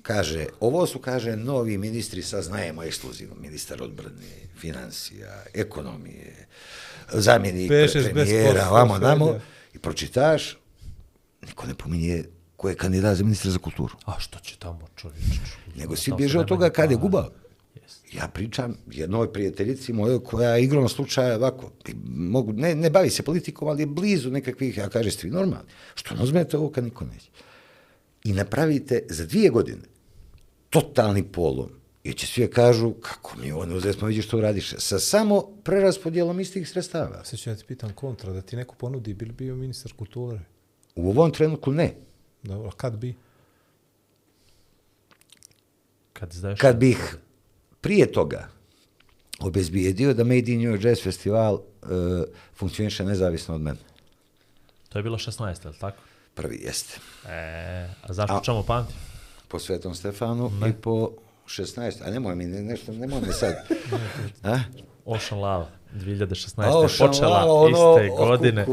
kaže, 0.03 0.47
ovo 0.61 0.87
su, 0.87 0.99
kaže, 0.99 1.37
novi 1.37 1.79
ministri, 1.79 2.23
sad 2.23 2.45
znajemo 2.45 2.83
ekskluzivno, 2.83 3.35
ministar 3.35 3.83
odbrane, 3.83 4.49
financija, 4.59 5.45
ekonomije, 5.55 6.47
zamjenik 7.13 7.69
Pešeš 7.69 8.05
premijera, 8.05 8.69
vamo, 8.71 8.99
namo, 8.99 9.41
i 9.75 9.79
pročitaš, 9.79 10.59
niko 11.47 11.67
ne 11.67 11.75
pominje 11.75 12.25
ko 12.61 12.69
je 12.69 12.75
kandidat 12.75 13.17
za 13.17 13.25
ministra 13.25 13.51
za 13.51 13.59
kulturu. 13.59 13.95
A 14.05 14.21
što 14.21 14.39
će 14.39 14.57
tamo 14.59 14.89
čovječ? 14.97 15.25
Nego 15.77 15.97
svi 15.97 16.13
bježe 16.17 16.39
od 16.39 16.49
toga 16.49 16.71
kad 16.71 16.91
je 16.91 16.97
gubao. 16.97 17.31
Ja 18.13 18.29
pričam 18.29 18.77
jednoj 18.91 19.33
prijateljici 19.33 19.93
mojoj 19.93 20.25
koja 20.25 20.51
je 20.51 20.65
igrom 20.65 20.89
slučaja 20.89 21.37
ovako, 21.37 21.71
i 21.89 21.95
mogu, 22.05 22.53
ne, 22.53 22.75
ne 22.75 22.91
bavi 22.91 23.11
se 23.11 23.23
politikom, 23.23 23.69
ali 23.69 23.83
je 23.83 23.87
blizu 23.87 24.31
nekakvih, 24.31 24.77
ja 24.77 24.89
kaže, 24.89 25.11
ste 25.11 25.27
vi 25.27 25.33
normalni. 25.33 25.69
Što 25.95 26.15
ne 26.15 26.23
uzmete 26.23 26.59
ovo 26.59 26.69
kad 26.71 26.85
niko 26.85 27.05
neće? 27.05 27.31
I 28.25 28.33
napravite 28.33 29.03
za 29.09 29.27
dvije 29.27 29.51
godine 29.51 29.89
totalni 30.71 31.23
polom. 31.23 31.71
Jer 32.05 32.17
će 32.17 32.27
svi 32.27 32.51
kažu, 32.51 32.93
kako 32.93 33.37
mi 33.43 33.53
ovo 33.53 33.67
ne 33.67 33.75
uzeli 33.75 33.95
smo 33.95 34.09
vidiš 34.09 34.27
što 34.27 34.41
radiš, 34.41 34.75
sa 34.79 34.99
samo 34.99 35.43
preraspodjelom 35.65 36.41
istih 36.41 36.69
sredstava. 36.69 37.25
Sad 37.25 37.39
ću 37.39 37.51
ja 37.51 37.57
ti 37.57 37.65
pitam 37.65 37.93
kontra, 37.93 38.33
da 38.33 38.43
ti 38.43 38.57
neko 38.57 38.75
ponudi, 38.75 39.15
bi 39.15 39.25
li 39.25 39.33
bio 39.33 39.57
ministar 39.57 39.93
kulture? 39.93 40.41
U 40.97 41.11
ovom 41.11 41.31
trenutku 41.31 41.73
ne. 41.73 42.10
Dobro, 42.43 42.71
kad 42.71 42.97
bi? 42.97 43.17
Kad 46.13 46.33
izdaješ... 46.33 46.61
Kad 46.61 46.77
bih 46.77 47.17
prije 47.81 48.13
toga 48.13 48.49
obezbijedio 49.41 50.15
da 50.15 50.25
Made 50.25 50.53
in 50.53 50.61
New 50.61 50.73
York 50.73 50.87
Jazz 50.87 51.03
Festival 51.03 51.55
uh, 51.55 51.61
funkcioniše 52.55 53.05
nezavisno 53.05 53.55
od 53.55 53.61
mene. 53.61 53.79
To 54.89 54.99
je 54.99 55.03
bilo 55.03 55.19
16, 55.19 55.65
je 55.65 55.71
li 55.71 55.79
tako? 55.79 55.99
Prvi 56.35 56.61
jeste. 56.63 57.01
E, 57.29 57.89
a 58.03 58.13
zašto 58.13 58.37
a... 58.37 58.41
čemu 58.43 58.63
pamti? 58.63 58.95
Po 59.49 59.59
Svetom 59.59 59.95
Stefanu 59.95 60.51
ne. 60.61 60.69
i 60.69 60.73
po 60.73 61.11
16. 61.47 62.07
A 62.07 62.11
nemoj 62.11 62.35
mi 62.35 62.45
ne, 62.45 62.63
nešto, 62.63 62.93
nemoj 62.93 63.21
mi 63.21 63.33
sad. 63.33 63.55
A? 64.43 64.59
Ocean 65.05 65.41
Lava, 65.41 65.71
2016. 65.95 66.85
Ocean 66.85 67.09
počela 67.09 67.45
ono, 67.47 67.69
iste 67.99 68.09
godine. 68.19 68.67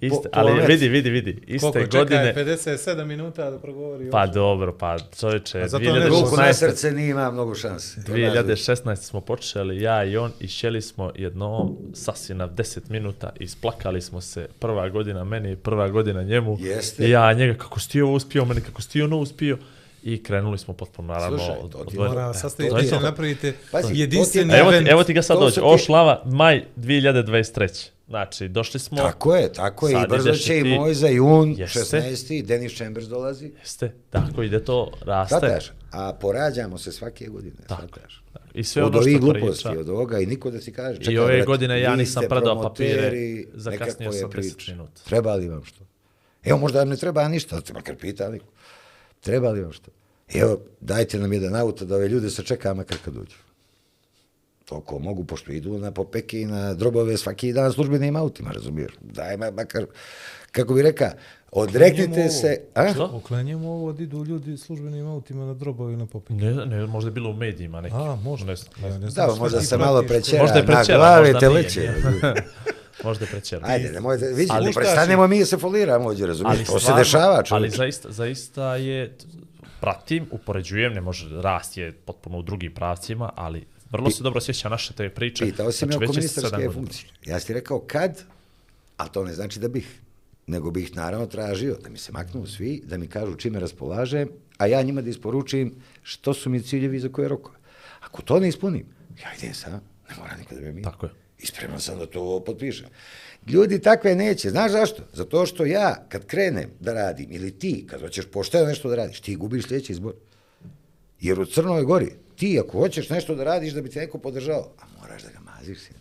Iste, 0.00 0.16
Po- 0.22 0.28
ali 0.32 0.66
vidi, 0.66 0.88
vidi, 0.88 1.10
vidi, 1.10 1.42
iste 1.46 1.72
Koliko 1.72 1.98
godine. 1.98 2.26
čeka, 2.34 2.40
57 2.40 3.04
minuta 3.04 3.50
da 3.50 3.58
progovori. 3.58 4.10
Pa 4.10 4.26
dobro, 4.26 4.78
pa 4.78 4.96
čovječe, 5.20 5.60
A 5.60 5.68
zato 5.68 5.84
ne 5.84 6.06
Ruku 6.08 6.36
na 6.36 6.42
2016. 6.42 6.52
srce 6.52 6.92
nije 6.92 7.10
ima 7.10 7.30
mnogo 7.30 7.54
šanse. 7.54 7.94
To 7.94 8.12
znaš. 8.12 8.44
2016. 8.44 8.96
smo 8.96 9.20
počeli, 9.20 9.82
ja 9.82 10.04
i 10.04 10.16
on, 10.16 10.32
i 10.40 10.48
šeli 10.48 10.82
smo 10.82 11.12
jednom 11.16 11.76
sasvim 11.94 12.38
na 12.38 12.48
10 12.48 12.78
minuta, 12.90 13.30
isplakali 13.40 14.00
smo 14.02 14.20
se, 14.20 14.48
prva 14.58 14.88
godina 14.88 15.24
meni, 15.24 15.56
prva 15.56 15.88
godina 15.88 16.22
njemu, 16.22 16.56
Jeste. 16.60 17.04
i 17.06 17.10
ja 17.10 17.32
njega, 17.32 17.54
kako 17.54 17.80
si 17.80 17.90
ti 17.90 18.00
ovo 18.00 18.12
uspio, 18.14 18.44
meni 18.44 18.60
kako 18.60 18.82
si 18.82 18.90
ti 18.90 19.02
ono 19.02 19.18
uspio, 19.18 19.58
i 20.02 20.22
krenuli 20.22 20.58
smo 20.58 20.74
potpuno, 20.74 21.08
naravno, 21.08 21.38
Slušaj, 21.38 21.56
od, 21.56 21.72
to 21.72 21.78
od, 21.78 21.90
ti 21.90 21.98
od, 21.98 22.08
Mora 22.08 22.34
sastaviti, 22.34 22.74
napravite 23.02 23.52
Pazi, 23.72 23.94
jedinstveni 23.94 24.52
Evo 24.52 24.70
ti, 24.70 24.74
event. 24.74 24.88
evo 24.88 25.04
ti 25.04 25.12
ga 25.12 25.22
sad 25.22 25.38
dođe, 25.38 25.50
su 25.50 25.60
ti- 25.60 25.66
Ošlava, 25.66 26.22
maj 26.26 26.64
2023. 26.76 27.88
Znači, 28.08 28.48
došli 28.48 28.80
smo... 28.80 28.96
Tako 28.98 29.34
je, 29.34 29.52
tako 29.52 29.88
je. 29.88 29.94
I 29.94 30.06
brzo 30.08 30.32
će 30.32 30.58
i 30.58 30.64
moj 30.66 30.94
za 30.94 31.08
jun, 31.08 31.54
Jeste. 31.58 31.80
16. 31.98 32.42
Denis 32.42 32.74
Chambers 32.74 33.06
dolazi. 33.06 33.52
Jeste, 33.58 33.92
tako 34.10 34.42
ide 34.42 34.64
to, 34.64 34.90
raste. 35.02 35.28
Svataš, 35.30 35.72
a 35.90 36.12
porađamo 36.12 36.78
se 36.78 36.92
svake 36.92 37.26
godine, 37.26 37.56
Tako, 37.66 37.80
svataš. 37.82 38.22
tako. 38.32 38.44
I 38.54 38.64
sve 38.64 38.82
Od 38.82 38.88
ono 38.88 38.98
ovih 38.98 39.12
što 39.12 39.20
gluposti, 39.22 39.64
priča. 39.64 39.80
od 39.80 39.88
ovoga 39.88 40.18
i 40.18 40.26
niko 40.26 40.50
da 40.50 40.60
ti 40.60 40.72
kaže. 40.72 40.94
I 40.94 41.04
čekaj, 41.04 41.18
ove 41.18 41.26
brate, 41.28 41.46
godine 41.46 41.80
ja 41.80 41.96
nisam 41.96 42.24
predao 42.28 42.62
papire, 42.62 43.12
zakasnio 43.54 44.12
sam 44.12 44.20
10 44.22 44.32
priča. 44.32 44.72
minuta. 44.72 45.02
Treba 45.04 45.34
li 45.34 45.48
vam 45.48 45.64
što? 45.64 45.84
Evo, 46.44 46.58
možda 46.58 46.78
vam 46.78 46.88
ne 46.88 46.96
treba 46.96 47.28
ništa, 47.28 47.56
da 47.56 47.60
ste 47.60 47.72
makar 47.72 47.96
pitali. 47.96 48.40
Treba 49.20 49.50
li 49.50 49.60
vam 49.60 49.72
što? 49.72 49.90
Evo, 50.34 50.58
dajte 50.80 51.18
nam 51.18 51.32
jedan 51.32 51.56
auto 51.56 51.84
da 51.84 51.96
ove 51.96 52.08
ljude 52.08 52.30
sačeka 52.30 52.74
makar 52.74 52.96
kad 53.04 53.14
dođu. 53.14 53.36
Toliko 54.64 54.98
mogu, 54.98 55.24
pošto 55.24 55.52
idu 55.52 55.78
na 55.78 55.90
popeke 55.90 56.40
i 56.40 56.46
na 56.46 56.74
drobove 56.74 57.16
svaki 57.16 57.52
dan 57.52 57.72
službenim 57.72 58.16
autima, 58.16 58.50
razumiješ? 58.52 58.92
Daj, 59.00 59.36
ma- 59.36 59.50
makar, 59.50 59.86
kako 60.52 60.74
bi 60.74 60.82
reka, 60.82 61.12
odreknite 61.52 62.28
se... 62.28 62.60
A? 62.74 62.92
Što? 62.92 63.10
Oklenjemo 63.14 63.68
ovo, 63.70 63.92
da 63.92 64.02
idu 64.02 64.24
ljudi 64.24 64.56
službenim 64.56 65.06
autima 65.06 65.44
na 65.46 65.54
drobovi 65.54 65.96
na 65.96 66.06
popik. 66.06 66.36
Ne, 66.36 66.52
ne, 66.52 66.86
možda 66.86 67.08
je 67.08 67.12
bilo 67.12 67.30
u 67.30 67.34
medijima 67.34 67.80
neki. 67.80 67.94
A, 67.94 68.16
možda. 68.16 68.46
Ne. 68.46 68.58
Ja 68.82 68.98
ne 68.98 69.10
znam 69.10 69.28
Da, 69.28 69.34
možda 69.34 69.60
se 69.60 69.76
malo 69.76 70.02
prećera, 70.02 70.42
Možda 70.42 70.58
je 70.58 70.66
prećera, 70.66 70.98
glave 70.98 71.32
možda 71.32 71.40
te 71.40 71.46
nije, 71.48 71.58
leće. 71.58 71.80
Možda 73.04 73.24
je. 73.24 73.60
Ajde, 73.62 73.92
nemojte, 73.92 74.26
vidi, 74.26 74.48
Ali- 74.50 74.64
ali, 74.66 74.74
prestanemo 74.74 75.26
mi 75.26 75.38
da 75.38 75.46
se 75.46 75.58
foliramo 75.58 76.08
ovdje, 76.08 76.26
razumiješ? 76.26 76.66
To 76.66 76.80
se 76.80 76.92
dešava, 76.96 77.34
Ali 77.34 77.46
čovječ. 77.46 77.76
zaista, 77.76 78.12
zaista 78.12 78.76
je, 78.76 79.16
pratim, 79.80 80.26
upoređujem, 80.30 80.92
ne 80.92 81.00
može, 81.00 81.42
rast 81.42 81.76
je 81.76 81.92
potpuno 81.92 82.38
u 82.38 82.42
drugim 82.42 82.74
pravcima, 82.74 83.32
ali 83.36 83.66
vrlo 83.90 84.10
se 84.10 84.22
dobro 84.22 84.40
sjeća 84.40 84.68
naše 84.68 84.94
te 84.94 85.08
priče. 85.08 85.44
Pitao 85.44 85.72
si 85.72 85.86
me 85.86 85.92
Znači, 85.92 86.04
oko 86.04 86.12
ministarske 86.12 86.70
funkcije. 86.70 87.10
Ja 87.26 87.40
si 87.40 87.54
rekao 87.54 87.80
kad, 87.80 88.22
ali 88.96 89.10
to 89.12 89.24
ne 89.24 89.32
znači 89.32 89.60
da 89.60 89.68
bih, 89.68 90.00
nego 90.46 90.70
bih 90.70 90.96
naravno 90.96 91.26
tražio 91.26 91.76
da 91.82 91.88
mi 91.90 91.98
se 91.98 92.12
maknu 92.12 92.46
svi, 92.46 92.82
da 92.86 92.98
mi 92.98 93.06
kažu 93.06 93.34
čime 93.34 93.60
raspolažem, 93.60 94.28
a 94.58 94.66
ja 94.66 94.82
njima 94.82 95.00
da 95.02 95.10
isporučim 95.10 95.74
što 96.02 96.34
su 96.34 96.50
mi 96.50 96.62
ciljevi 96.62 97.00
za 97.00 97.08
koje 97.08 97.28
rokove. 97.28 97.58
Ako 98.00 98.22
to 98.22 98.40
ne 98.40 98.48
ispunim, 98.48 98.86
ja 99.22 99.30
idem 99.38 99.54
sam, 99.54 99.72
ne 100.10 100.16
mora 100.18 100.36
nikada 100.36 100.60
me 100.60 100.72
mi. 100.72 100.82
Tako 100.82 101.06
je. 101.06 101.12
Ispreman 101.38 101.80
sam 101.80 101.98
da 101.98 102.06
to 102.06 102.44
potpišem. 102.46 102.88
Ljudi 103.48 103.82
takve 103.82 104.14
neće. 104.14 104.50
Znaš 104.50 104.72
zašto? 104.72 105.02
Zato 105.12 105.46
što 105.46 105.64
ja, 105.64 106.04
kad 106.08 106.26
krenem 106.26 106.70
da 106.80 106.92
radim, 106.92 107.26
ili 107.30 107.58
ti, 107.58 107.86
kad 107.90 108.00
hoćeš 108.00 108.26
pošteno 108.32 108.66
nešto 108.66 108.88
da 108.88 108.96
radiš, 108.96 109.20
ti 109.20 109.36
gubiš 109.36 109.66
sljedeći 109.66 109.92
izbor. 109.92 110.14
Jer 111.20 111.40
u 111.40 111.46
Crnoj 111.46 111.82
Gori, 111.82 112.12
ti 112.36 112.58
ako 112.60 112.78
hoćeš 112.78 113.08
nešto 113.08 113.34
da 113.34 113.44
radiš 113.44 113.72
da 113.72 113.82
bi 113.82 113.90
te 113.90 114.00
neko 114.00 114.18
podržao, 114.18 114.70
a 114.78 114.84
moraš 115.00 115.22
da 115.22 115.30
ga 115.30 115.38
maziš. 115.40 115.78
sin. 115.78 115.96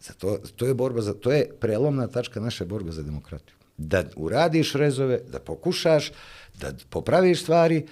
Zato, 0.00 0.38
to 0.56 0.66
je 0.66 0.74
borba 0.74 1.00
za, 1.00 1.14
to 1.14 1.32
je 1.32 1.50
prelomna 1.60 2.06
tačka 2.06 2.40
naše 2.40 2.64
borbe 2.64 2.92
za 2.92 3.02
demokratiju. 3.02 3.56
Da 3.76 4.04
uradiš 4.16 4.72
rezove, 4.72 5.20
da 5.32 5.38
pokušaš, 5.38 6.12
da 6.60 6.72
popraviš 6.90 7.42
stvari 7.42 7.86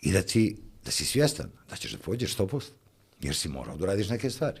i 0.00 0.12
da 0.12 0.22
ti, 0.22 0.56
da 0.84 0.90
si 0.90 1.04
svjestan 1.04 1.50
da 1.70 1.76
ćeš 1.76 1.92
da 1.92 1.98
pođeš 1.98 2.36
100%. 2.36 2.62
Jer 3.20 3.36
si 3.36 3.48
morao 3.48 3.76
da 3.76 3.84
uradiš 3.84 4.08
neke 4.08 4.30
stvari 4.30 4.60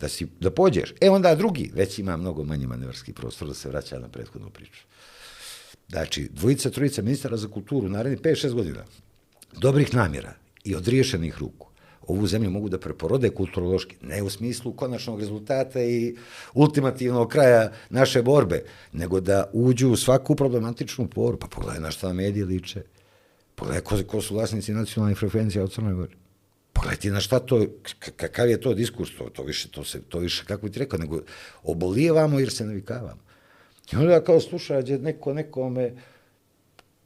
da, 0.00 0.08
si, 0.08 0.26
da 0.40 0.50
pođeš. 0.50 0.94
E 1.00 1.10
onda 1.10 1.34
drugi 1.34 1.70
već 1.74 1.98
ima 1.98 2.16
mnogo 2.16 2.44
manji 2.44 2.66
manevarski 2.66 3.12
prostor 3.12 3.48
da 3.48 3.54
se 3.54 3.68
vraća 3.68 3.98
na 3.98 4.08
prethodnu 4.08 4.50
priču. 4.50 4.82
Znači, 5.88 6.28
dvojica, 6.32 6.70
trojica 6.70 7.02
ministara 7.02 7.36
za 7.36 7.48
kulturu, 7.48 7.88
naredni 7.88 8.18
5-6 8.18 8.52
godina, 8.52 8.84
dobrih 9.52 9.94
namjera 9.94 10.34
i 10.64 10.74
odriješenih 10.74 11.38
ruku, 11.38 11.68
ovu 12.06 12.26
zemlju 12.26 12.50
mogu 12.50 12.68
da 12.68 12.80
preporode 12.80 13.30
kulturološki, 13.30 13.96
ne 14.02 14.22
u 14.22 14.30
smislu 14.30 14.72
konačnog 14.72 15.20
rezultata 15.20 15.82
i 15.82 16.16
ultimativnog 16.54 17.28
kraja 17.28 17.72
naše 17.90 18.22
borbe, 18.22 18.64
nego 18.92 19.20
da 19.20 19.50
uđu 19.52 19.90
u 19.90 19.96
svaku 19.96 20.36
problematičnu 20.36 21.08
poru. 21.08 21.38
Pa 21.38 21.46
pogledaj 21.46 21.80
na 21.80 21.90
šta 21.90 22.12
medije 22.12 22.44
liče, 22.44 22.82
pogledaj 23.54 23.80
ko, 23.80 23.96
ko 24.06 24.20
su 24.20 24.34
vlasnici 24.34 24.72
nacionalnih 24.72 25.18
frekvencija 25.18 25.64
od 25.64 25.72
Crnoj 25.72 25.94
Gori 25.94 26.23
pogledajte 26.74 27.10
na 27.10 27.20
šta 27.20 27.38
to, 27.38 27.66
kakav 28.16 28.48
je 28.50 28.60
to 28.60 28.74
diskurs, 28.74 29.10
to, 29.18 29.24
to 29.32 29.42
više, 29.42 29.68
to 29.70 29.84
se, 29.84 30.02
to 30.08 30.18
više, 30.18 30.44
kako 30.44 30.66
bi 30.66 30.72
ti 30.72 30.78
rekao, 30.78 30.98
nego 30.98 31.20
obolijevamo 31.62 32.38
jer 32.38 32.52
se 32.52 32.66
navikavamo. 32.66 33.22
I 33.92 33.96
onda 33.96 34.24
kao 34.24 34.40
sluša, 34.40 34.80
gdje 34.80 34.98
neko 34.98 35.34
nekome, 35.34 35.92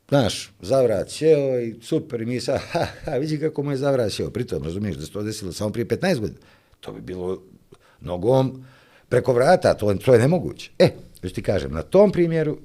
znaš, 0.08 0.52
zavrat 0.60 1.10
sjeo 1.10 1.60
i 1.60 1.76
super, 1.82 2.22
i 2.22 2.26
mi 2.26 2.40
sad, 2.40 2.60
ha, 2.70 2.86
ha, 3.04 3.16
vidi 3.16 3.40
kako 3.40 3.62
mu 3.62 3.70
je 3.70 3.76
zavrat 3.76 4.12
sjeo. 4.12 4.30
Pritom, 4.30 4.64
razumiješ, 4.64 4.96
da 4.96 5.06
se 5.06 5.12
to 5.12 5.22
desilo 5.22 5.52
samo 5.52 5.70
prije 5.70 5.86
15 5.88 6.20
godina. 6.20 6.40
To 6.80 6.92
bi 6.92 7.00
bilo 7.00 7.42
nogom 8.00 8.64
preko 9.08 9.32
vrata, 9.32 9.74
to, 9.74 9.94
to 9.94 10.14
je 10.14 10.20
nemoguće. 10.20 10.70
E, 10.78 10.90
još 11.22 11.32
ti 11.32 11.42
kažem, 11.42 11.72
na 11.72 11.82
tom 11.82 12.12
primjeru 12.12 12.58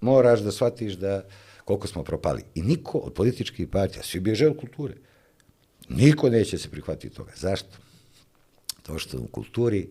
moraš 0.00 0.40
da 0.40 0.52
shvatiš 0.52 0.92
da 0.92 1.22
koliko 1.64 1.86
smo 1.86 2.02
propali. 2.02 2.42
I 2.54 2.62
niko 2.62 2.98
od 2.98 3.12
političkih 3.12 3.68
partija, 3.68 4.02
svi 4.02 4.20
bježe 4.20 4.46
od 4.46 4.56
kulture. 4.60 4.94
Niko 5.88 6.30
neće 6.30 6.58
se 6.58 6.68
prihvatiti 6.68 7.14
toga. 7.14 7.32
Zašto? 7.36 7.68
To 8.82 8.98
što 8.98 9.18
u 9.18 9.26
kulturi 9.26 9.88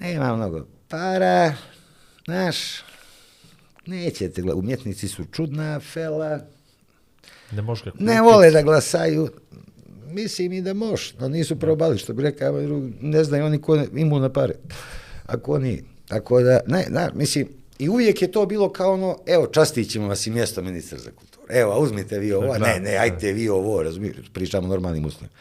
nema 0.00 0.36
mnogo 0.36 0.66
para, 0.88 1.54
znaš, 2.24 2.56
nećete, 3.86 4.42
gla- 4.42 4.54
umjetnici 4.54 5.08
su 5.08 5.24
čudna 5.32 5.80
fela, 5.80 6.40
Ne 7.52 7.62
može 7.62 7.84
ne 7.98 8.20
vole 8.22 8.50
da 8.50 8.62
glasaju, 8.62 9.28
mislim 10.06 10.52
i 10.52 10.62
da 10.62 10.74
moš, 10.74 11.14
no 11.18 11.28
nisu 11.28 11.58
probali, 11.58 11.98
što 11.98 12.12
bi 12.12 12.22
rekao, 12.22 12.60
ne 13.00 13.24
znaju 13.24 13.44
oni 13.44 13.62
ko 13.62 13.76
imu 13.96 14.18
na 14.18 14.32
pare, 14.32 14.54
ako 15.26 15.54
oni, 15.54 15.84
tako 16.08 16.40
da, 16.40 16.60
ne, 16.66 16.86
da, 16.88 17.10
mislim, 17.14 17.48
i 17.78 17.88
uvijek 17.88 18.22
je 18.22 18.32
to 18.32 18.46
bilo 18.46 18.72
kao 18.72 18.92
ono, 18.92 19.18
evo, 19.26 19.46
častit 19.46 19.90
ćemo 19.90 20.08
vas 20.08 20.26
i 20.26 20.30
mjesto 20.30 20.62
ministra 20.62 20.98
za 20.98 21.10
kulturu, 21.10 21.31
evo, 21.52 21.78
uzmite 21.78 22.18
vi 22.18 22.32
ovo, 22.32 22.58
ne, 22.58 22.80
ne, 22.80 22.96
ajte 22.96 23.32
vi 23.32 23.48
ovo, 23.48 23.82
razumiješ, 23.82 24.16
pričamo 24.32 24.68
normalnim 24.68 25.04
uslovima. 25.04 25.34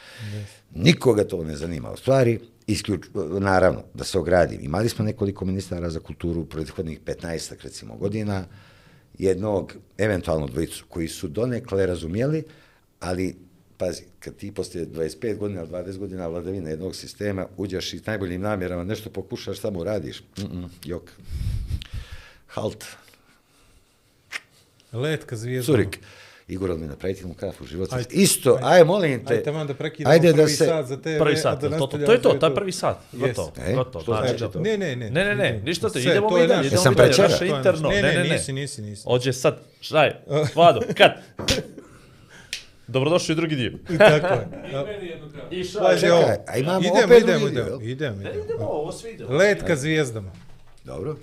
Nikoga 0.75 1.23
to 1.23 1.43
ne 1.43 1.55
zanima, 1.55 1.91
u 1.91 1.97
stvari, 1.97 2.39
isključ, 2.67 3.07
naravno, 3.39 3.83
da 3.93 4.03
se 4.03 4.19
ogradim, 4.19 4.59
imali 4.61 4.89
smo 4.89 5.05
nekoliko 5.05 5.45
ministara 5.45 5.89
za 5.89 5.99
kulturu 5.99 6.41
u 6.41 6.45
prethodnih 6.45 6.99
15 7.05 7.63
recimo 7.63 7.95
godina, 7.95 8.45
jednog, 9.17 9.73
eventualno 9.97 10.47
dvojicu, 10.47 10.85
koji 10.89 11.07
su 11.07 11.27
donekle 11.27 11.85
razumjeli, 11.85 12.43
ali, 12.99 13.35
pazi, 13.77 14.03
kad 14.19 14.35
ti 14.35 14.51
poslije 14.51 14.87
25 14.87 15.37
godina, 15.37 15.65
20 15.65 15.97
godina 15.97 16.27
vladavine 16.27 16.69
jednog 16.69 16.95
sistema, 16.95 17.47
uđeš 17.57 17.93
i 17.93 17.99
s 17.99 18.05
najboljim 18.05 18.41
namjerama, 18.41 18.83
nešto 18.83 19.09
pokušaš, 19.09 19.59
samo 19.59 19.83
radiš, 19.83 20.23
mm 20.37 20.41
-mm, 20.41 20.67
jok. 20.85 21.11
Halt, 22.47 22.85
Letka 24.93 25.35
zvijezda. 25.35 25.73
curik. 25.73 25.99
Igor, 26.47 26.69
mi 26.71 26.87
napraviti 26.87 27.25
mu 27.25 27.33
kafu, 27.33 27.65
život. 27.65 27.93
Ajde, 27.93 28.07
Isto, 28.11 28.53
ajde. 28.53 28.65
aj, 28.65 28.83
molim 28.83 29.25
te. 29.25 29.33
Ajde, 29.33 29.43
taman 29.43 29.67
da 29.67 29.73
prekidamo 29.73 30.13
Ajde 30.13 30.27
prvi 30.27 30.41
da 30.41 30.47
se, 30.47 30.65
sat 30.65 30.85
za 30.85 30.97
tebe. 30.97 31.19
Prvi 31.19 31.37
sat, 31.37 31.61
da 31.61 31.67
jel 31.67 31.79
to, 31.79 31.87
to, 31.87 31.97
to 31.97 32.11
je 32.11 32.21
to, 32.21 32.29
taj 32.31 32.53
prvi 32.55 32.71
sat, 32.71 32.97
gotovo, 33.11 33.51
E, 33.59 33.73
gotovo. 33.73 34.03
što 34.03 34.13
Znači, 34.13 34.37
znači 34.37 34.53
to? 34.53 34.59
Ne, 34.59 34.77
ne, 34.77 34.95
ne. 34.95 35.09
Ne, 35.09 35.25
ne, 35.25 35.35
ne, 35.35 35.61
ništa 35.61 35.89
te, 35.89 36.01
idemo 36.01 36.29
to 36.29 36.35
mi 36.35 36.41
je 36.41 36.47
dalje, 36.47 36.67
idemo 36.67 36.83
mi 36.83 36.95
naše 36.97 37.37
To 37.37 37.43
je 37.45 37.49
interno. 37.49 37.89
naše. 37.89 37.95
Ne, 37.95 38.01
Ne, 38.03 38.13
ne, 38.13 38.17
ne, 38.17 38.23
ne. 38.23 38.29
nisi, 38.29 38.53
nisi, 38.53 38.81
nisi. 38.81 39.03
Ođe 39.05 39.33
sad, 39.33 39.59
štaj, 39.81 40.11
Vlado, 40.55 40.81
kad? 40.97 41.11
Dobrodošli 42.87 43.33
u 43.33 43.35
drugi 43.35 43.55
dio. 43.55 43.71
I 43.89 43.97
tako 43.97 44.33
je. 44.33 44.47
I 45.51 45.63
Pazi 45.79 46.07
ovo. 46.07 46.21
Čekaj, 46.21 46.37
a 46.47 46.57
imamo 46.57 46.79
idemo, 46.79 46.95
opet 47.05 47.23
idemo, 47.23 47.47
idemo, 47.47 47.67
idemo, 47.81 47.81
idemo. 47.81 48.21
Idemo, 48.21 48.65
ovo 48.65 48.91
svi 48.91 49.09
ide. 49.11 49.25
Letka 49.25 49.75
zvijezdama. 49.75 50.31
Dobro. 50.83 51.15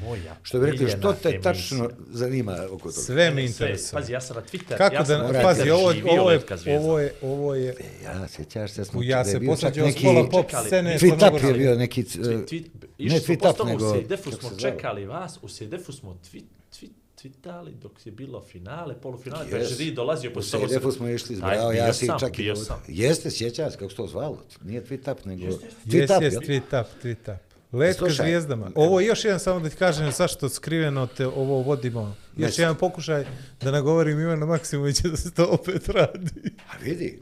Moja 0.00 0.36
Što 0.42 0.58
bi 0.58 0.66
rekli, 0.66 0.88
što 0.90 1.12
te 1.12 1.40
tačno 1.40 1.78
emisija. 1.78 2.04
zanima 2.08 2.56
oko 2.66 2.78
toga? 2.82 2.92
Sve 2.92 3.30
me 3.30 3.44
interesuje. 3.44 3.92
Pazi, 3.92 4.12
ja 4.12 4.20
sam 4.20 4.36
na 4.36 4.42
Twitter. 4.42 4.76
Kako 4.76 4.94
ja 4.94 5.04
sam 5.04 5.20
da, 5.22 5.32
na 5.32 5.42
pazi, 5.42 5.70
ovo, 5.70 5.92
ovo 6.10 6.30
je, 6.30 6.40
ovo 6.78 6.98
je, 6.98 7.12
ovo 7.22 7.54
je, 7.54 7.74
Ja, 8.04 8.28
sjećaš 8.28 8.70
se, 8.70 8.84
smo, 8.84 9.02
ja 9.02 9.22
da 9.22 9.28
je 9.28 9.32
se 9.32 9.46
posjećao 9.46 9.84
s 9.84 9.86
neki- 9.86 10.04
pola 10.04 10.28
pop 10.28 10.46
čekali. 10.46 10.66
scene 10.66 10.90
Tweet 10.92 11.12
up 11.12 11.18
Crnogorske. 11.18 11.46
je 11.48 11.54
bio 11.54 11.74
neki... 11.74 12.02
Tweet, 12.02 12.62
ne 12.72 12.88
išli 12.98 13.20
smo 13.20 13.26
tweet 13.26 13.36
up, 13.36 13.42
postavno 13.42 13.72
nego... 13.72 13.90
u 13.90 13.94
Sjedefu 13.94 14.30
smo 14.32 14.50
čekali 14.52 15.06
vas, 15.06 15.38
u 15.42 15.48
Sjedefu 15.48 15.92
smo 15.92 16.18
tweet, 16.24 16.44
tweet, 16.72 16.90
tweetali 17.16 17.70
dok 17.72 18.06
je 18.06 18.12
bilo 18.12 18.42
finale, 18.42 18.94
polufinale, 18.96 19.44
pa 19.44 19.56
Yes. 19.56 19.60
je 19.60 19.66
žiri 19.68 19.90
dolazio 19.90 20.30
po 20.30 20.42
samo 20.42 20.68
Sedefu 20.68 20.92
smo 20.92 21.08
išli, 21.08 21.34
Aj, 21.34 21.38
zbrao, 21.38 21.70
bio 21.70 21.78
ja 21.78 21.92
si 21.92 22.06
čak 22.20 22.38
i... 22.38 22.52
Jeste, 22.88 23.30
sjećaš 23.30 23.72
kako 23.72 23.90
se 23.90 23.96
to 23.96 24.06
zvalo? 24.06 24.38
Nije 24.62 24.82
tweet 24.82 25.12
up, 25.12 25.24
nego... 25.24 25.44
Jes, 25.44 25.54
Tweet 25.86 26.16
up, 26.16 26.22
jes, 26.22 26.32
jel? 26.34 26.42
tweet 26.42 26.80
up, 26.80 26.86
tweet 27.04 27.34
up. 27.34 27.49
Letka 27.72 27.98
Slušaj, 27.98 28.26
zvijezdama. 28.26 28.70
Ovo 28.74 29.00
je 29.00 29.06
još 29.06 29.24
jedan, 29.24 29.40
samo 29.40 29.60
da 29.60 29.68
ti 29.68 29.76
kažem 29.76 30.12
zašto 30.12 30.48
skriveno 30.48 31.06
te 31.06 31.26
ovo 31.26 31.62
vodimo. 31.62 32.16
Još 32.36 32.48
Jeste. 32.48 32.62
jedan 32.62 32.76
pokušaj 32.76 33.24
da 33.60 33.70
nagovorim 33.70 34.20
Ivana 34.20 34.46
Maksimovića 34.46 35.08
da 35.08 35.16
se 35.16 35.30
to 35.30 35.46
opet 35.50 35.88
radi. 35.88 36.54
A 36.68 36.84
vidi, 36.84 37.18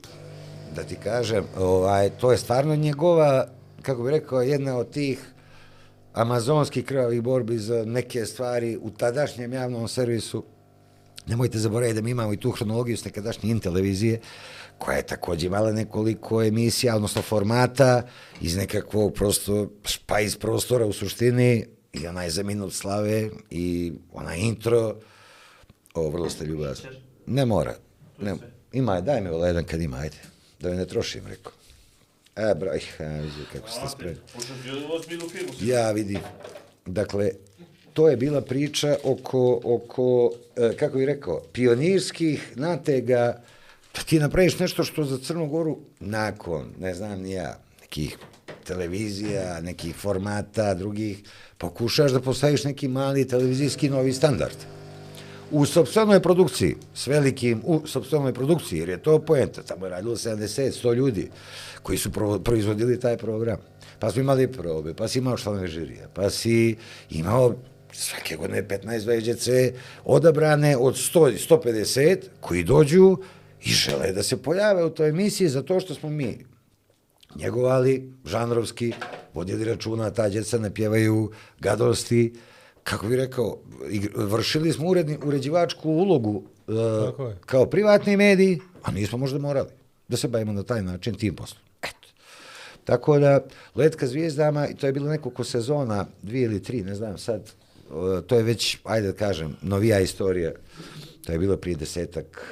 da 0.76 0.82
ti 0.82 0.96
kažem, 1.05 1.44
ovaj, 1.59 2.11
to 2.11 2.32
je 2.32 2.38
stvarno 2.38 2.76
njegova, 2.76 3.49
kako 3.82 4.03
bi 4.03 4.11
rekao, 4.11 4.42
jedna 4.42 4.76
od 4.76 4.90
tih 4.90 5.18
amazonskih 6.12 6.84
krvavih 6.84 7.22
borbi 7.22 7.59
za 7.59 7.84
neke 7.86 8.26
stvari 8.26 8.78
u 8.82 8.90
tadašnjem 8.90 9.53
javnom 9.53 9.88
servisu. 9.88 10.44
Nemojte 11.26 11.59
zaboraviti 11.59 11.94
da 11.94 12.03
mi 12.03 12.11
imamo 12.11 12.32
i 12.32 12.36
tu 12.36 12.51
hronologiju 12.51 12.96
s 12.96 13.05
nekadašnje 13.05 13.61
televizije, 13.61 14.20
koja 14.79 14.97
je 14.97 15.07
također 15.07 15.47
imala 15.47 15.72
nekoliko 15.72 16.43
emisija, 16.43 16.97
odnosno 16.97 17.22
formata 17.22 18.03
iz 18.41 18.57
nekakvog 18.57 19.14
prosto 19.14 19.70
špajz 19.85 20.37
prostora 20.37 20.87
u 20.87 20.93
suštini 20.93 21.66
i 21.93 22.07
onaj 22.07 22.31
za 22.31 22.43
minut 22.43 22.72
slave 22.72 23.31
i 23.51 23.93
onaj 24.12 24.39
intro. 24.39 24.97
O, 25.95 26.11
vrlo 26.11 26.31
ste 26.31 26.45
ljubazni. 26.45 26.89
Ne 27.26 27.47
mora. 27.47 27.74
Ne, 28.20 28.35
ima, 28.72 29.01
daj 29.01 29.20
mi 29.20 29.29
ovaj 29.29 29.51
jedan 29.51 29.64
kad 29.64 29.81
ima, 29.81 29.97
ajde. 29.97 30.16
Da 30.61 30.70
me 30.70 30.76
ne 30.76 30.87
trošim, 30.87 31.26
rekao. 31.26 31.53
E, 32.37 32.55
broj, 32.55 32.81
ha, 32.99 33.05
vidi 33.05 33.45
kako 33.53 33.70
ste 33.70 33.89
spremni. 33.89 34.20
Ja 35.61 35.91
vidim. 35.91 36.20
Dakle, 36.87 37.31
to 37.93 38.09
je 38.09 38.16
bila 38.16 38.41
priča 38.41 38.97
oko, 39.05 39.61
oko 39.64 40.33
e, 40.57 40.76
kako 40.76 40.99
bih 40.99 41.07
rekao, 41.07 41.43
pionirskih 41.53 42.53
natega, 42.57 43.43
da 43.99 44.05
ti 44.05 44.18
napraviš 44.18 44.59
nešto 44.59 44.84
što 44.84 45.05
za 45.05 45.18
Crnu 45.18 45.46
Goru 45.46 45.78
nakon, 46.01 46.70
ne 46.78 46.94
znam 46.94 47.20
ni 47.20 47.32
ja, 47.32 47.59
nekih 47.80 48.18
televizija, 48.64 49.61
nekih 49.61 49.96
formata, 49.96 50.74
drugih, 50.74 51.22
pokušaš 51.59 52.12
da 52.12 52.20
postaviš 52.20 52.64
neki 52.64 52.88
mali 52.88 53.28
televizijski 53.28 53.90
novi 53.90 54.12
standard. 54.12 54.57
U 55.51 55.66
sobstvenoj 55.66 56.20
produkciji, 56.22 56.76
s 56.94 57.07
velikim, 57.07 57.62
u 57.64 57.86
sobstvenoj 57.86 58.34
produkciji, 58.34 58.78
jer 58.78 58.88
je 58.88 59.03
to 59.03 59.18
poenta, 59.18 59.62
tamo 59.62 59.86
je 59.86 59.90
radilo 59.90 60.16
70, 60.16 60.84
100 60.84 60.94
ljudi 60.94 61.30
koji 61.82 61.99
su 61.99 62.12
pro, 62.12 62.38
proizvodili 62.38 63.01
taj 63.01 63.16
program. 63.16 63.59
Pa 63.99 64.11
smo 64.11 64.20
imali 64.20 64.53
probe, 64.53 64.94
pa 64.94 65.09
si 65.09 65.18
imao 65.18 65.36
članove 65.36 65.68
žirija, 65.68 66.09
pa 66.14 66.30
si 66.30 66.76
imao 67.11 67.55
svake 67.92 68.36
godine 68.36 68.62
15 68.62 69.07
VGC 69.07 69.74
odabrane 70.05 70.76
od 70.76 70.94
100 70.94 71.49
150 71.49 72.18
koji 72.40 72.64
dođu 72.64 73.16
i 73.64 73.70
žele 73.70 74.12
da 74.12 74.22
se 74.22 74.42
pojave 74.42 74.84
u 74.84 74.90
toj 74.90 75.09
emisiji 75.09 75.48
zato 75.48 75.80
što 75.80 75.94
smo 75.94 76.11
mi 76.11 76.44
njegovali, 77.35 78.12
žanrovski, 78.24 78.93
vodili 79.35 79.64
računa, 79.64 80.10
ta 80.10 80.28
djeca 80.28 80.59
ne 80.59 80.74
pjevaju 80.74 81.30
gadosti, 81.60 82.35
kako 82.82 83.06
bi 83.06 83.16
rekao, 83.16 83.59
vršili 84.14 84.72
smo 84.72 84.89
uredni, 84.89 85.18
uređivačku 85.24 85.90
ulogu 85.90 86.43
e, 86.68 86.72
kao 87.47 87.66
privatni 87.66 88.16
mediji, 88.16 88.60
a 88.82 88.90
nismo 88.90 89.18
možda 89.18 89.39
morali 89.39 89.68
da 90.09 90.16
se 90.16 90.28
bavimo 90.28 90.52
na 90.52 90.62
taj 90.62 90.82
način 90.82 91.14
tim 91.14 91.36
poslom. 91.36 91.62
Eto. 91.82 92.09
Tako 92.85 93.18
da, 93.18 93.40
Letka 93.74 94.06
zvijezdama, 94.06 94.68
i 94.68 94.74
to 94.74 94.86
je 94.86 94.93
bilo 94.93 95.09
nekoliko 95.09 95.44
sezona, 95.44 96.06
dvije 96.22 96.44
ili 96.44 96.62
tri, 96.62 96.82
ne 96.82 96.94
znam 96.94 97.18
sad, 97.18 97.40
e, 97.40 98.22
to 98.26 98.36
je 98.36 98.43
već, 98.43 98.78
ajde 98.85 99.06
da 99.06 99.18
kažem, 99.18 99.56
novija 99.62 100.01
istorija. 100.01 100.52
To 101.26 101.32
je 101.32 101.39
bilo 101.39 101.56
prije 101.56 101.76
desetak 101.76 102.47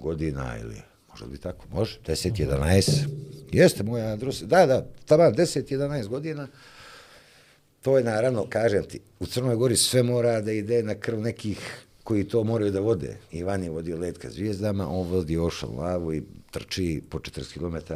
godina 0.00 0.58
ili 0.60 0.76
možda 1.10 1.26
bi 1.26 1.38
tako, 1.38 1.64
može, 1.72 1.98
10, 2.06 2.46
11. 2.46 3.06
Jeste 3.52 3.82
moja 3.82 4.06
Andrus, 4.06 4.42
da, 4.42 4.66
da, 4.66 4.86
taman 5.06 5.34
10, 5.34 5.76
11 5.76 6.06
godina. 6.08 6.48
To 7.82 7.98
je 7.98 8.04
naravno, 8.04 8.46
kažem 8.48 8.84
ti, 8.84 9.00
u 9.20 9.26
Crnoj 9.26 9.56
Gori 9.56 9.76
sve 9.76 10.02
mora 10.02 10.40
da 10.40 10.52
ide 10.52 10.82
na 10.82 10.94
krv 10.94 11.20
nekih 11.20 11.84
koji 12.04 12.24
to 12.24 12.44
moraju 12.44 12.72
da 12.72 12.80
vode. 12.80 13.16
Ivan 13.32 13.64
je 13.64 13.70
vodio 13.70 13.98
letka 13.98 14.30
zvijezdama, 14.30 14.88
on 14.88 15.08
vodi 15.08 15.38
Ocean 15.38 15.72
Lavu 15.76 16.14
i 16.14 16.22
trči 16.50 17.02
po 17.10 17.18
40 17.18 17.52
km 17.52 17.94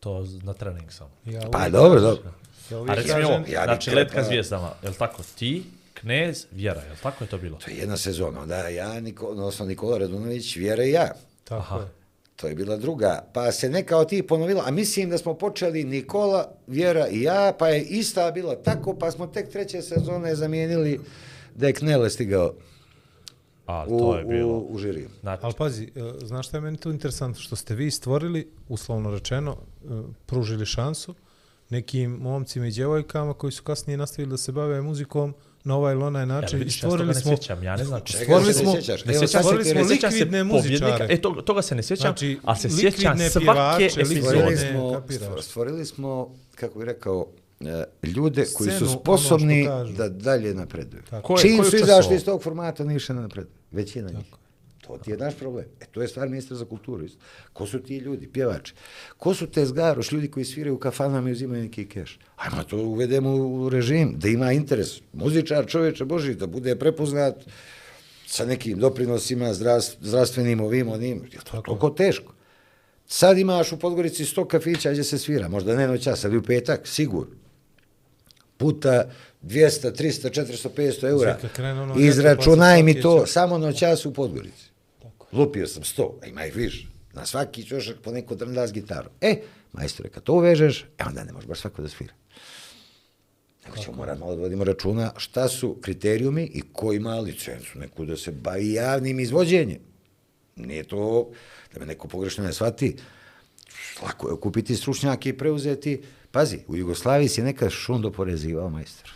To 0.00 0.26
na 0.42 0.52
trening 0.54 0.92
samo. 0.92 1.10
Ja 1.24 1.50
Pa 1.52 1.68
dobro, 1.68 2.00
dobro. 2.00 2.32
Ja 2.70 2.76
A 2.76 2.80
uvijek 2.80 2.96
reci 2.96 3.08
mi 3.08 3.14
kažem, 3.14 3.34
ovo, 3.34 3.44
ja 3.48 3.64
znači 3.64 3.90
letka 3.90 4.24
zvijezdama, 4.24 4.72
je 4.82 4.88
li 4.88 4.94
tako 4.94 5.22
ti, 5.38 5.62
knez, 6.00 6.46
vjera, 6.52 6.80
je 6.80 6.90
li 6.90 6.96
tako 7.02 7.24
je 7.24 7.28
to 7.28 7.38
bilo? 7.38 7.58
To 7.58 7.70
je 7.70 7.76
jedna 7.76 7.96
sezona, 7.96 8.40
onda 8.40 8.68
ja, 8.68 9.00
Niko, 9.00 9.26
odnosno 9.26 9.66
Nikola 9.66 9.98
Radunović, 9.98 10.56
Vjera 10.56 10.84
i 10.84 10.90
ja. 10.90 11.12
Tako 11.44 11.60
Aha. 11.60 11.76
je. 11.78 11.88
To 12.36 12.46
je 12.46 12.54
bila 12.54 12.76
druga, 12.76 13.24
pa 13.32 13.52
se 13.52 13.68
neka 13.68 13.96
od 13.96 14.08
tih 14.08 14.24
ponovila, 14.24 14.62
a 14.66 14.70
mislim 14.70 15.10
da 15.10 15.18
smo 15.18 15.34
počeli 15.34 15.84
Nikola, 15.84 16.52
Vjera 16.66 17.08
i 17.08 17.22
ja, 17.22 17.52
pa 17.58 17.68
je 17.68 17.82
ista 17.82 18.30
bila 18.30 18.56
tako, 18.56 18.94
pa 18.98 19.10
smo 19.10 19.26
tek 19.26 19.50
treće 19.50 19.82
sezone 19.82 20.34
zamijenili 20.34 21.00
da 21.54 21.66
je 21.66 21.72
Knele 21.72 22.10
stigao 22.10 22.54
A, 23.66 23.84
u, 23.88 23.98
to 23.98 24.18
je 24.18 24.24
bilo. 24.24 24.52
u, 24.52 24.74
u 24.74 24.78
žiriju. 24.78 25.08
Znači, 25.20 25.40
Ali 25.44 25.54
pazi, 25.58 25.84
e, 25.84 26.26
znaš 26.26 26.48
šta 26.48 26.56
je 26.56 26.60
meni 26.60 26.76
tu 26.76 26.90
interesantno? 26.90 27.40
Što 27.40 27.56
ste 27.56 27.74
vi 27.74 27.90
stvorili, 27.90 28.50
uslovno 28.68 29.10
rečeno, 29.10 29.56
e, 29.84 29.86
pružili 30.26 30.66
šansu 30.66 31.14
nekim 31.70 32.10
momcima 32.10 32.66
i 32.66 32.70
djevojkama 32.70 33.34
koji 33.34 33.52
su 33.52 33.62
kasnije 33.62 33.96
nastavili 33.96 34.30
da 34.30 34.36
se 34.36 34.52
bave 34.52 34.82
muzikom 34.82 35.34
na 35.64 35.76
ovaj 35.76 35.94
ili 35.94 36.02
onaj 36.02 36.22
ja, 36.22 36.26
način. 36.26 36.56
I 36.56 36.58
vidiš, 36.58 36.74
ja 36.74 36.76
se 36.76 36.80
toga 36.80 36.90
stvorili 36.90 37.08
ne 37.08 37.20
smo, 37.20 37.30
sjećam, 37.30 37.62
ja 37.62 37.76
ne 37.76 37.84
znam. 37.84 38.00
Čega 38.00 38.24
stvorili 38.24 38.52
se 38.54 38.58
ne 38.58 38.64
smo- 38.64 38.74
sjećaš? 38.74 39.04
Ne 39.04 39.14
Evo, 39.14 39.20
sjećam 39.20 39.42
stvorili 39.42 39.64
smo 39.64 39.80
likvidne 39.82 40.44
muzičare. 40.44 41.06
e, 41.10 41.20
to, 41.20 41.30
toga 41.32 41.62
se 41.62 41.74
ne 41.74 41.82
sjećam, 41.82 42.02
Znači, 42.02 42.38
ali 42.44 42.58
se 42.58 42.70
sjećam 42.70 43.18
svake 43.20 43.84
epizode. 43.86 44.20
Stvorili 44.22 44.56
smo, 44.56 45.42
stvorili 45.42 45.86
smo, 45.86 46.34
kako 46.54 46.78
bih 46.78 46.86
rekao, 46.86 47.26
e, 47.60 47.84
ljude 48.04 48.44
koji 48.54 48.70
Scenu, 48.70 48.78
su 48.80 48.84
ono 48.86 49.00
sposobni 49.00 49.64
kažu. 49.66 49.92
da 49.92 50.08
dalje 50.08 50.54
napreduju. 50.54 51.02
Tako. 51.10 51.38
Čim 51.38 51.64
su 51.64 51.76
izašli 51.76 52.16
iz 52.16 52.24
tog 52.24 52.42
formata, 52.42 52.84
ništa 52.84 53.12
ne 53.12 53.20
napreduju. 53.20 53.52
Većina 53.70 54.10
njih. 54.10 54.26
To 54.88 54.98
ti 54.98 55.10
je 55.10 55.16
naš 55.16 55.34
problem. 55.34 55.64
E, 55.80 55.84
to 55.86 56.02
je 56.02 56.08
stvar 56.08 56.28
ministra 56.28 56.56
za 56.56 56.64
kulturu. 56.64 57.04
isto. 57.04 57.18
Ko 57.52 57.66
su 57.66 57.78
ti 57.78 57.96
ljudi, 57.96 58.28
pjevači? 58.28 58.74
Ko 59.16 59.34
su 59.34 59.46
te 59.46 59.66
zgaroš, 59.66 60.12
ljudi 60.12 60.30
koji 60.30 60.44
sviraju 60.44 60.74
u 60.74 60.78
kafanama 60.78 61.28
i 61.28 61.32
uzimaju 61.32 61.62
neki 61.62 61.88
keš? 61.88 62.18
Ajmo 62.36 62.62
to 62.62 62.76
uvedemo 62.78 63.30
u 63.36 63.68
režim, 63.68 64.14
da 64.16 64.28
ima 64.28 64.52
interes. 64.52 64.88
Muzičar, 65.12 65.66
čovječe 65.66 66.04
Boži, 66.04 66.34
da 66.34 66.46
bude 66.46 66.76
prepoznat 66.76 67.34
sa 68.26 68.44
nekim 68.44 68.78
doprinosima 68.78 69.54
zdravst- 69.54 69.96
zdravstvenim 70.00 70.60
ovim, 70.60 70.88
onim. 70.88 71.22
Je 71.32 71.38
to 71.44 71.62
toliko 71.62 71.90
teško? 71.90 72.32
Sad 73.06 73.38
imaš 73.38 73.72
u 73.72 73.78
Podgorici 73.78 74.24
100 74.24 74.46
kafića 74.46 74.90
gdje 74.90 75.04
se 75.04 75.18
svira, 75.18 75.48
možda 75.48 75.76
ne 75.76 75.88
noćas, 75.88 76.24
ali 76.24 76.36
u 76.36 76.42
petak, 76.42 76.86
sigurno. 76.86 77.34
Puta 78.56 79.10
200, 79.42 79.92
300, 79.92 80.30
400, 80.30 80.68
500 80.68 81.08
eura. 81.08 81.38
Ono 81.82 81.94
Izračunaj 81.98 82.82
mi 82.82 83.00
to 83.00 83.26
samo 83.26 83.58
noćas 83.58 84.06
u 84.06 84.12
Podgorici. 84.12 84.70
Lupio 85.32 85.66
sam 85.66 85.82
100, 85.82 86.10
a 86.22 86.26
ima 86.26 86.44
ih 86.46 86.56
više. 86.56 86.86
Na 87.12 87.26
svaki 87.26 87.64
čošak 87.64 87.96
po 88.02 88.10
neko 88.12 88.34
drnda 88.34 88.66
s 88.66 88.72
gitarom. 88.72 89.12
E, 89.20 89.40
majstore, 89.72 90.08
kad 90.08 90.22
to 90.22 90.32
uvežeš, 90.32 90.84
e 90.98 91.04
onda 91.06 91.24
ne 91.24 91.32
može 91.32 91.46
baš 91.46 91.60
svako 91.60 91.82
da 91.82 91.88
svira. 91.88 92.14
Nego 93.64 93.76
ćemo 93.76 93.96
morati 93.96 94.20
malo 94.20 94.34
da 94.34 94.42
vodimo 94.42 94.64
računa 94.64 95.12
šta 95.16 95.48
su 95.48 95.76
kriterijumi 95.82 96.44
i 96.44 96.62
ko 96.72 96.92
ima 96.92 97.20
licencu 97.20 97.78
neku 97.78 98.04
da 98.04 98.16
se 98.16 98.32
bavi 98.32 98.72
javnim 98.72 99.20
izvođenjem. 99.20 99.80
Nije 100.56 100.84
to, 100.84 101.30
da 101.74 101.80
me 101.80 101.86
neko 101.86 102.08
pogrešno 102.08 102.44
ne 102.44 102.52
shvati, 102.52 102.96
lako 104.02 104.30
je 104.30 104.40
kupiti 104.40 104.76
stručnjake 104.76 105.28
i 105.28 105.38
preuzeti. 105.38 106.02
Pazi, 106.30 106.58
u 106.68 106.76
Jugoslaviji 106.76 107.28
si 107.28 107.42
nekad 107.42 107.70
šundo 107.70 108.10
porezivao 108.10 108.70
majstor. 108.70 109.12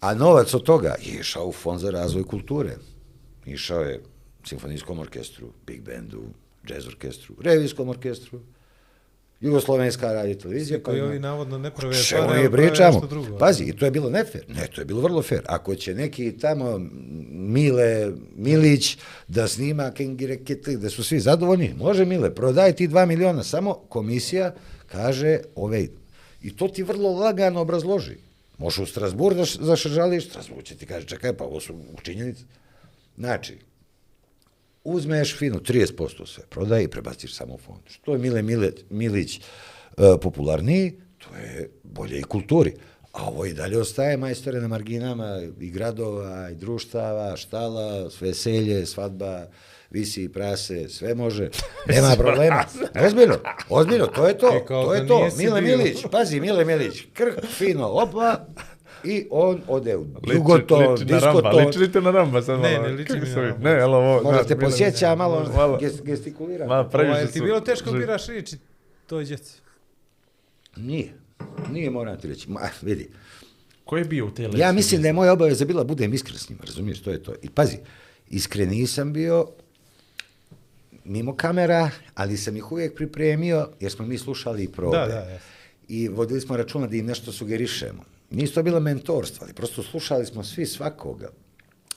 A 0.00 0.14
novac 0.14 0.54
od 0.54 0.62
toga 0.62 0.94
je 1.02 1.20
išao 1.20 1.46
u 1.46 1.52
fond 1.52 1.80
za 1.80 1.90
razvoj 1.90 2.24
kulture. 2.24 2.76
Išao 3.46 3.82
je 3.82 4.02
simfonijskom 4.48 4.98
orkestru, 4.98 5.52
big 5.66 5.82
bandu, 5.82 6.22
jazz 6.68 6.86
orkestru, 6.86 7.34
revijskom 7.42 7.88
orkestru, 7.88 8.40
Jugoslovenska 9.40 10.12
radio 10.12 10.34
televizija. 10.34 10.82
Koji 10.82 11.00
ovi 11.00 11.18
navodno 11.18 11.58
ne 11.58 11.70
prave 11.70 12.02
Čemu 12.02 12.26
pare, 12.26 12.40
mi 12.40 12.46
a 12.46 12.50
prave 12.50 12.68
pričamo? 12.68 12.92
nešto 12.92 13.06
drugo. 13.06 13.38
Pazi, 13.38 13.64
i 13.64 13.72
to 13.72 13.84
je 13.84 13.90
bilo 13.90 14.10
nefer. 14.10 14.44
Ne, 14.48 14.66
to 14.66 14.80
je 14.80 14.84
bilo 14.84 15.00
vrlo 15.00 15.22
fer. 15.22 15.42
Ako 15.46 15.74
će 15.74 15.94
neki 15.94 16.38
tamo 16.38 16.78
Mile 17.30 18.12
Milić 18.36 18.98
da 19.28 19.48
snima 19.48 19.90
Kengirekete, 19.90 20.76
da 20.76 20.90
su 20.90 21.04
svi 21.04 21.20
zadovoljni, 21.20 21.74
može 21.78 22.04
Mile, 22.04 22.34
prodaj 22.34 22.72
ti 22.72 22.88
dva 22.88 23.06
miliona, 23.06 23.42
samo 23.42 23.74
komisija 23.74 24.54
kaže 24.86 25.38
ove, 25.54 25.86
i 26.42 26.56
to 26.56 26.68
ti 26.68 26.82
vrlo 26.82 27.12
lagano 27.12 27.60
obrazloži. 27.60 28.16
Može 28.58 28.82
u 28.82 28.86
Strasbur 28.86 29.34
da 29.34 29.44
zašržališ, 29.44 30.28
Strasbur 30.28 30.64
će 30.64 30.74
ti 30.74 30.86
kaže, 30.86 31.06
čekaj, 31.06 31.36
pa 31.36 31.44
ovo 31.44 31.60
su 31.60 31.74
činjenice. 32.02 32.42
Znači, 33.18 33.58
uzmeš 34.88 35.38
finu 35.38 35.60
30% 35.60 36.26
sve, 36.26 36.44
prodaj 36.50 36.82
i 36.82 36.88
prebaciš 36.88 37.34
samo 37.34 37.54
u 37.54 37.58
fond. 37.58 37.80
Što 37.88 38.12
je 38.12 38.18
Mile 38.18 38.42
Mile, 38.42 38.70
Milić 38.90 39.38
uh, 39.38 40.04
popularniji, 40.22 40.92
to 41.18 41.36
je 41.36 41.70
bolje 41.82 42.18
i 42.18 42.22
kulturi. 42.22 42.74
A 43.12 43.28
ovo 43.28 43.46
i 43.46 43.52
dalje 43.52 43.78
ostaje 43.78 44.16
majstore 44.16 44.60
na 44.60 44.68
marginama 44.68 45.40
i 45.60 45.70
gradova, 45.70 46.50
i 46.50 46.54
društava, 46.54 47.36
štala, 47.36 48.10
veselje, 48.20 48.86
svadba, 48.86 49.46
visi 49.90 50.22
i 50.22 50.28
prase, 50.28 50.88
sve 50.88 51.14
može, 51.14 51.50
nema 51.94 52.16
problema. 52.18 52.64
Ozbiljno, 53.06 53.38
ozbiljno, 53.68 54.06
to 54.06 54.28
je 54.28 54.38
to, 54.38 54.64
to 54.68 54.94
je 54.94 55.06
to. 55.06 55.28
Mile. 55.36 55.60
Milić, 55.60 56.04
pazi, 56.10 56.40
Mile 56.40 56.64
Milić, 56.64 57.06
krk, 57.14 57.44
fino, 57.58 57.86
opa, 57.86 58.46
i 59.04 59.26
on 59.30 59.60
ode 59.68 59.96
u 59.96 60.04
Liči- 60.04 60.34
Jugoton, 60.34 60.92
liči 60.92 61.04
na 61.04 61.18
Ramba, 61.18 61.40
diskoton, 61.40 61.66
liči 61.66 61.78
li 61.78 61.92
te 61.92 62.00
na 62.00 62.10
Ramba 62.10 62.42
sad 62.42 62.60
Ne, 62.60 62.72
malo? 62.72 62.82
ne 62.82 62.92
liči 62.92 63.12
mi 63.12 63.20
na? 63.20 63.34
Ramba. 63.36 63.58
Ne, 63.60 63.70
jel 63.72 63.94
ovo... 63.94 64.22
Možda 64.22 64.44
te 64.44 64.58
posjeća 64.58 65.14
malo, 65.14 65.46
malo, 65.56 65.78
ges- 65.78 66.02
gestikulira. 66.02 66.66
malo 66.66 66.84
previše 66.86 67.12
Ovaj, 67.12 67.26
ti 67.26 67.38
su- 67.38 67.44
bilo 67.44 67.60
teško 67.60 67.92
biraš 67.92 68.26
riječi 68.26 68.56
toj 69.06 69.24
djeci? 69.24 69.54
Nije. 70.76 71.12
Nije, 71.70 71.90
moram 71.90 72.18
ti 72.18 72.28
reći. 72.28 72.50
Ma, 72.50 72.60
vidi. 72.82 73.10
Ko 73.84 73.96
je 73.96 74.04
bio 74.04 74.26
u 74.26 74.30
te 74.30 74.48
Ja 74.54 74.72
mislim 74.72 75.02
da 75.02 75.08
je 75.08 75.12
moja 75.12 75.32
obaveza 75.32 75.64
bila 75.64 75.84
budem 75.84 76.14
iskren 76.14 76.38
s 76.38 76.48
njima, 76.48 76.62
razumiješ, 76.66 77.02
to 77.02 77.10
je 77.10 77.22
to. 77.22 77.32
I 77.42 77.50
pazi, 77.50 77.76
iskren 78.28 78.68
nisam 78.68 79.12
bio 79.12 79.48
mimo 81.04 81.34
kamera, 81.34 81.90
ali 82.14 82.36
sam 82.36 82.56
ih 82.56 82.72
uvijek 82.72 82.94
pripremio, 82.94 83.68
jer 83.80 83.92
smo 83.92 84.06
mi 84.06 84.18
slušali 84.18 84.64
i 84.64 84.68
probe. 84.68 84.96
Da, 84.98 85.06
da, 85.06 85.14
jasno. 85.16 85.38
I 85.88 86.08
vodili 86.08 86.40
smo 86.40 86.56
računa 86.56 86.86
da 86.86 86.96
im 86.96 87.06
nešto 87.06 87.32
sugerišemo. 87.32 88.04
Nisu 88.30 88.54
to 88.54 88.62
bilo 88.62 88.80
mentorstvo, 88.80 89.38
ali 89.42 89.52
prosto 89.52 89.82
slušali 89.82 90.26
smo 90.26 90.44
svi 90.44 90.66
svakoga 90.66 91.28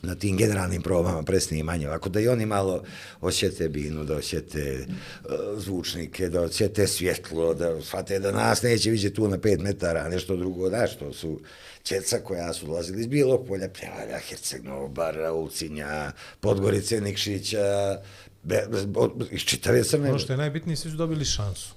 na 0.01 0.15
tim 0.15 0.37
generalnim 0.37 0.81
probama 0.81 1.23
presnimanja, 1.23 1.87
ovako 1.87 2.09
da 2.09 2.19
i 2.19 2.27
oni 2.27 2.45
malo 2.45 2.83
osjete 3.21 3.69
binu, 3.69 4.03
da 4.03 4.15
osjete 4.15 4.85
uh, 5.23 5.31
zvučnike, 5.57 6.29
da 6.29 6.41
osjete 6.41 6.87
svjetlo, 6.87 7.53
da 7.53 7.81
shvate 7.81 8.19
da 8.19 8.31
nas 8.31 8.61
neće 8.61 8.89
vidjeti 8.89 9.15
tu 9.15 9.27
na 9.27 9.37
pet 9.39 9.59
metara, 9.59 9.99
a 9.99 10.09
nešto 10.09 10.35
drugo, 10.35 10.69
da, 10.69 10.87
što 10.87 11.13
su 11.13 11.39
čeca 11.83 12.19
koja 12.19 12.53
su 12.53 12.65
dolazili 12.65 13.01
iz 13.01 13.07
Bilog 13.07 13.47
polja, 13.47 13.69
Pljevalja, 13.69 14.19
Herceg 14.19 14.63
Novog 14.63 14.93
Bara, 14.93 15.33
Ulcinja, 15.33 16.11
Podgorice, 16.39 17.01
Nikšića, 17.01 17.97
be, 18.43 18.63
od- 18.95 19.27
iz 19.31 19.41
čitave 19.41 19.83
crne. 19.83 20.09
Ono 20.09 20.19
što 20.19 20.33
je 20.33 20.37
najbitnije, 20.37 20.75
svi 20.77 20.89
su 20.91 20.97
dobili 20.97 21.25
šansu. 21.25 21.73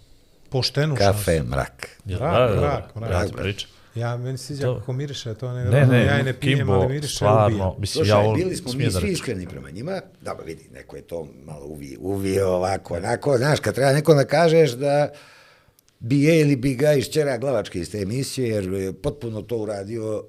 Poštenu 0.48 0.96
Kafe, 0.96 1.32
šansu. 1.32 1.50
mrak. 1.50 1.88
Ja, 2.06 2.18
Mrak, 2.18 2.50
da, 2.50 2.54
da, 2.54 2.60
da, 2.60 3.00
mrak, 3.00 3.30
da, 3.30 3.42
mrak. 3.42 3.56
Ja. 3.94 4.08
Ja, 4.08 4.16
meni 4.16 4.38
se 4.38 4.46
sviđa 4.46 4.74
kako 4.78 4.92
miriše, 4.92 5.34
to 5.34 5.52
ne, 5.52 5.64
Ne, 5.64 5.86
ne, 5.86 6.04
ja 6.04 6.20
i 6.20 6.22
ne 6.22 6.32
pijem, 6.32 6.58
Kimbo, 6.58 6.72
ali 6.72 6.94
miriše 6.94 7.16
stvarno, 7.16 7.46
ubija. 7.46 7.74
mislim, 7.78 8.04
ja 8.04 8.06
Slušaj, 8.06 8.24
ovo 8.24 8.34
bili 8.34 8.56
smo 8.56 8.72
mi 8.72 8.90
svi 8.90 9.12
iskreni 9.12 9.46
prema 9.46 9.70
njima, 9.70 10.00
da 10.20 10.34
ba 10.34 10.42
vidi, 10.42 10.68
neko 10.72 10.96
je 10.96 11.02
to 11.02 11.28
malo 11.44 11.66
uvio, 11.66 11.98
uvio 12.00 12.48
ovako, 12.48 12.94
onako, 12.94 13.38
znaš, 13.38 13.60
kad 13.60 13.74
treba 13.74 13.92
neko 13.92 14.14
da 14.14 14.24
kažeš 14.24 14.72
da 14.72 15.08
bi 15.98 16.22
je 16.22 16.40
ili 16.40 16.56
bi 16.56 16.74
ga 16.74 16.92
išćera 16.92 17.38
glavačke 17.38 17.80
iz 17.80 17.90
te 17.90 17.98
emisije, 17.98 18.48
jer 18.48 18.72
je 18.72 18.92
potpuno 18.92 19.42
to 19.42 19.56
uradio, 19.56 20.24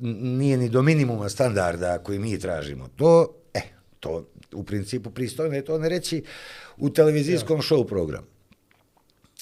nije 0.00 0.56
ni 0.56 0.68
do 0.68 0.82
minimuma 0.82 1.28
standarda 1.28 1.98
koji 1.98 2.18
mi 2.18 2.38
tražimo. 2.38 2.88
To, 2.96 3.34
e, 3.54 3.60
to 4.00 4.28
u 4.52 4.64
principu 4.64 5.10
pristojno 5.10 5.54
je 5.54 5.64
to 5.64 5.78
ne 5.78 5.88
reći 5.88 6.22
u 6.76 6.90
televizijskom 6.90 7.60
show 7.60 7.88
programu. 7.88 8.26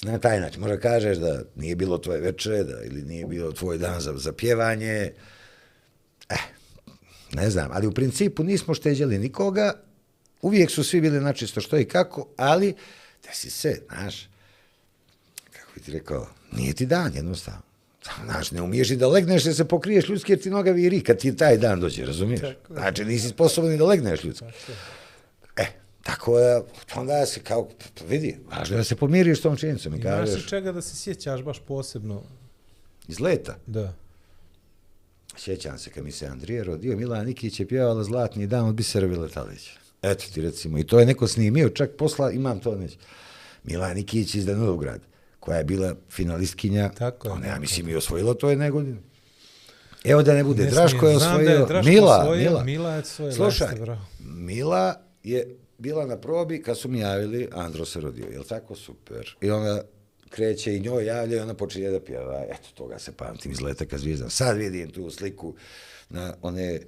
Na 0.02 0.18
taj 0.18 0.40
način, 0.40 0.60
možda 0.60 0.81
kažeš 0.81 1.18
da 1.18 1.43
nije 1.55 1.77
bilo 1.77 1.98
tvoje 1.98 2.20
večere, 2.20 2.64
da, 2.64 2.82
ili 2.85 3.02
nije 3.02 3.27
bilo 3.27 3.52
tvoj 3.52 3.78
dan 3.78 4.01
za, 4.01 4.12
za 4.16 4.32
pjevanje, 4.32 5.12
eh, 6.28 6.36
ne 7.32 7.51
znam, 7.51 7.70
ali 7.73 7.86
u 7.86 7.93
principu 7.93 8.44
nismo 8.44 8.74
šteđali 8.74 9.18
nikoga, 9.18 9.73
uvijek 10.43 10.70
su 10.70 10.85
svi 10.85 11.01
bili 11.01 11.20
načisto 11.20 11.60
što 11.60 11.78
i 11.78 11.85
kako, 11.85 12.28
ali 12.36 12.74
desi 13.27 13.51
se, 13.51 13.81
znaš, 13.89 14.28
kako 15.51 15.73
bi 15.74 15.81
ti 15.81 15.93
rekao, 15.93 16.28
nije 16.52 16.73
ti 16.73 16.86
dan 16.86 17.14
jednostavno. 17.14 17.60
Znaš, 18.24 18.51
ne 18.51 18.62
umiješ 18.62 18.90
i 18.90 18.97
da 18.97 19.09
legneš 19.09 19.44
da 19.44 19.55
se 19.55 19.64
pokriješ 19.64 20.09
ljudski 20.09 20.32
jer 20.32 20.43
ti 20.43 20.51
noga 20.51 20.70
viri 20.70 21.01
kad 21.01 21.18
ti 21.18 21.36
taj 21.36 21.56
dan 21.56 21.81
dođe, 21.81 22.05
razumiješ? 22.05 22.40
Znači, 22.70 23.05
nisi 23.05 23.28
sposoban 23.28 23.70
ni 23.70 23.78
da 23.78 23.85
legneš 23.85 24.24
ljudski. 24.24 24.44
E, 25.56 25.66
tako 26.07 26.39
da, 26.41 26.62
onda 26.97 27.27
se 27.27 27.41
kao, 27.41 27.69
pa 27.99 28.05
vidi, 28.05 28.39
važno 28.51 28.77
je 28.77 28.78
da 28.78 28.85
se 28.85 28.97
pomiriš 28.97 29.39
s 29.39 29.43
tom 29.43 29.57
činjenicom 29.57 29.95
i 29.95 29.97
Imaš 29.97 30.28
se 30.28 30.35
kažeš, 30.35 30.49
čega 30.49 30.73
da 30.73 30.83
se 30.83 30.97
sjećaš 30.97 31.43
baš 31.43 31.59
posebno. 31.59 32.23
iz 33.09 33.20
leta. 33.20 33.57
Da. 33.66 33.93
Sjećam 35.37 35.78
se 35.78 35.91
kad 35.91 36.05
mi 36.05 36.12
se 36.12 36.27
Andrija 36.27 36.62
rodio, 36.62 36.97
Mila 36.97 37.24
Nikić 37.24 37.61
je 37.61 37.69
pjevala 37.69 38.05
Zlatni 38.05 38.47
dan 38.47 38.66
od 38.66 38.74
Bisera 38.74 39.07
Viletalića. 39.07 39.73
Eto 40.03 40.24
ti 40.35 40.41
recimo, 40.43 40.78
i 40.78 40.85
to 40.85 41.01
je 41.01 41.07
neko 41.07 41.28
snimio, 41.28 41.69
čak 41.69 41.91
posla, 41.99 42.31
imam 42.31 42.61
to 42.61 42.74
neće. 42.74 42.97
Mila 43.65 43.95
Nikić 43.95 44.35
iz 44.35 44.47
Danilograd, 44.47 45.01
koja 45.41 45.59
je 45.59 45.65
bila 45.65 45.95
finalistkinja, 46.11 46.91
Tako 46.99 47.28
je, 47.28 47.33
ona, 47.33 47.47
ja 47.47 47.51
tako 47.51 47.61
mislim, 47.61 47.89
i 47.89 47.95
osvojila 47.95 48.35
to 48.35 48.51
jedne 48.51 48.70
godine. 48.70 48.97
Evo 50.05 50.23
da 50.23 50.35
ne 50.35 50.45
bude, 50.45 50.65
Ne 50.65 50.70
Draško 50.70 51.09
je 51.09 51.16
osvojio, 51.16 51.51
je 51.51 51.66
Draško 51.66 51.91
Mila, 51.91 52.19
osvojio, 52.20 52.51
Mila. 52.51 52.65
Mila 52.65 52.93
je 52.93 53.01
osvojila, 53.01 53.35
Slušaj. 53.35 53.69
Mila 54.20 55.01
je 55.23 55.57
bila 55.78 56.07
na 56.07 56.16
probi 56.16 56.62
kad 56.62 56.78
su 56.78 56.89
mi 56.89 56.98
javili, 56.98 57.48
Andro 57.53 57.85
se 57.85 58.01
rodio, 58.01 58.27
jel 58.32 58.44
tako 58.44 58.74
super? 58.74 59.36
I 59.40 59.51
ona 59.51 59.82
kreće 60.31 60.77
i 60.77 60.81
njoj 60.81 61.07
javlja 61.07 61.36
i 61.36 61.40
ona 61.40 61.55
počinje 61.55 61.90
da 61.90 62.01
pjeva, 62.01 62.44
eto 62.48 62.69
toga 62.74 62.98
se 62.98 63.12
pamtim 63.12 63.53
iz 63.53 63.61
letaka 63.61 63.98
zvijezda. 63.98 64.31
Sad 64.31 64.57
vidim 64.57 64.90
tu 64.90 65.11
sliku 65.11 65.55
na 66.09 66.35
one 66.43 66.81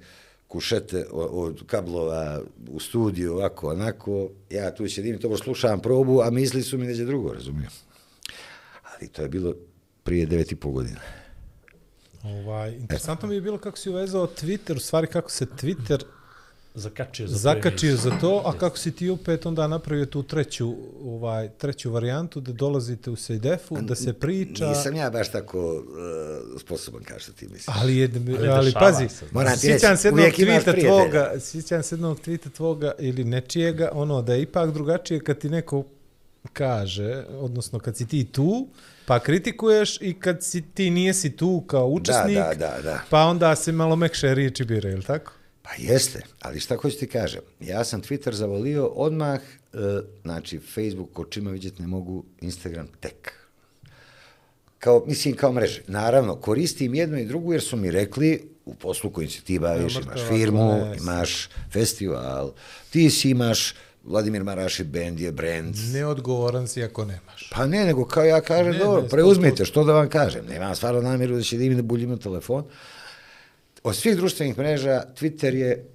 kušete 0.47 1.05
od 1.11 1.63
kablova 1.67 2.41
u 2.69 2.79
studiju, 2.79 3.33
ovako, 3.33 3.69
onako, 3.69 4.29
ja 4.49 4.75
tu 4.75 4.89
sedim 4.89 5.15
i 5.15 5.19
to 5.19 5.37
slušam 5.37 5.81
probu, 5.81 6.21
a 6.21 6.29
misli 6.29 6.63
su 6.63 6.77
mi 6.77 6.87
neđe 6.87 7.05
drugo, 7.05 7.33
razumijem. 7.33 7.71
Ali 8.83 9.09
to 9.09 9.21
je 9.21 9.29
bilo 9.29 9.53
prije 10.03 10.25
devet 10.25 10.51
i 10.51 10.55
pol 10.55 10.71
godina. 10.71 10.99
Ovaj, 12.23 12.75
interesantno 12.75 13.27
mi 13.27 13.35
je 13.35 13.41
bilo 13.41 13.57
kako 13.57 13.77
si 13.77 13.89
uvezao 13.89 14.27
Twitter, 14.27 14.75
u 14.75 14.79
stvari 14.79 15.07
kako 15.07 15.31
se 15.31 15.45
Twitter 15.45 16.03
Zakačio 16.79 17.27
za 17.27 17.37
zakačio 17.37 17.95
za 17.95 18.11
to, 18.21 18.43
a 18.45 18.57
kako 18.57 18.77
si 18.77 18.91
ti 18.91 19.09
opet 19.09 19.45
onda 19.45 19.67
napravio 19.67 20.05
tu 20.05 20.23
treću, 20.23 20.75
ovaj, 21.05 21.49
treću 21.49 21.91
varijantu 21.91 22.41
da 22.41 22.51
dolazite 22.51 23.09
u 23.09 23.15
Sejdefu, 23.15 23.77
da 23.81 23.95
se 23.95 24.13
priča, 24.13 24.69
Nisam 24.69 24.95
ja 24.95 25.09
baš 25.09 25.31
tako 25.31 25.73
uh, 25.73 26.61
sposoban 26.61 27.03
kao 27.03 27.19
što 27.19 27.31
ti 27.31 27.47
misliš. 27.47 27.75
ali, 27.81 27.97
je, 27.97 28.09
ali, 28.51 28.65
dešava 28.65 28.85
pazi, 28.85 29.09
se. 29.09 29.25
Moram 29.31 29.53
ti 29.53 29.59
sjećam 29.59 29.97
se 29.97 30.07
jednog 30.07 30.31
tvita 30.35 30.73
tvoga, 30.73 31.33
sjećam 31.39 31.83
se 31.83 31.95
jednog 31.95 32.19
tvita 32.19 32.49
tvoga 32.49 32.91
ili 32.99 33.23
nečijega, 33.23 33.89
ono 33.93 34.21
da 34.21 34.33
je 34.33 34.41
ipak 34.41 34.71
drugačije 34.71 35.19
kad 35.19 35.37
ti 35.37 35.49
neko 35.49 35.83
kaže, 36.53 37.23
odnosno 37.39 37.79
kad 37.79 37.97
si 37.97 38.07
ti 38.07 38.25
tu, 38.25 38.67
pa 39.05 39.19
kritikuješ 39.19 40.01
i 40.01 40.19
kad 40.19 40.43
si 40.43 40.61
ti 40.61 40.89
nijesi 40.89 41.37
tu 41.37 41.63
kao 41.67 41.87
učesnik, 41.87 42.37
da, 42.37 42.53
da, 42.53 42.81
da. 42.83 43.01
pa 43.09 43.23
onda 43.23 43.55
se 43.55 43.71
malo 43.71 43.95
mekše 43.95 44.35
riječi 44.35 44.65
bira, 44.65 44.89
je 44.89 44.95
li 44.95 45.03
tako? 45.03 45.31
Pa 45.69 45.75
jeste, 45.77 46.21
ali 46.41 46.59
šta 46.59 46.77
hoću 46.77 46.97
ti 46.97 47.07
kažem, 47.07 47.41
ja 47.59 47.83
sam 47.83 48.01
Twitter 48.01 48.33
zavolio 48.33 48.85
odmah, 48.85 49.39
e, 49.73 49.77
znači 50.21 50.59
Facebook 50.59 51.19
očima 51.19 51.51
vidjeti 51.51 51.81
ne 51.81 51.87
mogu, 51.87 52.23
Instagram 52.41 52.87
tek. 52.99 53.33
Kao, 54.79 55.03
mislim, 55.07 55.35
kao 55.35 55.51
mreže. 55.51 55.81
Naravno, 55.87 56.35
koristim 56.35 56.95
jednu 56.95 57.17
i 57.17 57.25
drugu 57.25 57.53
jer 57.53 57.61
su 57.61 57.77
mi 57.77 57.91
rekli 57.91 58.49
u 58.65 58.73
poslu 58.73 59.09
kojim 59.09 59.29
se 59.29 59.41
ti 59.41 59.59
baviš, 59.59 59.95
Ja, 59.95 60.01
imaš 60.01 60.21
firmu, 60.27 60.73
ne, 60.73 60.97
imaš 60.97 61.49
festival, 61.71 62.51
ti 62.89 63.09
si 63.09 63.29
imaš, 63.29 63.75
Vladimir 64.03 64.43
Maraši 64.43 64.83
band 64.83 65.19
je 65.19 65.31
brand. 65.31 65.75
Neodgovoran 65.93 66.67
si 66.67 66.83
ako 66.83 67.05
nemaš. 67.05 67.49
Pa 67.51 67.65
ne, 67.65 67.85
nego 67.85 68.05
kao 68.05 68.23
ja 68.23 68.41
kažem, 68.41 68.71
Ne, 68.71 68.77
dobro, 68.77 69.01
ne, 69.01 69.09
preuzmite, 69.09 69.65
što 69.65 69.83
da 69.83 69.93
vam 69.93 70.09
kažem. 70.09 70.45
Nemam 70.45 70.75
stvarno 70.75 71.01
namjeru 71.01 71.35
da 71.35 71.41
će 71.41 71.57
da 71.57 71.75
da 71.75 71.81
buljim 71.81 72.17
telefon. 72.17 72.63
Od 73.83 73.95
svih 73.95 74.15
društvenih 74.15 74.57
mreža, 74.57 75.03
Twitter 75.15 75.55
je 75.55 75.85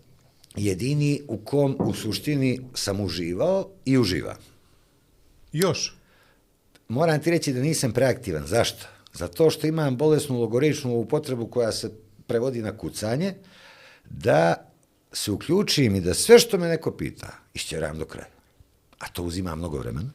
jedini 0.56 1.22
u 1.28 1.38
kom 1.38 1.76
u 1.80 1.94
suštini 1.94 2.60
sam 2.74 3.00
uživao 3.00 3.70
i 3.84 3.98
uživam. 3.98 4.36
Još. 5.52 5.96
Moram 6.88 7.22
ti 7.22 7.30
reći 7.30 7.52
da 7.52 7.60
nisam 7.60 7.92
preaktivan. 7.92 8.46
Zašto? 8.46 8.86
Zato 9.12 9.50
što 9.50 9.66
imam 9.66 9.96
bolesnu 9.96 10.40
logoričnu 10.40 10.94
upotrebu 10.94 11.46
koja 11.46 11.72
se 11.72 11.90
prevodi 12.26 12.62
na 12.62 12.78
kucanje, 12.78 13.34
da 14.10 14.70
se 15.12 15.32
uključim 15.32 15.94
i 15.94 16.00
da 16.00 16.14
sve 16.14 16.38
što 16.38 16.58
me 16.58 16.68
neko 16.68 16.90
pita, 16.90 17.32
išćeram 17.54 17.98
do 17.98 18.04
kraja. 18.04 18.28
A 18.98 19.08
to 19.08 19.22
uzima 19.22 19.54
mnogo 19.54 19.78
vremena. 19.78 20.10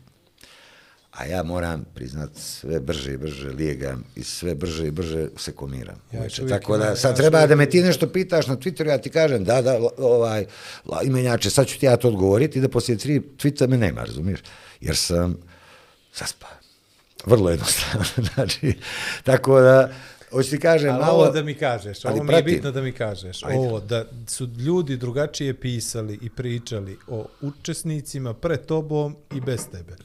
A 1.11 1.25
ja 1.25 1.43
moram 1.43 1.85
priznat 1.93 2.29
sve 2.35 2.79
brže 2.79 3.13
i 3.13 3.17
brže 3.17 3.49
lijegam 3.49 4.03
i 4.15 4.23
sve 4.23 4.55
brže 4.55 4.87
i 4.87 4.91
brže 4.91 5.27
se 5.37 5.51
komiram. 5.51 5.95
Ja 6.11 6.19
uveče. 6.19 6.47
Tako 6.47 6.77
da 6.77 6.85
ja 6.85 6.95
sad 6.95 7.15
treba 7.17 7.37
čovjek 7.37 7.49
da 7.49 7.55
me 7.55 7.69
ti 7.69 7.81
nešto 7.81 8.09
pitaš 8.09 8.47
na 8.47 8.57
Twitteru, 8.57 8.87
ja 8.87 8.97
ti 8.97 9.09
kažem 9.09 9.43
da, 9.43 9.61
da, 9.61 9.79
ovaj, 9.97 10.45
la, 10.85 11.01
imenjače, 11.03 11.49
sad 11.49 11.67
ću 11.67 11.79
ti 11.79 11.85
ja 11.85 11.97
to 11.97 12.07
odgovoriti 12.07 12.59
i 12.59 12.61
da 12.61 12.69
poslije 12.69 12.97
tri 12.97 13.21
tweeta 13.37 13.67
me 13.67 13.77
nema, 13.77 14.03
razumiješ? 14.03 14.39
Jer 14.81 14.95
sam 14.95 15.37
zaspao. 16.15 16.49
Vrlo 17.25 17.49
jednostavno, 17.49 18.05
znači, 18.33 18.73
tako 19.23 19.61
da, 19.61 19.89
hoću 20.31 20.49
ti 20.49 20.59
kažem, 20.59 20.89
Ali 20.89 20.99
malo... 20.99 21.13
ovo 21.13 21.31
da 21.31 21.43
mi 21.43 21.53
kažeš, 21.53 22.05
ovo 22.05 22.23
mi 22.23 22.33
je 22.33 22.43
bitno 22.43 22.71
da 22.71 22.81
mi 22.81 22.91
kažeš, 22.91 23.43
Ajde. 23.43 23.57
ovo 23.57 23.79
da 23.79 24.05
su 24.27 24.47
ljudi 24.57 24.97
drugačije 24.97 25.53
pisali 25.53 26.19
i 26.21 26.29
pričali 26.29 26.97
o 27.07 27.25
učesnicima 27.41 28.33
pred 28.33 28.65
tobom 28.65 29.15
i 29.35 29.41
bez 29.41 29.67
tebe. 29.71 29.95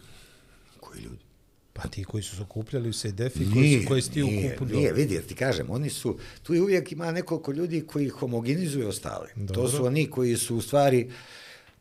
Koji 0.95 1.05
ljudi? 1.05 1.25
Pa 1.73 1.89
ti 1.89 2.05
koji 2.05 2.23
su 2.23 2.37
se 2.37 2.43
okupljali 2.43 2.89
u 2.89 2.93
Sejdefi, 2.93 3.51
koji, 3.55 3.81
su, 3.83 3.89
koji 3.89 4.03
si 4.03 4.11
ti 4.11 4.23
u 4.23 4.27
nije, 4.27 4.57
kupu 4.57 4.75
nije, 4.75 4.93
vidi, 4.93 5.21
ti 5.23 5.35
kažem, 5.35 5.71
oni 5.71 5.91
su, 5.91 6.19
tu 6.43 6.55
je 6.55 6.63
uvijek 6.63 6.93
ima 6.93 7.13
nekoliko 7.13 7.53
ljudi 7.53 7.81
koji 7.87 8.09
homogenizuju 8.09 8.89
ostale. 8.89 9.29
Dobro. 9.37 9.55
To 9.55 9.69
su 9.69 9.87
oni 9.87 10.11
koji 10.11 10.37
su 10.37 10.57
u 10.57 10.61
stvari 10.61 11.11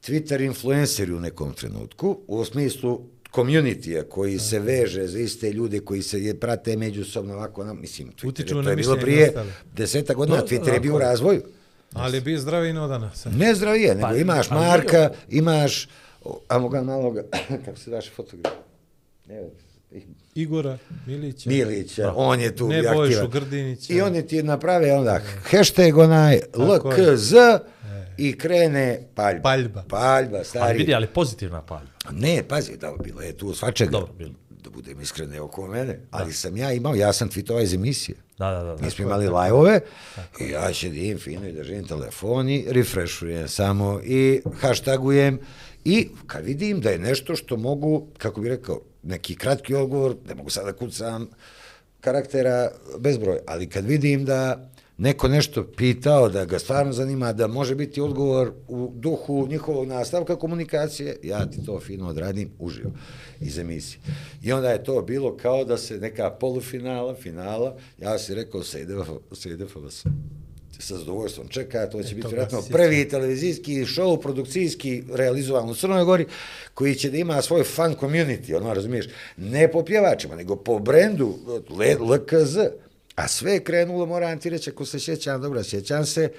Twitter 0.04 0.46
influenceri 0.46 1.14
u 1.14 1.20
nekom 1.20 1.54
trenutku, 1.54 2.20
u 2.28 2.46
smislu 2.46 3.02
community 3.34 4.04
koji 4.10 4.40
se 4.40 4.60
veže 4.60 5.08
za 5.08 5.20
iste 5.20 5.52
ljude 5.52 5.80
koji 5.80 6.02
se 6.02 6.24
je 6.24 6.40
prate 6.40 6.78
međusobno 6.78 7.34
ovako, 7.34 7.64
na, 7.64 7.74
mislim, 7.74 8.12
Twitter 8.12 8.28
Utiču 8.28 8.58
je, 8.58 8.64
to 8.64 8.70
je 8.70 8.76
bilo 8.76 8.96
prije 8.96 9.34
deseta 9.76 10.14
godina, 10.14 10.38
Da, 10.38 10.48
Twitter 10.48 10.74
je 10.74 10.80
bio 10.80 10.96
u 10.96 11.00
razvoju. 11.00 11.42
Ali 11.94 12.18
je 12.18 12.22
bio 12.22 12.40
zdraviji 12.40 12.74
no 12.74 12.88
danas. 12.88 13.26
Ne 13.26 13.56
zdravije, 13.56 13.96
nego 13.96 14.08
Pa, 14.08 14.16
imaš 14.16 14.52
ali 14.52 14.60
Marka, 14.66 15.10
imaš, 15.30 15.88
o, 16.24 16.40
ajmo 16.48 16.70
ga 16.70 16.82
maloga, 16.82 17.24
kako 17.66 17.80
se 17.80 17.92
daše 17.92 18.12
fotograf? 18.12 18.54
Igora 20.36 20.78
Milića. 21.08 21.50
Milića, 21.50 22.14
on 22.16 22.40
je 22.40 22.56
tu 22.56 22.68
Nebojšu 22.68 23.02
aktivan. 23.02 23.30
Grdinića. 23.30 23.94
I 23.94 24.02
oni 24.02 24.28
ti 24.28 24.44
naprave 24.44 24.94
onda 24.94 25.22
hashtag 25.44 25.98
onaj. 25.98 26.40
LKZ 26.56 27.34
i 28.18 28.38
krene 28.38 29.02
paljba. 29.16 29.42
Paljba. 29.42 29.84
Paljba, 29.90 30.38
Ali 30.38 30.46
stari. 30.46 30.78
vidi, 30.78 30.94
ali 30.94 31.08
pozitivna 31.08 31.62
paljba. 31.62 31.92
Ne, 32.12 32.44
pazi, 32.48 32.78
da, 32.78 32.94
bilo 33.04 33.22
je 33.22 33.38
tu 33.38 33.54
svačega. 33.54 33.92
Dobro, 33.92 34.14
bilo. 34.14 34.32
Da 34.50 34.70
budem 34.70 35.02
iskren 35.02 35.40
oko 35.40 35.68
mene. 35.68 36.00
Ali 36.12 36.34
sam 36.34 36.58
ja 36.58 36.72
imao, 36.72 36.96
ja 36.96 37.14
sam 37.14 37.30
tweetovao 37.30 37.64
iz 37.64 37.74
emisije. 37.74 38.18
Da, 38.38 38.52
da, 38.52 38.64
da. 38.64 38.76
da. 38.76 38.86
Mi 38.86 38.92
smo 38.92 39.06
imali 39.06 39.26
live-ove 39.26 39.80
i 40.40 40.50
ja 40.50 40.74
sedim 40.74 41.18
fino 41.18 41.48
i 41.48 41.52
držim 41.52 41.88
telefon 41.88 42.50
i 42.50 42.66
refreshujem 42.70 43.48
samo 43.48 44.00
i 44.04 44.42
hashtagujem 44.60 45.40
i 45.86 46.10
kad 46.28 46.46
vidim 46.46 46.82
da 46.82 46.90
je 46.90 47.00
nešto 47.00 47.36
što 47.36 47.58
mogu, 47.58 48.08
kako 48.18 48.42
bi 48.42 48.50
rekao, 48.50 48.82
neki 49.04 49.36
kratki 49.36 49.76
odgovor, 49.76 50.16
ne 50.28 50.36
mogu 50.36 50.50
sada 50.50 50.74
kucam 50.74 51.30
karaktera 52.02 52.72
bezbroj, 53.00 53.40
ali 53.48 53.70
kad 53.70 53.86
vidim 53.86 54.26
da 54.26 54.70
neko 54.98 55.28
nešto 55.28 55.64
pitao, 55.78 56.30
da 56.30 56.46
ga 56.46 56.60
stvarno 56.60 56.94
zanima, 56.94 57.34
da 57.34 57.48
može 57.48 57.76
biti 57.76 58.02
odgovor 58.02 58.52
u 58.68 58.92
duhu 58.96 59.48
njihovog 59.50 59.88
nastavka 59.88 60.36
komunikacije, 60.36 61.20
ja 61.24 61.46
ti 61.46 61.66
to 61.66 61.80
fino 61.80 62.08
odradim 62.08 62.50
uživo 62.60 62.92
iz 63.42 63.58
emisije. 63.58 64.02
I 64.44 64.52
onda 64.52 64.70
je 64.70 64.84
to 64.84 65.02
bilo 65.02 65.38
kao 65.38 65.66
da 65.66 65.78
se 65.78 65.98
neka 65.98 66.30
polufinala, 66.30 67.16
finala, 67.16 67.76
ja 67.98 68.20
si 68.20 68.36
rekao 68.36 68.64
sa 68.64 68.80
IDF 68.80 69.76
sa 70.84 70.98
zadovoljstvom 70.98 71.48
čeka, 71.48 71.90
to 71.90 72.04
će 72.04 72.12
E, 72.12 72.16
biti 72.16 72.28
vjerojatno 72.28 72.62
prvi 72.72 73.10
televizijski 73.10 73.86
show, 73.86 74.22
produkcijski 74.22 75.04
realizovan 75.14 75.70
u 75.70 75.76
Crnoj 75.76 76.04
Gori, 76.04 76.26
koji 76.74 76.96
će 76.96 77.10
da 77.10 77.18
ima 77.18 77.42
svoj 77.42 77.64
fan 77.64 77.96
community, 77.96 78.56
ono, 78.56 78.74
razumiješ, 78.74 79.06
ne 79.38 79.72
po 79.72 79.84
pjevačima, 79.84 80.36
nego 80.36 80.56
po 80.56 80.80
brendu 80.80 81.38
LKZ. 82.00 82.58
A 83.16 83.28
sve 83.28 83.54
je 83.54 83.64
krenulo, 83.64 84.06
moram 84.06 84.40
ti 84.40 84.50
reći, 84.50 84.70
ako 84.70 84.86
se 84.86 85.00
sjećam, 85.00 85.42
dobro, 85.42 85.64
sjećam 85.64 86.06
se, 86.06 86.32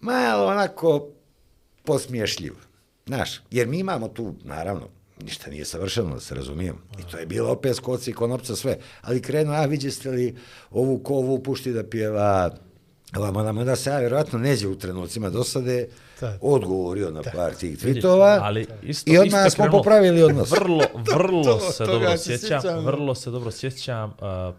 malo 0.00 0.46
onako 0.46 1.08
posmiješljivo. 1.84 2.56
Znaš, 3.06 3.42
jer 3.50 3.66
mi 3.66 3.78
imamo 3.78 4.08
tu, 4.08 4.34
naravno, 4.44 4.88
ništa 5.22 5.50
nije 5.50 5.64
savršeno, 5.64 6.14
da 6.14 6.20
se 6.20 6.34
razumijemo. 6.34 6.78
I 6.98 7.10
to 7.10 7.18
je 7.18 7.26
bilo 7.26 7.50
opet 7.50 7.76
skoci, 7.76 8.12
konopca, 8.12 8.56
sve. 8.56 8.78
Ali 9.00 9.22
krenuo, 9.22 9.54
a 9.54 9.66
vidjeste 9.66 10.10
li 10.10 10.36
ovu 10.70 10.98
kovu 10.98 11.42
pušti 11.42 11.72
da 11.72 11.84
pjeva, 11.84 12.56
Vamo 13.14 13.42
nam 13.42 13.64
da 13.64 13.76
se 13.76 13.90
ja 13.90 13.98
vjerojatno 13.98 14.38
neđe 14.38 14.68
u 14.68 14.78
trenucima 14.78 15.30
dosade 15.30 15.88
odgovorio 16.40 17.10
na 17.10 17.22
par 17.24 17.54
tih 17.54 17.78
tweetova 17.78 18.38
ali 18.42 18.66
isto, 18.82 19.12
i 19.12 19.18
odmah 19.18 19.40
smo 19.44 19.64
krenulo. 19.64 19.78
popravili 19.78 20.22
odnos. 20.22 20.50
Vrlo, 20.50 20.80
vrlo 21.14 21.44
To- 21.44 21.60
se 21.60 21.78
toga 21.78 21.92
dobro 21.92 22.16
se 22.16 22.24
sjećam, 22.38 22.60
sjećam. 22.62 22.84
vrlo 22.84 23.14
se 23.14 23.30
dobro 23.30 23.50
sjećam, 23.50 24.10
uh, 24.10 24.16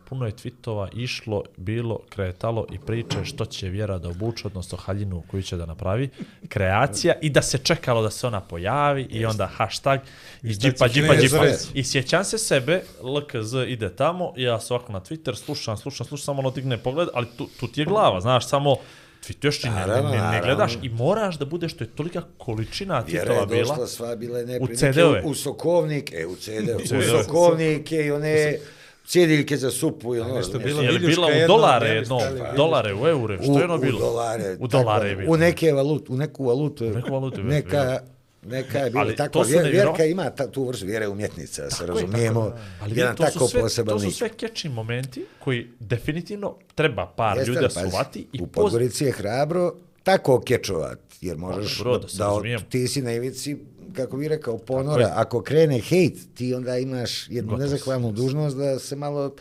puno 0.09 0.25
je 0.25 0.31
tweetova 0.33 0.87
išlo, 0.93 1.43
bilo, 1.57 1.99
kretalo 2.09 2.65
i 2.71 2.79
priče 2.79 3.25
što 3.25 3.45
će 3.45 3.69
vjera 3.69 3.97
da 3.97 4.09
obuče, 4.09 4.47
odnosno 4.47 4.77
haljinu 4.77 5.23
koju 5.31 5.43
će 5.43 5.57
da 5.57 5.65
napravi, 5.65 6.09
kreacija 6.47 7.13
i 7.21 7.29
da 7.29 7.41
se 7.41 7.57
čekalo 7.57 8.01
da 8.01 8.09
se 8.09 8.27
ona 8.27 8.41
pojavi 8.41 9.07
i 9.09 9.25
onda 9.25 9.45
hashtag 9.47 9.99
i 10.43 10.47
džipa, 10.49 10.87
džipa, 10.87 11.15
džipa. 11.15 11.45
I 11.73 11.83
sjećam 11.83 12.23
se 12.23 12.37
sebe, 12.37 12.81
LKZ 13.01 13.53
ide 13.67 13.89
tamo, 13.89 14.33
ja 14.37 14.59
se 14.59 14.73
ovako 14.73 14.91
na 14.91 14.99
Twitter 15.01 15.35
slušam, 15.35 15.77
slušam, 15.77 16.07
slušam, 16.07 16.23
samo 16.25 16.39
ono 16.39 16.51
digne 16.51 16.77
pogled, 16.77 17.07
ali 17.13 17.27
tu, 17.37 17.47
tu 17.59 17.67
ti 17.67 17.81
je 17.81 17.85
glava, 17.85 18.21
znaš, 18.21 18.47
samo 18.47 18.75
Twitterši 19.21 19.65
ne, 19.65 19.71
ne, 19.71 19.77
Naravno, 19.77 20.09
ne, 20.11 20.31
ne 20.31 20.41
gledaš 20.41 20.77
i 20.81 20.89
moraš 20.89 21.37
da 21.37 21.45
budeš, 21.45 21.73
to 21.73 21.83
je 21.83 21.87
tolika 21.87 22.21
količina 22.37 22.99
Vjera 23.01 23.33
je 23.33 23.39
tweetova 23.39 23.47
bila. 23.47 23.61
došla, 23.65 23.87
sva 23.87 24.15
bila 24.15 24.39
je 24.39 24.59
u 24.61 24.67
CD-ove. 24.67 25.21
u, 25.21 25.29
u 25.29 25.35
sokovnik, 25.35 26.11
e, 26.13 26.25
u 26.25 26.35
CD, 26.35 26.69
u 26.75 26.79
CD-ove. 26.79 27.23
sokovnike 27.23 27.95
i 27.97 28.11
one 28.11 28.57
cjediljke 29.05 29.57
za 29.57 29.71
supu 29.71 30.15
i 30.15 30.19
ono, 30.19 30.35
nešto 30.35 30.59
bilo 30.59 30.81
Je 30.81 30.99
bila 30.99 31.27
u 31.27 31.47
dolare 31.47 31.89
ne 31.89 31.95
jedno, 31.95 32.19
dolare, 32.55 32.93
u 32.93 33.07
eure, 33.07 33.39
što 33.43 33.57
je 33.59 33.63
ono 33.65 33.77
bilo? 33.77 33.97
U 33.97 34.01
dolare. 34.01 34.57
U 34.59 34.67
dolare 34.67 35.09
je 35.09 35.15
bilo. 35.15 35.33
U 35.33 35.37
neke 35.37 35.71
valut, 35.71 36.09
u 36.09 36.17
neku 36.17 36.45
valutu. 36.45 36.85
je- 36.85 36.91
neku 36.91 37.13
valutu 37.13 37.39
je 37.39 37.43
Neka. 37.43 37.99
Neka 38.43 38.79
je 38.79 38.91
Ali 38.95 39.15
tako. 39.15 39.41
Vjer, 39.41 39.71
vjerka 39.71 40.05
ima 40.05 40.29
ta, 40.29 40.47
tu 40.51 40.63
vrstu 40.63 40.85
vjere 40.85 41.07
umjetnica, 41.07 41.69
se 41.69 41.83
je, 41.83 41.87
razumijemo. 41.87 42.41
tako 42.41 42.57
je. 42.57 42.63
Ali 42.81 42.99
jedan 42.99 43.15
to 43.15 43.23
tako 43.23 43.47
sve, 43.47 43.61
poseban 43.61 43.95
To 43.95 43.99
su 43.99 44.11
sve 44.11 44.29
catchy 44.39 44.69
momenti 44.69 45.25
koji 45.39 45.67
definitivno 45.79 46.55
treba 46.75 47.13
par 47.17 47.37
Jeste, 47.37 47.51
ljudi 47.51 47.61
da 47.61 47.69
pazi, 47.73 47.89
suvati 47.89 48.27
i 48.33 48.41
U 48.41 48.47
poz... 48.47 48.63
Podgorici 48.63 49.05
je 49.05 49.11
hrabro 49.11 49.73
tako 50.03 50.41
kečovat, 50.41 50.99
jer 51.21 51.37
možeš 51.37 51.77
dobro, 51.77 51.97
da 51.97 52.07
da, 52.07 52.13
da 52.17 52.25
razumijem. 52.25 52.61
ti 52.69 52.87
si 52.87 53.01
na 53.01 53.13
ivici, 53.13 53.57
kako 53.93 54.17
bi 54.17 54.27
rekao, 54.27 54.57
ponora. 54.57 55.13
Ako 55.15 55.41
krene 55.41 55.79
hejt, 55.79 56.17
ti 56.35 56.53
onda 56.53 56.77
imaš 56.77 57.29
jednu 57.29 57.57
nezahvalnu 57.57 58.11
dužnost 58.11 58.57
da 58.57 58.79
se 58.79 58.95
malo 58.95 59.35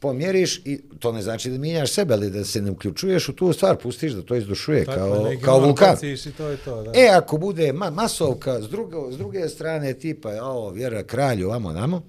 pomjeriš 0.00 0.62
i 0.64 0.80
to 0.98 1.12
ne 1.12 1.22
znači 1.22 1.50
da 1.50 1.58
mijenjaš 1.58 1.92
sebe, 1.92 2.14
ali 2.14 2.30
da 2.30 2.44
se 2.44 2.62
ne 2.62 2.70
uključuješ 2.70 3.28
u 3.28 3.32
tu 3.32 3.52
stvar, 3.52 3.76
pustiš 3.76 4.12
da 4.12 4.22
to 4.22 4.36
izdušuje 4.36 4.84
Tako, 4.84 4.98
kao, 4.98 5.24
neki 5.24 5.42
kao 5.42 5.60
vulkan. 5.60 5.96
I 6.02 6.32
to 6.32 6.48
je 6.48 6.56
to, 6.56 6.82
da. 6.82 6.92
E, 6.94 7.08
ako 7.08 7.36
bude 7.36 7.72
ma 7.72 7.90
masovka 7.90 8.62
s, 8.62 8.68
drugo, 8.68 9.12
s 9.12 9.18
druge 9.18 9.48
strane 9.48 9.94
tipa, 9.94 10.30
o, 10.42 10.70
vjera 10.70 11.02
kralju, 11.02 11.48
vamo 11.48 11.72
namo, 11.72 12.02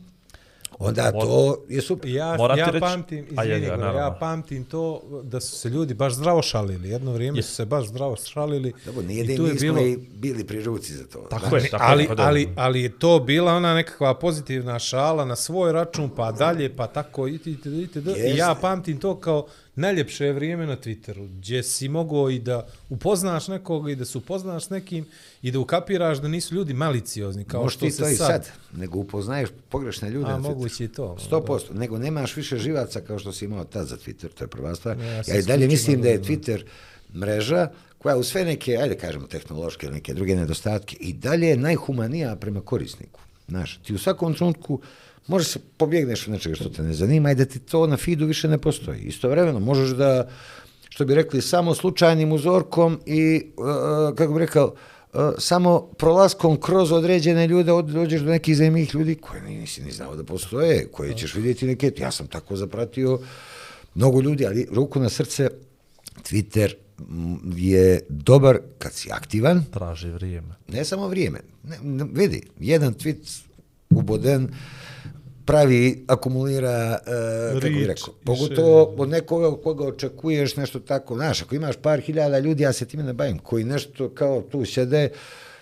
onda 0.82 1.12
to 1.12 1.58
je 1.70 1.82
super. 1.82 2.10
Ja, 2.12 2.36
Moram 2.38 2.56
ti 2.56 2.60
ja 2.60 2.66
reći- 2.66 2.80
pamtim, 2.82 3.26
izvini, 3.32 3.66
ja 3.66 3.78
naravno. 3.78 4.16
pamtim 4.20 4.66
to 4.66 5.02
da 5.24 5.40
su 5.40 5.52
se 5.52 5.70
ljudi 5.70 5.94
baš 5.94 6.14
zdravo 6.14 6.42
šalili. 6.42 6.90
Jedno 6.90 7.14
vrijeme 7.14 7.38
Je. 7.38 7.44
su 7.44 7.52
se 7.52 7.66
baš 7.66 7.86
zdravo 7.86 8.16
šalili. 8.18 8.74
Dobro, 8.86 9.02
nije 9.02 9.24
i 9.24 9.28
da 9.28 9.36
tu 9.36 9.46
je 9.46 9.54
mi 9.54 9.60
smo 9.60 9.74
bilo, 9.74 9.82
i 9.82 9.98
bili 9.98 10.44
pri 10.44 10.64
ruci 10.64 10.94
za 10.94 11.04
to. 11.06 11.20
Tako 11.22 11.50
znaš. 11.50 11.64
je, 11.64 11.70
tako 11.70 11.84
ali, 11.86 12.04
je. 12.04 12.08
pa 12.10 12.24
ali, 12.24 12.50
ali 12.56 12.82
je 12.82 13.00
to 13.00 13.20
bila 13.20 13.54
ona 13.54 13.74
nekakva 13.74 14.14
pozitivna 14.16 14.80
šala 14.80 15.26
na 15.26 15.36
svoj 15.36 15.72
račun, 15.72 16.10
pa 16.10 16.32
dalje, 16.32 16.76
pa 16.76 16.88
tako 16.88 17.28
itd. 17.28 17.48
itd. 17.68 18.08
I 18.08 18.38
ja 18.38 18.56
pamtim 18.56 19.00
to 19.00 19.16
kao 19.16 19.46
najljepše 19.76 20.32
vrijeme 20.32 20.66
na 20.66 20.78
Twitteru, 20.78 21.28
gdje 21.28 21.64
si 21.64 21.90
mogao 21.90 22.30
i 22.30 22.40
da 22.40 22.68
upoznaš 22.90 23.48
nekoga 23.48 23.92
i 23.92 23.96
da 23.96 24.06
se 24.06 24.18
upoznaš 24.18 24.66
s 24.66 24.70
nekim 24.70 25.06
i 25.42 25.52
da 25.52 25.60
ukapiraš 25.60 26.18
da 26.18 26.28
nisu 26.28 26.56
ljudi 26.56 26.74
maliciozni, 26.74 27.44
kao 27.44 27.64
Možeš 27.64 27.76
što 27.78 27.86
ti 27.86 27.92
se 27.92 28.04
to 28.04 28.10
i 28.10 28.16
sad. 28.16 28.28
sad, 28.28 28.52
nego 28.74 29.00
upoznaješ 29.00 29.50
pogrešne 29.70 30.10
ljude. 30.10 30.26
A, 30.26 30.30
na 30.32 30.38
Twitteru. 30.38 30.42
moguće 30.42 30.84
i 30.84 30.88
to. 30.88 31.18
100%, 31.32 31.74
nego 31.74 31.98
nemaš 31.98 32.36
više 32.36 32.58
živaca 32.58 33.02
kao 33.02 33.20
što 33.20 33.32
si 33.32 33.46
imao 33.46 33.64
tad 33.64 33.88
za 33.88 33.98
Twitter, 33.98 34.28
to 34.38 34.44
je 34.44 34.48
prva 34.48 34.76
stvar. 34.76 35.00
Ja 35.00 35.24
Ja, 35.28 35.40
i 35.40 35.44
dalje 35.44 35.68
mislim 35.68 36.02
da 36.02 36.10
je 36.10 36.22
Twitter 36.22 36.64
mreža 37.16 37.70
koja 37.98 38.18
u 38.18 38.24
sve 38.24 38.46
neke, 38.46 38.78
ajde 38.78 38.96
kažemo, 38.98 39.28
tehnološke 39.28 39.88
ili 39.88 39.96
neke 39.96 40.14
druge 40.14 40.36
nedostatke, 40.36 40.96
i 41.00 41.14
dalje 41.14 41.48
je 41.48 41.58
najhumanija 41.58 42.36
prema 42.36 42.62
korisniku. 42.62 43.20
Znaš, 43.48 43.78
ti 43.78 43.94
u 43.94 43.98
svakom 43.98 44.34
trenutku 44.34 44.82
možeš 45.28 45.48
se 45.48 45.60
pobjegneš 45.78 46.28
od 46.28 46.34
nečega 46.34 46.56
što 46.56 46.70
te 46.70 46.84
ne 46.84 46.94
zanima 46.94 47.32
i 47.32 47.36
da 47.36 47.46
ti 47.46 47.60
to 47.60 47.88
na 47.88 47.98
feedu 47.98 48.26
više 48.26 48.48
ne 48.48 48.58
postoji. 48.58 49.00
Istovremeno 49.00 49.60
možeš 49.60 49.90
da, 49.90 50.30
što 50.90 51.06
bi 51.06 51.16
rekli, 51.16 51.42
samo 51.42 51.76
slučajnim 51.76 52.32
uzorkom 52.32 53.00
i, 53.06 53.42
uh, 53.58 54.16
kako 54.16 54.34
bi 54.34 54.40
rekao, 54.40 54.66
uh, 54.66 55.22
samo 55.38 55.82
prolaskom 55.98 56.62
kroz 56.62 56.92
određene 56.92 57.48
ljude 57.48 57.72
od, 57.72 57.86
dođeš 57.86 58.22
do 58.22 58.30
nekih 58.30 58.58
zanimljivih 58.58 58.96
ljudi 58.96 59.16
koje 59.16 59.42
nisi 59.42 59.84
ni 59.84 59.92
znao 59.92 60.16
da 60.16 60.24
postoje, 60.24 60.88
koje 60.92 61.14
ćeš 61.18 61.36
vidjeti 61.36 61.66
neke, 61.66 61.94
ja 61.98 62.12
sam 62.12 62.28
tako 62.28 62.56
zapratio 62.56 63.20
mnogo 63.96 64.22
ljudi, 64.22 64.46
ali 64.46 64.68
ruku 64.72 65.00
na 65.00 65.10
srce, 65.10 65.50
Twitter 66.24 66.74
je 67.56 68.00
dobar 68.10 68.60
kad 68.78 68.94
si 68.94 69.10
aktivan, 69.12 69.64
Traži 69.74 70.10
vrijeme. 70.10 70.56
ne 70.68 70.86
samo 70.86 71.08
vrijeme. 71.08 71.40
Ne, 71.64 71.78
ne, 71.84 72.06
vidi, 72.14 72.42
jedan 72.60 72.94
tweet 72.94 73.42
uboden 73.90 74.50
pravi, 75.52 76.06
akumulira, 76.08 77.00
uh, 77.02 77.54
kako 77.54 77.68
bi 77.68 77.80
Rič 77.80 77.88
rekao, 77.88 78.14
i 78.22 78.26
pogotovo 78.26 78.86
šire. 78.86 79.02
od 79.02 79.10
nekoga 79.10 79.48
od 79.48 79.64
koga 79.64 79.88
očekuješ 79.88 80.56
nešto 80.56 80.80
tako. 80.80 81.16
Znaš, 81.16 81.42
ako 81.42 81.56
imaš 81.56 81.76
par 81.82 82.00
hiljada 82.00 82.40
ljudi, 82.40 82.64
ja 82.64 82.74
se 82.74 82.86
time 82.86 83.04
ne 83.04 83.14
bavim, 83.14 83.40
koji 83.40 83.64
nešto 83.64 84.10
kao 84.10 84.42
tu 84.42 84.66
sjede, 84.66 85.10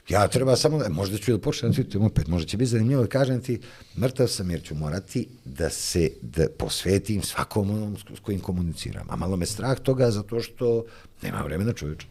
ja 0.09 0.27
treba 0.27 0.55
samo, 0.55 0.77
da, 0.77 0.89
možda 0.89 1.17
ću 1.17 1.31
da 1.31 1.39
počnem 1.39 1.73
tweetujem 1.73 2.05
opet, 2.05 2.27
možda 2.27 2.47
će 2.47 2.57
biti 2.57 2.69
zanimljivo, 2.69 3.05
kažem 3.09 3.41
ti, 3.41 3.59
mrtav 3.97 4.27
sam 4.27 4.51
jer 4.51 4.63
ću 4.63 4.75
morati 4.75 5.27
da 5.45 5.69
se 5.69 6.09
da 6.21 6.47
posvetim 6.57 7.21
svakom 7.21 7.69
onom 7.69 7.97
s 7.97 8.19
kojim 8.19 8.39
komuniciram. 8.39 9.07
A 9.09 9.15
malo 9.15 9.35
me 9.35 9.45
strah 9.45 9.79
toga 9.79 10.11
zato 10.11 10.39
što 10.39 10.85
nema 11.21 11.41
vremena 11.41 11.73
čovječe. 11.73 12.07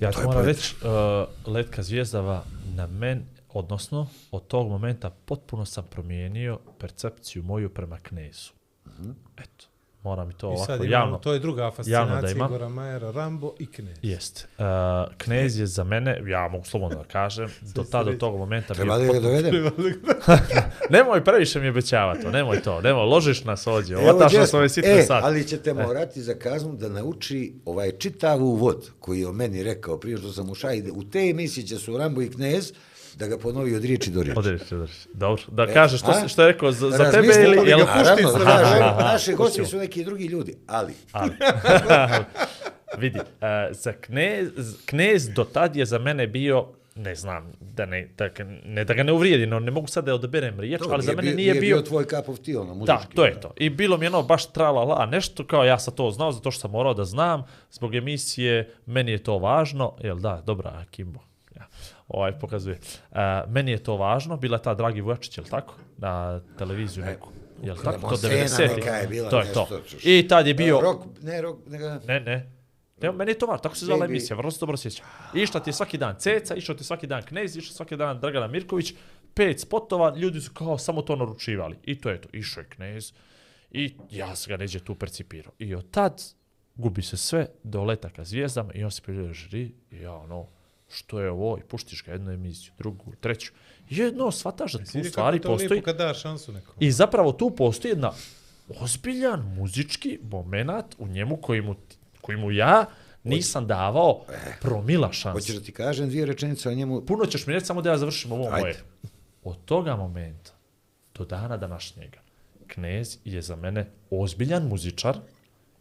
Ja 0.00 0.12
To 0.12 0.20
je 0.20 0.26
moram 0.26 0.44
reći, 0.44 0.74
uh, 0.82 1.52
Letka 1.54 1.82
zvijezdava 1.82 2.44
na 2.74 2.86
men, 2.86 3.24
odnosno 3.52 4.06
od 4.30 4.46
tog 4.46 4.68
momenta 4.68 5.10
potpuno 5.10 5.64
sam 5.64 5.84
promijenio 5.90 6.58
percepciju 6.78 7.42
moju 7.42 7.74
prema 7.74 7.98
knezu. 7.98 8.50
Eto, 9.38 9.66
moram 10.02 10.30
i 10.30 10.32
to 10.32 10.46
I 10.46 10.50
ovako 10.50 10.72
imamo, 10.74 10.90
javno. 10.90 11.18
to 11.18 11.32
je 11.32 11.38
druga 11.38 11.62
da 11.62 11.70
fascinacija 11.70 12.30
imam. 12.30 12.50
Igora 12.50 12.68
Majera, 12.68 13.10
Rambo 13.10 13.54
i 13.58 13.66
Knez. 13.66 13.98
Jest. 14.02 14.48
Uh, 14.58 14.64
knez 15.18 15.58
je 15.58 15.66
za 15.66 15.84
mene, 15.84 16.22
ja 16.26 16.48
mogu 16.48 16.64
slobodno 16.64 16.98
da 16.98 17.04
kažem, 17.04 17.48
do 17.74 17.84
tada, 17.84 18.10
do 18.10 18.16
tog 18.16 18.38
momenta 18.38 18.74
Treba 18.74 18.98
da 18.98 19.04
ga 19.12 19.20
dovedem? 19.28 19.72
Nemoj 20.90 21.24
previše 21.24 21.60
mi 21.60 21.68
obećavati 21.68 22.22
to, 22.22 22.30
nemoj 22.30 22.62
to, 22.62 22.80
nemoj, 22.80 23.04
ložiš 23.04 23.44
nas 23.44 23.66
ovdje, 23.66 23.94
Evo, 23.94 24.10
ovataš 24.10 24.32
nas 24.32 24.54
ove 24.54 24.68
sitne 24.68 24.98
e, 24.98 25.02
sate. 25.02 25.26
ali 25.26 25.48
ćete 25.48 25.74
morati 25.74 26.22
za 26.22 26.34
kaznu 26.34 26.76
da 26.76 26.88
nauči 26.88 27.54
ovaj 27.64 27.90
čitav 27.90 28.42
uvod 28.42 28.90
koji 28.98 29.20
je 29.20 29.28
o 29.28 29.32
meni 29.32 29.62
rekao 29.62 30.00
prije 30.00 30.16
što 30.16 30.32
sam 30.32 30.50
ušao 30.50 30.72
ide. 30.72 30.92
U 30.92 31.04
te 31.04 31.18
emisiji 31.30 31.64
će 31.64 31.76
su 31.76 31.98
Rambo 31.98 32.22
i 32.22 32.30
Knez 32.30 32.72
da 33.16 33.26
ga 33.26 33.38
ponovi 33.38 33.76
od 33.76 33.84
riječi 33.84 34.10
do 34.10 34.22
riječi. 34.22 34.38
Odreš, 34.38 34.72
odreš. 34.72 34.90
Dobro, 35.12 35.42
da 35.48 35.66
kažeš 35.66 36.00
što, 36.00 36.10
E, 36.10 36.14
a? 36.24 36.28
što 36.28 36.42
je 36.42 36.52
rekao 36.52 36.72
za, 36.72 36.90
za 36.90 37.10
tebe 37.10 37.26
ili... 37.44 37.68
Jel, 37.68 37.78
ga 37.78 37.84
pušti, 37.84 38.44
Naravno, 38.44 38.86
aha, 38.86 39.12
naši 39.12 39.32
gosti 39.32 39.64
su 39.64 39.78
neki 39.78 40.04
drugi 40.04 40.24
ljudi, 40.24 40.56
ali 40.66 40.94
Ali, 41.12 41.32
vidi, 43.02 43.18
uh, 43.18 43.24
za 43.70 43.92
knez, 43.92 44.48
knez 44.86 45.28
do 45.28 45.44
tad 45.44 45.76
je 45.76 45.86
za 45.86 45.98
mene 45.98 46.26
bio, 46.26 46.66
ne 46.94 47.14
znam, 47.14 47.52
da 47.60 47.86
ne, 47.86 48.08
da, 48.18 48.28
ne 48.64 48.84
da 48.84 48.94
ga 48.94 49.02
ne 49.02 49.12
uvrijedi, 49.12 49.46
no 49.46 49.60
ne 49.60 49.70
mogu 49.70 49.86
sad 49.86 50.04
da 50.04 50.14
odaberem 50.14 50.60
riječ, 50.60 50.80
to 50.80 50.88
ali 50.90 51.02
za 51.02 51.12
mene 51.12 51.22
bio, 51.22 51.36
nije 51.36 51.54
bio... 51.54 51.76
bio 51.76 51.82
tvoj 51.82 52.04
cup 52.04 52.28
of 52.28 52.38
tea, 52.38 52.60
ono, 52.60 52.74
muzički. 52.74 53.06
Da, 53.08 53.14
to 53.14 53.24
je 53.24 53.40
to. 53.40 53.52
I 53.56 53.70
bilo 53.70 53.96
mi 53.96 54.06
ono 54.06 54.22
baš 54.22 54.52
tralala, 54.52 55.06
nešto 55.06 55.46
kao 55.46 55.64
ja 55.64 55.78
sam 55.78 55.94
to 55.94 56.10
znao 56.10 56.32
zato 56.32 56.50
što 56.50 56.60
sam 56.60 56.70
morao 56.70 56.94
da 56.94 57.04
znam, 57.04 57.44
zbog 57.70 57.94
emisije, 57.94 58.74
meni 58.86 59.12
je 59.12 59.22
to 59.22 59.38
važno, 59.38 59.96
jel 60.02 60.16
da, 60.16 60.42
dobra, 60.46 60.84
Kimbo. 60.90 61.29
Ovaj 62.10 62.38
pokazuje. 62.38 62.78
Uh, 63.10 63.18
meni 63.48 63.70
je 63.70 63.82
to 63.82 63.96
važno, 63.96 64.36
bila 64.36 64.56
je 64.56 64.62
ta 64.62 64.74
Dragi 64.74 65.00
Vujačić, 65.00 65.38
jel 65.38 65.46
tako? 65.46 65.74
Na 65.98 66.40
televiziju 66.58 67.04
neku. 67.04 67.28
Jel 67.62 67.76
tako? 67.76 68.00
To 68.00 68.28
Lemonsena 68.28 68.34
90. 68.34 68.76
neka 68.76 68.96
je 68.96 69.08
bila 69.08 69.30
To 69.30 69.40
je 69.40 69.52
to. 69.52 69.68
I 70.02 70.28
tad 70.28 70.46
je 70.46 70.54
bio... 70.54 70.80
Rok, 70.80 71.04
ne, 71.22 71.42
rok, 71.42 71.58
nego... 71.66 71.88
Ne, 71.88 72.20
ne. 72.20 72.50
Ne, 73.02 73.12
meni 73.12 73.30
je 73.30 73.38
to 73.38 73.46
važno, 73.46 73.62
tako 73.62 73.76
se 73.76 73.84
zvala 73.84 74.04
emisija, 74.04 74.36
vrlo 74.36 74.50
se 74.50 74.60
dobro 74.60 74.76
sjećam. 74.76 75.06
Išla 75.34 75.60
ti 75.60 75.70
je 75.70 75.74
svaki 75.74 75.98
dan 75.98 76.16
Ceca, 76.18 76.54
išao 76.54 76.74
ti 76.74 76.80
je 76.80 76.86
svaki 76.86 77.06
dan 77.06 77.22
Knez, 77.22 77.56
išao 77.56 77.74
svaki 77.74 77.96
dan 77.96 78.20
Dragana 78.20 78.46
Mirković, 78.46 78.94
pet 79.34 79.60
spotova, 79.60 80.16
ljudi 80.16 80.40
su 80.40 80.50
kao 80.54 80.78
samo 80.78 81.02
to 81.02 81.16
naručivali. 81.16 81.76
I 81.84 82.00
to 82.00 82.10
je 82.10 82.20
to, 82.20 82.28
išao 82.32 82.60
je 82.60 82.68
Knez 82.68 83.12
i 83.70 83.94
ja 84.10 84.36
sam 84.36 84.50
ga 84.50 84.56
neđe 84.56 84.80
tu 84.80 84.94
percipirao. 84.94 85.52
I 85.58 85.74
od 85.74 85.90
tad 85.90 86.22
gubi 86.74 87.02
se 87.02 87.16
sve 87.16 87.46
do 87.62 87.84
leta 87.84 88.10
ka 88.10 88.24
zvijezdama 88.24 88.72
i 88.74 88.84
on 88.84 88.90
se 88.90 89.02
prijavljuje 89.02 89.34
žiri 89.34 89.74
i 89.90 90.00
ja 90.00 90.12
ono, 90.12 90.46
što 90.90 91.20
je 91.20 91.30
ovo, 91.30 91.58
i 91.58 91.62
puštiš 91.62 92.04
ga 92.04 92.12
jednu 92.12 92.32
emisiju, 92.32 92.72
drugu, 92.78 93.12
treću. 93.20 93.52
Jedno, 93.90 94.30
shvataš 94.30 94.72
da 94.72 94.78
tu 94.78 95.04
stvari 95.04 95.38
kako 95.38 95.48
to 95.48 95.58
postoji. 95.58 95.82
kad 95.82 95.96
daš 95.96 96.22
šansu 96.22 96.52
nekom. 96.52 96.74
I 96.80 96.90
zapravo 96.90 97.32
tu 97.32 97.50
postoji 97.50 97.90
jedna 97.90 98.12
ozbiljan 98.80 99.54
muzički 99.56 100.18
moment 100.22 100.94
u 100.98 101.08
njemu 101.08 101.36
koji 101.36 101.62
mu, 101.62 101.74
koji 102.20 102.38
mu 102.38 102.52
ja 102.52 102.86
nisam 103.24 103.66
davao 103.66 104.24
promila 104.60 105.12
šansu. 105.12 105.36
Hoćeš 105.36 105.54
da 105.54 105.62
ti 105.62 105.72
kažem 105.72 106.08
dvije 106.08 106.26
rečenice 106.26 106.68
o 106.68 106.74
njemu? 106.74 107.06
Puno 107.06 107.26
ćeš 107.26 107.46
mi 107.46 107.54
reći 107.54 107.66
samo 107.66 107.82
da 107.82 107.90
ja 107.90 107.98
završim 107.98 108.32
ovo 108.32 108.44
Ajde. 108.44 108.60
moje. 108.60 108.76
Od 109.42 109.64
toga 109.64 109.96
momenta 109.96 110.52
do 111.14 111.24
dana 111.24 111.56
današnjega 111.56 112.18
Knez 112.66 113.18
je 113.24 113.42
za 113.42 113.56
mene 113.56 113.90
ozbiljan 114.10 114.68
muzičar 114.68 115.16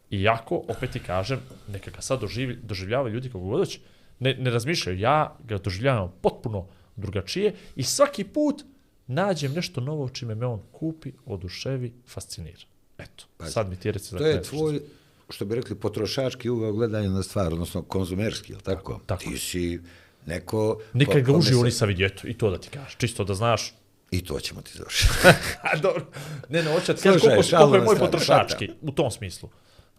iako, 0.10 0.64
opet 0.68 0.92
ti 0.92 1.00
kažem, 1.00 1.40
neka 1.68 1.92
ga 1.92 2.02
sad 2.02 2.20
doživi, 2.20 2.56
doživljavaju 2.56 3.14
ljudi 3.14 3.30
kako 3.30 3.40
god 3.40 3.60
hoće, 3.60 3.80
ne, 4.20 4.34
ne 4.34 4.50
razmišljaju, 4.50 5.00
ja 5.00 5.38
ga 5.44 5.58
doživljavam 5.58 6.14
potpuno 6.22 6.68
drugačije 6.96 7.56
i 7.76 7.84
svaki 7.84 8.24
put 8.24 8.64
nađem 9.08 9.54
nešto 9.54 9.82
novo 9.82 10.10
čime 10.10 10.36
me 10.36 10.46
on 10.46 10.62
kupi, 10.72 11.12
oduševi, 11.26 11.94
fascinira. 12.08 12.60
Eto, 12.98 13.26
Pazi, 13.38 13.52
sad 13.52 13.70
mi 13.70 13.76
ti 13.76 13.92
reci 13.92 14.10
za 14.12 14.18
To 14.18 14.26
je 14.26 14.44
tvoj, 14.44 14.82
što 15.30 15.46
bi 15.46 15.56
rekli, 15.56 15.76
potrošački 15.76 16.50
ugao 16.50 16.74
gledanja 16.74 17.10
na 17.10 17.24
stvar, 17.24 17.54
odnosno 17.54 17.82
konzumerski, 17.82 18.54
jel 18.54 18.62
tako? 18.62 19.00
tako. 19.06 19.24
Ti 19.24 19.38
si 19.38 19.80
neko... 20.26 20.82
Nikad 20.94 21.22
ga 21.22 21.26
kome 21.26 21.38
uživo 21.38 21.62
se- 21.62 21.66
nisam 21.66 21.88
vidio, 21.88 22.10
i 22.24 22.38
to 22.38 22.50
da 22.50 22.58
ti 22.58 22.70
kažeš, 22.70 22.96
čisto 22.98 23.24
da 23.24 23.34
znaš. 23.34 23.74
I 24.12 24.24
to 24.24 24.40
ćemo 24.40 24.62
ti 24.62 24.72
završiti. 24.78 25.14
A 25.74 25.78
dobro, 25.78 26.06
ne, 26.50 26.64
ne, 26.64 26.74
hoće 26.74 26.94
ti 26.96 27.02
koliko, 27.02 27.44
šalu 27.44 27.72
koliko 27.72 27.76
je 27.76 27.82
moj 27.82 28.00
potrošački, 28.00 28.70
u 28.82 28.92
tom 28.92 29.12
smislu. 29.12 29.50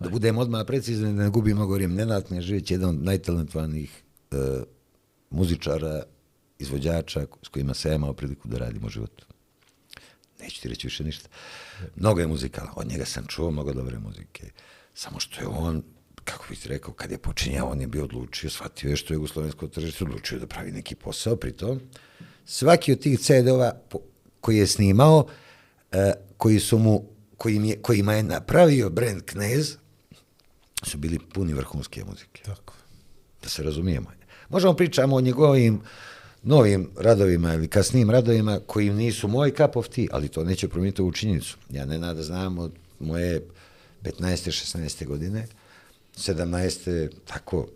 Da 0.00 0.08
budem 0.08 0.38
odmah 0.38 0.66
precizan, 0.66 1.16
da 1.16 1.22
ne 1.22 1.30
gubim 1.30 1.56
mnogo 1.56 1.74
vrijeme. 1.74 1.94
Nenad 1.94 2.26
Knežević 2.26 2.70
je 2.70 2.74
jedan 2.74 2.90
od 2.90 3.02
najtalentovanijih 3.04 4.02
e, 4.30 4.62
muzičara, 5.30 6.02
izvođača 6.58 7.26
s 7.42 7.48
kojima 7.48 7.74
se 7.74 7.88
ja 7.88 7.94
imao 7.94 8.12
priliku 8.12 8.48
da 8.48 8.58
radim 8.58 8.84
u 8.84 8.88
životu. 8.88 9.26
Neću 10.40 10.62
ti 10.62 10.68
reći 10.68 10.86
više 10.86 11.04
ništa. 11.04 11.28
Mnogo 11.96 12.20
je 12.20 12.26
muzikala. 12.26 12.72
Od 12.76 12.86
njega 12.86 13.04
sam 13.04 13.26
čuo 13.26 13.50
mnogo 13.50 13.72
dobre 13.72 13.98
muzike. 13.98 14.50
Samo 14.94 15.20
što 15.20 15.40
je 15.40 15.46
on, 15.46 15.82
kako 16.24 16.46
bih 16.48 16.60
ti 16.60 16.68
rekao, 16.68 16.94
kad 16.94 17.10
je 17.10 17.18
počinjao, 17.18 17.70
on 17.70 17.80
je 17.80 17.86
bio 17.86 18.04
odlučio, 18.04 18.50
shvatio 18.50 18.90
je 18.90 18.96
što 18.96 19.14
je 19.14 19.16
jugoslovensko 19.16 19.68
tržište, 19.68 20.04
odlučio 20.04 20.38
da 20.38 20.46
pravi 20.46 20.72
neki 20.72 20.94
posao. 20.94 21.36
Pritom, 21.36 21.80
svaki 22.44 22.92
od 22.92 23.00
tih 23.00 23.20
CD-ova 23.20 23.72
koji 24.40 24.56
je 24.56 24.66
snimao, 24.66 25.26
e, 25.92 26.12
koji 26.36 26.60
su 26.60 26.78
mu, 26.78 27.04
kojim 27.36 27.64
je, 27.64 27.82
kojima 27.82 28.14
je 28.14 28.22
napravio 28.22 28.90
brand 28.90 29.22
Knez, 29.22 29.76
su 30.82 30.98
bili 30.98 31.18
puni 31.34 31.54
vrhunske 31.54 32.04
muzike 32.04 32.42
Tako. 32.42 32.74
da 33.42 33.48
se 33.48 33.62
razumijemo. 33.62 34.19
Možemo 34.50 34.74
pričamo 34.74 35.16
o 35.16 35.20
njegovim 35.20 35.80
novim 36.42 36.90
radovima 36.98 37.54
ili 37.54 37.68
kasnim 37.68 38.10
radovima 38.10 38.60
koji 38.66 38.90
nisu 38.90 39.28
moj 39.28 39.50
cup 39.50 39.76
of 39.76 39.88
tea, 39.88 40.06
ali 40.12 40.28
to 40.28 40.44
neće 40.44 40.68
promijeniti 40.68 41.02
u 41.02 41.12
činjenicu. 41.12 41.56
Ja 41.70 41.84
ne 41.84 41.98
nada 41.98 42.22
znam 42.22 42.58
od 42.58 42.72
moje 43.00 43.42
15. 44.02 44.50
16. 44.78 45.06
godine, 45.06 45.46
17. 46.16 47.08
tako, 47.26 47.66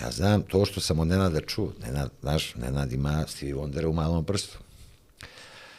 ja 0.00 0.10
znam 0.10 0.42
to 0.42 0.64
što 0.64 0.80
sam 0.80 0.98
od 0.98 1.06
Nenada 1.06 1.40
čuo. 1.40 1.72
Nenad, 1.82 2.10
znaš, 2.20 2.54
Nenad 2.54 2.92
ima 2.92 3.24
Stevie 3.28 3.54
Wonder 3.54 3.86
u 3.86 3.92
malom 3.92 4.24
prstu. 4.24 4.58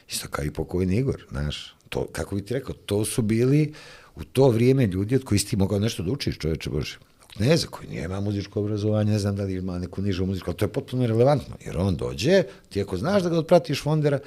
Isto 0.09 0.27
kao 0.27 0.45
i 0.45 0.51
pokojni 0.51 0.97
Igor, 0.97 1.25
znaš. 1.31 1.75
To, 1.89 2.07
kako 2.11 2.35
bi 2.35 2.45
ti 2.45 2.53
rekao, 2.53 2.75
to 2.85 3.05
su 3.05 3.21
bili 3.21 3.73
u 4.15 4.23
to 4.23 4.49
vrijeme 4.49 4.87
ljudi 4.87 5.15
od 5.15 5.23
kojih 5.23 5.41
si 5.41 5.47
ti 5.47 5.57
mogao 5.57 5.79
nešto 5.79 6.03
da 6.03 6.11
učiš, 6.11 6.37
čoveče 6.37 6.69
Bože. 6.69 6.97
Kneza 7.39 7.67
koji 7.67 7.89
nije 7.89 8.03
ima 8.03 8.19
muzičko 8.19 8.59
obrazovanje, 8.59 9.11
ne 9.11 9.19
znam 9.19 9.35
da 9.35 9.43
li 9.43 9.53
ima 9.53 9.79
neku 9.79 10.01
nižu 10.01 10.25
muzičku, 10.25 10.49
ali 10.49 10.57
to 10.57 10.65
je 10.65 10.69
potpuno 10.69 11.07
relevantno, 11.07 11.55
jer 11.65 11.77
on 11.77 11.95
dođe, 11.95 12.43
ti 12.69 12.81
ako 12.81 12.97
znaš 12.97 13.23
da 13.23 13.29
ga 13.29 13.37
odpratiš 13.37 13.83
Fondera, 13.83 14.19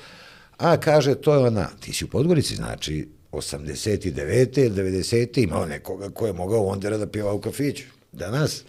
a 0.57 0.77
kaže, 0.77 1.15
to 1.15 1.35
je 1.35 1.39
ona, 1.39 1.69
ti 1.81 1.93
si 1.93 2.05
u 2.05 2.09
Podgorici, 2.09 2.57
znači, 2.57 3.09
89. 3.33 4.59
ili 4.59 4.71
90. 4.71 5.43
imao 5.43 5.67
nekoga 5.67 6.11
ko 6.11 6.27
je 6.27 6.33
mogao 6.33 6.63
Vondera 6.63 6.99
da 6.99 7.07
pjeva 7.07 7.33
u 7.33 7.41
kafiću. 7.41 7.85
Danas, 8.13 8.65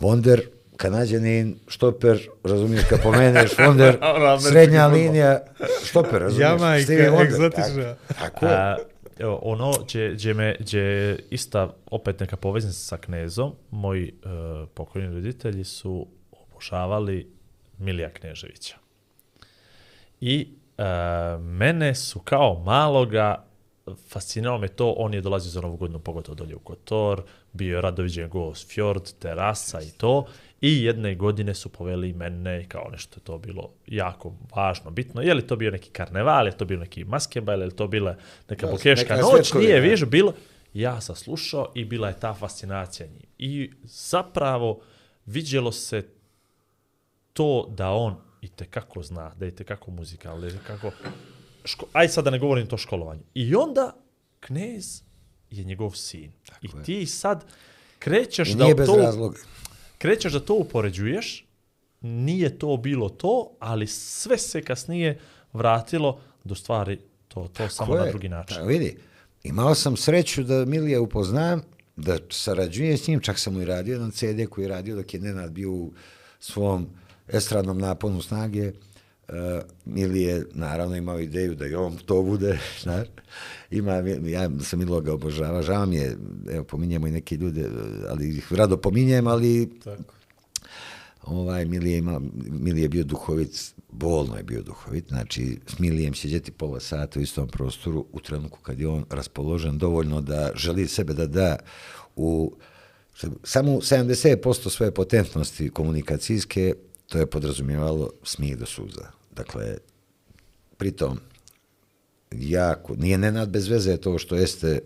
Vonder, 0.00 0.48
kanadjanin, 0.76 1.56
štoper, 1.68 2.28
razumiješ, 2.44 2.84
kad 2.90 3.02
pomeneš 3.02 3.58
Vonder, 3.58 3.98
srednja 4.50 4.86
linija, 4.86 5.40
štoper, 5.84 6.22
razumiješ, 6.22 6.50
Jamajka, 6.50 6.84
Stevie 6.84 7.10
Wonder, 7.10 7.26
egzotična. 7.26 7.94
Tako, 8.08 8.20
tako 8.20 8.46
je. 8.46 8.52
A, 8.52 8.76
evo, 9.18 9.40
ono 9.42 9.72
će, 9.86 10.18
će 10.18 10.34
me, 10.34 10.56
će 10.64 10.78
je 10.78 11.18
ista 11.30 11.74
opet 11.90 12.20
neka 12.20 12.36
poveznica 12.36 12.78
sa 12.78 12.96
knezom, 12.96 13.52
moji 13.70 14.12
uh, 14.12 14.68
pokojni 14.74 15.14
roditelji 15.14 15.64
su 15.64 16.06
obožavali 16.30 17.32
Milija 17.78 18.10
Kneževića. 18.10 18.76
I 20.20 20.48
uh, 20.78 20.84
mene 21.40 21.94
su 21.94 22.20
kao 22.20 22.62
maloga 22.64 23.44
fascinirao 24.08 24.58
me 24.58 24.68
to, 24.68 24.90
on 24.90 25.14
je 25.14 25.20
dolazio 25.20 25.50
za 25.50 25.60
novu 25.60 25.76
godinu, 25.76 25.98
pogotovo 25.98 26.34
dolje 26.34 26.56
u 26.56 26.58
Kotor, 26.58 27.22
bio 27.52 27.76
je 27.76 27.82
radoviđen 27.82 28.28
gost, 28.28 28.72
fjord, 28.72 29.12
terasa 29.18 29.80
i 29.80 29.90
to, 29.90 30.26
i 30.64 30.84
jedne 30.84 31.14
godine 31.14 31.54
su 31.54 31.68
poveli 31.68 32.12
mene 32.12 32.68
kao 32.68 32.88
nešto 32.92 33.20
je 33.20 33.24
to 33.24 33.38
bilo 33.38 33.70
jako 33.86 34.32
važno, 34.54 34.90
bitno. 34.90 35.22
Je 35.22 35.34
li 35.34 35.46
to 35.46 35.56
bio 35.56 35.70
neki 35.70 35.90
karneval, 35.90 36.46
je 36.46 36.56
to 36.56 36.64
bio 36.64 36.78
neki 36.78 37.04
maskebal, 37.04 37.62
je 37.62 37.70
to 37.70 37.86
bila 37.86 38.16
neka 38.48 38.66
bokeška 38.66 39.16
noć, 39.16 39.52
nije, 39.52 39.80
viš, 39.80 40.04
bilo. 40.04 40.34
Ja 40.72 41.00
sam 41.00 41.16
slušao 41.16 41.72
i 41.74 41.84
bila 41.84 42.08
je 42.08 42.20
ta 42.20 42.34
fascinacija 42.34 43.06
njim. 43.06 43.28
I 43.38 43.70
zapravo 43.82 44.80
vidjelo 45.26 45.72
se 45.72 46.08
to 47.32 47.68
da 47.76 47.90
on 47.90 48.16
i 48.40 48.48
te 48.48 48.64
kako 48.64 49.02
zna, 49.02 49.34
da 49.34 49.44
je 49.44 49.56
te 49.56 49.64
kako 49.64 49.90
muzikal, 49.90 50.40
da 50.40 50.46
je 50.46 50.58
kako... 50.66 50.90
Ško, 51.64 51.86
aj 51.92 52.08
sad 52.08 52.24
da 52.24 52.30
ne 52.30 52.38
govorim 52.38 52.66
to 52.66 52.76
školovanju. 52.76 53.22
I 53.34 53.54
onda 53.54 53.96
knez 54.40 55.02
je 55.50 55.64
njegov 55.64 55.90
sin. 55.90 56.32
I 56.62 56.68
je. 56.76 56.82
ti 56.84 57.06
sad 57.06 57.44
krećeš 57.98 58.48
I 58.50 58.54
da 58.54 58.64
nije 58.64 58.74
bez 58.74 58.86
to 58.86 58.96
razloga. 58.96 59.38
Krećeš 60.04 60.32
da 60.32 60.40
to 60.40 60.54
upoređuješ, 60.54 61.46
nije 62.00 62.58
to 62.58 62.76
bilo 62.76 63.08
to, 63.08 63.50
ali 63.58 63.86
sve 63.86 64.38
se 64.38 64.62
kasnije 64.62 65.18
vratilo 65.52 66.20
do 66.44 66.54
stvari 66.54 66.98
to, 67.28 67.48
to 67.52 67.68
samo 67.68 67.92
Ko 67.92 67.98
na 67.98 68.04
je? 68.04 68.10
drugi 68.10 68.28
način. 68.28 68.56
Pa, 68.56 68.62
vidi, 68.62 68.96
imao 69.42 69.74
sam 69.74 69.96
sreću 69.96 70.42
da 70.42 70.64
Milija 70.64 71.00
upoznam, 71.00 71.62
da 71.96 72.18
sarađujem 72.30 72.98
s 72.98 73.08
njim, 73.08 73.20
čak 73.20 73.38
sam 73.38 73.54
mu 73.54 73.60
i 73.60 73.64
radio 73.64 73.92
jedan 73.92 74.10
CD 74.10 74.48
koji 74.50 74.64
je 74.64 74.68
radio 74.68 74.96
dok 74.96 75.14
je 75.14 75.20
Nenad 75.20 75.52
bio 75.52 75.72
u 75.72 75.92
svom 76.40 76.86
estradnom 77.28 77.78
naponu 77.78 78.22
snage. 78.22 78.72
Uh, 79.28 79.34
Milije 79.84 80.46
naravno 80.52 80.96
imao 80.96 81.20
ideju 81.20 81.54
da 81.54 81.66
i 81.66 81.74
on 81.74 81.96
to 81.96 82.22
bude, 82.22 82.58
znaš. 82.82 83.08
Ima, 83.70 83.92
ja 84.26 84.50
sam 84.60 84.78
Milo 84.78 85.00
ga 85.00 85.12
obožava, 85.12 85.62
žao 85.62 85.86
mi 85.86 85.96
je, 85.96 86.16
evo, 86.50 86.64
pominjemo 86.64 87.06
i 87.06 87.10
neke 87.10 87.36
ljude, 87.36 87.68
ali 88.08 88.36
ih 88.36 88.52
rado 88.52 88.76
pominjem, 88.76 89.26
ali 89.26 89.78
Tako. 89.84 90.14
ovaj 91.22 91.64
Milije 91.64 91.98
ima 91.98 92.20
Milije 92.50 92.82
je 92.82 92.88
bio 92.88 93.04
duhovit, 93.04 93.74
bolno 93.92 94.36
je 94.36 94.42
bio 94.42 94.62
duhovit, 94.62 95.08
znači 95.08 95.58
s 95.66 95.78
Milijem 95.78 96.14
sjeđeti 96.14 96.52
pola 96.52 96.80
sata 96.80 97.18
u 97.18 97.22
istom 97.22 97.48
prostoru 97.48 98.06
u 98.12 98.20
trenutku 98.20 98.58
kad 98.62 98.80
je 98.80 98.88
on 98.88 99.04
raspoložen 99.10 99.78
dovoljno 99.78 100.20
da 100.20 100.50
želi 100.54 100.88
sebe 100.88 101.14
da 101.14 101.26
da 101.26 101.56
u 102.16 102.56
samo 103.42 103.70
70% 103.70 104.70
svoje 104.70 104.94
potentnosti 104.94 105.70
komunikacijske, 105.70 106.74
to 107.08 107.18
je 107.18 107.26
podrazumijevalo 107.26 108.10
smijeh 108.22 108.58
do 108.58 108.66
suza. 108.66 109.13
Dakle, 109.36 109.76
pritom, 110.76 111.18
jako, 112.32 112.94
nije 112.96 113.18
nenad 113.18 113.48
bez 113.48 113.68
veze 113.68 113.96
to 113.96 114.18
što 114.18 114.36
jeste, 114.36 114.80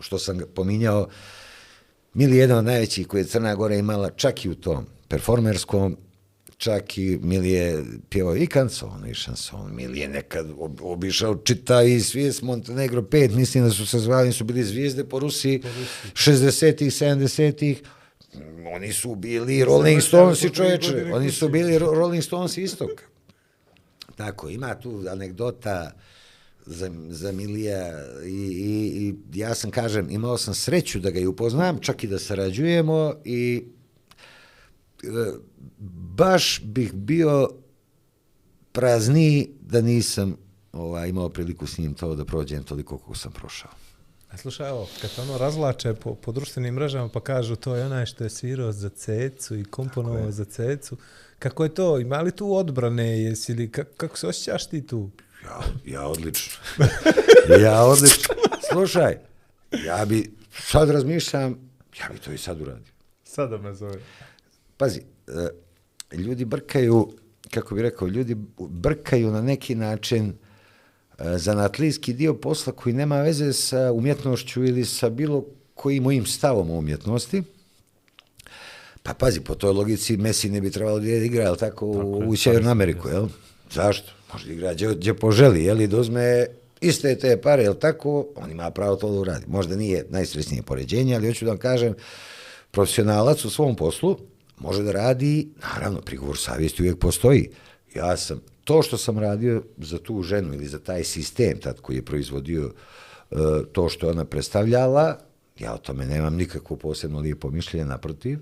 što 0.00 0.18
sam 0.18 0.40
pominjao, 0.54 1.08
Mili 2.14 2.36
je 2.36 2.40
jedan 2.40 2.58
od 2.58 2.64
najvećih 2.64 3.06
koje 3.06 3.20
je 3.20 3.24
Crna 3.24 3.54
Gora 3.54 3.74
imala 3.74 4.10
čak 4.10 4.44
i 4.44 4.48
u 4.48 4.54
tom 4.54 4.86
performerskom, 5.08 5.96
čak 6.56 6.98
i 6.98 7.18
Mili 7.22 7.50
je 7.50 7.84
pjevao 8.08 8.36
i 8.36 8.46
kanson 8.46 9.06
i 9.10 9.14
šanson. 9.14 9.74
Mili 9.76 9.98
je 9.98 10.08
nekad 10.08 10.46
ob- 10.46 10.82
obišao 10.82 11.36
čita 11.36 11.82
i 11.82 12.00
svijest 12.00 12.42
Montenegro 12.42 13.02
5, 13.02 13.34
mislim 13.36 13.64
da 13.64 13.70
su 13.70 13.86
se 13.86 13.98
zvali, 13.98 14.32
su 14.32 14.44
bili 14.44 14.64
zvijezde 14.64 15.04
po 15.04 15.18
Rusiji, 15.18 15.62
60-ih, 16.12 16.92
70-ih, 16.92 17.82
oni 18.74 18.92
su 18.92 19.14
bili 19.14 19.64
Rolling 19.64 20.02
Stones 20.02 20.42
i 20.42 20.50
čoveče, 20.50 21.10
oni 21.12 21.30
su 21.30 21.48
bili 21.48 21.78
Ro- 21.78 21.94
Rolling 21.94 22.24
Stones 22.24 22.58
istok. 22.58 22.90
Tako, 24.16 24.48
ima 24.48 24.74
tu 24.74 25.04
anegdota 25.10 25.92
za, 26.66 26.90
za 27.08 27.32
Milija 27.32 27.92
i, 28.24 28.30
i, 28.30 29.14
i 29.34 29.38
ja 29.38 29.54
sam, 29.54 29.70
kažem, 29.70 30.10
imao 30.10 30.38
sam 30.38 30.54
sreću 30.54 31.00
da 31.00 31.10
ga 31.10 31.20
i 31.20 31.26
upoznam, 31.26 31.78
čak 31.80 32.04
i 32.04 32.06
da 32.06 32.18
sarađujemo 32.18 33.14
i 33.24 33.64
e, 35.02 35.06
baš 36.16 36.60
bih 36.64 36.92
bio 36.92 37.48
prazniji 38.72 39.48
da 39.60 39.80
nisam 39.80 40.36
ovaj, 40.72 41.08
imao 41.08 41.28
priliku 41.28 41.66
s 41.66 41.78
njim 41.78 41.94
to 41.94 42.14
da 42.14 42.24
prođem 42.24 42.62
toliko 42.62 42.98
kako 42.98 43.14
sam 43.14 43.32
prošao. 43.32 43.70
A 44.34 44.36
slušaj, 44.36 44.68
evo, 44.68 44.88
kad 45.00 45.10
ono 45.18 45.38
razvlače 45.38 45.94
po, 45.94 46.14
po 46.14 46.32
društvenim 46.32 46.74
mrežama 46.74 47.08
pa 47.08 47.20
kažu 47.20 47.56
to 47.56 47.76
je 47.76 47.86
onaj 47.86 48.06
što 48.06 48.24
je 48.24 48.30
svirao 48.30 48.72
za 48.72 48.88
cecu 48.88 49.56
i 49.56 49.64
komponovao 49.64 50.30
za 50.30 50.44
cecu, 50.44 50.96
kako 51.38 51.64
je 51.64 51.74
to? 51.74 51.98
Ima 51.98 52.20
li 52.20 52.30
tu 52.30 52.54
odbrane? 52.54 53.22
Jesi 53.22 53.54
li, 53.54 53.72
kako, 53.72 53.90
kako 53.96 54.18
se 54.18 54.28
osjećaš 54.28 54.66
ti 54.66 54.86
tu? 54.86 55.10
Ja, 55.44 55.60
ja 55.84 56.06
odlično. 56.06 56.52
ja 57.64 57.82
odlično. 57.82 58.34
Slušaj, 58.72 59.18
ja 59.86 60.04
bi, 60.04 60.36
sad 60.50 60.90
razmišljam, 60.90 61.70
ja 62.00 62.08
bi 62.12 62.18
to 62.18 62.32
i 62.32 62.38
sad 62.38 62.60
uradio. 62.60 62.92
Sada 63.24 63.58
me 63.58 63.74
zove. 63.74 63.98
Pazi, 64.76 65.02
e, 65.28 66.16
ljudi 66.16 66.44
brkaju, 66.44 67.12
kako 67.50 67.74
bi 67.74 67.82
rekao, 67.82 68.08
ljudi 68.08 68.36
brkaju 68.58 69.30
na 69.30 69.42
neki 69.42 69.74
način 69.74 70.34
zanatlijski 71.18 72.12
dio 72.12 72.34
posla 72.34 72.72
koji 72.72 72.92
nema 72.92 73.22
veze 73.22 73.52
sa 73.52 73.92
umjetnošću 73.92 74.64
ili 74.64 74.84
sa 74.84 75.08
bilo 75.08 75.44
kojim 75.74 76.02
mojim 76.02 76.26
stavom 76.26 76.70
o 76.70 76.78
umjetnosti. 76.78 77.42
Pa 79.02 79.14
pazi, 79.14 79.40
po 79.40 79.54
toj 79.54 79.72
logici 79.72 80.16
Messi 80.16 80.50
ne 80.50 80.60
bi 80.60 80.70
trebalo 80.70 81.00
da 81.00 81.08
igra, 81.08 81.42
jel 81.42 81.56
tako, 81.56 81.86
u, 81.86 82.22
je, 82.22 82.28
u 82.28 82.36
Sjevernu 82.36 82.70
Ameriku, 82.70 83.08
jel? 83.08 83.28
Zašto? 83.72 84.12
Može 84.32 84.46
da 84.46 84.52
igra 84.52 84.74
gdje, 84.74 84.94
gdje 84.94 85.14
poželi, 85.14 85.64
jel? 85.64 85.80
I 85.80 85.86
da 85.86 86.00
uzme 86.00 86.46
iste 86.80 87.18
te 87.18 87.40
pare, 87.40 87.62
jel 87.62 87.74
tako? 87.74 88.26
On 88.36 88.50
ima 88.50 88.70
pravo 88.70 88.96
to 88.96 89.10
da 89.10 89.18
uradi. 89.18 89.44
Možda 89.48 89.76
nije 89.76 90.06
najsresnije 90.10 90.62
poređenje, 90.62 91.14
ali 91.14 91.28
hoću 91.28 91.44
da 91.44 91.50
vam 91.50 91.58
kažem, 91.58 91.94
profesionalac 92.70 93.44
u 93.44 93.50
svom 93.50 93.76
poslu 93.76 94.18
može 94.58 94.82
da 94.82 94.92
radi, 94.92 95.48
naravno, 95.62 96.00
prigovor 96.00 96.38
savjesti 96.38 96.82
uvijek 96.82 96.98
postoji. 96.98 97.50
Ja 97.94 98.16
sam, 98.16 98.40
to 98.64 98.82
što 98.82 98.98
sam 98.98 99.18
radio 99.18 99.62
za 99.78 99.98
tu 99.98 100.22
ženu 100.22 100.54
ili 100.54 100.66
za 100.66 100.78
taj 100.78 101.04
sistem 101.04 101.60
tad 101.60 101.80
koji 101.80 101.96
je 101.96 102.04
proizvodio 102.04 102.72
e, 103.30 103.36
to 103.72 103.88
što 103.88 104.06
je 104.06 104.10
ona 104.10 104.24
predstavljala, 104.24 105.18
Ja 105.58 105.74
o 105.74 105.78
tome 105.78 106.06
nemam 106.06 106.34
nikakvo 106.34 106.76
posebno 106.76 107.20
lijepo 107.20 107.50
mišljenje, 107.50 107.84
naprotiv, 107.84 108.38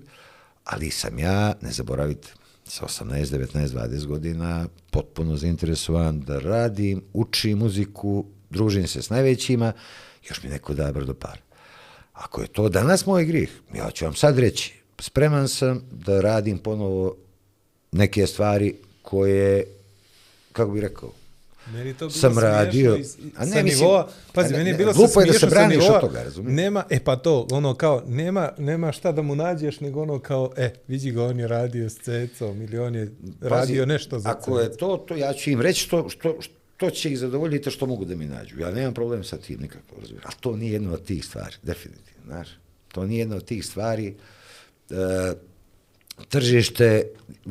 ali 0.63 0.89
sam 0.89 1.19
ja, 1.19 1.53
ne 1.61 1.71
zaboravite, 1.71 2.33
sa 2.65 2.85
18, 2.85 3.25
19, 3.25 3.67
20 3.67 4.05
godina 4.05 4.67
potpuno 4.91 5.37
zainteresovan 5.37 6.19
da 6.19 6.39
radim, 6.39 7.01
učim 7.13 7.57
muziku, 7.57 8.25
družim 8.49 8.87
se 8.87 9.01
s 9.01 9.09
najvećima, 9.09 9.73
još 10.29 10.43
mi 10.43 10.49
neko 10.49 10.73
da 10.73 10.91
brdo 10.91 11.13
par. 11.13 11.41
Ako 12.13 12.41
je 12.41 12.47
to 12.47 12.69
danas 12.69 13.05
moj 13.05 13.25
grih, 13.25 13.61
ja 13.75 13.91
ću 13.91 14.05
vam 14.05 14.15
sad 14.15 14.39
reći, 14.39 14.73
spreman 14.99 15.47
sam 15.47 15.81
da 15.91 16.21
radim 16.21 16.57
ponovo 16.57 17.15
neke 17.91 18.27
stvari 18.27 18.75
koje, 19.01 19.65
kako 20.53 20.71
bih 20.71 20.81
rekao, 20.81 21.11
Meni 21.71 21.93
to 21.93 22.07
bilo 22.07 22.11
Sam 22.11 22.37
radio. 22.37 22.95
Iz, 22.95 23.17
A 23.37 23.45
ne, 23.45 23.63
mislim, 23.63 23.65
nivoa, 23.65 24.09
pazi, 24.33 24.47
a 24.47 24.51
ne, 24.51 24.57
meni 24.57 24.69
je 24.69 24.77
bilo 24.77 24.93
glupo 24.93 25.21
je 25.21 25.25
da 25.25 25.33
se 25.33 25.45
braniš 25.45 25.77
od 25.77 25.83
nivoa, 25.83 25.99
toga, 25.99 26.23
razumiješ? 26.23 26.55
Nema, 26.55 26.83
e 26.89 26.99
pa 27.03 27.15
to, 27.15 27.47
ono 27.51 27.75
kao, 27.75 28.03
nema, 28.07 28.51
nema 28.57 28.91
šta 28.91 29.11
da 29.11 29.21
mu 29.21 29.35
nađeš, 29.35 29.79
nego 29.79 30.01
ono 30.01 30.19
kao, 30.19 30.51
e, 30.57 30.73
vidi 30.87 31.11
ga, 31.11 31.23
on 31.23 31.39
je 31.39 31.47
radio 31.47 31.89
s 31.89 31.99
cecom, 31.99 32.61
ili 32.61 32.79
on 32.79 32.95
je 32.95 33.11
radio 33.41 33.85
nešto 33.85 34.19
za 34.19 34.29
Ako 34.29 34.59
je 34.59 34.77
to, 34.77 34.97
to 35.07 35.15
ja 35.15 35.33
ću 35.33 35.49
im 35.49 35.61
reći 35.61 35.81
što, 35.81 36.09
što, 36.09 36.37
što 36.41 36.89
će 36.89 37.11
ih 37.11 37.19
zadovoljiti, 37.19 37.71
što 37.71 37.85
mogu 37.85 38.05
da 38.05 38.15
mi 38.15 38.25
nađu. 38.25 38.59
Ja 38.59 38.71
nemam 38.71 38.93
problem 38.93 39.23
sa 39.23 39.37
tim 39.37 39.59
nikako, 39.61 39.95
razumiješ. 40.01 40.25
Ali 40.25 40.35
to 40.39 40.55
nije 40.55 40.73
jedna 40.73 40.93
od 40.93 41.05
tih 41.05 41.25
stvari, 41.25 41.55
definitivno, 41.63 42.23
znaš. 42.25 42.47
To 42.87 43.05
nije 43.05 43.19
jedna 43.19 43.35
od 43.35 43.45
tih 43.45 43.65
stvari. 43.65 44.15
E, 44.89 45.33
tržište, 46.29 47.03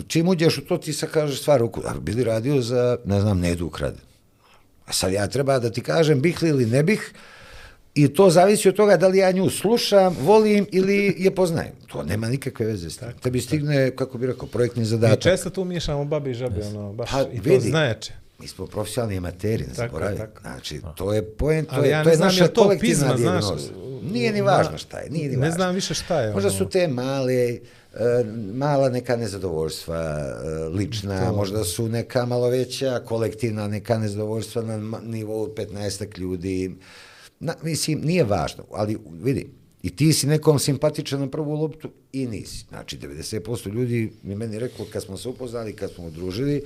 čim 0.07 0.29
uđeš 0.29 0.59
u 0.59 0.65
to, 0.65 0.79
ti 0.79 0.93
sad 0.93 1.11
kažeš 1.11 1.41
stvar, 1.41 1.63
a 1.63 1.95
bili 2.01 2.25
radio 2.25 2.63
za, 2.63 2.97
ne 3.05 3.21
znam, 3.21 3.39
Nedu 3.41 3.67
ukrade. 3.67 3.99
A 4.87 4.93
sad 4.93 5.13
ja 5.13 5.27
treba 5.27 5.59
da 5.59 5.71
ti 5.71 5.81
kažem 5.81 6.21
bih 6.21 6.43
li 6.43 6.49
ili 6.49 6.67
ne 6.67 6.83
bih, 6.83 7.13
I 7.95 8.09
to 8.09 8.31
zavisi 8.31 8.69
od 8.69 8.77
toga 8.77 8.97
da 8.97 9.09
li 9.09 9.19
ja 9.19 9.33
nju 9.33 9.51
slušam, 9.51 10.17
volim 10.21 10.67
ili 10.73 11.15
je 11.19 11.31
poznajem. 11.31 11.73
To 11.87 12.03
nema 12.03 12.29
nikakve 12.29 12.67
veze 12.67 12.91
s 12.91 12.97
tim. 12.97 13.09
Tebi 13.23 13.41
stigne, 13.41 13.91
kako 13.91 14.19
bi 14.19 14.27
rekao, 14.27 14.49
projektni 14.49 14.81
Mi 14.81 14.87
zadatak. 14.87 15.21
često 15.21 15.51
tu 15.51 15.65
miješamo 15.65 16.05
babi 16.05 16.31
i 16.31 16.35
žabe, 16.35 16.65
ono, 16.65 16.93
baš, 16.93 17.11
Pa, 17.11 17.21
i 17.23 17.37
to 17.37 17.43
vidi. 17.45 17.69
znaječe. 17.69 18.13
Mi 18.39 18.49
smo 18.49 18.67
profesionalni 18.67 19.17
amateri, 19.17 19.63
ne 19.63 19.69
Tako 19.69 19.77
zaboravim. 19.89 20.19
tako. 20.19 20.41
Znači, 20.41 20.81
to 20.97 21.13
je 21.13 21.23
poen, 21.25 21.65
to 21.65 21.71
Ali 21.75 21.89
je, 21.89 21.91
ja 21.91 22.03
to 22.03 22.07
ne 22.07 22.13
je 22.13 22.17
znam 22.17 22.29
naša 22.29 22.49
to 22.49 22.63
kolektivna 22.63 23.15
pizma, 23.15 23.41
znaš. 23.41 23.61
Nije 24.05 24.33
ni 24.33 24.41
važno 24.43 24.79
šta 24.79 24.99
je, 24.99 25.11
nije 25.11 25.29
ni 25.29 25.37
važno. 25.37 25.47
Ne 25.47 25.53
znam 25.53 25.75
više 25.75 25.95
šta 25.95 26.21
je. 26.21 26.33
Možda 26.33 26.49
ono. 26.49 26.59
su 26.59 26.69
te 26.69 26.89
male, 26.89 27.59
mala 28.55 28.89
neka 28.89 29.17
nezadovoljstva 29.17 29.97
e, 29.97 30.69
lična, 30.69 31.27
To. 31.27 31.37
možda 31.37 31.65
su 31.65 31.89
neka 31.89 32.27
malo 32.27 32.49
veća 32.49 33.01
kolektivna 33.05 33.69
neka 33.69 33.99
nezadovoljstva 33.99 34.63
na 34.63 35.01
nivou 35.03 35.47
15 35.47 36.19
ljudi. 36.19 36.75
Na, 37.41 37.55
mislim, 37.63 38.01
nije 38.05 38.25
važno, 38.25 38.65
ali 38.71 38.99
vidi, 39.23 39.51
i 39.83 39.97
ti 39.97 40.13
si 40.13 40.27
nekom 40.27 40.59
simpatičan 40.59 41.21
na 41.21 41.31
prvu 41.31 41.55
loptu 41.55 41.91
i 42.13 42.27
nisi. 42.27 42.65
Znači, 42.69 42.99
90% 42.99 43.73
ljudi 43.73 44.13
mi 44.23 44.35
meni 44.35 44.59
reklo 44.59 44.87
kad 44.93 45.03
smo 45.03 45.17
se 45.17 45.29
upoznali, 45.29 45.73
kad 45.73 45.91
smo 45.93 46.05
udružili, 46.05 46.65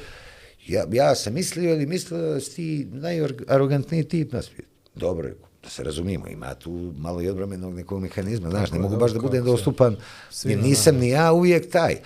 ja, 0.66 0.84
ja 0.92 1.14
sam 1.14 1.34
mislio 1.34 1.74
ili 1.74 1.86
mislio 1.86 2.20
da 2.20 2.40
si 2.40 2.54
ti 2.54 2.86
najarogantniji 2.90 4.04
tip 4.04 4.32
na 4.32 4.42
svijetu. 4.42 4.70
Dobro, 4.94 5.30
da 5.66 5.70
se 5.70 5.84
razumijemo, 5.84 6.28
ima 6.28 6.54
tu 6.54 6.92
malo 6.98 7.22
i 7.22 7.28
odbromenog 7.28 7.74
nekog 7.74 8.02
mehanizma, 8.02 8.50
znaš, 8.50 8.70
ne 8.70 8.78
mogu 8.78 8.96
baš 8.96 9.12
da 9.12 9.20
budem 9.20 9.44
dostupan, 9.44 9.96
jer 10.44 10.58
nisam 10.62 10.96
ni 10.96 11.08
ja 11.08 11.32
uvijek 11.32 11.70
taj. 11.70 11.96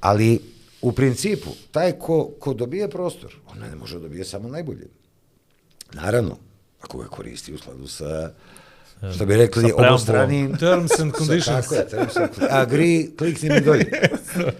Ali, 0.00 0.40
u 0.82 0.92
principu, 0.92 1.50
taj 1.70 1.92
ko, 1.92 2.30
ko 2.40 2.54
dobije 2.54 2.90
prostor, 2.90 3.34
on 3.50 3.58
ne 3.58 3.76
može 3.76 3.98
dobije 3.98 4.24
samo 4.24 4.48
najbolje. 4.48 4.86
Naravno, 5.92 6.36
ako 6.80 6.98
ga 6.98 7.08
koristi 7.08 7.54
u 7.54 7.58
skladu 7.58 7.86
sa, 7.86 8.30
što 9.14 9.26
bi 9.26 9.36
rekli, 9.36 9.72
obostranim... 9.72 10.56
Terms 10.56 11.00
and 11.00 11.12
conditions. 11.18 11.62
Tako 11.62 11.74
je, 11.74 11.88
terms 11.88 12.16
and 12.16 12.28
conditions. 12.28 12.52
Agree, 12.52 13.06
klikni 13.18 13.50
mi 13.50 13.60
dolje. 13.60 13.90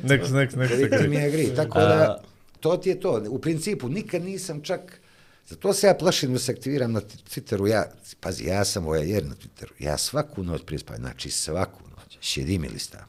Next, 0.02 0.32
next, 0.32 0.56
next. 0.56 0.76
Klikni 0.76 1.08
mi 1.08 1.16
agree. 1.16 1.54
Tako 1.56 1.78
da, 1.78 2.22
to 2.60 2.76
ti 2.76 2.88
je 2.88 3.00
to. 3.00 3.22
U 3.28 3.38
principu, 3.38 3.88
nikad 3.88 4.22
nisam 4.22 4.62
čak... 4.62 5.00
Zato 5.48 5.72
se 5.72 5.86
ja 5.86 5.94
plašim 5.94 6.32
da 6.32 6.38
se 6.38 6.52
aktiviram 6.52 6.92
na 6.92 7.00
Twitteru. 7.00 7.66
Ja, 7.66 7.84
pazi, 8.20 8.44
ja 8.44 8.64
sam 8.64 8.84
vojajer 8.84 9.26
na 9.26 9.34
Twitteru. 9.34 9.70
Ja 9.78 9.98
svaku 9.98 10.42
noć 10.42 10.62
prije 10.66 10.78
spavanja, 10.78 11.02
znači 11.02 11.30
svaku 11.30 11.82
noć, 11.90 12.18
šedim 12.20 12.64
ili 12.64 12.78
stavim. 12.78 13.06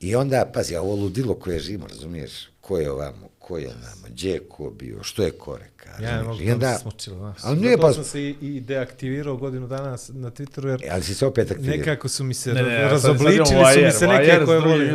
I 0.00 0.14
onda, 0.14 0.50
pazi, 0.54 0.76
ovo 0.76 0.94
ludilo 0.94 1.34
koje 1.34 1.58
živimo, 1.60 1.86
razumiješ, 1.86 2.30
ko 2.60 2.78
je 2.78 2.90
ovamo, 2.90 3.28
ko 3.38 3.58
je 3.58 3.66
namo, 3.68 4.06
gdje 4.08 4.30
je 4.30 4.40
ko 4.40 4.70
bio, 4.70 5.02
što 5.02 5.22
je 5.22 5.30
ko 5.30 5.56
reka. 5.56 6.02
Ja 6.02 6.16
ne 6.16 6.22
mogu 6.22 6.40
I 6.42 6.46
da 6.46 6.52
onda- 6.52 6.74
se 6.74 6.82
smučilo, 6.82 7.16
znaš. 7.16 7.36
Ali 7.42 7.60
nije 7.60 7.70
Zato 7.70 7.82
pa... 7.82 7.92
sam 7.92 8.04
se 8.04 8.22
i, 8.22 8.36
i 8.40 8.60
deaktivirao 8.60 9.36
godinu 9.36 9.66
dana 9.66 9.90
na 10.08 10.30
Twitteru, 10.30 10.66
jer 10.66 10.80
E, 10.84 10.88
Ali 10.90 11.02
si 11.02 11.14
se 11.14 11.26
opet 11.26 11.50
aktivirao. 11.50 11.78
nekako 11.78 12.08
su 12.08 12.24
mi 12.24 12.34
se 12.34 12.52
Ne, 12.52 12.62
ne, 12.62 12.78
razobličili 12.78 13.46
sad 13.46 13.74
su 13.74 13.80
mi 13.80 13.92
se 13.92 14.06
wire, 14.06 14.08
neke 14.08 14.32
wire 14.32 14.44
koje 14.44 14.60
volim. 14.60 14.94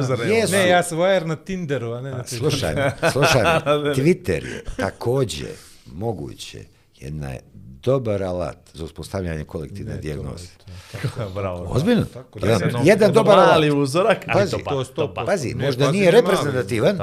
Ne, 0.51 0.68
ja 0.69 0.84
sam 0.84 0.97
wire 0.97 1.26
na 1.26 1.35
Tinderu, 1.35 1.91
a 1.91 2.01
ne 2.01 2.11
na 2.11 2.18
Twitteru. 2.18 2.38
Slušaj, 2.38 2.76
slušaj, 3.11 3.41
Twitter 3.97 4.45
je 4.45 4.64
takođe 4.77 5.45
moguće 5.85 6.64
jedna 6.95 7.30
je 7.30 7.39
dobar 7.81 8.23
alat 8.23 8.57
za 8.73 8.84
uspostavljanje 8.85 9.43
kolektivne 9.43 9.97
dijagnoze. 9.97 10.47
Bravo. 11.35 11.65
Ozbiljno? 11.65 12.05
Tako, 12.05 12.39
jedan, 12.39 12.60
da, 12.60 12.65
jedan, 12.65 12.88
Jedno 12.88 13.10
dobar 13.10 13.38
mali 13.38 13.68
alat. 13.68 13.77
uzorak, 13.80 14.18
ali 14.27 14.34
Pazi, 14.35 14.51
to 14.51 14.57
pa, 14.57 14.72
to 14.72 14.80
je 14.80 14.85
to 14.85 14.85
sto 14.85 15.14
pa. 15.14 15.26
Pazi, 15.26 15.47
Ne, 15.49 15.65
možda 15.65 15.85
pazi, 15.85 15.97
nije 15.97 16.11
mali. 16.11 16.22
reprezentativan, 16.22 16.97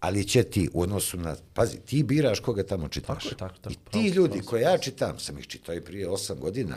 ali 0.00 0.24
će 0.24 0.42
ti 0.42 0.68
u 0.72 0.82
odnosu 0.82 1.18
na... 1.18 1.36
Pazi, 1.54 1.76
ti 1.78 2.02
biraš 2.02 2.40
koga 2.40 2.62
tamo 2.62 2.88
čitaš. 2.88 3.24
Tako 3.24 3.34
tako, 3.36 3.54
tako, 3.56 3.72
I 3.72 3.92
ti 3.92 4.08
ljudi 4.08 4.28
pravo 4.28 4.42
si. 4.42 4.48
koje 4.48 4.62
ja 4.62 4.78
čitam, 4.78 5.18
sam 5.18 5.38
ih 5.38 5.46
čitao 5.46 5.74
i 5.74 5.80
prije 5.80 6.08
osam 6.08 6.38
godina, 6.38 6.76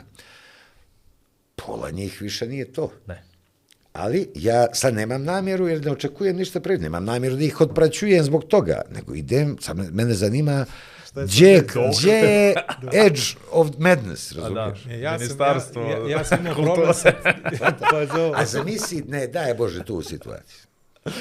pola 1.57 1.91
njih 1.91 2.22
više 2.22 2.47
nije 2.47 2.73
to. 2.73 2.91
Ne. 3.07 3.23
Ali 3.93 4.30
ja 4.35 4.67
sad 4.73 4.93
nemam 4.93 5.23
namjeru 5.23 5.67
jer 5.67 5.85
ne 5.85 5.91
očekujem 5.91 6.38
ništa 6.38 6.59
pre, 6.59 6.77
nemam 6.77 7.05
namjeru 7.05 7.35
da 7.35 7.43
ih 7.43 7.61
odpraćujem 7.61 8.23
zbog 8.23 8.43
toga, 8.43 8.81
nego 8.91 9.15
idem, 9.15 9.57
sad 9.59 9.77
me- 9.77 9.91
mene 9.91 10.13
zanima 10.13 10.51
gdje, 10.51 10.65
je 11.21 11.67
to? 11.67 11.89
gdje 11.99 12.11
je 12.11 12.55
edge 12.93 13.21
of 13.51 13.67
madness, 13.77 14.31
A 14.31 14.35
da, 14.35 14.41
razumiješ? 14.41 14.85
E, 14.85 14.99
ja, 15.01 15.11
sam, 15.11 15.19
ministarstvo. 15.19 15.81
ja, 15.81 15.97
ja, 15.97 16.09
ja 16.09 16.23
sam 16.23 16.39
imao 16.39 16.55
problem 16.55 16.93
sa... 16.93 17.11
pa 17.91 18.41
A 18.41 18.45
zamisli, 18.45 19.03
ne, 19.07 19.27
daj 19.27 19.53
Bože 19.53 19.83
tu 19.83 20.01
situaciju. 20.01 20.59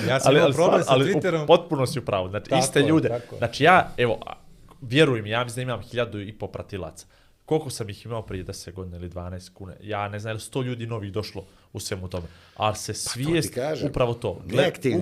ja 0.08 0.20
sam 0.20 0.28
ali, 0.28 0.36
imao 0.36 0.46
ali, 0.46 0.54
problem 0.54 0.82
sa 0.82 0.92
ali 0.92 1.14
Twitterom. 1.14 1.46
potpuno 1.46 1.86
si 1.86 1.98
u 1.98 2.04
pravu. 2.04 2.28
Znači, 2.28 2.50
Tako 2.50 2.60
iste 2.60 2.80
je, 2.80 2.86
ljude. 2.86 3.08
tako 3.08 3.34
je. 3.34 3.38
Znači, 3.38 3.64
ja, 3.64 3.92
evo, 3.96 4.18
a, 4.26 4.32
vjeruj 4.80 5.22
mi, 5.22 5.30
ja 5.30 5.44
mislim 5.44 5.66
da 5.66 5.72
imam 5.72 5.82
hiljadu 5.84 6.20
i 6.20 6.32
po 6.32 6.46
pratilaca. 6.46 7.06
Koliko 7.44 7.70
sam 7.70 7.90
ih 7.90 8.06
imao 8.06 8.22
prije 8.22 8.44
10 8.44 8.72
godina 8.72 8.96
ili 8.96 9.08
12 9.08 9.52
kune? 9.52 9.76
Ja 9.80 10.08
ne 10.08 10.18
znam, 10.18 10.30
je 10.30 10.34
li 10.34 10.40
100 10.40 10.64
ljudi 10.64 10.86
novih 10.86 11.12
došlo 11.12 11.46
u 11.74 11.80
svemu 11.80 12.09
tome. 12.09 12.26
Ali 12.56 12.76
se 12.76 12.94
svijest, 12.94 13.55
kažem. 13.55 13.88
upravo 13.88 14.14
to, 14.14 14.42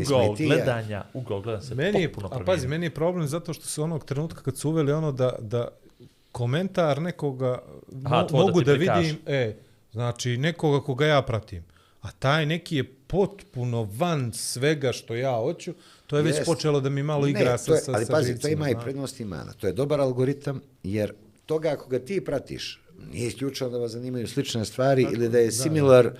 smo 0.07 0.17
ugao 0.17 0.35
gledanja, 0.35 1.05
ugao 1.15 1.41
gledanja 1.41 1.63
se 1.63 1.75
Meni 1.75 2.01
je, 2.01 2.13
potpuno 2.13 2.27
a 2.27 2.31
promijenio. 2.31 2.55
pazi, 2.55 2.69
meni 2.69 2.87
je 2.87 2.91
problem 2.91 3.27
zato 3.27 3.53
što 3.53 3.67
su 3.67 3.83
onog 3.83 4.05
trenutka 4.05 4.43
kad 4.43 4.57
su 4.57 4.71
uveli 4.71 4.93
ono 4.93 5.13
da, 5.13 5.33
da 5.41 5.69
komentar 6.33 7.03
nekoga 7.03 7.63
Aha, 8.05 8.17
mo, 8.17 8.27
da 8.27 8.37
mogu 8.37 8.63
da, 8.63 8.75
prikaže. 8.75 9.01
vidim, 9.01 9.19
e, 9.27 9.57
znači 9.93 10.37
nekoga 10.37 10.81
koga 10.85 11.07
ja 11.07 11.23
pratim. 11.23 11.65
A 12.03 12.11
taj 12.11 12.47
neki 12.47 12.77
je 12.77 12.85
potpuno 13.07 13.89
van 13.97 14.33
svega 14.33 14.93
što 14.93 15.15
ja 15.15 15.37
hoću, 15.37 15.75
to 16.07 16.17
je 16.17 16.23
već 16.23 16.37
Jest. 16.37 16.47
počelo 16.47 16.81
da 16.81 16.89
mi 16.89 17.03
malo 17.03 17.27
igra 17.27 17.53
ne, 17.53 17.59
sa, 17.59 17.67
to 17.67 17.75
je, 17.75 17.81
sa, 17.81 17.93
ali 17.95 18.05
sa 18.05 18.13
pazi, 18.13 18.39
to 18.39 18.49
ima 18.49 18.71
i 18.71 18.77
prednost 18.83 19.21
i 19.21 19.25
mana. 19.25 19.53
To 19.53 19.67
je 19.67 19.73
dobar 19.73 20.01
algoritam, 20.01 20.61
jer 20.83 21.13
toga 21.47 21.71
ako 21.73 21.89
ga 21.89 21.99
ti 21.99 22.25
pratiš, 22.25 22.81
nije 23.13 23.27
isključeno 23.27 23.71
da 23.71 23.79
vas 23.79 23.93
zanimaju 23.93 24.29
slične 24.29 24.65
stvari 24.65 25.07
ili 25.13 25.29
da 25.29 25.39
je 25.39 25.53
similar 25.53 26.07
uh, 26.07 26.13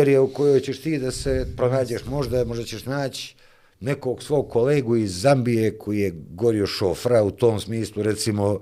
area 0.00 0.22
u 0.22 0.28
kojoj 0.28 0.60
ćeš 0.60 0.82
ti 0.82 0.98
da 0.98 1.10
se 1.10 1.46
pronađeš 1.56 2.04
možda, 2.04 2.44
možda 2.44 2.64
ćeš 2.64 2.84
naći 2.84 3.34
nekog 3.80 4.22
svog 4.22 4.50
kolegu 4.50 4.96
iz 4.96 5.20
Zambije 5.20 5.78
koji 5.78 5.98
je 5.98 6.12
gorio 6.30 6.66
šofra 6.66 7.22
u 7.22 7.30
tom 7.30 7.60
smislu, 7.60 8.02
recimo, 8.02 8.60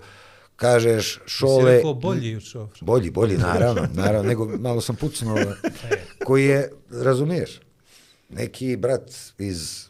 kažeš 0.56 1.12
Si 1.14 1.20
šole... 1.26 1.76
rekao 1.76 1.94
bolji 1.94 2.36
od 2.36 2.42
šofra. 2.42 2.78
Bolji, 2.80 3.10
bolji, 3.10 3.36
naravno, 3.36 3.88
naravno, 3.94 4.28
nego 4.28 4.44
malo 4.58 4.80
sam 4.80 4.96
pucnuo, 4.96 5.38
koji 6.24 6.44
je, 6.44 6.70
razumiješ, 6.90 7.60
neki 8.28 8.76
brat 8.76 9.10
iz 9.38 9.86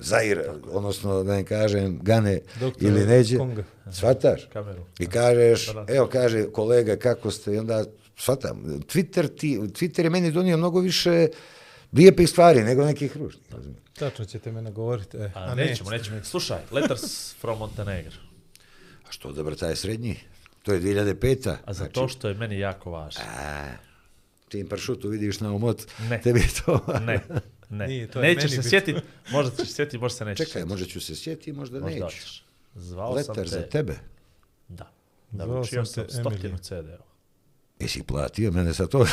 Zaira, 0.00 0.54
odnosno, 0.72 1.22
da 1.22 1.36
ne 1.36 1.44
kažem, 1.44 1.98
Gane 2.02 2.40
Doktora 2.60 2.90
ili 2.90 3.06
neđe, 3.06 3.38
Konga. 3.38 3.64
shvataš? 3.92 4.48
Kameru. 4.52 4.82
I 4.98 5.06
kažeš, 5.06 5.70
evo, 5.88 6.06
kaže 6.12 6.46
kolega, 6.52 6.96
kako 6.96 7.30
ste, 7.30 7.54
i 7.54 7.58
onda, 7.58 7.84
shvatam, 8.16 8.62
Twitter, 8.64 9.28
ti, 9.38 9.58
Twitter 9.58 10.04
je 10.04 10.10
meni 10.10 10.32
donio 10.32 10.56
mnogo 10.56 10.80
više 10.80 11.28
lijepih 11.92 12.28
stvari 12.28 12.62
nego 12.62 12.84
nekih 12.84 13.16
ružnih. 13.16 13.44
Tačno 13.92 14.24
ćete 14.24 14.52
me 14.52 14.62
nagovoriti. 14.62 15.16
E, 15.16 15.30
A, 15.34 15.54
nećemo, 15.54 15.90
nećemo. 15.90 16.24
Slušaj, 16.24 16.58
Letters 16.70 17.34
from 17.34 17.58
Montenegro. 17.58 18.16
A 19.08 19.12
što 19.12 19.32
dobro 19.32 19.54
taj 19.54 19.76
srednji? 19.76 20.16
To 20.62 20.72
je 20.72 20.80
2005. 20.80 21.56
A 21.64 21.72
za 21.72 21.88
to 21.88 22.08
što 22.08 22.28
je 22.28 22.34
meni 22.34 22.58
jako 22.58 22.90
važno. 22.90 23.22
A, 23.28 23.66
ti 24.48 24.58
im 24.58 24.68
pršutu 24.68 25.08
vidiš 25.08 25.40
na 25.40 25.52
umot, 25.52 25.82
Ne. 26.00 26.20
tebi 26.20 26.40
je 26.40 26.48
to... 26.66 26.84
Ne, 27.00 27.20
ne. 27.70 27.86
Nije, 27.86 28.06
to 28.06 28.20
Nećeš 28.20 28.50
se 28.50 28.62
sjetiti, 28.62 29.00
možda 29.30 29.56
ćeš 29.56 29.68
se 29.68 29.74
sjetiti, 29.74 29.98
možda 29.98 30.16
se 30.18 30.24
nećeš 30.24 30.46
Čekaj, 30.46 30.64
možda 30.64 30.86
ću 30.86 31.00
se 31.00 31.16
sjetiti, 31.16 31.52
možda, 31.52 31.80
Možda 31.80 31.94
neću. 31.94 32.04
hoćeš. 32.04 32.44
Zvao 32.74 33.08
sam 33.08 33.16
Letar 33.16 33.44
te, 33.44 33.50
za 33.50 33.62
tebe. 33.62 33.94
da, 34.68 34.90
da 35.30 35.44
Zvao 35.44 35.60
učio 35.60 35.84
sam 35.84 35.86
sam 35.86 36.04
te 36.04 36.12
stotinu 36.12 36.34
Emilije. 36.38 36.58
CD-ova. 36.58 37.13
Jesi 37.78 38.02
platio? 38.02 38.50
Mene 38.52 38.74
sa 38.74 38.86
to 38.86 39.06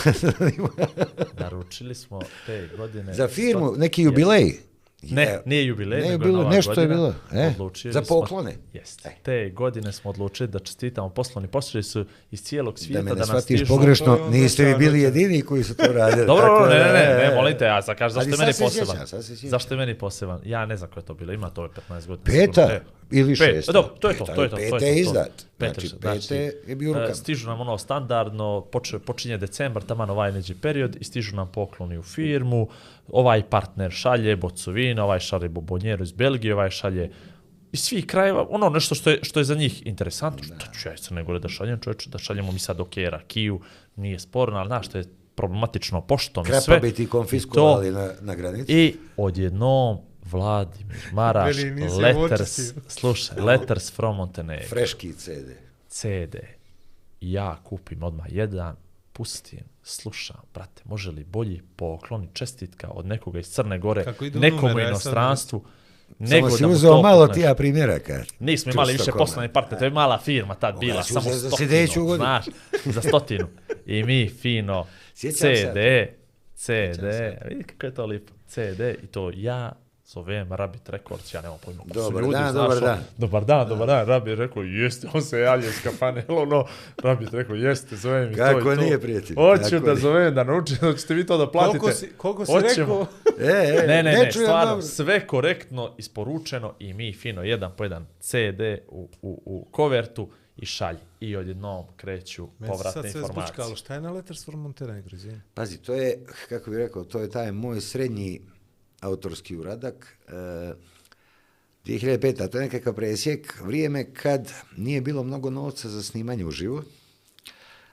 Naručili 1.40 1.96
smo 1.96 2.22
te 2.46 2.70
godine... 2.78 3.14
Za 3.14 3.28
firmu, 3.28 3.74
neki 3.78 4.02
jubilej. 4.04 4.71
Ne, 5.04 5.22
Je- 5.24 5.42
nije 5.46 5.66
jubilej, 5.66 6.02
Ne, 6.02 6.10
nego 6.10 6.18
bilo, 6.20 6.38
je 6.38 6.44
nova 6.44 6.56
nešto 6.56 6.72
je 6.72 6.88
godina. 6.88 6.96
bilo. 6.96 7.14
E, 7.34 7.92
za 7.92 8.04
smo- 8.04 8.16
poklone. 8.16 8.56
Jeste. 8.74 9.10
E. 9.10 9.14
Te 9.24 9.50
godine 9.50 9.92
smo 9.92 10.10
odlučili 10.10 10.50
da 10.50 10.60
čestitamo 10.60 11.10
poslovni 11.10 11.48
poslovi 11.48 11.84
su 11.84 12.06
iz 12.32 12.44
cijelog 12.44 12.74
Da 12.74 12.78
svijeta 12.78 13.02
me 13.02 13.10
da, 13.10 13.14
ne 13.14 13.20
nas 13.20 13.28
shvatiš 13.28 13.46
stižu. 13.60 13.66
pogrešno, 13.68 14.06
To 14.08 14.24
je 14.26 14.30
niste 14.32 14.66
vi 14.66 14.76
bili 14.76 15.02
jedini 15.02 15.42
koji 15.42 15.64
su 15.64 15.76
to 15.76 15.84
radili. 15.86 16.26
Dobro, 16.28 16.46
tako 16.46 16.66
ne, 16.66 16.74
ne, 16.74 16.80
da, 16.80 16.94
ne, 16.94 17.16
ne, 17.18 17.24
e. 17.24 17.36
molim 17.36 17.58
te, 17.58 17.66
ja 17.66 17.82
sad 17.82 17.98
kažem, 17.98 18.14
zašto 18.14 18.30
je 18.32 18.38
meni 18.38 18.54
se 18.54 18.64
poseban? 18.64 18.98
Zašto 19.44 19.74
je 19.74 19.78
meni 19.78 19.98
poseban? 19.98 20.40
Ja 20.46 20.66
ne 20.66 20.78
znam 20.78 20.90
ko 20.90 21.00
je 21.00 21.06
to 21.06 21.14
bilo, 21.14 21.34
ima 21.34 21.50
to 21.50 21.64
je 21.64 21.70
15 21.90 22.08
godina. 22.08 22.26
Peta 22.26 22.62
sigurno. 22.62 22.92
Ili 23.12 23.36
šesta? 23.36 23.72
Dobro, 23.72 23.92
to 23.92 24.10
je 24.10 24.18
to, 24.18 24.26
to 24.26 24.44
je 24.44 24.50
to. 24.50 24.56
to 24.56 24.62
je 24.62 24.68
pete 24.68 24.80
to, 24.80 24.86
je 24.86 24.96
izdat. 24.96 25.32
Znači, 25.60 25.88
znači, 25.88 26.28
pete 26.28 26.36
je 26.68 26.76
bio 26.76 26.90
e, 26.90 26.94
rukama. 26.94 27.16
Stižu 27.16 27.48
nam 27.48 27.62
ono 27.62 27.78
standardno, 27.78 28.62
poče, 28.62 29.00
počinje 29.00 29.38
decembar, 29.38 29.84
taman 29.84 30.10
ovaj 30.10 30.32
neđe 30.32 30.56
period 30.56 30.96
i 30.96 31.04
stižu 31.04 31.36
nam 31.36 31.48
pokloni 31.48 31.98
u 31.98 32.04
firmu, 32.04 32.68
ovaj 33.14 33.44
partner 33.50 33.92
šalje 33.92 34.36
bocovina, 34.36 35.04
ovaj 35.04 35.20
šalje 35.20 35.50
bobonjeru 35.50 36.04
iz 36.04 36.12
Belgije, 36.12 36.54
ovaj 36.54 36.70
šalje 36.70 37.12
iz 37.72 37.80
svih 37.80 38.06
krajeva, 38.06 38.46
ono 38.50 38.70
nešto 38.70 38.96
što 38.96 39.10
je, 39.10 39.20
što 39.22 39.40
je 39.40 39.44
za 39.44 39.56
njih 39.56 39.88
interesantno, 39.88 40.44
što 40.44 40.74
ću 40.74 40.90
ja 40.90 40.94
iz 40.94 41.00
Crne 41.00 41.24
Gore 41.24 41.40
da 41.40 41.50
šaljem, 41.50 41.80
čovječe, 41.80 42.10
da 42.10 42.18
šaljemo 42.18 42.52
mi 42.52 42.60
sad 42.60 42.80
ok, 42.80 42.98
rakiju, 42.98 43.62
nije 43.96 44.20
sporno, 44.20 44.58
ali 44.58 44.68
znaš 44.68 44.88
što 44.88 44.98
je 44.98 45.04
problematično 45.36 46.02
poštom 46.02 46.46
i 46.46 46.50
sve. 46.50 46.62
Krapa 46.66 46.80
bi 46.80 46.94
ti 46.94 47.08
konfiskovali 47.08 47.92
na, 47.92 48.12
na 48.22 48.36
granici. 48.36 48.74
I 48.74 48.96
odjednom 49.18 49.98
Vladimir 50.32 50.98
Maraš, 51.14 51.56
letters, 52.02 52.60
očistio. 52.60 52.82
slušaj, 52.88 53.42
letters 53.42 53.94
from 53.94 54.16
Montenegro, 54.16 54.68
Freški 54.68 55.14
CD. 55.14 55.50
CD, 55.90 56.36
ja 57.22 57.60
kupim 57.64 58.04
odmah 58.04 58.26
jedan, 58.30 58.76
pustim, 59.14 59.60
slušam, 59.84 60.42
brate, 60.54 60.82
može 60.86 61.12
li 61.12 61.24
bolji 61.24 61.62
poklon 61.76 62.24
i 62.24 62.30
čestitka 62.34 62.90
od 62.90 63.06
nekoga 63.06 63.40
iz 63.40 63.48
Crne 63.48 63.80
Gore, 63.80 64.04
Kako 64.04 64.26
idu 64.26 64.40
nekom 64.40 64.76
u 64.76 64.80
inostranstvu, 64.80 65.64
Samo 66.10 66.30
nego 66.30 66.50
si 66.50 66.62
da 66.62 66.68
mu 66.68 66.74
uzeo 66.74 66.92
to 66.92 67.02
malo 67.02 67.22
pukneš. 67.22 67.36
ti 67.36 67.42
ja 67.42 67.56
primjeraka. 67.56 68.24
Nismo 68.40 68.72
imali 68.72 68.92
više 68.94 69.04
300 69.04 69.06
komada. 69.08 69.18
poslovne 69.22 69.54
partnere, 69.54 69.80
to 69.80 69.86
je 69.86 69.92
mala 69.92 70.18
firma 70.20 70.56
tad 70.56 70.80
bila, 70.80 71.04
samo 71.04 71.22
za- 71.22 71.40
za 71.40 71.50
stotinu, 71.50 71.72
godinu. 71.98 72.16
znaš, 72.16 72.46
za 72.86 73.02
stotinu. 73.02 73.48
I 73.86 74.04
mi 74.04 74.30
fino, 74.32 74.86
Sjećam 75.16 75.38
se. 75.50 75.56
CD, 75.56 75.78
CD, 76.56 77.04
vidi 77.48 77.64
kako 77.64 77.86
je 77.86 77.94
to 77.94 78.06
lipo, 78.06 78.34
CD 78.48 78.60
i 79.04 79.08
to 79.08 79.32
ja 79.32 79.72
zovem 80.12 80.54
Rabbit 80.54 80.90
Records, 80.90 81.34
ja 81.34 81.42
nemam 81.42 81.58
pojma. 81.66 81.84
ko 81.84 81.88
su 81.90 81.94
Dobar 81.94 82.24
ljudi, 82.24 82.34
dan, 82.34 82.52
znaš, 82.52 82.64
dobar 82.64 82.78
ono, 82.78 82.86
dan. 82.88 83.00
Dobar 83.18 83.46
dan, 83.46 83.68
dobar 83.70 83.88
dan, 83.88 84.06
Rabbit 84.06 84.38
rekao, 84.38 84.64
jeste, 84.64 85.08
on 85.14 85.22
se 85.22 85.40
javio 85.40 85.70
iz 85.70 85.82
kafane, 85.84 86.26
ono, 86.28 86.66
Rabbit 86.98 87.34
rekao, 87.34 87.56
jeste, 87.56 87.96
zovem 87.96 88.32
i 88.32 88.36
to 88.36 88.38
Kako 88.38 88.72
i 88.72 88.76
to. 88.76 88.82
nije, 88.82 89.00
prijatelj, 89.00 89.36
Hoću 89.36 89.64
kako 89.64 89.76
da 89.76 89.92
nije. 89.92 90.02
zovem, 90.02 90.36
da 90.36 90.44
naučim, 90.44 90.78
da 90.82 90.94
ćete 90.94 91.14
vi 91.14 91.26
to 91.26 91.38
da 91.38 91.52
platite. 91.52 91.80
Koliko 91.80 91.98
si, 91.98 92.10
koliko 92.18 92.46
si 92.46 92.52
Hoćemo. 92.52 92.72
rekao? 92.72 93.08
E, 93.40 93.84
e, 93.84 93.88
Ne, 93.88 94.04
ne, 94.04 94.14
ne, 94.14 94.32
čujem 94.32 94.46
stvarno, 94.46 94.72
dobro. 94.72 94.82
sve 94.82 95.28
korektno 95.28 95.96
isporučeno 95.98 96.74
i 96.80 96.94
mi 96.94 97.14
fino 97.14 97.44
jedan 97.44 97.72
po 97.78 97.84
jedan 97.84 98.06
CD 98.20 98.62
u, 98.88 99.10
u, 99.22 99.42
u 99.46 99.68
kovertu 99.72 100.30
i 100.58 100.66
šalji. 100.66 101.00
I 101.20 101.36
odjednom 101.36 101.86
kreću 101.98 102.48
Meni 102.60 102.68
se 102.68 102.72
povratne 102.74 102.92
sad 102.94 103.12
sve 103.12 103.22
informacije. 103.22 103.46
zbrčkalo. 103.46 103.76
Šta 103.76 103.94
je 103.94 104.02
na 104.02 104.12
Letters 104.12 104.46
from 104.46 104.60
Montenegro? 104.60 105.18
Pazi, 105.54 105.78
to 105.78 105.94
je, 105.94 106.26
kako 106.50 106.70
bih 106.70 106.80
rekao, 106.80 107.04
to 107.04 107.20
je 107.20 107.30
taj 107.30 107.52
moj 107.52 107.82
srednji 107.82 108.42
autorski 109.02 109.58
uradak. 109.58 110.18
E, 110.28 110.74
2005. 111.86 112.50
to 112.50 112.58
je 112.58 112.64
nekakav 112.64 112.94
presjek, 112.94 113.62
vrijeme 113.62 114.14
kad 114.14 114.52
nije 114.78 115.02
bilo 115.02 115.24
mnogo 115.24 115.50
novca 115.50 115.90
za 115.90 116.04
snimanje 116.04 116.46
uživo, 116.46 116.84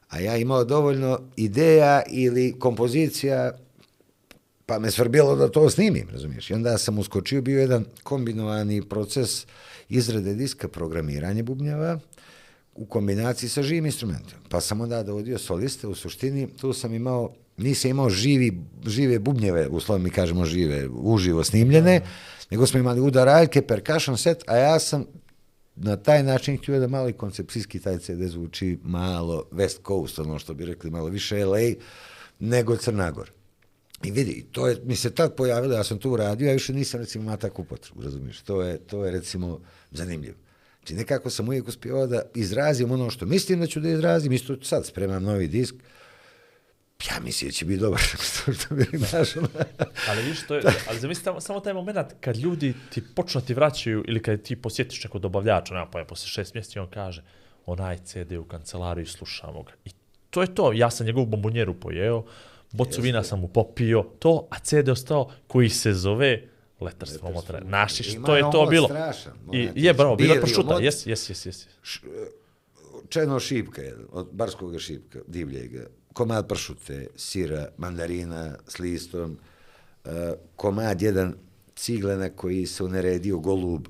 a 0.08 0.20
ja 0.20 0.36
imao 0.36 0.64
dovoljno 0.64 1.20
ideja 1.36 2.02
ili 2.10 2.58
kompozicija, 2.58 3.58
pa 4.66 4.78
me 4.78 4.90
svrbilo 4.90 5.36
da 5.36 5.50
to 5.50 5.70
snimim, 5.70 6.08
razumiješ? 6.12 6.50
I 6.50 6.54
onda 6.54 6.78
sam 6.78 6.98
uskočio, 6.98 7.42
bio 7.42 7.60
jedan 7.60 7.84
kombinovani 8.02 8.82
proces 8.82 9.46
izrade 9.88 10.34
diska, 10.34 10.68
programiranje 10.68 11.42
bubnjeva, 11.42 11.98
u 12.74 12.86
kombinaciji 12.86 13.50
sa 13.50 13.62
živim 13.62 13.86
instrumentom. 13.86 14.38
Pa 14.48 14.60
sam 14.60 14.80
onda 14.80 15.02
dovodio 15.02 15.38
soliste, 15.38 15.86
u 15.86 15.94
suštini 15.94 16.48
tu 16.56 16.72
sam 16.72 16.94
imao, 16.94 17.34
nisam 17.58 17.90
imao 17.90 18.10
živi, 18.10 18.60
žive 18.86 19.18
bubnjeve, 19.18 19.68
uslovno 19.68 20.04
mi 20.04 20.10
kažemo 20.10 20.44
žive, 20.44 20.88
uživo 20.88 21.44
snimljene, 21.44 22.00
nego 22.50 22.66
smo 22.66 22.80
imali 22.80 23.00
udaraljke, 23.00 23.62
percussion 23.62 24.16
set, 24.16 24.44
a 24.46 24.56
ja 24.56 24.78
sam 24.78 25.04
na 25.76 25.96
taj 25.96 26.22
način 26.22 26.56
htio 26.56 26.80
da 26.80 26.88
malo 26.88 27.08
i 27.08 27.12
koncepcijski 27.12 27.80
taj 27.80 27.98
CD 27.98 28.22
zvuči 28.22 28.78
malo 28.82 29.44
West 29.52 29.86
Coast, 29.86 30.18
ono 30.18 30.38
što 30.38 30.54
bi 30.54 30.64
rekli, 30.64 30.90
malo 30.90 31.08
više 31.08 31.44
LA 31.44 31.58
nego 32.38 32.76
Crnagor. 32.76 33.30
I 34.04 34.10
vidi, 34.10 34.46
to 34.52 34.68
je, 34.68 34.76
mi 34.84 34.96
se 34.96 35.10
tad 35.10 35.34
pojavilo, 35.34 35.74
ja 35.74 35.84
sam 35.84 35.98
tu 35.98 36.10
uradio, 36.10 36.46
ja 36.46 36.52
više 36.52 36.72
nisam 36.72 37.00
recimo 37.00 37.24
imao 37.24 37.36
takvu 37.36 37.64
potrebu, 37.64 38.02
razumiješ, 38.02 38.40
to 38.40 38.62
je, 38.62 38.78
to 38.78 39.04
je 39.04 39.12
recimo 39.12 39.60
zanimljivo. 39.90 40.36
Znači 40.78 40.94
nekako 40.94 41.30
sam 41.30 41.48
uvijek 41.48 41.68
uspio 41.68 42.06
da 42.06 42.22
izrazim 42.34 42.90
ono 42.90 43.10
što 43.10 43.26
mislim 43.26 43.60
da 43.60 43.66
ću 43.66 43.80
da 43.80 43.88
izrazim, 43.88 44.32
isto 44.32 44.56
sad 44.62 44.86
spremam 44.86 45.22
novi 45.22 45.48
disk, 45.48 45.74
ja 47.06 47.20
mislim 47.20 47.50
da 47.50 47.52
će 47.52 47.64
biti 47.64 47.80
dobar, 47.80 48.00
što, 48.00 48.52
što 48.52 48.74
bi 48.74 48.84
znaš, 48.98 49.36
ono. 49.36 49.48
Ali 50.08 50.22
viš, 50.22 50.46
to 50.46 50.54
je, 50.54 50.62
ali 50.88 51.00
zamisli 51.00 51.24
samo, 51.24 51.40
samo 51.40 51.60
taj 51.60 51.74
moment 51.74 52.08
kad 52.20 52.36
ljudi 52.36 52.74
ti 52.90 53.02
počnu 53.14 53.40
ti 53.40 53.54
vraćaju 53.54 54.04
ili 54.08 54.22
kad 54.22 54.42
ti 54.42 54.56
posjetiš 54.56 55.04
nekog 55.04 55.20
dobavljača, 55.20 55.74
nema 55.74 55.86
pa 55.86 55.98
je 55.98 56.04
posle 56.04 56.28
šest 56.28 56.54
mjeseci 56.54 56.78
on 56.78 56.90
kaže 56.90 57.22
onaj 57.66 57.98
CD 57.98 58.32
u 58.32 58.44
kancelariju 58.44 59.06
slušamo 59.06 59.62
ga. 59.62 59.72
I 59.84 59.90
to 60.30 60.42
je 60.42 60.54
to, 60.54 60.72
ja 60.72 60.90
sam 60.90 61.06
njegovu 61.06 61.26
bombonjeru 61.26 61.74
pojeo, 61.80 62.24
bocu 62.72 63.00
vina 63.02 63.22
sam 63.22 63.40
mu 63.40 63.48
popio, 63.48 64.02
to, 64.18 64.48
a 64.50 64.58
CD 64.58 64.88
ostao 64.88 65.30
koji 65.46 65.68
se 65.68 65.92
zove 65.92 66.42
Letters 66.80 67.18
from 67.18 67.32
Montenegro. 67.32 67.68
Naši, 67.68 68.16
Ima 68.16 68.26
to 68.26 68.36
je 68.36 68.42
to 68.52 68.66
bilo. 68.66 68.88
strašan, 68.88 69.32
I, 69.52 69.68
je, 69.74 69.94
bravo, 69.94 70.16
bilo 70.16 70.34
je 70.34 70.40
pršuta, 70.40 70.68
omot. 70.68 70.82
jes, 70.82 71.06
jes, 71.06 71.30
jes, 71.30 71.46
jes. 71.46 71.66
čeno 73.08 73.40
šipka, 73.40 73.82
jedan, 73.82 74.04
od 74.10 74.28
barskog 74.32 74.80
šipka, 74.80 75.18
divljega, 75.26 75.86
komad 76.18 76.48
pršute, 76.48 77.06
sira, 77.16 77.68
mandarina 77.76 78.56
s 78.68 78.78
listom, 78.78 79.38
uh, 80.04 80.10
komad 80.56 81.02
jedan 81.02 81.34
ciglena 81.76 82.28
koji 82.30 82.66
se 82.66 82.84
uneredio 82.84 83.38
golub, 83.38 83.86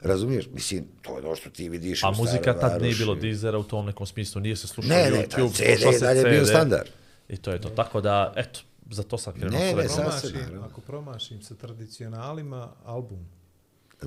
razumiješ? 0.00 0.48
Mislim, 0.52 0.84
to 1.02 1.18
je 1.18 1.24
ono 1.26 1.36
što 1.36 1.50
ti 1.50 1.68
vidiš 1.68 2.04
A 2.04 2.10
u 2.10 2.14
muzika 2.14 2.54
tad 2.54 2.82
nije 2.82 2.94
bilo 2.94 3.14
dizera 3.14 3.58
u 3.58 3.62
tom 3.62 3.86
nekom 3.86 4.06
smislu, 4.06 4.40
nije 4.40 4.56
se 4.56 4.66
slušao 4.66 4.88
Ne, 4.88 5.10
ne, 5.10 5.26
YouTube, 5.28 5.52
CD 5.52 5.56
slušao 5.56 5.92
je 5.92 5.98
se 5.98 6.04
dalje 6.04 6.24
bio 6.24 6.44
CD. 6.44 6.48
standard. 6.48 6.88
I 7.28 7.36
to 7.36 7.50
je 7.50 7.60
to. 7.60 7.68
Tako 7.68 8.00
da, 8.00 8.32
eto, 8.36 8.60
za 8.90 9.02
to 9.02 9.18
sam 9.18 9.32
krenuo 9.32 9.58
Ne, 9.58 9.74
ne, 9.74 9.86
Promašim, 9.88 10.30
naravno. 10.34 10.66
ako 10.66 10.80
promašim 10.80 11.42
sa 11.42 11.54
tradicionalima, 11.54 12.68
album. 12.84 13.18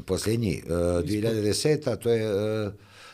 Posljednji, 0.06 0.62
uh, 0.66 0.72
2010. 0.72 1.98
to 1.98 2.10
je, 2.10 2.34
uh, 2.68 2.74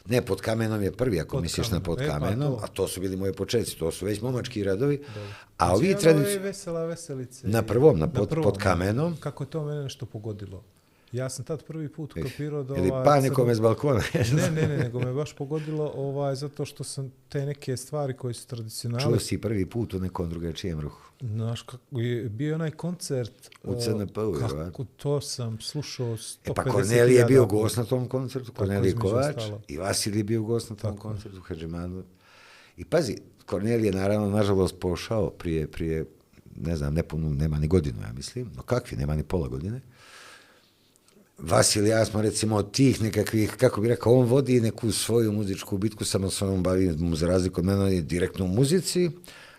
ne, 0.10 0.22
pod 0.22 0.42
kamenom 0.42 0.82
je 0.82 0.92
prvi, 0.94 1.20
ako 1.20 1.32
Pod 1.32 1.42
misliš 1.42 1.68
na 1.68 1.72
kamenom. 1.72 1.84
pod 1.86 2.02
E, 2.02 2.08
pa 2.08 2.14
kamenom, 2.14 2.52
to. 2.52 2.60
a 2.64 2.68
to 2.68 2.88
su 2.88 3.02
bili 3.02 3.18
moji 3.18 3.34
početci, 3.34 3.78
to 3.78 3.92
su 3.92 4.06
već 4.06 4.22
momački 4.22 4.64
radovi, 4.64 5.02
a 5.58 5.66
Znači, 5.66 5.76
ovi 5.76 5.96
tradici... 5.96 6.40
vesela 6.40 6.86
veselice. 6.86 7.48
Na 7.48 7.62
prvom, 7.62 8.00
na 8.00 8.08
pod- 8.10 8.30
pod 8.44 8.58
kamenom. 8.58 9.16
Kako 9.18 9.44
je 9.44 9.50
to 9.50 9.64
mene 9.64 9.84
nešto 9.84 10.06
pogodilo. 10.06 10.64
Ja 11.12 11.30
sam 11.30 11.46
tad 11.46 11.64
prvi 11.64 11.90
put 11.90 12.14
kapirao 12.14 12.64
da... 12.64 12.78
Ili 12.78 12.90
ovaj, 12.90 13.06
pa 13.06 13.20
nekome 13.20 13.56
s 13.56 13.60
balkona. 13.60 14.02
Ne, 14.34 14.52
ne, 14.52 14.68
ne, 14.68 14.78
nego 14.78 15.00
me 15.00 15.14
baš 15.14 15.36
pogodilo 15.36 15.92
ovaj, 15.96 16.36
zato 16.36 16.66
što 16.66 16.84
sam 16.84 17.12
te 17.30 17.46
neke 17.46 17.78
stvari 17.78 18.14
koje 18.14 18.34
su 18.34 18.48
tradicionalne. 18.48 19.06
Čuo 19.06 19.20
si 19.20 19.42
prvi 19.42 19.66
put 19.66 19.94
u 19.94 20.00
nekom 20.00 20.30
drugačijem 20.30 20.80
ruhu. 20.80 21.10
Znaš, 21.22 21.62
kako 21.62 22.00
je 22.00 22.30
bio 22.30 22.56
onaj 22.56 22.72
koncert. 22.72 23.50
U 23.64 23.72
o, 23.72 23.80
CNP-u, 23.80 24.34
Kako 24.50 24.84
to 24.84 25.22
sam 25.22 25.60
slušao 25.62 26.08
150 26.08 26.38
E 26.46 26.54
pa 26.54 26.64
Kornelije 26.64 27.20
je 27.20 27.26
bio 27.26 27.46
gost 27.46 27.78
na 27.78 27.84
tom 27.84 28.08
koncertu, 28.08 28.52
između 28.64 28.98
Kovač, 28.98 29.38
ostalo. 29.38 29.62
i 29.68 29.78
Vasilij 29.78 30.20
je 30.20 30.24
bio 30.24 30.44
gost 30.44 30.70
na 30.70 30.76
tom 30.76 30.98
koncertu, 30.98 31.42
Hadžimanu. 31.42 32.04
I 32.78 32.86
pazi, 32.86 33.18
Kornelije 33.46 33.88
je 33.88 33.96
naravno, 33.96 34.30
nažalost, 34.30 34.76
pošao 34.80 35.30
prije, 35.30 35.68
prije, 35.68 36.06
ne 36.56 36.76
znam, 36.76 36.94
nepunu, 36.94 37.34
nema 37.34 37.60
ni 37.60 37.68
godinu, 37.68 38.02
ja 38.02 38.14
mislim, 38.14 38.52
no 38.56 38.62
kakvi, 38.62 38.98
nema 38.98 39.16
ni 39.16 39.24
pola 39.24 39.48
godine. 39.48 39.82
Vasil 41.42 41.86
i 41.86 41.90
ja 41.90 42.06
smo 42.06 42.22
recimo 42.22 42.56
od 42.56 42.72
tih 42.72 43.02
nekakvih, 43.02 43.52
kako 43.58 43.82
bi 43.82 43.88
rekao, 43.88 44.14
on 44.14 44.26
vodi 44.26 44.62
neku 44.62 44.92
svoju 44.92 45.32
muzičku 45.32 45.78
bitku, 45.78 46.06
samo 46.06 46.30
se 46.30 46.46
on 46.46 46.64
bavi 46.64 46.96
mu 46.98 47.16
za 47.16 47.28
razliku 47.28 47.62
od 47.62 47.66
mene, 47.66 47.84
on 47.84 47.92
je 47.92 48.02
direktno 48.02 48.46
u 48.46 48.48
muzici, 48.48 49.10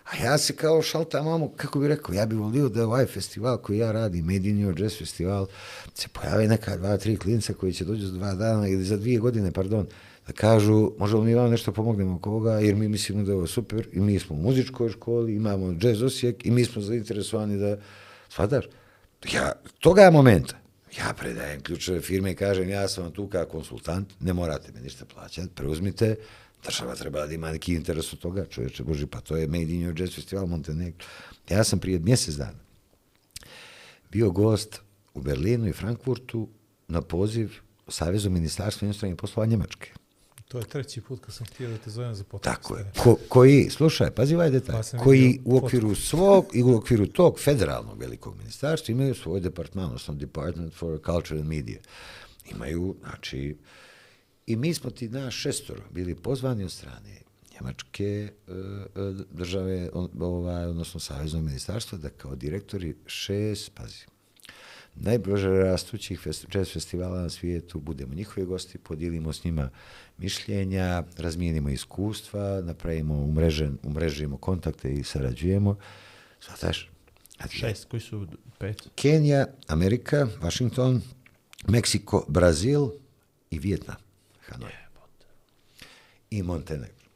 a 0.05 0.24
ja 0.24 0.39
se 0.39 0.57
kao 0.57 0.82
šalta 0.82 1.23
mamu, 1.23 1.48
kako 1.57 1.78
bi 1.78 1.89
rekao, 1.89 2.15
ja 2.15 2.27
bih 2.27 2.39
volio 2.39 2.69
da 2.69 2.85
ovaj 2.85 3.07
festival 3.07 3.59
koji 3.59 3.78
ja 3.78 3.93
radim, 3.93 4.24
Made 4.24 4.48
in 4.48 4.66
Your 4.66 4.82
Jazz 4.82 4.98
festival, 4.98 5.47
se 5.94 6.09
pojave 6.09 6.48
neka 6.48 6.77
dva, 6.77 6.97
tri 6.97 7.16
klinca 7.16 7.52
koji 7.52 7.73
će 7.73 7.85
dođu 7.85 8.07
za 8.07 8.12
dva 8.12 8.35
dana 8.35 8.69
ili 8.69 8.85
za 8.85 8.97
dvije 8.97 9.19
godine, 9.19 9.52
pardon, 9.52 9.86
da 10.27 10.32
kažu, 10.32 10.93
možemo 10.98 11.23
mi 11.23 11.35
vam 11.35 11.51
nešto 11.51 11.73
pomognemo 11.73 12.16
oko 12.16 12.31
ovoga, 12.31 12.52
jer 12.52 12.74
mi 12.74 12.89
mislimo 12.89 13.23
da 13.23 13.32
je 13.32 13.36
ovo 13.36 13.47
super 13.47 13.89
i 13.93 14.01
mi 14.01 14.19
smo 14.19 14.36
u 14.36 14.39
muzičkoj 14.39 14.89
školi, 14.89 15.35
imamo 15.35 15.74
jazz 15.81 16.02
osijek 16.02 16.47
i 16.47 16.51
mi 16.51 16.65
smo 16.65 16.82
zainteresovani 16.82 17.59
da, 17.59 17.77
svadaš, 18.28 18.65
ja, 19.32 19.52
toga 19.81 20.11
momenta, 20.11 20.60
ja 20.99 21.15
predajem 21.19 21.61
ključeve 21.61 22.01
firme 22.01 22.33
i 22.33 22.37
kažem, 22.37 22.69
ja 22.69 22.89
sam 22.89 23.12
tu 23.12 23.29
kao 23.29 23.47
konsultant, 23.47 24.12
ne 24.21 24.33
morate 24.33 24.73
me 24.73 24.81
ništa 24.81 25.05
plaćati, 25.05 25.55
preuzmite, 25.55 26.17
Država 26.65 26.95
treba 26.95 27.27
da 27.27 27.35
ima 27.35 27.53
neki 27.53 27.75
interes 27.75 28.12
od 28.12 28.19
toga, 28.19 28.47
čovječe 28.47 28.85
Boži, 28.85 29.07
pa 29.07 29.21
to 29.21 29.37
je 29.37 29.47
Made 29.47 29.73
in 29.73 29.89
Your 29.89 30.01
Jazz 30.01 30.15
Festival 30.15 30.47
Montenegro. 30.47 31.07
Ja 31.49 31.65
sam 31.65 31.79
prije 31.79 31.99
mjesec 31.99 32.35
dana 32.35 32.59
bio 34.11 34.31
gost 34.31 34.81
u 35.15 35.21
Berlinu 35.21 35.69
i 35.69 35.73
Frankfurtu 35.73 36.49
na 36.89 37.03
poziv 37.03 37.53
Savezu 37.89 38.31
ministarstva 38.31 38.87
inostranih 38.87 39.17
poslova 39.17 39.47
Njemačke. 39.47 39.93
To 40.51 40.59
je 40.59 40.65
treći 40.65 41.01
put 41.01 41.21
kad 41.21 41.35
sam 41.35 41.47
htio 41.47 41.71
da 41.71 41.79
te 41.79 41.91
zovem 41.91 42.15
za 42.15 42.25
podcast. 42.25 42.57
Tako 42.57 42.77
je. 42.77 42.93
Ko, 42.99 43.17
koji, 43.29 43.71
slušaj, 43.71 44.11
pazi 44.11 44.35
ovaj 44.35 44.51
detalj, 44.51 44.77
Pa 44.93 44.99
koji 44.99 45.41
u 45.45 45.57
okviru 45.57 45.95
svog 45.95 46.47
i 46.55 46.63
u 46.63 46.77
okviru 46.77 47.07
tog 47.07 47.41
federalnog 47.41 47.99
velikog 47.99 48.37
ministarstva 48.39 48.93
imaju 48.93 49.15
svoj 49.15 49.41
departman, 49.41 49.85
odnosno 49.85 50.15
Department 50.15 50.75
for 50.75 51.01
Culture 51.07 51.41
and 51.41 51.49
Media. 51.49 51.79
Imaju, 52.51 52.97
znači, 53.01 53.57
i 54.47 54.57
mi 54.57 54.75
smo 54.75 54.91
ti 54.91 55.09
naš 55.09 55.37
šestoro 55.37 55.83
bili 55.91 56.15
pozvani 56.15 56.65
od 56.65 56.73
strane 56.73 57.21
Njemačke 57.55 58.05
e, 58.05 58.53
e, 58.53 59.13
države, 59.31 59.91
ovaj, 60.21 60.65
odnosno 60.67 61.01
Saveznog 61.01 61.43
ministarstva, 61.43 61.99
da 61.99 62.09
kao 62.09 62.35
direktori 62.35 62.97
šest, 63.07 63.71
pazi, 63.75 64.05
najbrže 64.95 65.49
rastućih 65.49 66.27
jazz 66.55 66.73
festivala 66.73 67.23
na 67.23 67.29
svijetu, 67.29 67.81
budemo 67.81 68.15
njihovi 68.15 68.47
gosti, 68.47 68.79
podijelimo 68.79 69.33
s 69.33 69.45
njima 69.45 69.71
mišljenja, 70.19 71.03
razmijenimo 71.17 71.69
iskustva, 71.69 72.61
napravimo, 72.65 73.15
umrežen, 73.15 73.79
umrežimo 73.83 74.37
kontakte 74.37 74.93
i 74.93 75.05
sarađujemo. 75.05 75.77
Svataš? 76.41 76.91
Šest, 77.51 77.85
koji 77.85 78.01
su 78.01 78.27
pet? 78.59 78.89
Kenija, 78.95 79.47
Amerika, 79.67 80.29
Washington, 80.43 81.03
Meksiko, 81.69 82.25
Brazil 82.29 82.89
i 83.51 83.59
Vijetnam. 83.59 83.97
Hanoj. 84.41 84.73
I 86.31 86.43
Montenegro. 86.43 87.07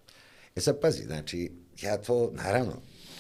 E 0.57 0.61
sad 0.61 0.81
pazi, 0.81 1.03
znači, 1.03 1.53
ja 1.83 1.99
to, 1.99 2.31
naravno, 2.35 2.73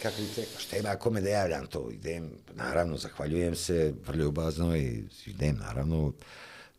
kako 0.04 0.22
bi 0.22 0.28
te, 0.34 0.44
šta 0.58 0.76
ima 0.76 0.96
kome 0.96 1.20
da 1.20 1.28
javljam 1.28 1.66
to, 1.66 1.90
idem, 1.90 2.30
naravno, 2.54 2.96
zahvaljujem 2.96 3.54
se, 3.54 3.94
vrlo 4.06 4.24
ljubazno 4.24 4.76
i 4.76 5.04
idem, 5.26 5.56
naravno, 5.56 6.12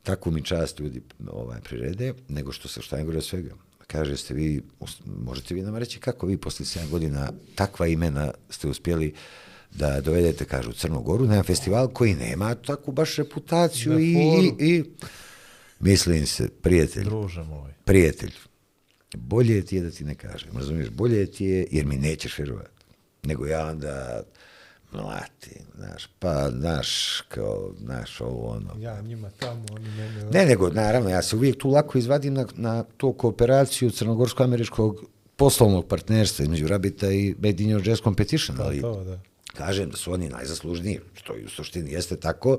tako 0.04 0.32
mi 0.32 0.44
čast 0.44 0.80
ljudi 0.80 1.02
ovaj, 1.32 1.62
prirede, 1.62 2.14
nego 2.28 2.52
što 2.52 2.68
se 2.68 2.82
šta 2.82 2.98
od 3.18 3.26
svega. 3.26 3.56
Kaže 3.88 4.18
ste 4.18 4.34
vi, 4.34 4.62
možete 5.06 5.54
vi 5.54 5.62
nam 5.62 5.78
reći 5.78 6.00
kako 6.00 6.26
vi 6.26 6.38
posle 6.38 6.66
7 6.66 6.90
godina 6.90 7.32
takva 7.56 7.88
imena 7.88 8.32
ste 8.50 8.68
uspjeli 8.68 9.14
da 9.72 10.02
dovedete, 10.02 10.46
kažu, 10.46 10.70
u 10.70 10.74
Crnu 10.74 11.02
Goru 11.02 11.26
na 11.26 11.34
jedan 11.34 11.44
festival 11.46 11.88
koji 11.88 12.16
nema 12.16 12.56
takvu 12.56 12.94
baš 12.94 13.16
reputaciju 13.16 14.00
i, 14.00 14.14
i, 14.14 14.54
i, 14.60 14.84
mislim 15.80 16.26
se, 16.26 16.50
prijatelj, 16.62 17.04
Druže 17.04 17.44
moj. 17.44 17.74
prijatelj, 17.86 18.34
bolje 19.14 19.66
ti 19.66 19.76
je 19.76 19.82
da 19.82 19.92
ti 19.92 20.04
ne 20.04 20.16
kažem, 20.16 20.50
razumiješ, 20.58 20.90
bolje 20.90 21.32
ti 21.32 21.46
je, 21.46 21.68
jer 21.72 21.86
mi 21.86 21.98
nećeš 21.98 22.38
vjerovati, 22.38 22.75
nego 23.26 23.46
ja 23.46 23.66
onda 23.66 24.24
mlatim, 24.92 25.62
znaš, 25.76 26.10
pa, 26.20 26.50
znaš, 26.52 27.22
kao, 27.30 27.74
znaš, 27.80 28.22
ovo, 28.22 28.50
ono. 28.50 28.70
Ja 28.80 29.02
njima 29.02 29.30
tamo, 29.40 29.66
oni 29.72 29.90
mene... 29.90 30.24
Ne, 30.32 30.46
nego, 30.46 30.70
naravno, 30.70 31.10
ja 31.10 31.22
se 31.22 31.36
uvijek 31.36 31.58
tu 31.58 31.70
lako 31.70 31.98
izvadim 31.98 32.34
na, 32.34 32.46
na 32.56 32.84
tu 32.98 33.14
kooperaciju 33.14 33.92
crnogorsko-američkog 33.92 35.06
poslovnog 35.36 35.88
partnerstva 35.88 36.44
između 36.44 36.68
Rabita 36.68 37.12
i 37.12 37.36
Made 37.40 37.64
in 37.64 37.82
Jazz 37.86 38.02
Competition, 38.02 38.58
ali 38.62 38.82
To, 38.82 39.04
da. 39.04 39.20
kažem 39.58 39.90
da 39.90 39.98
su 39.98 40.14
oni 40.14 40.30
najzaslužniji, 40.30 41.00
što 41.14 41.38
i 41.38 41.46
u 41.46 41.50
suštini 41.50 41.92
jeste 41.92 42.16
tako, 42.16 42.58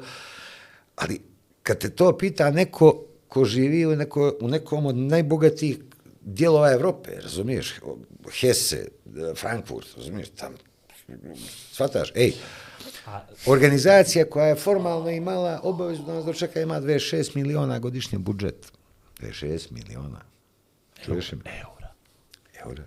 ali 0.97 1.21
kad 1.63 1.79
te 1.79 1.91
to 1.91 2.19
pita 2.19 2.51
neko 2.51 3.05
ko 3.29 3.45
živi 3.45 3.87
u, 3.87 3.97
neko, 3.97 4.35
u 4.41 4.49
nekom 4.49 4.87
od 4.87 4.97
najbogatijih 4.97 5.79
dijelova 6.27 6.73
Evrope, 6.73 7.11
razumiješ, 7.23 7.75
Hesse, 8.41 8.89
Frankfurt, 9.37 9.87
razumiješ, 9.97 10.29
tam, 10.29 10.55
shvataš, 11.73 12.13
ej, 12.15 12.33
organizacija 13.47 14.25
koja 14.31 14.47
je 14.47 14.55
formalno 14.55 15.11
imala 15.11 15.61
obavezu 15.63 16.03
da 16.03 16.15
nas 16.15 16.25
dočeka 16.25 16.61
ima 16.61 16.81
26 16.81 17.37
miliona 17.37 17.79
godišnji 17.79 18.19
budžet. 18.19 18.73
26 19.21 19.73
miliona. 19.73 20.21
Čuješ 21.05 21.33
me? 21.33 21.39
Eura. 21.45 21.93
Eura. 22.65 22.83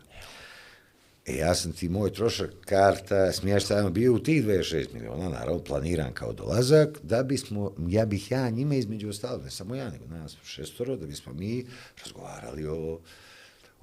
E, 1.26 1.36
ja 1.36 1.56
sam 1.56 1.72
ti 1.72 1.90
moj 1.90 2.14
trošak 2.14 2.50
karta, 2.66 3.32
smještajno 3.32 3.90
bio 3.90 4.14
u 4.14 4.20
tih 4.20 4.46
26 4.46 4.94
miliona, 4.94 5.30
naravno 5.30 5.64
planiran 5.64 6.14
kao 6.14 6.34
dolazak, 6.34 6.90
da 7.04 7.24
bismo, 7.24 7.76
ja 7.88 8.06
bih 8.06 8.32
ja 8.32 8.50
njime 8.50 8.78
između 8.78 9.10
ostalog, 9.10 9.44
ne 9.44 9.52
samo 9.52 9.76
ja, 9.76 9.90
nego 9.90 10.06
nas 10.06 10.38
šestoro, 10.44 10.96
da 10.96 11.06
bismo 11.06 11.34
mi 11.34 11.66
razgovarali 12.04 12.68
o, 12.68 13.00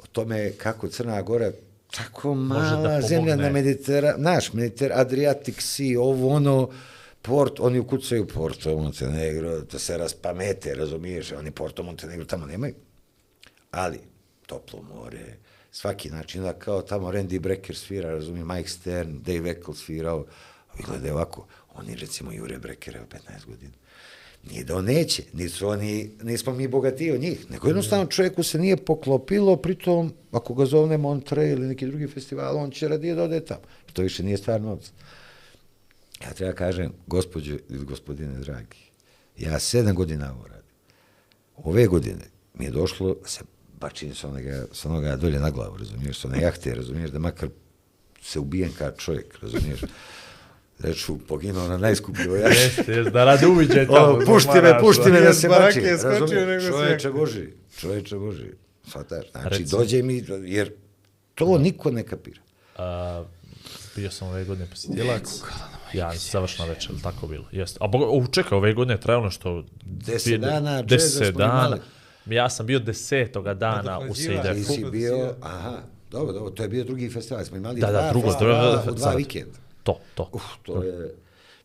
o 0.07 0.13
tome 0.13 0.53
kako 0.53 0.89
Crna 0.89 1.23
Gora 1.23 1.53
tako 1.91 2.35
mala 2.35 3.01
zemlja 3.01 3.37
na 3.37 3.43
pomogne. 3.43 3.63
Meditera, 3.63 4.15
naš, 4.19 4.53
Mediter, 4.53 4.93
Adriatic 4.95 5.61
Sea, 5.61 6.01
ovo 6.01 6.29
ono, 6.29 6.71
Port, 7.23 7.61
oni 7.61 7.79
ukucaju 7.79 8.27
Porto 8.27 8.79
Montenegro, 8.79 9.61
da 9.61 9.79
se 9.79 9.99
raspamete, 9.99 10.75
razumiješ, 10.75 11.33
oni 11.33 11.51
Porto 11.51 11.83
Montenegro 11.83 12.25
tamo 12.25 12.47
nemaju. 12.47 12.75
Ali, 13.71 13.99
toplo 14.47 14.83
more, 14.83 15.37
svaki 15.71 16.11
način, 16.11 16.43
da 16.43 16.53
kao 16.53 16.83
tamo 16.83 17.13
Randy 17.13 17.39
Brecker 17.39 17.77
svira, 17.77 18.11
razumije, 18.11 18.45
Mike 18.45 18.69
Stern, 18.69 19.19
Dave 19.23 19.51
Eckel 19.51 19.75
svirao, 19.75 20.17
ovi 20.75 20.85
gledaju 20.87 21.15
ovako, 21.15 21.47
oni 21.75 21.95
recimo 21.95 22.33
Jure 22.33 22.59
Breckera 22.59 23.03
u 23.03 23.07
15 23.07 23.47
godina. 23.47 23.73
Nije 24.51 24.65
da 24.65 24.77
on 24.77 24.85
neće, 24.85 25.23
nisu 25.33 25.69
oni, 25.69 26.11
nismo 26.23 26.53
mi 26.53 26.69
bogatiji 26.69 27.13
od 27.13 27.21
njih, 27.21 27.51
nego 27.51 27.69
jednostavno 27.69 28.07
čovjeku 28.07 28.43
se 28.43 28.59
nije 28.59 28.77
poklopilo, 28.77 29.57
pritom, 29.57 30.13
ako 30.33 30.55
ga 30.55 30.67
zovne 30.67 30.99
Montre 30.99 31.51
ili 31.51 31.67
neki 31.67 31.87
drugi 31.87 32.07
festival, 32.07 32.59
on 32.59 32.71
će 32.71 32.89
radije 32.89 33.15
da 33.15 33.23
ode 33.23 33.41
tamo. 33.41 33.61
To 33.93 34.03
više 34.03 34.23
nije 34.23 34.37
stvar 34.37 34.61
novca. 34.61 34.93
Ja 36.23 36.33
treba 36.33 36.53
kažem, 36.53 36.93
gospođe 37.07 37.59
ili 37.69 37.85
gospodine 37.85 38.39
dragi, 38.39 38.77
ja 39.39 39.59
sedam 39.59 39.95
godina 39.95 40.33
ovo 40.33 40.47
radim. 40.47 40.71
Ove 41.57 41.87
godine 41.87 42.25
mi 42.55 42.65
je 42.65 42.71
došlo 42.71 43.15
da 43.23 43.29
se 43.29 43.45
bačim 43.81 44.15
sa 44.15 44.29
onoga, 44.29 44.67
sa 44.73 44.89
onoga 44.89 45.17
dolje 45.17 45.41
na 45.41 45.51
glavu, 45.51 45.77
razumiješ, 45.77 46.21
sa 46.21 46.29
one 46.29 46.41
jahte, 46.41 46.75
razumiješ, 46.75 47.11
da 47.11 47.19
makar 47.19 47.49
se 48.23 48.39
ubijem 48.39 48.73
kao 48.79 48.91
čovjek, 48.91 49.39
razumiješ. 49.43 49.81
Reću, 50.79 51.19
poginuo 51.29 51.69
na 51.69 51.79
najskupljivoj 51.79 52.41
jahti. 52.41 52.59
Jeste, 52.63 52.93
jeste, 52.93 53.11
da 53.11 53.25
radi 53.25 53.47
uviđaj 53.47 53.87
tamo. 53.87 54.07
O, 54.07 54.21
pušti 54.27 54.61
me, 54.63 54.81
pušti 54.81 55.11
me 55.11 55.21
da 55.21 55.33
se 55.33 55.49
nego 55.49 56.69
Čovječe. 56.69 57.11
Boži, 57.11 57.49
čovječe 57.79 58.17
Boži. 58.17 58.47
Svataš, 58.87 59.31
znači 59.31 59.49
Reci. 59.49 59.77
dođe 59.77 60.03
mi, 60.03 60.25
jer 60.45 60.73
to 61.35 61.59
niko 61.59 61.91
ne 61.91 62.03
kapira. 62.03 62.41
A, 62.77 63.25
bio 63.97 64.11
sam 64.11 64.29
ove 64.29 64.45
godine 64.45 64.67
posjetilac. 64.71 65.43
Ja, 65.93 66.13
završna 66.15 66.65
večer, 66.65 66.91
ili 66.91 67.03
tako 67.03 67.27
bilo. 67.27 67.45
Jeste. 67.53 67.79
A 67.81 67.87
boga, 67.87 68.07
u, 68.07 68.27
čekaj, 68.27 68.59
ove 68.59 68.73
godine 68.73 68.95
je 68.95 69.01
trajalo 69.01 69.25
nešto... 69.25 69.65
Deset 69.83 70.41
dana 70.41 70.83
Deset 70.83 71.35
dana. 71.35 71.79
Ja 72.27 72.51
sam 72.51 72.67
bio 72.67 72.79
desetoga 72.79 73.55
dana 73.55 73.99
u 73.99 74.03
Nadoknađivač. 74.03 74.57
Ti 74.57 74.65
Sejdefu. 74.65 74.73
si 74.73 74.85
bio, 74.85 75.35
aha, 75.43 75.79
dobro, 76.11 76.33
dobro, 76.33 76.51
to 76.51 76.63
je 76.63 76.69
bio 76.69 76.85
drugi 76.85 77.11
festival, 77.11 77.45
smo 77.45 77.57
imali 77.57 77.81
Da, 77.81 77.87
da, 77.87 77.93
dva 77.93 78.11
drugo, 78.11 78.29
festivala 78.29 78.77
drugo, 78.77 78.91
u 78.93 78.95
dva 78.95 79.07
sad. 79.11 79.17
vikenda. 79.17 79.59
To, 79.87 79.99
to. 80.15 80.31
Uf, 80.33 80.43
to 80.63 80.83
je... 80.83 81.15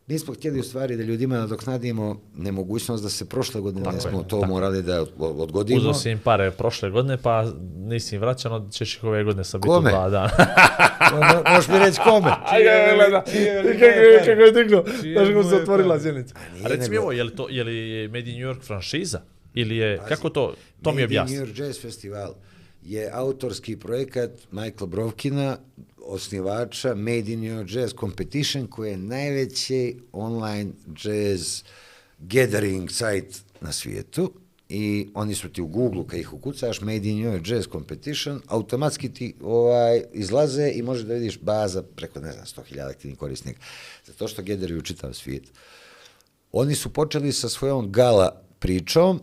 Mi 0.06 0.18
smo 0.18 0.34
htjeli 0.34 0.60
u 0.60 0.62
stvari 0.62 0.96
da 0.96 1.02
ljudima 1.02 1.36
nadoknadimo 1.36 2.20
nemogućnost 2.36 3.02
da 3.02 3.08
se 3.08 3.28
prošle 3.28 3.60
godine 3.60 3.84
Tako 3.84 3.96
je, 3.96 4.00
smo 4.00 4.22
to 4.22 4.40
tako. 4.40 4.52
morali 4.52 4.82
da 4.82 5.04
odgodimo. 5.18 5.80
Uzeo 5.80 5.94
si 5.94 6.10
im 6.10 6.18
pare 6.18 6.50
prošle 6.50 6.90
godine, 6.90 7.16
pa 7.16 7.44
nisi 7.76 8.14
im 8.14 8.20
vraćan, 8.20 8.52
od 8.52 8.72
ćeš 8.72 8.96
ih 8.96 9.04
ove 9.04 9.24
godine 9.24 9.44
sa 9.44 9.58
biti 9.58 9.68
dva 9.68 10.08
dana. 10.10 10.30
Mo- 11.12 11.54
Možeš 11.54 11.68
mi 11.68 11.78
reći 11.78 12.00
kome? 12.04 12.30
Ajde, 12.52 12.92
gleda, 12.94 13.22
kako 13.24 13.36
je, 13.38 13.62
moje 13.62 13.78
kako 13.78 13.84
je 13.84 14.24
Čije 15.00 15.14
znaš 15.14 15.28
li 15.28 15.34
kako 15.34 15.48
se 15.48 15.56
otvorila 15.56 15.98
zjenica. 15.98 16.34
A 16.64 16.68
reci 16.68 16.90
mi 16.90 16.96
ovo, 16.96 17.12
je 17.12 17.24
li, 17.24 17.36
to, 17.36 17.48
je 17.48 17.64
li 17.64 18.08
Made 18.08 18.30
in 18.30 18.40
New 18.40 18.48
York 18.52 18.62
franšiza? 18.62 19.20
Ili 19.54 19.76
je, 19.76 20.00
kako 20.08 20.28
to, 20.30 20.54
to 20.82 20.92
mi 20.92 21.02
Made 21.02 21.14
in 21.14 21.20
objasni. 21.20 21.36
New 21.36 21.46
York 21.46 21.60
Jazz 21.60 21.80
Festival 21.82 22.34
je 22.82 23.10
autorski 23.12 23.76
projekat 23.76 24.30
Michaela 24.50 24.86
Brovkina, 24.86 25.56
osnivača 26.04 26.94
Made 26.94 27.32
in 27.32 27.40
New 27.40 27.66
Jazz 27.68 27.94
Competition, 28.00 28.66
koji 28.66 28.90
je 28.90 28.96
najveći 28.96 29.96
online 30.12 30.70
jazz 31.04 31.62
gathering 32.18 32.90
site 32.90 33.38
na 33.60 33.72
svijetu 33.72 34.32
i 34.68 35.08
oni 35.14 35.34
su 35.34 35.48
ti 35.48 35.62
u 35.62 35.66
Google, 35.66 36.04
kad 36.06 36.20
ih 36.20 36.32
ukucaš, 36.32 36.80
Made 36.80 37.08
in 37.08 37.22
New 37.22 37.40
Jazz 37.44 37.66
Competition, 37.72 38.40
automatski 38.46 39.12
ti 39.14 39.34
ovaj, 39.42 40.02
izlaze 40.12 40.72
i 40.74 40.82
možeš 40.82 41.04
da 41.04 41.14
vidiš 41.14 41.38
baza 41.40 41.82
preko, 41.82 42.20
ne 42.20 42.32
znam, 42.32 42.44
100.000 42.44 42.90
aktivnih 42.90 43.18
korisnika. 43.18 43.60
Zato 44.06 44.28
što 44.28 44.42
gatheruju 44.42 44.82
čitav 44.82 45.12
svijet. 45.12 45.44
Oni 46.52 46.74
su 46.74 46.92
počeli 46.92 47.32
sa 47.32 47.48
svojom 47.48 47.92
gala 47.92 48.42
pričom 48.58 49.20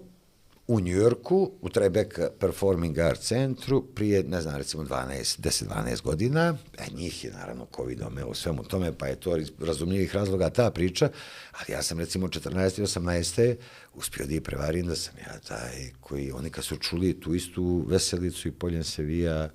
u 0.69 0.79
Njujorku, 0.79 1.51
u 1.61 1.69
Trebek 1.69 2.19
Performing 2.39 2.99
Arts 2.99 3.27
centru, 3.27 3.85
prije, 3.95 4.23
ne 4.23 4.41
znam, 4.41 4.55
recimo 4.55 4.83
12, 4.83 5.39
10-12 5.39 6.01
godina, 6.01 6.57
a 6.77 6.83
njih 6.95 7.23
je 7.23 7.31
naravno 7.31 7.67
COVID 7.75 8.01
omeo 8.01 8.33
svemu 8.33 8.63
tome, 8.63 8.97
pa 8.97 9.07
je 9.07 9.15
to 9.15 9.37
iz 9.37 9.51
razumljivih 9.59 10.15
razloga 10.15 10.49
ta 10.49 10.71
priča, 10.71 11.09
ali 11.51 11.73
ja 11.73 11.81
sam 11.83 11.99
recimo 11.99 12.27
14. 12.27 12.79
i 12.79 12.83
18. 12.83 13.55
uspio 13.93 14.25
da 14.25 14.33
je 14.33 14.41
prevarim 14.41 14.87
da 14.87 14.95
sam 14.95 15.13
ja 15.17 15.39
taj 15.39 15.91
koji, 15.99 16.31
oni 16.31 16.49
kad 16.49 16.63
su 16.63 16.75
čuli 16.75 17.19
tu 17.19 17.35
istu 17.35 17.85
veselicu 17.87 18.47
i 18.47 18.51
poljen 18.51 18.83
se 18.83 19.03
vija, 19.03 19.49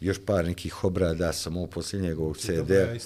još 0.00 0.16
par 0.26 0.44
nekih 0.44 0.84
obrada 0.84 1.32
samo 1.32 1.60
u 1.60 1.66
posljednjeg 1.66 2.18
ovog 2.18 2.36
CD-a. 2.36 2.98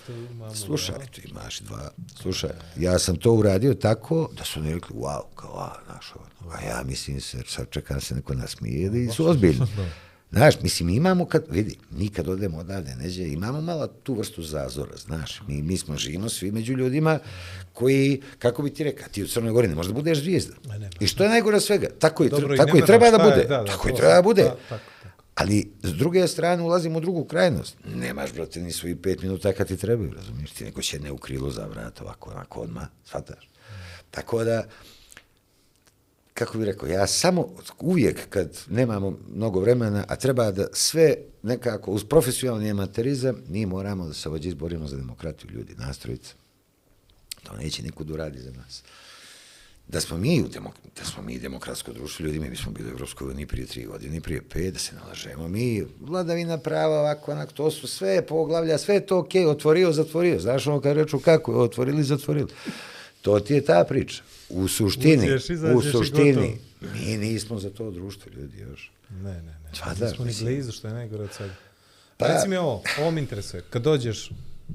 Slušaj, 0.54 0.98
da. 0.98 1.06
tu 1.06 1.20
imaš 1.30 1.60
dva. 1.60 1.90
Slušaj, 2.22 2.50
ja 2.76 2.98
sam 2.98 3.16
to 3.16 3.32
uradio 3.32 3.74
tako 3.74 4.30
da 4.38 4.44
su 4.44 4.60
oni 4.60 4.74
rekli, 4.74 4.96
wow, 4.96 5.22
kao, 5.34 5.58
a, 5.58 5.74
znaš, 5.86 6.12
ono, 6.14 6.52
a 6.52 6.60
ja 6.64 6.82
mislim 6.84 7.20
se, 7.20 7.38
sad 7.46 7.70
čekam 7.70 8.00
se 8.00 8.14
neko 8.14 8.34
nasmije 8.34 9.04
i 9.04 9.08
su 9.08 9.26
ozbiljni. 9.26 9.66
Znaš, 10.32 10.60
mislim, 10.62 10.86
mi 10.86 10.94
imamo 10.94 11.24
kad, 11.24 11.44
vidi, 11.50 11.76
mi 11.90 12.08
kad 12.08 12.28
odemo 12.28 12.58
odavde, 12.58 12.94
neđe, 12.94 13.28
imamo 13.28 13.60
malo 13.60 13.86
tu 13.86 14.14
vrstu 14.14 14.42
zazora, 14.42 14.96
znaš, 14.96 15.42
mi, 15.46 15.62
mi 15.62 15.76
smo 15.76 15.96
živimo 15.96 16.28
svi 16.28 16.52
među 16.52 16.72
ljudima 16.72 17.18
koji, 17.72 18.22
kako 18.38 18.62
bi 18.62 18.70
ti 18.70 18.84
rekao, 18.84 19.08
ti 19.08 19.22
u 19.22 19.26
Crnoj 19.26 19.52
Gori 19.52 19.68
ne 19.68 19.74
možda 19.74 19.92
budeš 19.92 20.18
zvijezda. 20.18 20.54
I 21.00 21.06
što 21.06 21.24
je 21.24 21.30
najgore 21.30 21.60
svega? 21.60 21.88
Tako 21.98 22.24
i, 22.24 22.28
Dobro, 22.28 22.54
i 22.54 22.56
tako 22.56 22.78
i 22.78 22.86
treba 22.86 23.10
da 23.10 23.16
je, 23.16 23.30
bude. 23.30 23.44
da, 23.48 23.56
da, 23.56 23.64
tako 23.64 23.88
i 23.88 23.94
treba 23.94 24.14
da 24.14 24.22
bude. 24.22 24.42
da, 24.42 24.48
tako, 24.48 24.64
tako. 24.68 24.99
Ali, 25.34 25.72
s 25.82 25.92
druge 25.92 26.28
strane, 26.28 26.62
ulazimo 26.62 26.98
u 26.98 27.00
drugu 27.00 27.24
krajnost. 27.24 27.76
Nemaš, 27.94 28.32
brate, 28.32 28.60
ni 28.60 28.72
svoji 28.72 28.96
pet 28.96 29.22
minuta 29.22 29.52
kad 29.52 29.68
ti 29.68 29.76
trebaju, 29.76 30.12
razumiješ? 30.12 30.50
Ti 30.50 30.64
neko 30.64 30.82
će 30.82 31.00
ne 31.00 31.12
u 31.12 31.16
krilu 31.16 31.50
za 31.50 31.66
vrat, 31.66 32.00
ovako, 32.00 32.30
onako, 32.30 32.60
odmah, 32.60 32.86
shvataš? 33.04 33.48
Tako 34.10 34.44
da, 34.44 34.64
kako 36.34 36.58
bih 36.58 36.66
rekao, 36.66 36.88
ja 36.88 37.06
samo 37.06 37.48
uvijek 37.78 38.28
kad 38.28 38.58
nemamo 38.68 39.18
mnogo 39.34 39.60
vremena, 39.60 40.04
a 40.08 40.16
treba 40.16 40.50
da 40.50 40.66
sve 40.72 41.16
nekako, 41.42 41.90
uz 41.90 42.04
profesionalni 42.04 42.70
amaterizam, 42.70 43.36
mi 43.48 43.66
moramo 43.66 44.06
da 44.06 44.14
se 44.14 44.28
ovdje 44.28 44.48
izborimo 44.48 44.86
za 44.86 44.96
demokratiju 44.96 45.50
ljudi, 45.50 45.74
nastrojica. 45.74 46.34
To 47.42 47.56
neće 47.56 47.82
nikud 47.82 48.10
uradi 48.10 48.38
za 48.38 48.50
nas. 48.50 48.82
Da 49.90 50.00
smo 50.00 50.16
mi, 50.16 50.42
u 50.42 50.48
demok 50.48 50.74
da 50.96 51.04
smo 51.04 51.22
mi 51.22 51.38
demokratsko 51.38 51.92
društvo, 51.92 52.26
ljudi, 52.26 52.38
mi 52.38 52.50
bismo 52.50 52.72
bili 52.72 52.88
u 52.88 52.92
Evropskoj 52.92 53.28
uniji 53.28 53.46
prije 53.46 53.66
tri 53.66 53.84
godine, 53.84 54.20
prije 54.20 54.42
pet, 54.42 54.72
da 54.72 54.78
se 54.78 54.94
nalažemo. 54.94 55.48
Mi, 55.48 55.84
vladavina 56.00 56.58
prava, 56.58 57.00
ovako, 57.00 57.32
onako, 57.32 57.52
to 57.52 57.70
su 57.70 57.86
sve 57.86 58.26
poglavlja, 58.26 58.78
sve 58.78 58.94
je 58.94 59.06
to 59.06 59.18
okej, 59.18 59.46
otvorio, 59.46 59.92
zatvorio. 59.92 60.40
Znaš 60.40 60.66
ono 60.66 60.80
kad 60.80 60.96
reču 60.96 61.18
kako, 61.18 61.52
otvorili, 61.54 62.04
zatvorili. 62.04 62.48
To 63.22 63.40
ti 63.40 63.54
je 63.54 63.64
ta 63.64 63.84
priča. 63.84 64.22
U 64.48 64.68
suštini, 64.68 65.24
Uđeš, 65.24 65.50
izađeš 65.50 65.76
u 65.76 65.90
suštini, 65.90 66.56
mi 66.80 67.16
nismo 67.18 67.58
za 67.58 67.70
to 67.70 67.90
društvo, 67.90 68.32
ljudi, 68.36 68.58
još. 68.60 68.90
Ne, 69.10 69.32
ne, 69.32 69.42
ne. 69.42 69.70
Pa 69.80 69.94
da, 69.94 70.06
Nismo 70.06 70.24
ni 70.24 70.34
blizu, 70.40 70.72
što 70.72 70.88
je 70.88 70.94
najgore 70.94 71.24
od 71.24 71.32
svega. 71.32 71.54
Pa- 72.16 72.26
Pa, 72.26 72.32
Reci 72.34 72.48
mi 72.48 72.56
ovo, 72.56 72.82
ovo 72.98 73.10
mi 73.10 73.20
interesuje. 73.20 73.62
Kad 73.70 73.82
dođeš, 73.82 74.30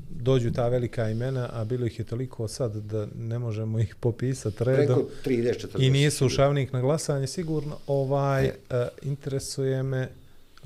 dođu 0.10 0.52
ta 0.52 0.68
velika 0.68 1.10
imena, 1.10 1.50
a 1.54 1.64
bilo 1.64 1.86
ih 1.86 2.00
je 2.00 2.06
toliko 2.06 2.48
sad 2.48 2.76
da 2.76 3.08
ne 3.20 3.40
možemo 3.40 3.80
ih 3.80 3.96
popisati 4.00 4.64
redom. 4.64 5.06
Preko 5.24 5.30
30 5.38 5.68
40 5.68 5.86
I 5.86 5.90
nisu 5.90 6.30
šavnik 6.30 6.74
na 6.74 6.82
glasanje, 6.82 7.28
sigurno. 7.28 7.78
Ovaj, 7.88 8.46
uh, 8.46 8.52
interesuje 9.02 9.84
me, 9.84 10.10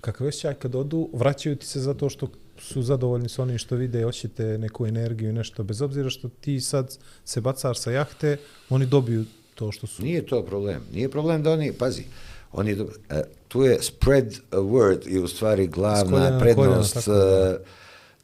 kakav 0.01 0.25
je 0.25 0.29
osjećaj 0.29 0.53
kad 0.53 0.75
odu, 0.75 1.09
vraćaju 1.13 1.55
ti 1.55 1.65
se 1.65 1.79
zato 1.79 2.09
što 2.09 2.27
su 2.59 2.81
zadovoljni 2.81 3.29
s 3.29 3.39
onim 3.39 3.57
što 3.57 3.75
vide, 3.75 4.03
hoćete 4.03 4.57
neku 4.57 4.85
energiju 4.85 5.29
i 5.29 5.33
nešto, 5.33 5.63
bez 5.63 5.81
obzira 5.81 6.09
što 6.09 6.29
ti 6.29 6.61
sad 6.61 6.97
se 7.25 7.41
bacaš 7.41 7.79
sa 7.79 7.91
jahte, 7.91 8.37
oni 8.69 8.85
dobiju 8.85 9.25
to 9.55 9.71
što 9.71 9.87
su. 9.87 10.03
Nije 10.03 10.25
to 10.25 10.43
problem. 10.43 10.81
Nije 10.93 11.09
problem 11.09 11.43
da 11.43 11.51
oni, 11.51 11.73
pazi, 11.73 12.03
oni, 12.51 12.75
do- 12.75 12.89
e, 13.09 13.23
tu 13.47 13.63
je 13.63 13.77
spread 13.81 14.33
word 14.51 15.07
i 15.07 15.19
u 15.19 15.27
stvari 15.27 15.67
glavna 15.67 16.11
koljena 16.11 16.29
na 16.29 16.39
prednost 16.39 17.07
da. 17.07 17.57
e, 17.61 17.65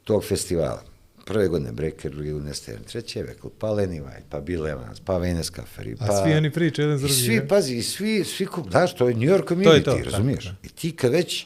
tog 0.03 0.23
festivala. 0.23 0.94
Prve 1.25 1.47
godine 1.47 1.71
Breker, 1.71 2.11
druge 2.11 2.31
godine 2.31 2.53
Stern, 2.53 2.83
treće 2.83 3.25
pa 3.59 3.67
White, 3.67 4.23
pa 4.29 4.39
Bill 4.39 4.67
Evans, 4.67 4.99
pa 4.99 5.17
Venus 5.17 5.51
Caferi, 5.51 5.95
pa... 5.95 6.05
A 6.05 6.23
svi 6.23 6.33
oni 6.33 6.51
pričaju 6.51 6.85
jedan 6.85 6.97
za 6.97 7.05
I 7.05 7.09
drugi, 7.09 7.23
svi, 7.23 7.33
je? 7.33 7.47
pazi, 7.47 7.75
i 7.75 7.83
svi, 7.83 8.23
svi, 8.23 8.47
znaš, 8.69 8.95
to 8.95 9.07
je 9.09 9.15
New 9.15 9.29
York 9.29 9.47
To 9.47 9.53
je 9.53 9.57
community, 9.57 9.83
to, 9.83 9.91
tako, 9.91 10.09
razumiješ? 10.09 10.45
da. 10.45 10.55
I 10.63 10.69
ti 10.69 10.95
kad 10.95 11.11
već, 11.11 11.45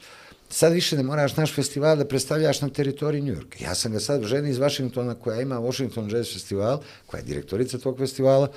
sad 0.49 0.73
više 0.73 0.97
ne 0.97 1.03
moraš 1.03 1.35
naš 1.35 1.55
festival 1.55 1.97
da 1.97 2.05
predstavljaš 2.05 2.61
na 2.61 2.69
teritoriji 2.69 3.21
New 3.21 3.35
Yorka. 3.35 3.57
Ja 3.63 3.75
sam 3.75 3.91
ga 3.91 3.99
sad 3.99 4.23
ženi 4.23 4.49
iz 4.49 4.57
Washingtona 4.57 5.13
koja 5.13 5.41
ima 5.41 5.59
Washington 5.59 6.09
Jazz 6.11 6.33
Festival, 6.33 6.81
koja 7.05 7.19
je 7.19 7.25
direktorica 7.25 7.77
tog 7.77 7.97
festivala, 7.97 8.51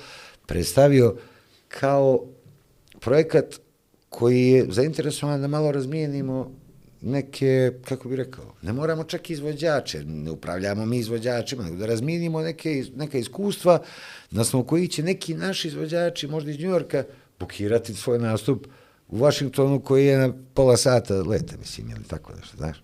predstavio 0.45 1.15
kao 1.67 2.25
projekat 2.99 3.45
koji 4.09 4.47
je 4.47 4.65
zainteresovan 4.69 5.41
da 5.41 5.47
malo 5.47 5.71
razmijenimo 5.71 6.51
neke, 7.03 7.71
kako 7.85 8.09
bi 8.09 8.15
rekao, 8.15 8.53
ne 8.61 8.73
moramo 8.73 9.03
čak 9.03 9.29
izvođače, 9.29 10.03
ne 10.05 10.31
upravljamo 10.31 10.85
mi 10.85 10.97
izvođačima, 10.97 11.63
nego 11.63 11.75
da 11.75 11.85
razminimo 11.85 12.41
neke, 12.41 12.85
neka 12.95 13.17
iskustva 13.17 13.81
na 14.31 14.41
osnovu 14.41 14.65
koji 14.65 14.87
će 14.87 15.03
neki 15.03 15.33
naši 15.33 15.67
izvođači, 15.67 16.27
možda 16.27 16.51
iz 16.51 16.59
Njujorka, 16.59 17.03
bukirati 17.39 17.93
svoj 17.93 18.19
nastup 18.19 18.67
u 19.07 19.19
Washingtonu 19.19 19.79
koji 19.79 20.05
je 20.05 20.17
na 20.17 20.33
pola 20.53 20.77
sata 20.77 21.21
leta, 21.21 21.57
mislim, 21.57 21.91
ili 21.91 22.03
tako 22.03 22.33
nešto, 22.35 22.57
znaš. 22.57 22.83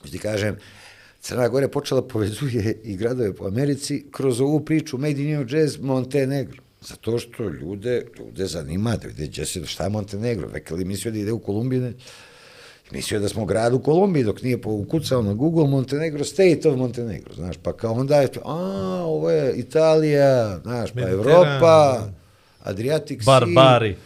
Znači 0.00 0.12
ti 0.12 0.18
kažem, 0.18 0.56
Crna 1.20 1.48
Gora 1.48 1.64
je 1.64 1.70
počela 1.70 2.02
povezuje 2.02 2.80
i 2.84 2.96
gradove 2.96 3.34
po 3.34 3.46
Americi 3.46 4.04
kroz 4.10 4.40
ovu 4.40 4.64
priču 4.64 4.98
Made 4.98 5.22
in 5.22 5.30
New 5.30 5.46
Jazz 5.48 5.78
Montenegro. 5.78 6.62
Zato 6.80 7.18
što 7.18 7.48
ljude, 7.48 8.06
ljude 8.18 8.46
zanima 8.46 8.96
da 8.96 9.08
vide 9.08 9.26
gdje 9.26 9.46
se, 9.46 9.66
šta 9.66 9.84
je 9.84 9.90
Montenegro. 9.90 10.48
Vekeli 10.48 10.84
mislio 10.84 11.12
da 11.12 11.18
ide 11.18 11.32
u 11.32 11.38
Kolumbiju, 11.38 11.92
mislio 12.94 13.20
da 13.20 13.28
smo 13.28 13.44
grad 13.44 13.74
u 13.74 13.78
Kolumbiji, 13.78 14.24
dok 14.24 14.42
nije 14.42 14.58
ukucao 14.64 15.22
na 15.22 15.34
Google 15.34 15.66
Montenegro, 15.66 16.24
State 16.24 16.60
of 16.68 16.76
Montenegro, 16.76 17.34
znaš, 17.34 17.56
pa 17.62 17.72
kao 17.72 17.92
onda 17.92 18.20
je, 18.20 18.28
a, 18.44 18.54
ovo 19.04 19.30
je 19.30 19.56
Italija, 19.56 20.58
znaš, 20.62 20.92
pa 20.92 21.00
Evropa. 21.00 22.08
Adriatic 22.62 23.24
Sea, 23.24 23.40
Barbari. 23.40 23.96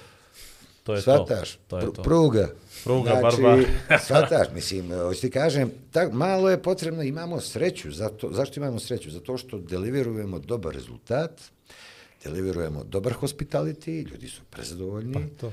To 0.83 0.95
je 0.95 1.03
Svataš, 1.03 1.53
to. 1.53 1.59
To 1.69 1.79
je 1.79 1.83
pr- 1.83 1.95
to. 1.95 2.03
pruga. 2.03 2.49
Pruga, 2.85 3.11
znači, 3.21 3.43
barbari. 3.43 3.67
Svataš, 4.07 4.49
mislim, 4.55 4.91
hoću 4.91 5.21
ti 5.21 5.31
kažem, 5.31 5.71
tak, 5.93 6.13
malo 6.13 6.51
je 6.51 6.63
potrebno, 6.63 7.03
imamo 7.03 7.41
sreću, 7.41 7.91
zato, 7.91 8.31
zašto 8.33 8.61
imamo 8.61 8.79
sreću? 8.79 9.11
Zato 9.11 9.39
što 9.39 9.59
deliverujemo 9.59 10.39
dobar 10.39 10.75
rezultat, 10.75 11.41
deliverujemo 12.25 12.85
dobar 12.85 13.15
hospitality, 13.21 14.11
ljudi 14.11 14.29
su 14.29 14.41
prezadovoljni. 14.51 15.15
Pa, 15.15 15.21
to. 15.41 15.53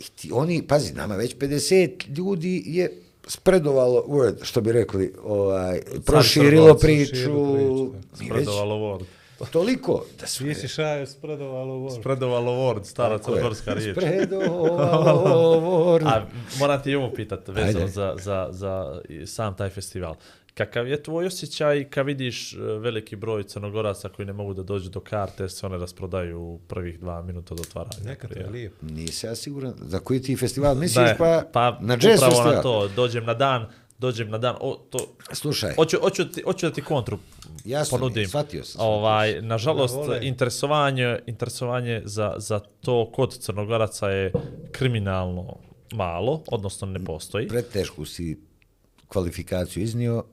I 0.00 0.04
ti, 0.04 0.30
oni, 0.32 0.62
pazi, 0.62 0.92
nama 0.92 1.16
već 1.16 1.36
50 1.36 2.16
ljudi 2.18 2.62
je 2.66 3.00
spredovalo 3.26 4.04
word, 4.08 4.34
što 4.42 4.60
bi 4.60 4.72
rekli, 4.72 5.14
ovaj, 5.24 5.80
proširilo 6.06 6.74
priču. 6.74 7.92
Spredovalo 8.14 8.74
Word. 8.74 9.04
toliko 9.50 10.04
da 10.20 10.26
su... 10.26 10.36
Svi 10.36 10.54
si 10.54 10.68
šaju 10.68 11.06
spredovalo 11.06 11.74
ovo. 11.74 11.90
Spredovalo 11.90 12.52
Word, 12.52 12.84
stara 12.84 13.18
Tako 13.18 13.32
crnogorska 13.32 13.74
riječ. 13.74 13.96
Spredovalo 13.96 15.60
word. 15.70 16.06
A 16.06 16.26
moram 16.58 16.82
ti 16.82 16.90
i 16.90 16.94
ovo 16.94 17.12
pitati 17.14 17.52
vezano 17.52 17.88
za, 17.88 18.14
za, 18.18 18.48
za 18.50 19.00
sam 19.26 19.56
taj 19.56 19.70
festival. 19.70 20.14
Kakav 20.60 20.88
je 20.88 21.02
tvoj 21.02 21.26
osjećaj 21.26 21.84
kad 21.84 22.06
vidiš 22.06 22.52
e, 22.52 22.56
veliki 22.58 23.16
broj 23.16 23.42
crnogoraca 23.42 24.08
koji 24.08 24.26
ne 24.26 24.32
mogu 24.32 24.54
da 24.54 24.62
dođu 24.62 24.90
do 24.90 25.00
karte 25.00 25.42
jer 25.42 25.50
se 25.50 25.66
one 25.66 25.78
rasprodaju 25.78 26.40
u 26.40 26.58
prvih 26.58 27.00
dva 27.00 27.22
minuta 27.22 27.54
do 27.54 27.62
otvaranja? 27.62 28.04
Neka 28.04 28.28
to 28.28 28.38
je 28.38 28.46
lijepo. 28.46 28.76
Nisi 28.82 29.26
ja 29.26 29.34
siguran. 29.34 29.74
Za 29.78 29.98
koji 30.00 30.22
ti 30.22 30.36
festival 30.36 30.74
misliš? 30.74 31.08
Da, 31.08 31.14
pa, 31.18 31.42
pa 31.52 31.78
na 31.80 31.94
jazz 31.94 32.14
upravo 32.14 32.30
festival. 32.32 32.54
na 32.54 32.62
to, 32.62 32.88
dođem 32.88 33.24
na 33.24 33.34
dan, 33.34 33.66
dođem 33.98 34.30
na 34.30 34.38
dan, 34.38 34.56
o, 34.60 34.74
to, 34.90 34.98
Slušaj, 35.32 35.74
hoću, 35.74 35.96
hoću, 36.00 36.28
ti, 36.28 36.42
hoću 36.42 36.66
da 36.66 36.72
ti 36.72 36.82
kontru 36.82 37.18
Jasno 37.64 37.98
ponudim. 37.98 38.28
shvatio 38.28 38.64
sam, 38.64 38.80
Ovaj, 38.80 39.42
nažalost, 39.42 39.96
Da 40.08 40.18
interesovanje, 40.18 41.18
interesovanje 41.26 42.02
za, 42.04 42.34
za 42.38 42.58
to 42.80 43.10
kod 43.12 43.38
crnogoraca 43.38 44.08
je 44.08 44.32
kriminalno 44.72 45.56
malo, 45.92 46.42
odnosno 46.48 46.86
ne 46.86 47.04
postoji. 47.04 47.48
pretešku 47.48 48.04
si 48.04 48.38
kvalifikaciju 49.08 49.82
iznio, 49.82 50.24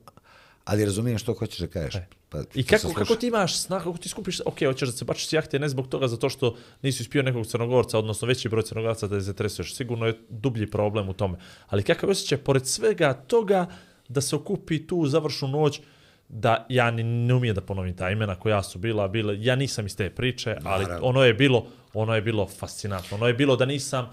ali 0.68 0.84
razumijem 0.84 1.18
što 1.18 1.34
hoćeš 1.34 1.58
da 1.58 1.66
kažeš. 1.66 2.02
Pa, 2.28 2.42
I 2.54 2.62
kako, 2.64 2.92
kako 2.92 3.14
ti 3.14 3.26
imaš 3.26 3.56
snagu, 3.58 3.84
kako 3.84 3.98
ti 3.98 4.08
skupiš, 4.08 4.40
ok, 4.44 4.58
hoćeš 4.66 4.88
da 4.88 4.96
se 4.96 5.04
bačiš 5.04 5.28
s 5.28 5.32
jahte, 5.32 5.58
ne 5.58 5.68
zbog 5.68 5.88
toga, 5.88 6.08
zato 6.08 6.28
što 6.28 6.56
nisi 6.82 7.02
uspio 7.02 7.22
nekog 7.22 7.46
crnogorca, 7.46 7.98
odnosno 7.98 8.28
veći 8.28 8.48
broj 8.48 8.62
crnogorca 8.62 9.06
da 9.06 9.14
je 9.14 9.20
zatresuješ. 9.20 9.74
Sigurno 9.74 10.06
je 10.06 10.18
dublji 10.28 10.70
problem 10.70 11.08
u 11.08 11.12
tome. 11.12 11.38
Ali 11.66 11.82
kakav 11.82 12.08
je 12.08 12.12
osjećaj, 12.12 12.38
pored 12.38 12.66
svega 12.66 13.14
toga, 13.14 13.66
da 14.08 14.20
se 14.20 14.36
okupi 14.36 14.86
tu 14.86 15.06
završnu 15.06 15.48
noć, 15.48 15.80
da 16.28 16.66
ja 16.68 16.90
ni 16.90 17.02
ne 17.02 17.34
umijem 17.34 17.54
da 17.54 17.60
ponovim 17.60 17.96
ta 17.96 18.10
imena 18.10 18.34
koja 18.34 18.62
su 18.62 18.78
bila, 18.78 19.08
bile, 19.08 19.44
ja 19.44 19.56
nisam 19.56 19.86
iz 19.86 19.96
te 19.96 20.10
priče, 20.10 20.56
ali 20.64 20.84
Naravno. 20.84 21.06
ono 21.06 21.24
je 21.24 21.34
bilo, 21.34 21.66
ono 21.94 22.14
je 22.14 22.22
bilo 22.22 22.46
fascinantno. 22.46 23.16
Ono 23.16 23.26
je 23.26 23.34
bilo 23.34 23.56
da 23.56 23.66
nisam, 23.66 24.10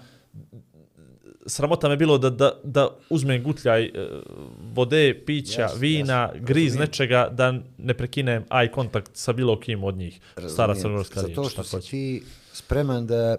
sramota 1.46 1.88
me 1.88 1.96
bilo 1.96 2.18
da, 2.18 2.30
da, 2.30 2.60
da 2.64 2.88
uzmem 3.10 3.42
gutljaj 3.42 3.84
e, 3.84 3.90
vode, 4.74 5.22
pića, 5.26 5.60
Jasno, 5.60 5.78
vina, 5.78 6.12
jasno, 6.22 6.40
griz 6.46 6.64
razumijem. 6.64 6.80
nečega 6.88 7.28
da 7.32 7.54
ne 7.78 7.94
prekinem 7.94 8.44
eye 8.50 8.70
kontakt 8.70 9.10
sa 9.14 9.32
bilo 9.32 9.60
kim 9.60 9.84
od 9.84 9.96
njih. 9.96 10.20
Stara 10.30 10.46
Razumijem. 10.46 10.76
crnogorska 10.82 11.20
riječ. 11.20 11.36
Zato 11.36 11.48
što 11.48 11.80
si 11.80 11.90
ti 11.90 12.22
spreman 12.52 13.06
da 13.06 13.36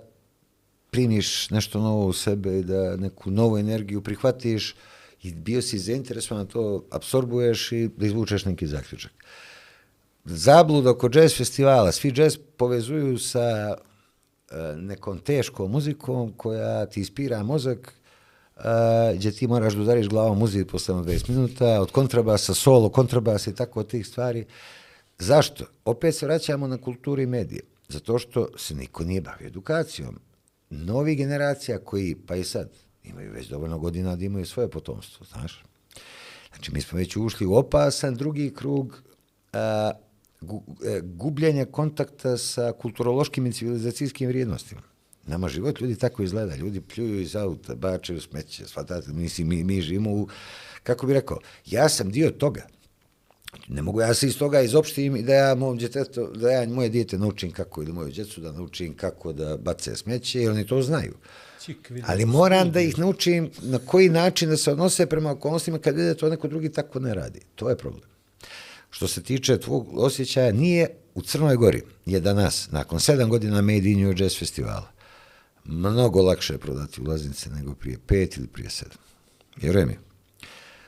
primiš 0.91 1.49
nešto 1.49 1.79
novo 1.79 2.05
u 2.05 2.13
sebe 2.13 2.59
i 2.59 2.63
da 2.63 2.95
neku 2.95 3.31
novu 3.31 3.57
energiju 3.57 4.01
prihvatiš 4.01 4.75
i 5.23 5.33
bio 5.33 5.61
si 5.61 5.79
zainteresovan 5.79 6.47
to 6.47 6.85
absorbuješ 6.91 7.71
i 7.71 7.89
da 7.97 8.05
izvučeš 8.05 8.45
neki 8.45 8.67
zaključak. 8.67 9.11
Zabluda 10.25 10.89
oko 10.89 11.09
jazz 11.13 11.37
festivala, 11.37 11.91
svi 11.91 12.13
jazz 12.15 12.37
povezuju 12.57 13.17
sa 13.17 13.75
nekom 14.77 15.19
teškom 15.19 15.71
muzikom 15.71 16.33
koja 16.37 16.85
ti 16.85 17.01
ispira 17.01 17.43
mozak, 17.43 17.93
uh, 18.55 18.63
gdje 19.15 19.31
ti 19.31 19.47
moraš 19.47 19.73
da 19.73 19.81
udariš 19.81 20.07
glavom 20.09 20.37
muziku 20.37 20.71
posle 20.71 20.95
20 20.95 21.29
minuta, 21.29 21.81
od 21.81 21.91
kontrabasa, 21.91 22.53
solo, 22.53 22.89
kontrabasa 22.89 23.49
i 23.49 23.55
tako 23.55 23.79
od 23.79 23.87
tih 23.87 24.07
stvari. 24.07 24.45
Zašto? 25.19 25.65
Opet 25.85 26.15
se 26.15 26.25
vraćamo 26.25 26.67
na 26.67 26.77
kulturu 26.77 27.21
i 27.21 27.25
medije. 27.25 27.61
Zato 27.89 28.19
što 28.19 28.47
se 28.57 28.75
niko 28.75 29.03
nije 29.03 29.21
bavio 29.21 29.47
edukacijom. 29.47 30.19
Novi 30.69 31.15
generacija 31.15 31.79
koji, 31.79 32.15
pa 32.15 32.35
i 32.35 32.43
sad, 32.43 32.69
imaju 33.03 33.31
već 33.31 33.47
dovoljno 33.47 33.79
godina 33.79 34.15
da 34.15 34.25
imaju 34.25 34.45
svoje 34.45 34.69
potomstvo, 34.69 35.25
znaš. 35.25 35.63
Znači, 36.49 36.71
mi 36.71 36.81
smo 36.81 36.97
već 36.97 37.17
ušli 37.17 37.45
u 37.45 37.55
opasan 37.55 38.15
drugi 38.15 38.53
krug 38.53 39.01
a, 39.53 39.91
e, 40.41 41.01
gubljenja 41.03 41.65
kontakta 41.65 42.37
sa 42.37 42.71
kulturološkim 42.71 43.45
i 43.45 43.53
civilizacijskim 43.53 44.27
vrijednostima. 44.27 44.81
Nama 45.27 45.49
život 45.49 45.81
ljudi 45.81 45.95
tako 45.95 46.23
izgleda. 46.23 46.55
Ljudi 46.55 46.81
pljuju 46.81 47.21
iz 47.21 47.35
auta, 47.35 47.75
bačaju 47.75 48.21
smeće, 48.21 48.65
shvatate, 48.65 49.11
mislim, 49.11 49.47
mi, 49.47 49.63
mi 49.63 49.81
živimo 49.81 50.11
u, 50.11 50.27
kako 50.83 51.07
bi 51.07 51.13
rekao, 51.13 51.39
ja 51.65 51.89
sam 51.89 52.11
dio 52.11 52.29
toga. 52.29 52.67
Ne 53.67 53.81
mogu 53.81 54.01
ja 54.01 54.13
se 54.13 54.27
iz 54.27 54.37
toga 54.37 54.61
izopštim 54.61 55.15
i 55.15 55.23
da 55.23 55.33
ja 55.33 55.55
mom 55.55 55.77
djetetu, 55.77 56.31
da 56.35 56.51
ja 56.51 56.69
moje 56.69 56.89
dijete 56.89 57.17
naučim 57.17 57.51
kako, 57.51 57.83
ili 57.83 57.93
moju 57.93 58.11
djecu 58.11 58.41
da 58.41 58.51
naučim 58.51 58.93
kako 58.93 59.33
da 59.33 59.57
bace 59.57 59.95
smeće, 59.95 60.41
jer 60.41 60.51
oni 60.51 60.67
to 60.67 60.81
znaju. 60.81 61.13
Ali 62.03 62.25
moram 62.25 62.71
da 62.71 62.81
ih 62.81 62.99
naučim 62.99 63.49
na 63.61 63.79
koji 63.79 64.09
način 64.09 64.49
da 64.49 64.57
se 64.57 64.71
odnose 64.71 65.05
prema 65.05 65.31
okolnostima 65.31 65.79
kad 65.79 65.95
vide 65.95 66.13
to 66.13 66.29
neko 66.29 66.47
drugi 66.47 66.69
tako 66.69 66.99
ne 66.99 67.13
radi. 67.13 67.39
To 67.55 67.69
je 67.69 67.77
problem. 67.77 68.06
Što 68.89 69.07
se 69.07 69.23
tiče 69.23 69.59
tvog 69.59 69.97
osjećaja, 69.97 70.51
nije 70.51 70.89
u 71.15 71.21
Crnoj 71.21 71.55
Gori 71.55 71.81
je 72.05 72.19
danas, 72.19 72.71
nakon 72.71 72.99
sedam 72.99 73.29
godina 73.29 73.61
Made 73.61 73.89
in 73.89 74.01
New 74.01 74.13
Jazz 74.17 74.39
festivala, 74.39 74.91
mnogo 75.65 76.21
lakše 76.21 76.53
je 76.53 76.57
prodati 76.57 77.01
ulaznice 77.01 77.49
nego 77.49 77.75
prije 77.75 77.97
pet 78.07 78.37
ili 78.37 78.47
prije 78.47 78.69
sedam. 78.69 78.97
Vjeruj 79.61 79.85
mi. 79.85 79.97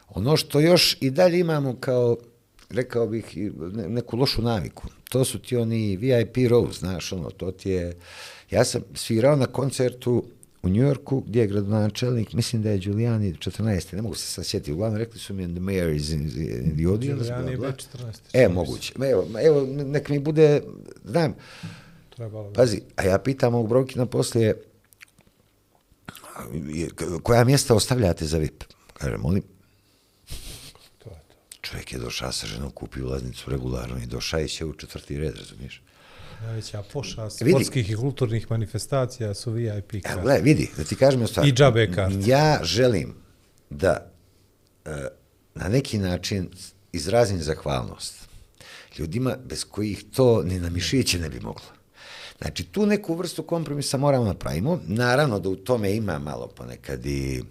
Ono 0.09 0.38
što 0.38 0.59
još 0.59 0.97
i 1.01 1.09
dalje 1.09 1.39
imamo 1.39 1.76
kao, 1.80 2.17
rekao 2.69 3.07
bih, 3.07 3.38
i 3.38 3.51
neku 3.73 4.17
lošu 4.17 4.41
naviku, 4.41 4.88
to 5.09 5.26
su 5.26 5.39
ti 5.39 5.57
oni 5.57 5.97
VIP 5.97 6.35
row, 6.35 6.80
znaš, 6.80 7.13
ono, 7.13 7.30
to 7.30 7.51
ti 7.51 7.69
je... 7.69 7.97
Ja 8.51 8.65
sam 8.65 8.81
svirao 8.95 9.35
na 9.35 9.45
koncertu 9.45 10.23
u 10.64 10.69
Njujorku, 10.69 11.22
gdje 11.22 11.40
je 11.40 11.48
gradonačelnik, 11.48 12.34
mislim 12.34 12.61
da 12.61 12.69
je 12.69 12.77
Giuliani 12.77 13.34
14. 13.36 13.60
Ne 13.94 14.02
mogu 14.02 14.15
se 14.15 14.26
sad 14.26 14.45
sjetiti, 14.45 14.73
uglavnom 14.73 14.98
rekli 14.98 15.19
su 15.19 15.34
mi 15.34 15.44
the 15.45 15.60
mayor 15.61 15.95
is 15.95 16.10
in 16.10 16.30
the, 16.30 16.40
in 16.41 16.76
the 16.76 16.86
audience. 16.86 17.23
Giuliani 17.23 17.52
je 17.52 17.57
bla, 17.57 17.72
bla. 17.94 18.03
B14. 18.03 18.19
E, 18.36 18.49
moguće. 18.49 18.94
Evo, 19.02 19.27
evo, 19.40 19.61
nek 19.77 20.10
mi 20.10 20.19
bude, 20.19 20.61
znam, 21.06 21.36
Trebalo. 22.10 22.53
Pazi, 22.53 22.81
a 22.95 23.03
ja 23.03 23.19
pitam 23.19 23.56
ovog 23.56 23.69
Brokina 23.69 24.06
poslije, 24.06 24.56
je- 26.65 26.90
koja 27.23 27.44
mjesta 27.44 27.76
ostavljate 27.76 28.26
za 28.26 28.38
VIP? 28.38 28.64
Kaže, 28.94 29.18
molim, 29.18 29.44
To 30.98 31.10
je 31.10 31.15
to. 31.15 31.18
čovjek 31.61 31.94
je 31.94 31.99
došao 31.99 32.31
sa 32.31 32.48
ženom, 32.48 32.72
kupio 32.72 33.06
ulaznicu 33.06 33.49
regularno 33.49 33.98
i 33.98 34.07
došao 34.07 34.40
i 34.40 34.48
će 34.48 34.65
u 34.65 34.73
četvrti 34.73 35.18
red, 35.18 35.36
razumiješ? 35.36 35.81
Najveća 36.41 36.84
pošast 36.94 37.41
Vidi. 37.41 37.52
sportskih 37.52 37.91
i 37.91 37.95
kulturnih 37.95 38.52
manifestacija 38.52 39.34
su 39.34 39.52
VIP 39.52 39.94
Evo, 39.94 40.02
karte. 40.03 40.22
gledaj, 40.22 40.41
vidi, 40.41 40.70
da 40.78 40.84
ti 40.84 40.95
kažem 40.95 41.28
stvar. 41.28 41.48
I 41.48 41.52
džabe 41.52 41.91
karte. 41.91 42.18
Ja 42.26 42.60
želim 42.64 43.16
da 43.70 44.11
e, 44.86 44.90
na 45.56 45.68
neki 45.68 45.98
način 45.98 46.49
izrazim 46.91 47.41
zahvalnost 47.41 48.30
ljudima 48.98 49.36
bez 49.45 49.64
kojih 49.64 50.03
to 50.16 50.44
ni 50.44 50.60
na 50.60 50.70
mišiće 50.70 51.20
ne 51.20 51.30
bi 51.30 51.40
moglo. 51.40 51.66
Znači, 52.41 52.64
tu 52.64 52.86
neku 52.86 53.16
vrstu 53.16 53.44
kompromisa 53.44 53.98
moramo 53.98 54.26
napravimo. 54.26 54.80
Naravno 54.88 55.40
da 55.40 55.49
u 55.49 55.56
tome 55.56 55.95
ima 55.95 56.20
malo 56.20 56.48
ponekad 56.48 57.06
i 57.06 57.44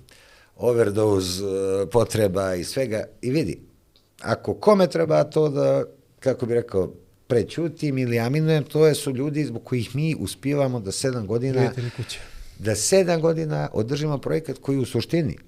overdose 0.56 1.42
e, 1.42 1.90
potreba 1.90 2.54
i 2.54 2.64
svega. 2.64 3.04
I 3.22 3.30
vidi, 3.30 3.60
ako 4.20 4.54
kome 4.54 4.86
treba 4.86 5.24
to 5.24 5.48
da, 5.48 5.84
kako 6.20 6.46
bi 6.46 6.54
rekao, 6.54 6.92
prećutim 7.28 7.98
ili 7.98 8.18
aminujem, 8.18 8.64
to 8.64 8.86
je 8.86 8.94
su 8.94 9.14
ljudi 9.14 9.44
zbog 9.44 9.64
kojih 9.64 9.96
mi 9.96 10.16
uspivamo 10.18 10.80
da 10.80 10.92
sedam 10.92 11.26
godina 11.26 11.72
da 12.58 12.74
sedam 12.74 13.20
godina 13.20 13.68
održimo 13.72 14.18
projekat 14.18 14.58
koji 14.58 14.78
u 14.78 14.84
suštini 14.84 15.38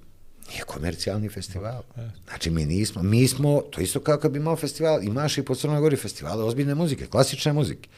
nije 0.50 0.62
komercijalni 0.66 1.28
festival. 1.28 1.82
Znači, 2.28 2.50
mi 2.50 2.66
nismo, 2.66 3.02
mi 3.02 3.28
smo, 3.28 3.62
to 3.70 3.80
isto 3.80 4.00
kao 4.00 4.18
kad 4.18 4.32
bi 4.32 4.38
imao 4.38 4.56
festival, 4.56 5.04
imaš 5.04 5.38
i 5.38 5.42
po 5.42 5.54
Crnoj 5.54 5.80
Gori 5.80 5.96
festivale 5.96 6.44
ozbiljne 6.44 6.74
muzike, 6.74 7.06
klasične 7.06 7.52
muzike. 7.52 7.88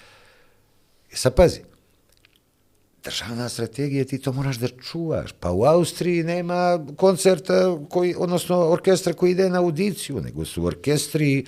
I 1.12 1.16
sad 1.16 1.34
pazi, 1.34 1.60
državna 3.04 3.48
strategija, 3.48 4.04
ti 4.04 4.18
to 4.18 4.32
moraš 4.32 4.56
da 4.56 4.68
čuvaš. 4.68 5.32
Pa 5.40 5.50
u 5.50 5.64
Austriji 5.64 6.22
nema 6.22 6.86
koncerta, 6.96 7.78
koji, 7.88 8.14
odnosno 8.18 8.58
orkestra 8.58 9.12
koji 9.12 9.30
ide 9.30 9.48
na 9.48 9.58
audiciju, 9.58 10.20
nego 10.20 10.44
su 10.44 10.64
orkestri 10.64 11.44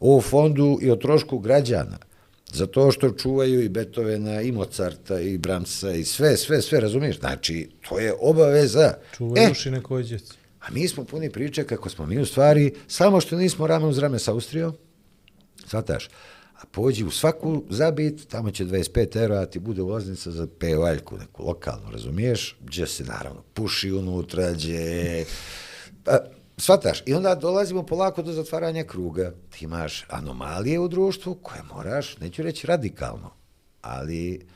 o 0.00 0.20
fondu 0.20 0.78
i 0.82 0.90
o 0.90 0.96
trošku 0.96 1.38
građana. 1.38 1.98
Zato 2.52 2.92
što 2.92 3.10
čuvaju 3.10 3.64
i 3.64 3.68
Beethovena, 3.68 4.42
i 4.42 4.52
Mozarta, 4.52 5.20
i 5.20 5.38
Brahmsa, 5.38 5.90
i 5.92 6.04
sve, 6.04 6.36
sve, 6.36 6.62
sve, 6.62 6.80
razumiješ? 6.80 7.18
Znači, 7.18 7.68
to 7.88 7.98
je 7.98 8.14
obaveza. 8.20 8.94
Čuvaj 9.16 9.44
E, 9.44 9.48
duši 9.48 9.70
nekoj 9.70 10.02
djeci. 10.02 10.32
a 10.60 10.70
mi 10.70 10.88
smo 10.88 11.04
puni 11.04 11.30
priče 11.30 11.64
kako 11.64 11.88
smo 11.88 12.06
mi 12.06 12.18
u 12.18 12.26
stvari, 12.26 12.72
samo 12.88 13.20
što 13.20 13.36
nismo 13.36 13.66
rame 13.66 13.86
uz 13.86 13.98
rame 13.98 14.18
sa 14.18 14.32
Austrijom, 14.32 14.72
Svataš, 15.66 16.08
a 16.58 16.66
pođi 16.72 17.04
u 17.04 17.10
svaku 17.10 17.64
zabit, 17.70 18.28
tamo 18.28 18.50
će 18.50 18.64
25 18.64 19.16
eura, 19.16 19.40
a 19.40 19.46
ti 19.46 19.58
bude 19.58 19.82
ulaznica 19.82 20.30
za 20.30 20.46
pevaljku, 20.58 21.18
neku 21.18 21.44
lokalnu, 21.44 21.90
razumiješ? 21.90 22.56
Gdje 22.60 22.86
se 22.86 23.04
naravno 23.04 23.42
puši 23.54 23.92
unutra, 23.92 24.52
gdje... 24.52 25.24
Pa, 26.04 26.18
Svataš, 26.60 27.02
i 27.06 27.14
onda 27.14 27.34
dolazimo 27.34 27.82
polako 27.82 28.22
do 28.22 28.32
zatvaranja 28.32 28.84
kruga. 28.84 29.32
Ti 29.50 29.64
imaš 29.64 30.06
anomalije 30.08 30.78
u 30.78 30.88
društvu 30.88 31.34
koje 31.34 31.62
moraš, 31.74 32.18
neću 32.18 32.42
reći 32.42 32.66
radikalno, 32.66 33.30
ali 33.82 34.46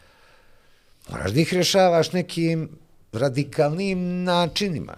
moraš 1.11 1.33
da 1.33 1.41
ih 1.41 1.55
rješavaš 1.55 2.13
nekim 2.13 2.69
radikalnim 3.13 4.25
načinima. 4.25 4.97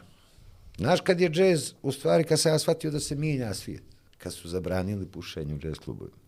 Znaš 0.78 1.00
kad 1.00 1.20
je 1.20 1.30
džez, 1.30 1.72
u 1.82 1.92
stvari 1.92 2.24
kad 2.24 2.40
sam 2.40 2.52
ja 2.52 2.58
shvatio 2.58 2.90
da 2.90 3.00
se 3.00 3.14
mijenja 3.14 3.54
svijet, 3.54 3.82
kad 4.18 4.32
su 4.32 4.48
zabranili 4.48 5.06
pušenje 5.06 5.54
u 5.54 5.58
džez 5.58 5.78
klubovima. 5.78 6.23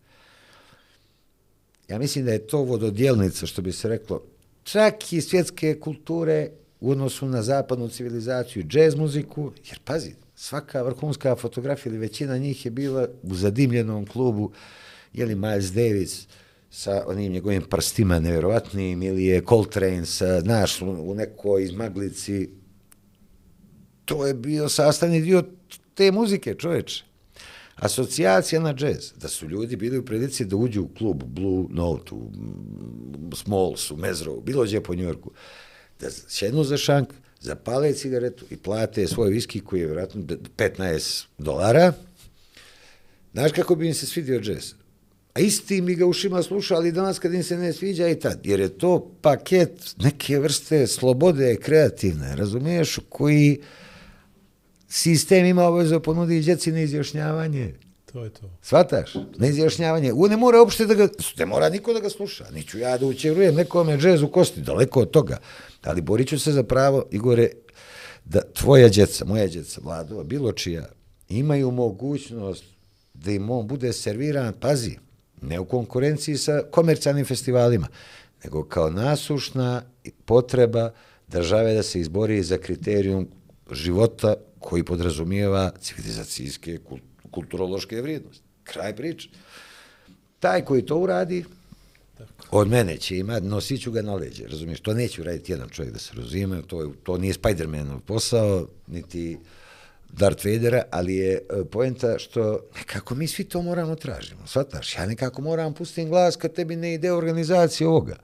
Ja 1.89 1.99
mislim 1.99 2.25
da 2.25 2.33
je 2.33 2.47
to 2.47 2.63
vododjelnica, 2.63 3.47
što 3.47 3.63
bi 3.63 3.73
se 3.73 3.89
reklo, 3.89 4.23
čak 4.63 5.13
i 5.13 5.21
svjetske 5.21 5.81
kulture 5.81 6.51
u 6.81 6.91
odnosu 6.91 7.27
na 7.27 7.43
zapadnu 7.43 7.89
civilizaciju, 7.89 8.65
džez 8.65 8.95
muziku, 8.95 9.53
jer 9.69 9.79
pazi, 9.85 10.15
svaka 10.35 10.83
vrhunska 10.83 11.37
fotografija 11.37 11.91
ili 11.91 11.99
većina 11.99 12.39
njih 12.39 12.65
je 12.65 12.71
bila 12.71 13.09
u 13.23 13.35
zadimljenom 13.35 14.07
klubu, 14.07 14.53
je 15.13 15.27
li 15.27 15.35
Miles 15.35 15.73
Davis 15.73 16.27
sa 16.71 17.05
onim 17.07 17.33
njegovim 17.33 17.63
prstima 17.63 18.21
nevjerovatnim, 18.21 19.03
ili 19.03 19.25
je 19.25 19.45
Coltrane 19.49 20.07
sa, 20.07 20.41
znaš, 20.41 20.83
u, 20.83 20.87
u 20.87 21.15
nekoj 21.15 21.65
izmaglici, 21.65 22.51
to 24.05 24.27
je 24.27 24.35
bio 24.35 24.69
sastavni 24.69 25.21
dio 25.21 25.45
te 25.95 26.13
muzike, 26.13 26.55
čoveče. 26.55 27.06
Asocijacija 27.77 28.61
na 28.61 28.75
džez, 28.75 29.13
da 29.17 29.29
su 29.29 29.49
ljudi 29.49 29.77
bili 29.77 29.99
u 29.99 30.05
prilici 30.05 30.45
da 30.45 30.57
uđu 30.57 30.83
u 30.83 30.89
klub 30.99 31.23
Blue 31.23 31.67
Note, 31.71 32.15
u 32.15 32.31
Smalls, 33.37 33.91
u 33.91 33.97
Mezrovu, 33.97 34.41
bilo 34.41 34.65
gdje 34.65 34.83
po 34.83 34.95
Njorku, 34.95 35.31
da 36.01 36.07
šednu 36.29 36.65
za 36.65 36.77
šank, 36.77 37.09
zapale 37.41 37.93
cigaretu 37.93 38.45
i 38.51 38.57
plate 38.57 39.07
svoj 39.07 39.31
viski 39.31 39.61
koji 39.61 39.81
je 39.81 39.87
vjerojatno 39.87 40.23
15 40.57 41.25
dolara. 41.39 41.93
Znaš 43.33 43.53
kako 43.53 43.75
bi 43.75 43.89
im 43.89 43.95
se 43.95 44.07
svidio 44.07 44.41
džez? 44.41 44.75
A 45.35 45.41
isti 45.41 45.81
mi 45.81 45.95
ga 45.95 46.07
ušima 46.07 46.43
slušali 46.43 46.93
danas 46.93 47.19
kad 47.19 47.35
im 47.35 47.43
se 47.43 47.57
ne 47.57 47.73
sviđa 47.73 48.09
i 48.09 48.21
tad, 48.21 48.47
jer 48.47 48.61
je 48.61 48.69
to 48.69 49.13
paket 49.23 49.95
neke 49.99 50.39
vrste 50.39 50.87
slobode 50.87 51.57
kreativne, 51.57 52.37
razumiješ, 52.37 52.99
koji 53.09 53.61
sistem 54.97 55.47
ima 55.47 55.67
obavezu 55.67 56.01
ponudi 56.01 56.41
djeci 56.41 56.73
na 56.73 56.81
izjašnjavanje. 56.81 57.75
To 58.13 58.25
je 58.25 58.31
to. 58.31 58.51
Svataš? 58.63 59.15
Na 59.37 59.47
izjašnjavanje. 59.47 60.13
U 60.13 60.29
ne 60.29 60.37
mora 60.37 60.61
uopšte 60.61 60.87
da 60.87 60.95
ga, 60.95 61.09
ne 61.39 61.47
mora 61.47 61.69
niko 61.69 61.93
da 61.93 62.01
ga 62.01 62.11
sluša. 62.11 62.47
Neću 62.55 62.79
ja 62.79 62.99
da 62.99 63.07
učerujem 63.07 63.55
nekome 63.55 63.99
džez 63.99 64.23
u 64.23 64.29
kosti, 64.29 64.61
daleko 64.61 65.01
od 65.01 65.11
toga. 65.11 65.39
Ali 65.83 66.01
borit 66.01 66.29
ću 66.29 66.39
se 66.39 66.53
za 66.53 66.63
pravo, 66.63 67.05
Igore, 67.11 67.51
da 68.25 68.41
tvoja 68.41 68.89
djeca, 68.89 69.25
moja 69.25 69.47
djeca, 69.47 69.81
Vladova, 69.85 70.25
bilo 70.25 70.53
čija, 70.53 70.89
imaju 71.29 71.71
mogućnost 71.71 72.65
da 73.15 73.33
im 73.33 73.51
on 73.51 73.67
bude 73.67 73.93
serviran, 73.93 74.53
pazi, 74.61 74.99
ne 75.43 75.61
u 75.61 75.65
konkurenciji 75.65 76.37
sa 76.37 76.63
komercijalnim 76.71 77.25
festivalima, 77.25 77.89
nego 78.45 78.65
kao 78.65 78.91
nasušna 78.91 79.83
potreba 80.25 80.91
države 81.29 81.75
da 81.75 81.83
se 81.83 82.01
izbori 82.01 82.43
za 82.43 82.59
kriterijum 82.59 83.29
života 83.71 84.35
koji 84.61 84.85
podrazumijeva 84.85 85.73
civilizacijske, 85.81 86.79
kul- 86.91 87.01
kulturološke 87.31 88.03
vrijednosti. 88.03 88.43
Kraj 88.65 88.97
priče. 88.97 89.29
Taj 90.41 90.65
koji 90.65 90.87
to 90.87 90.97
uradi, 90.99 91.45
Od 92.51 92.69
mene 92.69 92.97
će 92.97 93.19
imat, 93.19 93.43
nosit 93.43 93.83
ću 93.83 93.91
ga 93.93 94.03
na 94.03 94.15
leđe, 94.15 94.47
razumiješ? 94.47 94.81
To 94.81 94.95
neću 94.95 95.23
raditi 95.23 95.53
jedan 95.53 95.69
čovjek 95.69 95.93
da 95.93 95.99
se 95.99 96.13
razumije, 96.17 96.63
to, 96.63 96.83
je, 96.83 96.89
to 97.03 97.19
nije 97.19 97.35
Spider-Manov 97.35 98.01
posao, 98.01 98.69
niti 98.87 99.39
Darth 100.09 100.45
Vadera, 100.45 100.83
ali 100.91 101.15
je 101.15 101.33
e, 101.33 101.65
poenta 101.65 102.19
što 102.19 102.61
nekako 102.77 103.15
mi 103.15 103.29
svi 103.29 103.45
to 103.45 103.63
moramo 103.63 103.95
tražimo, 103.95 104.47
shvataš? 104.47 104.95
Ja 104.97 105.07
nekako 105.07 105.43
moram 105.43 105.75
pustiti 105.75 106.09
glas 106.09 106.37
kad 106.37 106.53
tebi 106.53 106.77
ne 106.77 106.95
ide 106.95 107.13
organizacija 107.13 107.89
ovoga. 107.89 108.17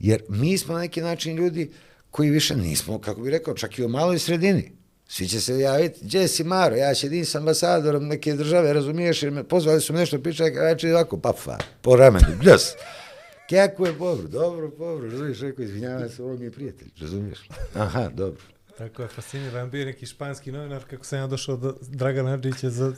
Jer 0.00 0.22
mi 0.28 0.58
smo 0.58 0.74
na 0.74 0.80
neki 0.80 1.00
način 1.00 1.36
ljudi 1.36 1.70
koji 2.10 2.30
više 2.30 2.56
nismo, 2.56 2.98
kako 2.98 3.20
bih 3.20 3.30
rekao, 3.30 3.54
čak 3.54 3.78
i 3.78 3.84
u 3.84 3.88
maloj 3.88 4.18
sredini. 4.18 4.72
Svi 5.08 5.28
će 5.28 5.40
se 5.40 5.58
javiti, 5.58 6.00
gdje 6.02 6.28
si 6.28 6.44
Maro, 6.44 6.76
ja 6.76 6.94
će 6.94 7.24
s 7.24 7.34
ambasadorom 7.34 8.06
neke 8.06 8.34
države, 8.34 8.72
razumiješ, 8.72 9.22
jer 9.22 9.32
me 9.32 9.44
pozvali 9.44 9.80
su 9.80 9.92
me 9.92 9.98
nešto 9.98 10.18
pričati, 10.18 10.56
ja 10.56 10.76
ću 10.76 10.88
ovako, 10.88 11.18
pafa, 11.20 11.58
po 11.82 11.96
ramenu, 11.96 12.26
bljas. 12.42 12.74
Kako 13.50 13.86
je 13.86 13.92
dobro, 13.92 14.28
dobro, 14.28 14.70
dobro, 14.78 15.10
razumiješ, 15.10 15.40
rekao, 15.40 15.62
izvinjavam 15.62 16.08
se, 16.08 16.22
ovo 16.22 16.36
mi 16.36 16.44
je 16.44 16.50
prijatelj, 16.50 16.88
razumiješ? 17.00 17.38
Aha, 17.74 18.08
dobro. 18.14 18.42
Tako 18.78 19.02
je 19.02 19.08
fasciniran. 19.08 19.70
Bio 19.70 19.84
neki 19.84 20.06
španski 20.06 20.52
novinar 20.52 20.84
kako 20.90 21.04
sam 21.04 21.18
ja 21.18 21.26
došao 21.26 21.56
do 21.56 21.74
Dragana 21.80 22.32
Adžića 22.32 22.70
za 22.70 22.92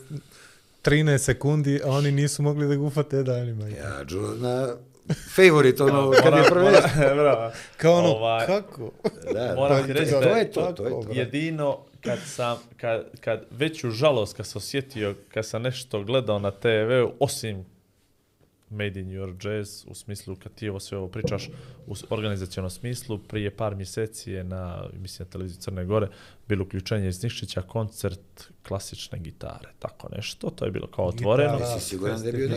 13 0.84 1.18
sekundi, 1.18 1.80
a 1.84 1.88
oni 1.88 2.12
nisu 2.12 2.42
mogli 2.42 2.68
da 2.68 2.74
ga 2.74 2.82
ufate 2.82 3.22
danima. 3.22 3.68
Ja, 3.68 4.04
džu, 4.04 4.20
na 4.20 4.74
favorit, 5.34 5.80
ono, 5.80 6.10
kad 6.22 6.32
je. 6.34 6.42
Bravo. 7.14 7.52
Kao 7.76 7.94
ono, 7.94 8.08
Ovaj, 8.08 8.46
kako? 8.46 8.90
Da, 9.34 9.54
Moram 9.56 9.86
ti 9.86 9.92
reći 9.92 10.10
to, 10.12 10.20
da 10.20 10.28
je 10.28 10.52
to, 10.52 10.72
to 10.76 10.84
je 10.84 10.90
to. 10.90 11.06
jedino 11.12 11.78
kad 12.00 12.18
sam, 12.26 12.58
kad, 12.76 13.20
kad 13.20 13.44
veću 13.50 13.90
žalost 13.90 14.36
kad 14.36 14.46
sam 14.46 14.58
osjetio, 14.58 15.14
kad 15.28 15.46
sam 15.46 15.62
nešto 15.62 16.04
gledao 16.04 16.38
na 16.38 16.50
TV-u, 16.50 17.12
osim 17.20 17.64
Made 18.70 19.00
in 19.00 19.08
Your 19.08 19.46
Jazz, 19.46 19.84
u 19.86 19.94
smislu 19.94 20.36
kad 20.36 20.54
ti 20.54 20.68
ovo 20.68 20.80
sve 20.80 20.98
ovo 20.98 21.08
pričaš 21.08 21.48
u 21.86 21.94
organizacijonom 22.10 22.70
smislu, 22.70 23.18
prije 23.18 23.56
par 23.56 23.74
mjeseci 23.74 24.32
je 24.32 24.44
na, 24.44 24.88
mislim, 24.92 25.26
na 25.26 25.32
televiziji 25.32 25.60
Crne 25.60 25.84
Gore 25.84 26.08
bilo 26.48 26.64
uključenje 26.64 27.08
iz 27.08 27.22
Niščića, 27.22 27.62
koncert 27.62 28.50
klasične 28.68 29.18
gitare, 29.18 29.68
tako 29.78 30.08
nešto, 30.16 30.50
to 30.50 30.64
je 30.64 30.70
bilo 30.70 30.86
kao 30.86 31.06
otvoreno. 31.06 31.52
Gitara. 31.52 31.74
Jesi 31.74 31.88
siguran 31.88 32.20
da 32.22 32.26
je 32.26 32.32
bio. 32.32 32.48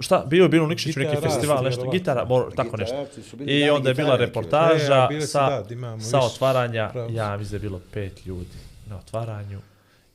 Nikšić? 0.00 0.06
Šta, 0.06 0.24
bio 0.26 0.42
je 0.42 0.48
bilo 0.48 0.64
u 0.64 0.68
Nikšiću 0.68 0.98
neki 1.00 1.10
Gitara, 1.16 1.30
festival, 1.30 1.64
nešto, 1.64 1.68
vjerovatno. 1.68 1.92
gitara, 1.98 2.24
mor, 2.24 2.52
tako 2.56 2.76
nešto. 2.76 2.96
Gitarci 2.96 3.22
su 3.22 3.36
bili 3.36 3.60
I 3.60 3.70
onda 3.70 3.88
je 3.88 3.94
bila 3.94 4.16
reportaža 4.16 5.08
E, 5.12 5.20
sa, 5.20 5.62
da, 5.62 6.00
sa 6.00 6.18
otvaranja, 6.18 6.92
ja 7.10 7.36
mislim 7.36 7.50
da 7.50 7.56
je 7.56 7.68
bilo 7.68 7.80
pet 7.92 8.26
ljudi 8.26 8.58
na 8.86 8.96
otvaranju 8.98 9.60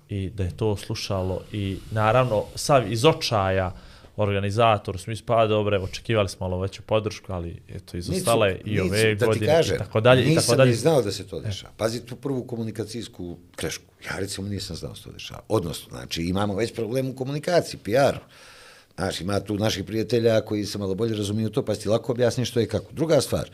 i 0.10 0.30
da 0.30 0.44
je 0.44 0.58
to 0.58 0.78
slušalo 0.78 1.42
i 1.52 1.78
naravno 1.92 2.44
sav 2.56 2.92
iz 2.92 3.06
očaja 3.06 3.72
organizator, 4.18 5.00
smislu, 5.00 5.26
pa 5.26 5.48
dobre, 5.48 5.80
očekivali 5.80 6.30
smo 6.30 6.50
malo 6.50 6.62
veću 6.62 6.82
podršku, 6.82 7.34
ali 7.34 7.62
eto, 7.70 7.98
izostala 7.98 8.48
je 8.48 8.62
i 8.66 8.72
Nicu, 8.72 8.86
ove 8.86 9.16
da 9.16 9.26
godine 9.26 9.48
kažem, 9.48 9.76
i 9.76 9.80
tako 9.80 10.02
dalje, 10.02 10.32
i 10.32 10.36
tako 10.36 10.56
dalje. 10.56 10.70
ni 10.70 10.76
znao 10.76 11.02
da 11.02 11.12
se 11.12 11.28
to 11.28 11.40
dešava. 11.40 11.74
Pazi 11.78 12.06
tu 12.06 12.16
prvu 12.16 12.44
komunikacijsku 12.44 13.38
grešku. 13.58 13.84
Ja 14.06 14.20
recimo 14.20 14.48
nisam 14.48 14.76
znao 14.76 14.92
da 14.92 14.96
se 14.98 15.04
to 15.04 15.12
dešava. 15.12 15.42
Odnosno, 15.48 15.90
znači 15.90 16.24
imamo 16.24 16.56
već 16.56 16.74
problem 16.76 17.10
u 17.10 17.16
komunikaciji, 17.16 17.80
PR-u. 17.84 18.20
Znaš, 18.96 19.22
ima 19.22 19.40
tu 19.40 19.56
naših 19.56 19.84
prijatelja 19.84 20.42
koji 20.42 20.66
se 20.66 20.78
malo 20.78 20.96
bolje 20.96 21.16
razumiju 21.16 21.50
to, 21.50 21.66
pa 21.66 21.76
si 21.76 21.82
ti 21.82 21.90
lako 21.90 22.12
objasni 22.12 22.46
što 22.46 22.60
je 22.60 22.68
kako. 22.68 22.92
Druga 22.92 23.22
stvar, 23.22 23.50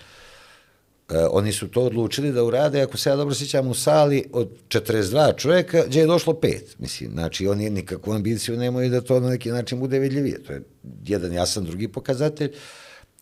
e, 1.10 1.26
oni 1.32 1.52
su 1.52 1.68
to 1.68 1.82
odlučili 1.82 2.32
da 2.32 2.44
urade, 2.44 2.82
ako 2.82 2.98
se 2.98 3.10
ja 3.10 3.16
dobro 3.16 3.36
sjećam, 3.36 3.68
u 3.68 3.74
sali 3.74 4.26
od 4.34 4.50
42 4.68 5.38
čovjeka, 5.38 5.84
gdje 5.88 6.00
je 6.00 6.08
došlo 6.08 6.34
pet. 6.34 6.76
Mislim, 6.80 7.12
znači, 7.12 7.48
oni 7.48 7.70
nikakvu 7.70 8.14
ambiciju 8.14 8.58
nemaju 8.58 8.90
da 8.90 9.02
to 9.02 9.20
na 9.20 9.30
neki 9.30 9.50
način 9.50 9.80
bude 9.80 10.00
vidljivije. 10.00 10.44
To 10.44 10.54
je 10.54 10.64
jedan 11.06 11.34
jasan 11.34 11.64
drugi 11.64 11.88
pokazatelj. 11.88 12.52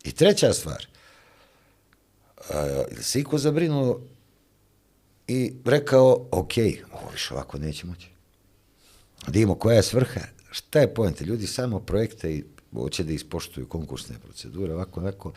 I 0.04 0.12
treća 0.12 0.52
stvar, 0.52 0.86
e, 2.50 2.52
se 3.00 3.20
iko 3.20 3.38
zabrinuo 3.38 4.00
i 5.28 5.52
rekao, 5.64 6.26
ok, 6.30 6.52
ovo 6.92 7.10
više 7.12 7.34
ovako 7.34 7.58
neće 7.58 7.86
moći. 7.86 8.08
Dimo, 9.28 9.54
koja 9.54 9.76
je 9.76 9.82
svrha, 9.82 10.20
šta 10.50 10.80
je 10.80 10.94
pojente, 10.94 11.24
ljudi 11.24 11.46
samo 11.46 11.80
projekte 11.80 12.34
i 12.34 12.44
hoće 12.74 13.04
da 13.04 13.12
ispoštuju 13.12 13.66
konkursne 13.66 14.16
procedure, 14.18 14.74
ovako, 14.74 15.00
ovako. 15.00 15.32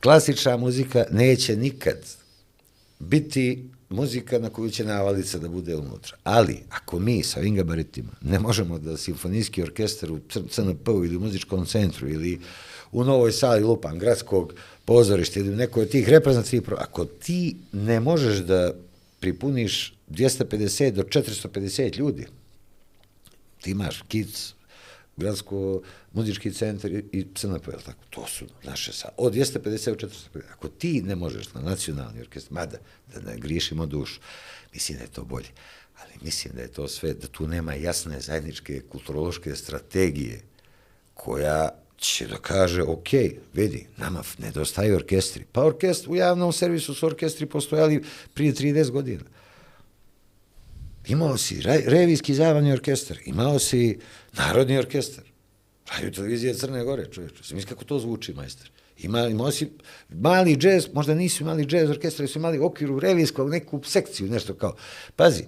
Klasična 0.00 0.56
muzika 0.56 1.04
neće 1.10 1.56
nikad 1.56 1.96
biti 2.98 3.68
muzika 3.88 4.38
na 4.38 4.50
koju 4.50 4.70
će 4.70 4.84
navalica 4.84 5.38
da 5.38 5.48
bude 5.48 5.76
unutra. 5.76 6.16
Ali, 6.24 6.60
ako 6.70 6.98
mi 6.98 7.22
sa 7.22 7.40
ovim 7.40 7.56
gabaritima 7.56 8.12
ne 8.20 8.38
možemo 8.38 8.78
da 8.78 8.96
simfonijski 8.96 9.62
orkestar 9.62 10.12
u 10.12 10.20
CNP-u 10.50 11.04
ili 11.04 11.16
u 11.16 11.20
muzičkom 11.20 11.66
centru 11.66 12.08
ili 12.08 12.40
u 12.92 13.04
novoj 13.04 13.32
sali 13.32 13.64
Lupan, 13.64 13.98
gradskog 13.98 14.54
pozorišta 14.84 15.40
ili 15.40 15.56
neko 15.56 15.80
od 15.80 15.88
tih 15.88 16.08
reprezentativnih 16.08 16.66
pro... 16.66 16.76
Ako 16.80 17.04
ti 17.04 17.56
ne 17.72 18.00
možeš 18.00 18.38
da 18.38 18.72
pripuniš 19.20 19.94
250 20.10 20.90
do 20.90 21.02
450 21.02 21.98
ljudi, 21.98 22.26
ti 23.64 23.70
imaš 23.70 24.02
kids, 24.08 24.52
gradsko 25.16 25.82
muzički 26.12 26.52
centar 26.52 26.90
i- 26.92 27.26
CNP, 27.34 27.68
je 27.68 27.78
tako? 27.84 27.98
To 28.10 28.26
su 28.26 28.44
naše 28.64 28.92
sa 28.92 29.08
od 29.16 29.32
250 29.32 29.96
450. 29.96 30.42
Ako 30.52 30.68
ti 30.68 31.02
ne 31.02 31.16
možeš 31.16 31.52
na 31.54 31.60
nacionalni 31.60 32.20
orkestar, 32.20 32.52
mada 32.52 32.78
da 33.14 33.20
ne 33.20 33.38
griješimo 33.38 33.86
dušu, 33.86 34.20
mislim 34.74 34.98
da 34.98 35.04
je 35.04 35.10
to 35.10 35.24
bolje. 35.24 35.48
Ali 36.02 36.12
mislim 36.22 36.54
da 36.54 36.62
je 36.62 36.68
to 36.68 36.88
sve, 36.88 37.14
da 37.14 37.26
tu 37.26 37.48
nema 37.48 37.74
jasne 37.74 38.20
zajedničke 38.20 38.80
kulturološke 38.80 39.54
strategije 39.56 40.40
koja 41.14 41.68
će 41.96 42.26
da 42.26 42.36
kaže, 42.36 42.82
ok, 42.82 43.08
vidi, 43.54 43.86
nama 43.96 44.22
nedostaju 44.38 44.96
orkestri. 44.96 45.44
Pa 45.52 45.64
orkestri, 45.64 46.10
u 46.10 46.16
javnom 46.16 46.52
servisu 46.52 46.94
su 46.94 47.06
orkestri 47.06 47.46
postojali 47.46 48.02
prije 48.34 48.52
30 48.54 48.90
godina. 48.90 49.22
Imao 51.06 51.36
si 51.36 51.62
revijski 51.86 52.34
zabavni 52.34 52.72
orkestar, 52.72 53.18
imao 53.24 53.58
si 53.58 53.98
narodni 54.32 54.78
orkestar. 54.78 55.24
Radio 55.90 56.10
televizija 56.10 56.54
Crne 56.54 56.84
Gore, 56.84 57.06
čovječe. 57.12 57.34
Mislim 57.36 57.62
kako 57.62 57.84
to 57.84 57.98
zvuči, 57.98 58.32
majster. 58.32 58.70
Ima, 58.98 59.28
imao 59.28 59.50
si 59.50 59.70
mali 60.08 60.56
džez, 60.56 60.88
možda 60.92 61.14
nisu 61.14 61.42
imali 61.42 61.66
džez 61.66 61.90
orkestra, 61.90 62.26
su 62.26 62.38
imali 62.38 62.58
okviru 62.58 63.00
revijskog 63.00 63.50
neku 63.50 63.80
sekciju, 63.84 64.30
nešto 64.30 64.54
kao. 64.54 64.76
Pazi, 65.16 65.44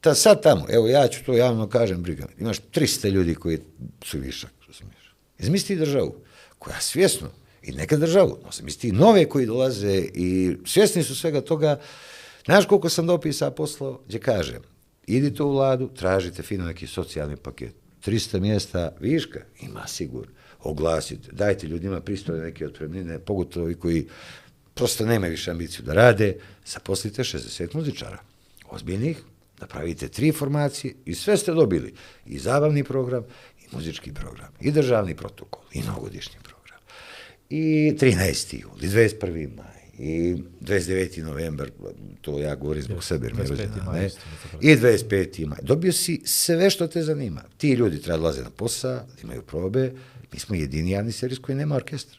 ta, 0.00 0.14
sad 0.14 0.42
tamo, 0.42 0.66
evo 0.68 0.88
ja 0.88 1.08
ću 1.08 1.24
to 1.24 1.32
javno 1.34 1.68
kažem, 1.68 2.02
briga, 2.02 2.26
imaš 2.38 2.58
300 2.74 3.10
ljudi 3.10 3.34
koji 3.34 3.58
su 4.04 4.18
višak, 4.18 4.52
razumiješ. 4.68 5.14
Izmisli 5.38 5.76
državu 5.76 6.14
koja 6.58 6.80
svjesno, 6.80 7.30
i 7.66 7.72
neka 7.72 7.96
državu, 7.96 8.38
no 8.44 8.52
sam 8.52 8.64
misli 8.64 8.92
nove 8.92 9.28
koji 9.28 9.46
dolaze 9.46 9.96
i 10.14 10.56
svjesni 10.64 11.02
su 11.02 11.16
svega 11.16 11.40
toga. 11.40 11.80
Znaš 12.44 12.66
koliko 12.66 12.88
sam 12.88 13.06
dopisa 13.06 13.50
poslao, 13.50 14.00
gdje 14.06 14.20
kažem, 14.20 14.62
idite 15.06 15.42
u 15.42 15.52
vladu, 15.52 15.88
tražite 15.88 16.42
fino 16.42 16.64
neki 16.64 16.86
socijalni 16.86 17.36
paket. 17.36 17.74
300 18.06 18.40
mjesta 18.40 18.92
viška 19.00 19.40
ima 19.60 19.86
sigurno. 19.86 20.32
Oglasite, 20.60 21.32
dajte 21.32 21.66
ljudima 21.66 22.00
pristojne 22.00 22.42
neke 22.42 22.66
otpremnine, 22.66 23.18
pogotovo 23.18 23.70
i 23.70 23.74
koji 23.74 24.06
prosto 24.74 25.06
nemaju 25.06 25.30
više 25.30 25.50
ambiciju 25.50 25.84
da 25.84 25.94
rade, 25.94 26.36
zaposlite 26.66 27.22
60 27.22 27.76
muzičara. 27.76 28.18
Ozbiljnih, 28.70 29.22
napravite 29.60 30.08
tri 30.08 30.32
formacije 30.32 30.94
i 31.04 31.14
sve 31.14 31.36
ste 31.36 31.52
dobili. 31.52 31.94
I 32.26 32.38
zabavni 32.38 32.84
program, 32.84 33.24
i 33.62 33.76
muzički 33.76 34.12
program, 34.12 34.48
i 34.60 34.70
državni 34.70 35.16
protokol, 35.16 35.62
i 35.72 35.82
novogodišnji 35.82 36.36
program. 36.42 36.80
I 37.50 37.92
13. 38.00 38.60
jul, 38.60 38.84
i 38.84 38.88
21. 38.88 39.56
maj, 39.56 39.75
i 39.98 40.36
29. 40.60 41.22
novembar, 41.22 41.70
to 42.20 42.38
ja 42.38 42.54
govorim 42.54 42.82
zbog 42.82 43.04
sebe, 43.04 43.26
jer 43.26 43.34
mi 43.34 43.40
je 43.40 43.46
25. 43.46 43.50
rođendan, 43.50 43.84
maj 43.86 44.00
ne? 44.00 44.10
I 44.60 44.76
25. 44.76 45.46
maj. 45.46 45.58
Dobio 45.62 45.92
si 45.92 46.22
sve 46.24 46.70
što 46.70 46.86
te 46.86 47.02
zanima. 47.02 47.42
Ti 47.56 47.72
ljudi 47.72 48.02
treba 48.02 48.18
dolaze 48.18 48.42
na 48.42 48.50
posao, 48.50 49.00
imaju 49.22 49.42
probe. 49.42 49.92
Mi 50.32 50.38
smo 50.38 50.54
jedini 50.54 50.90
javni 50.90 51.12
servis 51.12 51.38
koji 51.38 51.56
nema 51.56 51.76
orkestra. 51.76 52.18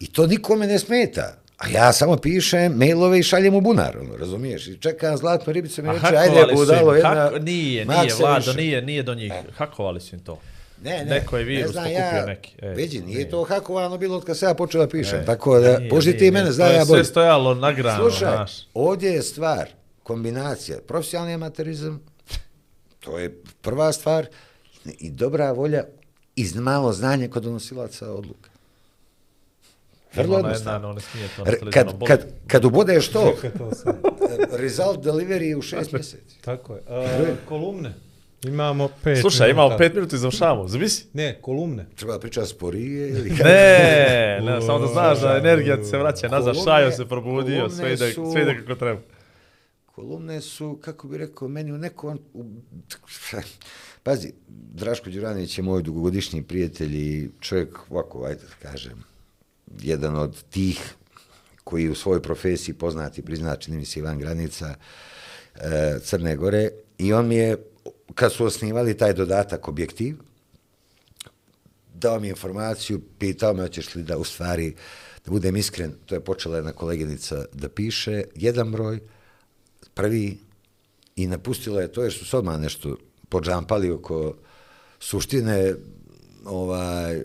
I 0.00 0.06
to 0.06 0.26
nikome 0.26 0.66
ne 0.66 0.78
smeta. 0.78 1.38
A 1.58 1.68
ja 1.68 1.92
samo 1.92 2.16
pišem 2.16 2.72
mailove 2.72 3.18
i 3.18 3.22
šaljem 3.22 3.54
u 3.54 3.60
bunar, 3.60 3.98
ono, 3.98 4.16
razumiješ? 4.16 4.66
I 4.66 4.76
čekam 4.76 5.16
zlatnu 5.16 5.52
ribicu, 5.52 5.82
mi 5.82 5.92
reče, 5.92 6.16
ajde, 6.16 6.54
budalo, 6.54 6.94
jedna... 6.94 7.14
hak, 7.14 7.42
nije, 7.42 7.84
nije, 7.86 8.14
Vlado, 8.18 8.36
više. 8.36 8.54
nije, 8.54 8.82
nije 8.82 9.02
do 9.02 9.14
njih, 9.14 9.32
hakovali 9.56 10.00
su 10.00 10.14
im 10.14 10.20
to. 10.20 10.40
Ne, 10.82 10.90
ne, 10.90 11.04
Neko 11.06 11.36
je 11.36 11.44
ne 11.44 11.48
virus 11.48 11.70
znam 11.72 11.84
pokupio 11.84 11.98
ja, 11.98 12.26
neki. 12.26 12.54
E, 12.58 12.68
Veđi, 12.68 12.98
nije 12.98 13.06
nije. 13.08 13.30
to 13.30 13.44
hakovano 13.44 13.98
bilo 13.98 14.16
od 14.16 14.24
kad 14.24 14.38
se 14.38 14.46
ja 14.46 14.54
počeo 14.54 14.80
da 14.80 14.88
pišem, 14.88 15.18
E, 15.18 15.24
tako 15.24 15.58
da, 15.58 15.78
nije, 15.78 15.90
boži 15.90 16.12
ti 16.12 16.18
nije. 16.18 16.30
mene, 16.32 16.46
To 16.46 16.52
znam 16.52 16.68
je 16.68 16.74
ja 16.74 16.84
sve 16.84 16.92
bolje. 16.92 17.04
stojalo 17.04 17.54
nagrano, 17.54 17.98
Slušaj, 18.00 18.18
znaš. 18.28 18.52
ovdje 18.74 19.10
je 19.10 19.22
stvar, 19.22 19.68
kombinacija, 20.02 20.78
profesionalni 20.78 21.34
amaterizam, 21.34 22.00
to 23.00 23.18
je 23.18 23.30
prva 23.60 23.92
stvar, 23.92 24.26
i 24.86 25.10
dobra 25.10 25.52
volja 25.52 25.84
i 26.36 26.46
malo 26.54 26.92
znanje 26.92 27.28
kod 27.28 27.42
donosilaca 27.42 28.06
odluka. 28.08 28.50
Vrlo 30.14 30.26
Ima 30.26 30.38
ona 30.38 30.48
jednostavno. 30.48 30.76
jedna, 30.76 30.88
ona 30.88 31.00
smije 31.02 31.28
to 31.28 31.44
na 31.64 31.70
Kad, 31.70 31.86
bolu. 31.88 32.06
kad, 32.06 32.26
kad 32.46 32.64
ubodeš 32.64 33.08
to, 33.08 33.34
result 34.62 34.98
delivery 34.98 35.54
u 35.54 35.62
šest 35.62 35.92
mjeseci. 35.92 36.40
Tako 36.40 36.74
je. 36.74 36.80
A, 36.88 37.08
kolumne. 37.38 37.94
Imamo 38.42 38.88
pet 39.04 39.20
Slušaj, 39.20 39.46
minuta. 39.46 39.62
imamo 39.62 39.78
pet 39.78 39.94
minuta 39.94 40.16
i 40.16 40.18
završavamo. 40.18 40.68
Zamisli? 40.68 41.06
Ne, 41.12 41.38
kolumne. 41.42 41.86
Treba 41.96 42.18
pričati 42.18 42.48
sporije 42.48 43.08
ili 43.10 43.30
kako? 43.30 43.42
Ne, 43.44 44.40
ne, 44.42 44.60
samo 44.62 44.78
da 44.78 44.86
znaš 44.86 45.20
da 45.20 45.36
energija 45.36 45.84
se 45.84 45.98
vraća 45.98 46.28
nazad, 46.28 46.56
šajo 46.64 46.90
se 46.92 47.06
probudio, 47.06 47.70
sve 47.70 47.92
ide, 47.92 48.12
su- 48.12 48.32
sve 48.32 48.42
ide 48.42 48.56
kako 48.56 48.74
treba. 48.74 49.00
Kolumne 49.86 50.40
su, 50.40 50.78
kako 50.80 51.08
bi 51.08 51.18
rekao, 51.18 51.48
meni 51.48 51.72
u 51.72 51.78
nekom... 51.78 52.20
U, 52.34 52.44
pazi, 54.02 54.32
Draško 54.48 55.10
Đuranović 55.10 55.58
je 55.58 55.64
moj 55.64 55.82
dugogodišnji 55.82 56.42
prijatelj 56.42 56.96
i 56.96 57.30
čovjek, 57.40 57.78
ovako, 57.90 58.24
ajde 58.24 58.40
da 58.40 58.70
kažem, 58.70 59.04
jedan 59.80 60.16
od 60.16 60.42
tih 60.42 60.94
koji 61.64 61.88
u 61.88 61.94
svojoj 61.94 62.22
profesiji 62.22 62.74
poznati, 62.74 63.22
priznat, 63.22 63.60
čini 63.60 63.76
mi 63.76 63.84
se 63.84 63.98
Ivan 64.00 64.18
Granica, 64.18 64.74
e, 65.54 65.98
Crne 66.02 66.36
Gore, 66.36 66.68
i 66.98 67.12
on 67.12 67.28
mi 67.28 67.36
je, 67.36 67.56
kad 68.14 68.32
su 68.32 68.44
osnivali 68.44 68.96
taj 68.96 69.12
dodatak 69.12 69.68
objektiv, 69.68 70.16
dao 71.94 72.20
mi 72.20 72.28
informaciju, 72.28 73.00
pitao 73.18 73.54
me 73.54 73.62
hoćeš 73.62 73.94
li 73.94 74.02
da 74.02 74.18
u 74.18 74.24
stvari, 74.24 74.74
da 75.24 75.30
budem 75.30 75.56
iskren, 75.56 75.92
to 76.06 76.14
je 76.14 76.20
počela 76.20 76.56
jedna 76.56 76.72
koleginica 76.72 77.44
da 77.52 77.68
piše, 77.68 78.22
jedan 78.34 78.72
broj, 78.72 79.00
prvi, 79.94 80.38
i 81.16 81.26
napustila 81.26 81.80
je 81.80 81.92
to 81.92 82.02
jer 82.02 82.12
su 82.12 82.24
se 82.24 82.36
odmah 82.36 82.60
nešto 82.60 82.96
podžampali 83.28 83.90
oko 83.90 84.34
suštine 85.00 85.74
ovaj, 86.44 87.22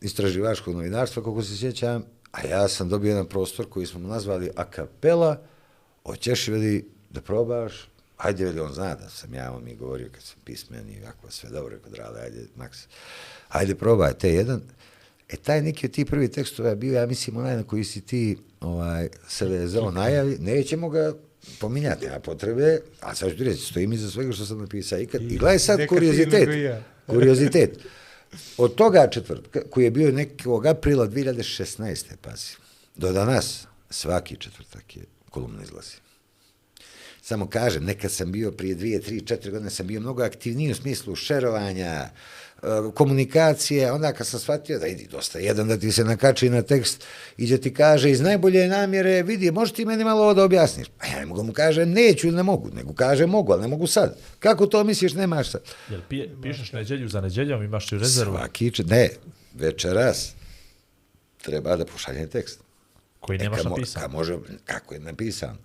istraživačkog 0.00 0.74
novinarstva, 0.74 1.22
kako 1.22 1.42
se 1.42 1.56
sjećam, 1.56 2.04
a 2.32 2.46
ja 2.46 2.68
sam 2.68 2.88
dobio 2.88 3.08
jedan 3.08 3.26
prostor 3.26 3.68
koji 3.68 3.86
smo 3.86 4.00
nazvali 4.00 4.50
a 4.56 4.64
hoćeš 6.06 6.48
li 6.48 6.90
da 7.10 7.20
probaš, 7.20 7.88
ajde 8.18 8.44
veli 8.44 8.60
on 8.60 8.74
zna 8.74 8.94
da 8.94 9.08
sam 9.08 9.34
ja, 9.34 9.52
on 9.52 9.64
mi 9.64 9.70
je 9.70 9.76
govorio 9.76 10.08
kad 10.12 10.22
sam 10.22 10.36
pismen 10.44 10.90
i 10.90 11.02
ovako 11.02 11.30
sve 11.30 11.50
dobro, 11.50 11.76
rekao 11.76 11.90
drale, 11.90 12.20
ajde, 12.20 12.46
Maks, 12.56 12.78
ajde 13.48 13.74
probaj, 13.74 14.12
te 14.12 14.34
jedan. 14.34 14.60
E, 15.28 15.36
taj 15.36 15.62
neki 15.62 15.86
od 15.86 15.92
tih 15.92 16.06
prvi 16.06 16.28
tekstova 16.28 16.68
je 16.68 16.76
bio, 16.76 17.00
ja 17.00 17.06
mislim, 17.06 17.36
onaj 17.36 17.56
na 17.56 17.62
koji 17.62 17.84
si 17.84 18.00
ti 18.00 18.38
ovaj, 18.60 19.08
se 19.28 19.46
vezao 19.46 19.90
najavi, 19.90 20.38
nećemo 20.40 20.88
ga 20.88 21.12
pominjati, 21.60 22.08
a 22.08 22.20
potrebe, 22.20 22.80
a 23.00 23.14
sad 23.14 23.30
ću 23.30 23.36
ti 23.36 23.44
reći, 23.44 23.64
stojim 23.64 23.92
iza 23.92 24.10
svega 24.10 24.32
što 24.32 24.46
sam 24.46 24.58
napisao 24.58 24.98
ikad. 24.98 25.22
I 25.22 25.38
gledaj 25.38 25.58
sad 25.58 25.78
ti 25.78 25.86
kuriozitet, 25.86 26.48
i 26.48 26.60
ja. 26.60 26.82
kuriozitet. 27.06 27.78
Od 28.56 28.74
toga 28.74 29.08
četvrtka, 29.10 29.60
koji 29.70 29.84
je 29.84 29.90
bio 29.90 30.12
nekog 30.12 30.66
aprila 30.66 31.08
2016. 31.08 32.16
pazi, 32.22 32.56
do 32.96 33.12
danas, 33.12 33.66
svaki 33.90 34.36
četvrtak 34.36 34.96
je 34.96 35.02
kolumna 35.30 35.62
izlazi. 35.62 36.07
Samo 37.28 37.46
kažem, 37.46 37.84
nekad 37.84 38.12
sam 38.12 38.32
bio 38.32 38.50
prije 38.52 38.74
dvije, 38.74 39.00
tri, 39.00 39.20
četiri 39.20 39.50
godine, 39.50 39.70
sam 39.70 39.86
bio 39.86 40.00
mnogo 40.00 40.22
aktivniji 40.22 40.70
u 40.70 40.74
smislu 40.74 41.16
šerovanja, 41.16 41.84
e, 41.84 42.10
komunikacije, 42.94 43.92
onda 43.92 44.12
kad 44.12 44.26
sam 44.26 44.40
shvatio 44.40 44.78
da 44.78 44.86
idi 44.86 45.08
dosta 45.10 45.38
jedan 45.38 45.68
da 45.68 45.76
ti 45.76 45.92
se 45.92 46.04
nakači 46.04 46.50
na 46.50 46.62
tekst 46.62 47.04
i 47.36 47.46
da 47.46 47.58
ti 47.58 47.74
kaže 47.74 48.10
iz 48.10 48.20
najbolje 48.20 48.68
namjere, 48.68 49.22
vidi, 49.22 49.50
možeš 49.50 49.74
ti 49.74 49.84
meni 49.84 50.04
malo 50.04 50.22
ovo 50.22 50.34
da 50.34 50.44
objasniš? 50.44 50.86
A 50.98 51.06
ja 51.06 51.20
ne 51.20 51.26
mogu 51.26 51.42
mu 51.42 51.52
kažem 51.52 51.90
neću 51.90 52.26
ili 52.26 52.36
ne 52.36 52.42
mogu, 52.42 52.70
nego 52.74 52.92
kaže 52.94 53.26
mogu, 53.26 53.52
ali 53.52 53.62
ne 53.62 53.68
mogu 53.68 53.86
sad. 53.86 54.16
Kako 54.38 54.66
to 54.66 54.84
misliš, 54.84 55.14
nemaš 55.14 55.50
sad? 55.50 55.62
Jel 55.90 56.00
pije, 56.08 56.36
pišeš 56.42 56.72
neđelju 56.72 57.08
za 57.08 57.20
neđeljom, 57.20 57.62
imaš 57.62 57.92
i 57.92 57.98
rezervu 57.98 58.36
Svaki, 58.36 58.72
ne, 58.84 59.08
večeras 59.54 60.32
treba 61.42 61.76
da 61.76 61.84
pošaljem 61.84 62.28
tekst. 62.28 62.60
koji 63.20 63.38
nemaš 63.38 63.60
E, 63.60 63.62
ka 63.62 63.68
napisan. 63.68 64.02
Ka 64.02 64.08
može, 64.08 64.38
kako 64.64 64.94
je 64.94 65.00
napisan? 65.00 65.56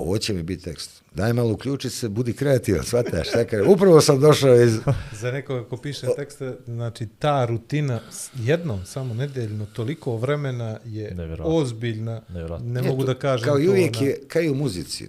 Ovo 0.00 0.18
će 0.18 0.32
mi 0.32 0.42
biti 0.42 0.64
tekst. 0.64 1.02
Daj 1.14 1.32
malo 1.32 1.52
uključi 1.52 1.90
se, 1.90 2.08
budi 2.08 2.32
kreativan, 2.32 2.84
shvataš, 2.84 3.28
šta 3.28 3.44
kaže. 3.44 3.62
Upravo 3.64 4.00
sam 4.00 4.20
došao 4.20 4.54
iz... 4.56 4.78
Za 5.20 5.32
nekoga 5.32 5.64
ko 5.64 5.76
piše 5.76 6.06
tekste, 6.16 6.56
znači 6.66 7.06
ta 7.08 7.44
rutina 7.44 8.00
jednom, 8.36 8.84
samo 8.86 9.14
nedeljno, 9.14 9.66
toliko 9.66 10.16
vremena 10.16 10.78
je 10.84 11.10
Nevjerovatno. 11.10 11.56
ozbiljna, 11.56 12.22
Nevjerovatno. 12.28 12.68
ne 12.68 12.82
mogu 12.82 13.04
da 13.04 13.14
kažem 13.14 13.44
Kao 13.44 13.58
i 13.58 13.64
to, 13.64 13.70
uvijek 13.70 13.94
ona- 13.96 14.06
je, 14.06 14.20
kao 14.28 14.42
i 14.42 14.50
u 14.50 14.54
muzici, 14.54 15.08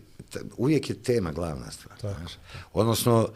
uvijek 0.57 0.89
je 0.89 0.95
tema 0.95 1.31
glavna 1.31 1.71
stvar. 1.71 1.99
Znaš? 1.99 2.31
Odnosno, 2.73 3.29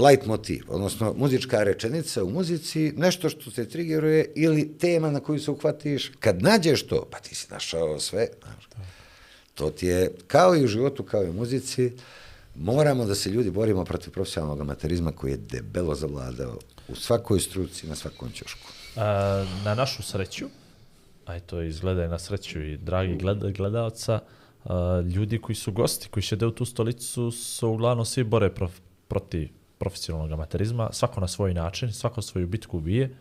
light 0.00 0.26
motiv, 0.26 0.64
odnosno 0.68 1.14
muzička 1.14 1.62
rečenica 1.62 2.24
u 2.24 2.30
muzici, 2.30 2.92
nešto 2.96 3.28
što 3.28 3.50
te 3.50 3.64
triggeruje 3.64 4.32
ili 4.34 4.68
tema 4.70 5.10
na 5.10 5.20
koju 5.20 5.40
se 5.40 5.50
uhvatiš, 5.50 6.12
kad 6.20 6.42
nađeš 6.42 6.82
to, 6.82 7.08
pa 7.10 7.18
ti 7.18 7.34
si 7.34 7.46
našao 7.50 8.00
sve, 8.00 8.26
znaš. 8.42 8.53
To 9.54 9.70
ti 9.70 9.86
je, 9.86 10.10
kao 10.26 10.56
i 10.56 10.64
u 10.64 10.66
životu, 10.66 11.02
kao 11.02 11.24
i 11.24 11.28
u 11.28 11.32
muzici, 11.32 11.92
moramo 12.54 13.04
da 13.04 13.14
se 13.14 13.30
ljudi 13.30 13.50
borimo 13.50 13.84
protiv 13.84 14.10
profesionalnog 14.10 14.60
amaterizma 14.60 15.12
koji 15.12 15.30
je 15.30 15.36
debelo 15.36 15.94
zavladao 15.94 16.58
u 16.88 16.94
svakoj 16.94 17.40
struci, 17.40 17.86
na 17.86 17.94
svakom 17.94 18.30
ćošku. 18.30 18.68
A, 18.96 19.44
na 19.64 19.74
našu 19.74 20.02
sreću, 20.02 20.46
a 21.26 21.40
to 21.40 21.62
izgleda 21.62 22.04
i 22.04 22.08
na 22.08 22.18
sreću 22.18 22.62
i 22.62 22.76
dragi 22.76 23.16
gleda, 23.16 23.50
gledalca, 23.50 24.20
a, 24.64 25.02
ljudi 25.14 25.38
koji 25.38 25.56
su 25.56 25.72
gosti, 25.72 26.08
koji 26.08 26.22
šede 26.22 26.46
u 26.46 26.50
tu 26.50 26.64
stolicu, 26.64 27.30
su 27.30 27.68
uglavnom 27.68 28.06
svi 28.06 28.24
bore 28.24 28.50
prof, 28.50 28.72
protiv 29.08 29.48
profesionalnog 29.78 30.32
amaterizma, 30.32 30.88
svako 30.92 31.20
na 31.20 31.28
svoj 31.28 31.54
način, 31.54 31.92
svako 31.92 32.22
svoju 32.22 32.46
bitku 32.46 32.80
bije. 32.80 33.16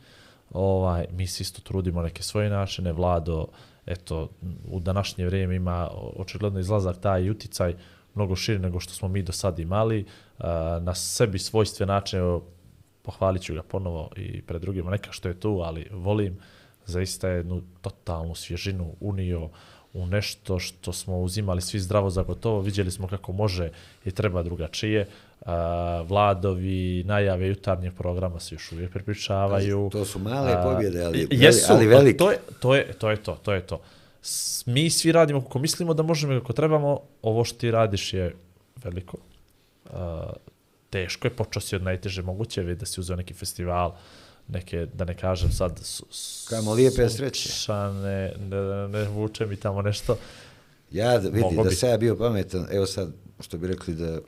Ovaj, 0.51 1.07
mi 1.11 1.27
se 1.27 1.43
isto 1.43 1.61
trudimo 1.61 2.01
neke 2.01 2.23
svoje 2.23 2.49
načine, 2.49 2.91
Vlado, 2.91 3.47
eto, 3.85 4.29
u 4.65 4.79
današnje 4.79 5.25
vrijeme 5.25 5.55
ima 5.55 5.89
očigledno 6.15 6.59
izlazak 6.59 6.97
taj 7.01 7.29
uticaj 7.29 7.75
mnogo 8.15 8.35
širi 8.35 8.59
nego 8.59 8.79
što 8.79 8.93
smo 8.93 9.07
mi 9.07 9.21
do 9.21 9.31
sad 9.31 9.59
imali, 9.59 10.05
na 10.81 10.95
sebi 10.95 11.39
svojstve 11.39 11.85
način, 11.85 12.19
evo, 12.19 12.43
pohvalit 13.01 13.41
ću 13.41 13.53
ga 13.53 13.63
ponovo 13.63 14.09
i 14.15 14.41
pred 14.41 14.61
drugima, 14.61 14.91
neka 14.91 15.11
što 15.11 15.27
je 15.27 15.39
tu, 15.39 15.61
ali 15.63 15.87
volim 15.91 16.37
zaista 16.85 17.29
jednu 17.29 17.61
totalnu 17.81 18.35
svježinu 18.35 18.95
unio 18.99 19.49
u 19.93 20.05
nešto 20.05 20.59
što 20.59 20.93
smo 20.93 21.19
uzimali 21.19 21.61
svi 21.61 21.79
zdravo 21.79 22.09
za 22.09 22.23
gotovo, 22.23 22.59
vidjeli 22.59 22.91
smo 22.91 23.07
kako 23.07 23.31
može 23.31 23.69
i 24.05 24.11
treba 24.11 24.43
drugačije. 24.43 25.07
A, 25.45 26.03
Vladovi 26.07 27.03
najave 27.05 27.47
jutarnjeg 27.47 27.93
programa 27.93 28.39
se 28.39 28.55
još 28.55 28.71
uvijek 28.71 28.91
prepričavaju. 28.91 29.89
To 29.91 30.05
su 30.05 30.19
male 30.19 30.51
A, 30.51 30.63
pobjede, 30.63 31.03
ali, 31.03 31.27
jesu, 31.31 31.73
ali 31.73 31.87
velike. 31.87 32.17
To 32.17 32.31
je, 32.31 32.37
to 32.59 32.75
je 32.75 32.93
to, 32.93 33.09
je 33.09 33.17
to, 33.17 33.37
to 33.43 33.53
je 33.53 33.61
to. 33.67 33.81
Mi 34.65 34.89
svi 34.89 35.11
radimo 35.11 35.41
kako 35.41 35.59
mislimo 35.59 35.93
da 35.93 36.03
možemo 36.03 36.33
i 36.33 36.39
kako 36.39 36.53
trebamo, 36.53 36.99
ovo 37.21 37.43
što 37.43 37.59
ti 37.59 37.71
radiš 37.71 38.13
je 38.13 38.35
veliko. 38.83 39.17
Uh, 39.85 39.99
teško 40.89 41.27
je, 41.27 41.31
počeo 41.31 41.61
si 41.61 41.75
od 41.75 41.83
najteže 41.83 42.21
moguće, 42.21 42.61
vidi 42.61 42.79
da 42.79 42.85
si 42.85 42.99
uzeo 42.99 43.15
neki 43.15 43.33
festival, 43.33 43.95
neke, 44.47 44.87
da 44.93 45.05
ne 45.05 45.17
kažem 45.17 45.51
sad, 45.51 45.79
su, 45.83 46.05
Kamo 46.49 46.73
lijepe 46.73 47.09
sreće. 47.09 47.49
sunčane, 47.49 48.33
ne, 48.39 48.87
ne 48.87 49.07
vuče 49.09 49.45
mi 49.45 49.55
tamo 49.55 49.81
nešto. 49.81 50.17
Ja 50.91 51.15
vidi, 51.15 51.39
Mogo 51.39 51.63
da 51.63 51.69
bi. 51.69 51.75
sam 51.75 51.89
ja 51.89 51.97
bio 51.97 52.15
pametan, 52.15 52.67
evo 52.71 52.85
sad, 52.85 53.11
što 53.39 53.57
bi 53.57 53.67
rekli 53.67 53.93
da 53.95 54.19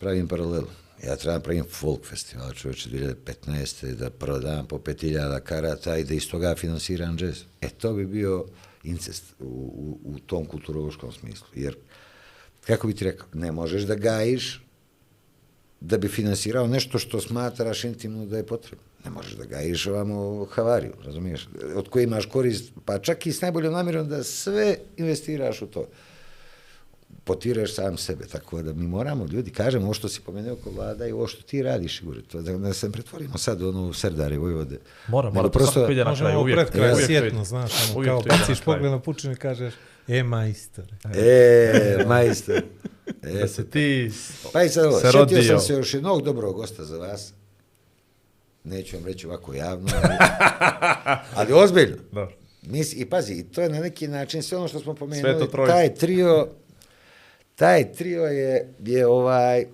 pravim 0.00 0.28
paralelu. 0.28 0.66
Ja 1.04 1.16
trebam 1.16 1.42
pravim 1.42 1.64
folk 1.70 2.06
festival, 2.06 2.52
čovječe, 2.52 2.90
2015. 2.90 3.94
da 3.94 4.10
prodam 4.10 4.66
po 4.66 4.78
5000 4.78 5.40
karata 5.40 5.96
i 5.96 6.04
da 6.04 6.14
iz 6.14 6.28
toga 6.30 6.54
finansiram 6.54 7.16
džez. 7.16 7.44
E, 7.60 7.68
to 7.68 7.92
bi 7.92 8.06
bio 8.06 8.44
incest 8.84 9.24
u, 9.40 9.44
u, 9.44 9.98
u 10.04 10.18
tom 10.18 10.44
kulturološkom 10.44 11.12
smislu. 11.12 11.46
Jer, 11.54 11.76
kako 12.66 12.86
bi 12.86 12.94
ti 12.94 13.04
rekao, 13.04 13.26
ne 13.32 13.52
možeš 13.52 13.82
da 13.82 13.94
gajiš 13.94 14.62
da 15.80 15.98
bi 15.98 16.08
finansirao 16.08 16.66
nešto 16.66 16.98
što 16.98 17.20
smatraš 17.20 17.84
intimno 17.84 18.26
da 18.26 18.36
je 18.36 18.46
potrebno. 18.46 18.84
Ne 19.04 19.10
možeš 19.10 19.32
da 19.32 19.44
gajiš 19.44 19.86
ovamo 19.86 20.44
havariju, 20.44 20.92
razumiješ? 21.04 21.48
Od 21.74 21.88
koje 21.88 22.04
imaš 22.04 22.26
korist, 22.26 22.72
pa 22.84 22.98
čak 22.98 23.26
i 23.26 23.32
s 23.32 23.40
najboljom 23.40 23.72
namjerom 23.72 24.08
da 24.08 24.24
sve 24.24 24.76
investiraš 24.96 25.62
u 25.62 25.66
to. 25.66 25.86
Potireš 27.30 27.74
sam 27.74 27.96
sebe, 27.96 28.26
tako 28.26 28.62
da 28.62 28.72
mi 28.72 28.86
moramo, 28.86 29.26
ljudi, 29.26 29.50
kažemo 29.50 29.84
ovo 29.84 29.94
što 29.94 30.08
si 30.08 30.20
pomenuo 30.20 30.56
ko 30.56 30.70
vlada 30.70 31.06
i 31.06 31.12
ovo 31.12 31.26
što 31.26 31.42
ti 31.42 31.62
radiš, 31.62 32.02
Igor, 32.02 32.16
to 32.28 32.42
da, 32.42 32.52
da 32.52 32.72
se 32.72 32.92
pretvorimo 32.92 33.38
sad 33.38 33.62
u 33.62 33.68
ono 33.68 33.92
Serdare 33.92 34.38
Vojvode. 34.38 34.78
Mora, 35.08 35.28
Nego 35.28 35.42
mora, 35.42 35.48
to 35.50 35.66
svako 35.66 35.92
ide 35.92 36.04
na 36.04 36.10
Možemo 36.10 36.26
kraju, 36.26 36.36
ovo 36.36 36.42
uvijek, 36.42 36.58
pred 36.58 36.70
kraj 36.70 36.92
uvijek 36.92 37.10
ide. 37.10 37.20
sjetno, 37.20 37.44
znaš, 37.44 37.72
ono, 37.84 37.98
Uvijek 37.98 38.12
kao 38.12 38.22
baciš 38.22 38.60
pogled 38.60 38.90
na 38.90 39.00
pučinu 39.00 39.32
i 39.32 39.36
kažeš, 39.36 39.74
e, 40.08 40.22
majstore. 40.22 40.88
E, 41.14 42.04
majstor. 42.06 42.62
E, 43.22 43.32
Da 43.40 43.48
se 43.48 43.70
ti 43.70 44.10
Pa 44.52 44.62
i 44.62 44.68
sad 44.68 44.84
ovo, 44.84 44.94
se 44.94 45.00
sjetio 45.02 45.20
rodio. 45.20 45.42
sam 45.42 45.60
se 45.60 45.72
još 45.72 45.94
jednog 45.94 46.22
dobrog 46.22 46.54
gosta 46.54 46.84
za 46.84 46.96
vas. 46.96 47.32
Neću 48.64 48.96
vam 48.96 49.06
reći 49.06 49.26
ovako 49.26 49.54
javno, 49.54 49.88
ali, 49.94 50.14
ali 51.36 51.52
ozbiljno. 51.54 51.96
Dobro. 52.12 52.36
Nis, 52.62 52.92
I 52.92 53.04
pazi, 53.04 53.44
to 53.44 53.62
je 53.62 53.68
na 53.68 53.80
neki 53.80 54.08
način 54.08 54.42
sve 54.42 54.58
ono 54.58 54.68
što 54.68 54.78
smo 54.80 54.94
pomenuli, 54.94 55.48
taj 55.66 55.94
trio, 55.94 56.48
taj 57.60 57.92
trio 57.92 58.24
je, 58.24 58.74
je 58.84 59.06
ovaj, 59.06 59.66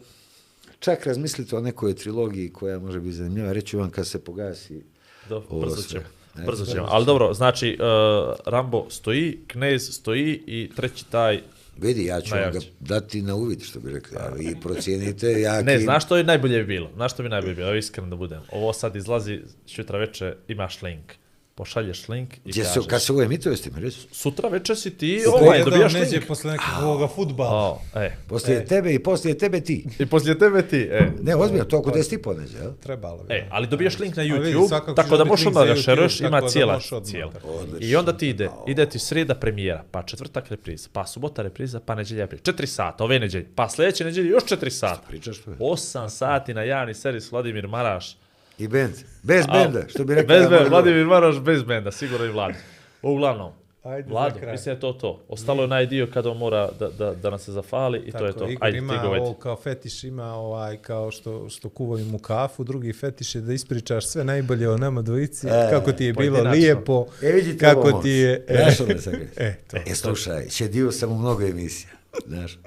čak 0.78 1.06
razmislite 1.06 1.56
o 1.56 1.60
nekoj 1.60 1.94
trilogiji 1.94 2.48
koja 2.48 2.78
može 2.78 3.00
biti 3.00 3.12
zanimljiva, 3.12 3.52
reću 3.52 3.78
vam 3.78 3.90
kad 3.90 4.06
se 4.06 4.24
pogasi. 4.24 4.82
Dobro, 5.28 5.48
Ovo 5.50 5.60
brzo 5.60 5.82
sve. 5.82 5.88
ćemo. 5.90 6.46
Brzo 6.46 6.66
ćemo. 6.66 6.86
Ali 6.90 7.06
dobro, 7.06 7.34
znači, 7.34 7.78
uh, 7.80 8.36
Rambo 8.46 8.86
stoji, 8.90 9.38
Knez 9.46 9.90
stoji 9.94 10.42
i 10.46 10.70
treći 10.76 11.04
taj 11.10 11.40
Vidi, 11.76 12.04
ja 12.04 12.20
ću 12.20 12.34
vam 12.34 12.52
ga 12.52 12.58
dati 12.80 13.22
na 13.22 13.34
uvid, 13.34 13.62
što 13.62 13.80
bi 13.80 13.92
rekli, 13.92 14.16
a 14.18 14.28
vi 14.28 14.56
procijenite. 14.62 15.40
Ja 15.40 15.62
Ne, 15.62 15.78
znaš 15.78 16.04
što 16.04 16.16
je 16.16 16.24
najbolje 16.24 16.58
bi 16.58 16.64
bilo? 16.64 16.90
Znaš 16.94 17.12
što 17.12 17.22
bi 17.22 17.28
najbolje 17.28 17.54
bilo? 17.54 17.68
Evo 17.68 17.76
iskren 17.76 18.10
da 18.10 18.16
budem. 18.16 18.40
Ovo 18.52 18.72
sad 18.72 18.96
izlazi 18.96 19.40
sutra 19.66 19.98
veče, 19.98 20.34
imaš 20.48 20.82
link. 20.82 21.12
Pošalješ 21.56 22.08
link 22.08 22.34
i 22.36 22.38
Gdje 22.44 22.64
kažeš. 22.64 22.86
kad 22.86 23.02
se 23.02 23.12
ovo 23.12 23.22
emituje, 23.22 23.56
ste 23.56 23.70
mi 23.74 23.80
reći? 23.80 23.98
Sutra 24.12 24.48
veče 24.48 24.76
si 24.76 24.90
ti, 24.90 25.22
Ovaj, 25.28 25.42
ovaj, 25.42 25.64
dobijaš 25.64 25.92
neđe 25.94 26.16
link. 26.16 26.26
posle 26.28 26.52
nekog 26.52 26.66
ovoga 26.82 27.08
futbala. 27.08 27.50
O, 27.50 27.80
e. 27.94 28.16
Poslije 28.28 28.64
tebe 28.66 28.94
i 28.94 28.98
poslije 28.98 29.38
tebe 29.38 29.60
ti. 29.60 29.86
I 29.98 30.06
poslije 30.06 30.38
tebe 30.38 30.62
ti, 30.62 30.88
e. 30.90 31.10
Ne, 31.22 31.36
ozbiljno, 31.36 31.64
to 31.64 31.78
oko 31.78 31.90
10 31.90 32.14
i 32.14 32.22
po 32.22 32.34
neđe, 32.34 32.58
jel? 32.58 32.72
Trebalo 32.82 33.24
bi. 33.24 33.34
E, 33.34 33.48
ali 33.50 33.66
dobiješ 33.66 33.98
link 33.98 34.16
na 34.16 34.22
vidi, 34.22 34.34
YouTube, 34.34 34.68
svakako 34.68 34.92
tako 34.92 35.16
da 35.16 35.24
možeš 35.24 35.46
onda 35.46 35.64
da 35.64 35.76
šeruješ, 35.76 36.20
ima 36.20 36.48
cijela, 36.48 36.80
cijela. 37.04 37.32
I 37.80 37.96
onda 37.96 38.16
ti 38.16 38.28
ide, 38.28 38.48
ide 38.66 38.88
ti 38.88 38.98
sreda 38.98 39.34
premijera, 39.34 39.84
pa 39.90 40.02
četvrtak 40.02 40.48
repriza, 40.48 40.88
pa 40.92 41.06
subota 41.06 41.42
repriza, 41.42 41.80
pa 41.80 41.94
neđelja 41.94 42.20
repriza. 42.22 42.42
Četiri 42.42 42.66
sata, 42.66 43.04
ove 43.04 43.18
neđelje, 43.18 43.46
pa 43.54 43.68
sljedeće 43.68 44.04
neđelje 44.04 44.28
još 44.28 44.44
četiri 44.44 44.70
sata. 44.70 45.02
Pričaš 45.08 45.38
to? 45.38 45.50
Osam 45.60 46.10
sati 46.10 46.54
na 46.54 46.62
javni 46.62 46.94
servis 46.94 47.32
Vladimir 47.32 47.68
Maraš. 47.68 48.16
I 48.58 48.68
bend. 48.68 48.94
Bez 49.22 49.46
benda, 49.52 49.88
što 49.88 50.04
bi 50.04 50.14
rekao. 50.14 50.36
Bez 50.36 50.48
benda, 50.48 50.68
Vladimir 50.68 51.06
Maraš 51.06 51.40
bez 51.40 51.62
benda, 51.62 51.92
sigurno 51.92 52.26
i 52.26 52.30
Vlad. 52.30 52.54
Uglavnom, 53.02 53.52
Ajde 53.82 54.08
Vlado, 54.10 54.38
mislim 54.52 54.74
je 54.74 54.80
to 54.80 54.92
to. 54.92 55.24
Ostalo 55.28 55.62
je 55.62 55.64
onaj 55.64 55.86
dio 55.86 56.08
kada 56.14 56.30
on 56.30 56.38
mora 56.38 56.68
da, 56.78 56.88
da, 56.88 57.14
da 57.14 57.30
nas 57.30 57.44
se 57.44 57.52
zafali 57.52 57.98
i 58.06 58.10
Tako, 58.10 58.18
to 58.18 58.26
je 58.26 58.32
to. 58.32 58.48
Igor 58.48 58.66
Ajde, 58.66 58.78
ima 58.78 59.00
ti 59.00 59.06
ovo 59.06 59.34
kao 59.34 59.56
fetiš, 59.56 60.04
ima 60.04 60.34
ovaj 60.34 60.76
kao 60.76 61.10
što, 61.10 61.48
što 61.48 61.68
kuvaju 61.68 62.04
mu 62.04 62.18
kafu, 62.18 62.64
drugi 62.64 62.92
fetiš 62.92 63.34
je 63.34 63.40
da 63.40 63.52
ispričaš 63.52 64.06
sve 64.06 64.24
najbolje 64.24 64.70
o 64.70 64.76
nama 64.76 65.02
dvojici, 65.02 65.46
E, 65.46 65.68
kako 65.70 65.92
ti 65.92 66.04
je 66.04 66.12
bilo 66.12 66.42
lijepo, 66.50 67.06
E, 67.22 67.32
vidite 67.32 67.58
kako 67.58 67.88
ovo, 67.88 68.02
ti 68.02 68.10
je... 68.10 68.44
moć. 68.48 68.58
Znaš 68.58 68.80
ono 68.80 69.00
sam 69.00 69.12
e, 69.46 69.54
to. 69.70 69.76
E, 69.76 69.94
slušaj, 69.94 70.48
šedio 70.50 70.92
sam 70.92 71.12
u 71.12 71.18
mnogo 71.18 71.42
emisija, 71.42 71.90
znaš. 72.26 72.58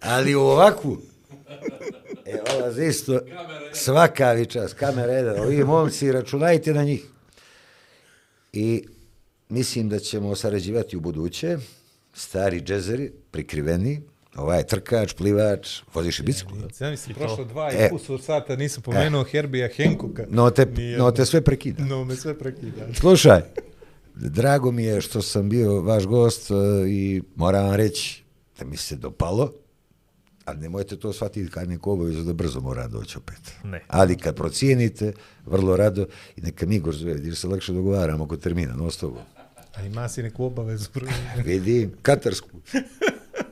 Ali 0.00 0.34
u 0.34 0.40
ovakvu, 0.40 0.98
e, 2.26 2.38
ova 2.56 2.82
isto, 2.82 3.20
svaka 3.72 4.32
vi 4.32 4.46
čas, 4.46 4.72
kamera 4.72 5.12
jedan, 5.12 5.40
ovi 5.40 5.64
momci, 5.64 6.12
računajte 6.12 6.74
na 6.74 6.84
njih. 6.84 7.04
I 8.52 8.84
mislim 9.48 9.88
da 9.88 9.98
ćemo 9.98 10.36
sarađivati 10.36 10.96
u 10.96 11.00
buduće, 11.00 11.58
stari 12.14 12.60
džezeri, 12.60 13.12
prikriveni, 13.30 14.02
ovaj 14.36 14.58
je 14.58 14.66
trkač, 14.66 15.12
plivač, 15.12 15.82
voziš 15.94 16.18
i 16.18 16.22
biciklu. 16.22 16.56
jel? 16.56 16.68
Ja 16.80 16.90
mislim, 16.90 17.14
prošlo 17.14 17.44
dva 17.44 17.72
E. 17.72 17.86
i 17.86 17.90
pus 17.90 18.24
sata, 18.24 18.56
nisam 18.56 18.82
pomenuo 18.82 19.24
Herbija 19.24 19.68
Henkuka. 19.68 20.24
No 20.28 20.50
te, 20.50 20.66
Nijedno. 20.66 21.04
no 21.04 21.10
te 21.10 21.26
sve 21.26 21.40
prekida. 21.40 21.84
No, 21.84 22.04
me 22.04 22.16
sve 22.16 22.38
prekida. 22.38 22.94
Slušaj, 22.94 23.40
drago 24.14 24.70
mi 24.70 24.84
je 24.84 25.00
što 25.00 25.22
sam 25.22 25.48
bio 25.48 25.80
vaš 25.80 26.04
gost 26.06 26.50
e, 26.50 26.54
i 26.88 27.22
moram 27.34 27.64
vam 27.66 27.74
reći 27.74 28.22
da 28.58 28.64
mi 28.64 28.76
se 28.76 28.96
dopalo, 28.96 29.52
ali 30.46 30.58
nemojte 30.58 30.96
to 30.96 31.12
shvatiti 31.12 31.50
kao 31.50 31.64
neku 31.64 31.90
obavezu 31.90 32.24
da 32.24 32.32
brzo 32.32 32.60
mora 32.60 32.88
doći 32.88 33.18
opet. 33.18 33.52
Ne. 33.64 33.84
Ali 33.88 34.16
kad 34.16 34.36
procijenite, 34.36 35.12
vrlo 35.46 35.76
rado, 35.76 36.06
i 36.36 36.40
neka 36.40 36.66
mi 36.66 36.76
Igor 36.76 36.94
zove, 36.94 37.12
jer 37.22 37.36
se 37.36 37.48
lakše 37.48 37.72
dogovaramo 37.72 38.24
oko 38.24 38.36
termina, 38.36 38.74
no 38.74 38.90
s 38.90 38.96
tobom. 38.96 39.22
A 39.74 39.82
ima 39.82 40.08
si 40.08 40.22
neku 40.22 40.44
obavezu. 40.44 40.88
Vidi, 41.44 41.90
katarsku. 42.02 42.48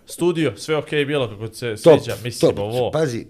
Studio, 0.06 0.56
sve 0.56 0.76
okej 0.76 0.98
okay 0.98 1.06
bilo 1.06 1.28
kako 1.28 1.54
se 1.54 1.76
Top, 1.82 2.00
sviđa, 2.00 2.16
mislim 2.24 2.50
top. 2.50 2.58
ovo. 2.58 2.90
Pazi, 2.90 3.26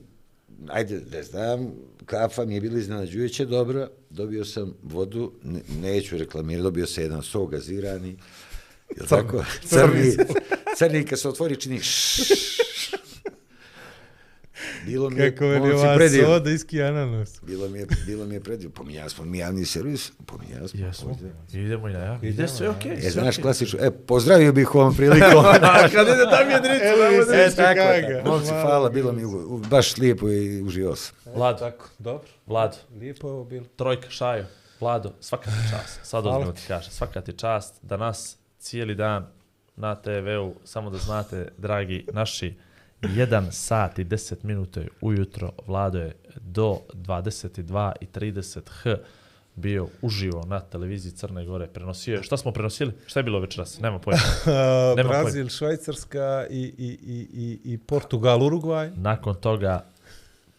ajde, 0.69 1.01
ne 1.13 1.23
znam, 1.23 1.73
kafa 2.07 2.45
mi 2.45 2.55
je 2.55 2.61
bila 2.61 2.79
iznenađujuće 2.79 3.47
dobra, 3.47 3.89
dobio 4.11 4.45
sam 4.45 4.75
vodu, 4.83 5.33
ne, 5.43 5.61
neću 5.81 6.19
reklamirati, 6.19 6.63
dobio 6.63 6.87
sam 6.87 7.05
jedan 7.05 7.23
sok 7.23 7.51
gazirani, 7.51 8.17
je 8.97 9.03
li 9.03 9.09
tako? 9.09 9.45
Crni, 9.65 10.17
crni, 10.77 11.05
kad 11.05 11.21
se 11.21 11.29
otvori 11.29 11.57
čini 11.57 11.81
ššš. 11.81 12.65
Bilo 14.85 15.11
mi 15.11 15.17
je, 15.17 15.31
Kako 15.31 15.45
je 15.45 15.61
li 15.61 15.73
ova 15.73 15.95
predivno. 15.97 16.27
soda 16.29 16.51
iski 16.51 16.83
ananas. 16.83 17.41
Bilo 17.43 17.69
mi 17.69 17.79
je, 17.79 17.87
bilo 18.07 18.25
mi 18.25 18.35
je 18.35 18.41
predivno. 18.41 18.73
Pominjali 18.73 19.11
smo 19.11 19.25
mi 19.25 19.39
javni 19.39 19.65
servis, 19.65 20.13
pominjali 20.27 20.69
smo. 20.69 20.81
Jesmo, 20.81 21.19
idemo 21.53 21.89
i 21.89 21.93
na 21.93 21.99
ja. 21.99 22.19
Ide 22.23 22.49
sve 22.49 22.69
okej. 22.69 22.93
E, 22.93 23.01
sve 23.01 23.11
znaš, 23.13 23.37
klasično, 23.37 23.79
e, 23.81 23.91
pozdravio 23.93 24.53
bih 24.53 24.75
ovom 24.75 24.97
prilikom. 24.97 25.45
Kad 25.95 26.07
ide 26.09 26.25
tam 26.31 26.51
jedricu, 26.51 26.85
Evo 26.85 27.03
nema 27.03 27.15
i 27.15 27.19
da- 27.19 27.25
sve. 27.25 27.37
e, 27.37 27.45
Eto 27.45 27.57
tako, 27.57 27.81
kako. 27.81 28.13
tako. 28.15 28.29
Momci, 28.29 28.49
hvala, 28.51 28.89
bilo 28.91 29.13
mi 29.13 29.25
u- 29.25 29.59
baš 29.61 29.97
lijepo 29.97 30.29
i 30.29 30.63
uživao 30.63 30.97
sam. 30.97 31.17
Vlado, 31.27 31.59
Tako, 31.59 31.89
dobro. 31.99 32.29
Vlado, 32.47 32.77
Lijepo 32.93 33.29
je 33.29 33.33
ovo 33.33 33.45
bilo. 33.45 33.67
trojka, 33.69 34.11
šajo, 34.11 34.45
Vlado, 34.81 35.13
svaka 35.21 35.45
ti 35.45 35.57
čast. 35.71 36.01
Sad 36.03 36.27
ozbiljno 36.27 36.53
ti 36.53 36.63
kažem, 36.69 36.93
svaka 36.93 37.21
ti 37.21 37.33
čast 37.33 37.75
da 37.83 37.97
nas 37.97 38.37
cijeli 38.59 38.95
dan 38.95 39.27
na 39.77 39.95
TV-u, 39.97 40.55
samo 40.65 40.91
da 40.91 40.99
znate, 40.99 41.49
dragi 41.59 42.07
naši, 42.13 42.55
1 43.09 43.51
sat 43.51 43.99
i 43.99 44.05
10 44.05 44.35
minuta 44.43 44.81
ujutro, 45.01 45.53
Vlado 45.67 45.99
je 45.99 46.13
do 46.41 46.79
22 46.93 47.93
i 48.01 48.07
30 48.07 48.61
h 48.69 48.97
bio 49.57 49.89
uživo 50.03 50.45
na 50.47 50.61
televiziji 50.61 51.13
Crne 51.13 51.45
Gore, 51.45 51.67
prenosio 51.67 52.15
je, 52.15 52.23
šta 52.23 52.37
smo 52.37 52.53
prenosili? 52.53 52.93
Šta 53.07 53.21
je 53.21 53.25
bilo 53.25 53.41
večeras? 53.41 53.81
Nema 53.81 53.99
pojma. 53.99 54.21
Nema 54.97 55.09
Brazil, 55.09 55.49
Švajcarska 55.49 56.47
i, 56.51 56.63
i, 56.79 56.99
i, 57.07 57.29
i, 57.35 57.73
i 57.73 57.79
Portugal, 57.79 58.43
Urugvaj. 58.43 58.91
Nakon 58.97 59.35
toga 59.35 59.85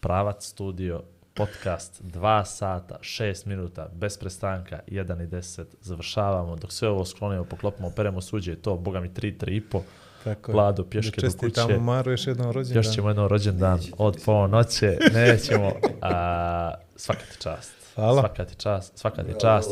pravac 0.00 0.46
studio, 0.46 1.02
podcast, 1.34 2.02
2 2.02 2.44
sata, 2.44 2.98
6 3.00 3.46
minuta, 3.46 3.88
bez 3.94 4.18
prestanka, 4.18 4.80
1 4.88 5.24
i 5.24 5.26
10, 5.26 5.64
završavamo, 5.82 6.56
dok 6.56 6.72
sve 6.72 6.88
ovo 6.88 7.04
sklonimo, 7.04 7.44
poklopimo, 7.44 7.90
peremo 7.90 8.20
suđe, 8.20 8.52
i 8.52 8.56
to, 8.56 8.76
boga 8.76 9.00
mi, 9.00 9.08
3, 9.08 9.36
3 9.38 9.56
i 9.56 9.60
po, 9.60 9.82
Tako. 10.26 10.52
Vlado, 10.52 10.84
pješke 10.84 11.20
do 11.20 11.26
kuće. 11.26 11.46
čestitamo 11.46 11.80
Maru 11.80 12.10
još 12.10 12.26
jednom 12.26 12.52
rođendan. 12.52 12.84
još 12.84 12.94
ćemo 12.94 13.08
jednom 13.08 13.26
rođendan 13.26 13.80
od 13.98 14.22
ponoće, 14.24 14.98
nećemo, 15.14 15.72
a, 16.02 16.74
svaka 16.96 17.20
ti 17.20 17.42
čast. 17.42 17.72
Hvala. 17.94 18.20
Svaka 18.20 18.44
ti 18.44 18.54
čast, 18.54 18.98
svaka 18.98 19.22
ti 19.24 19.32
čast. 19.40 19.70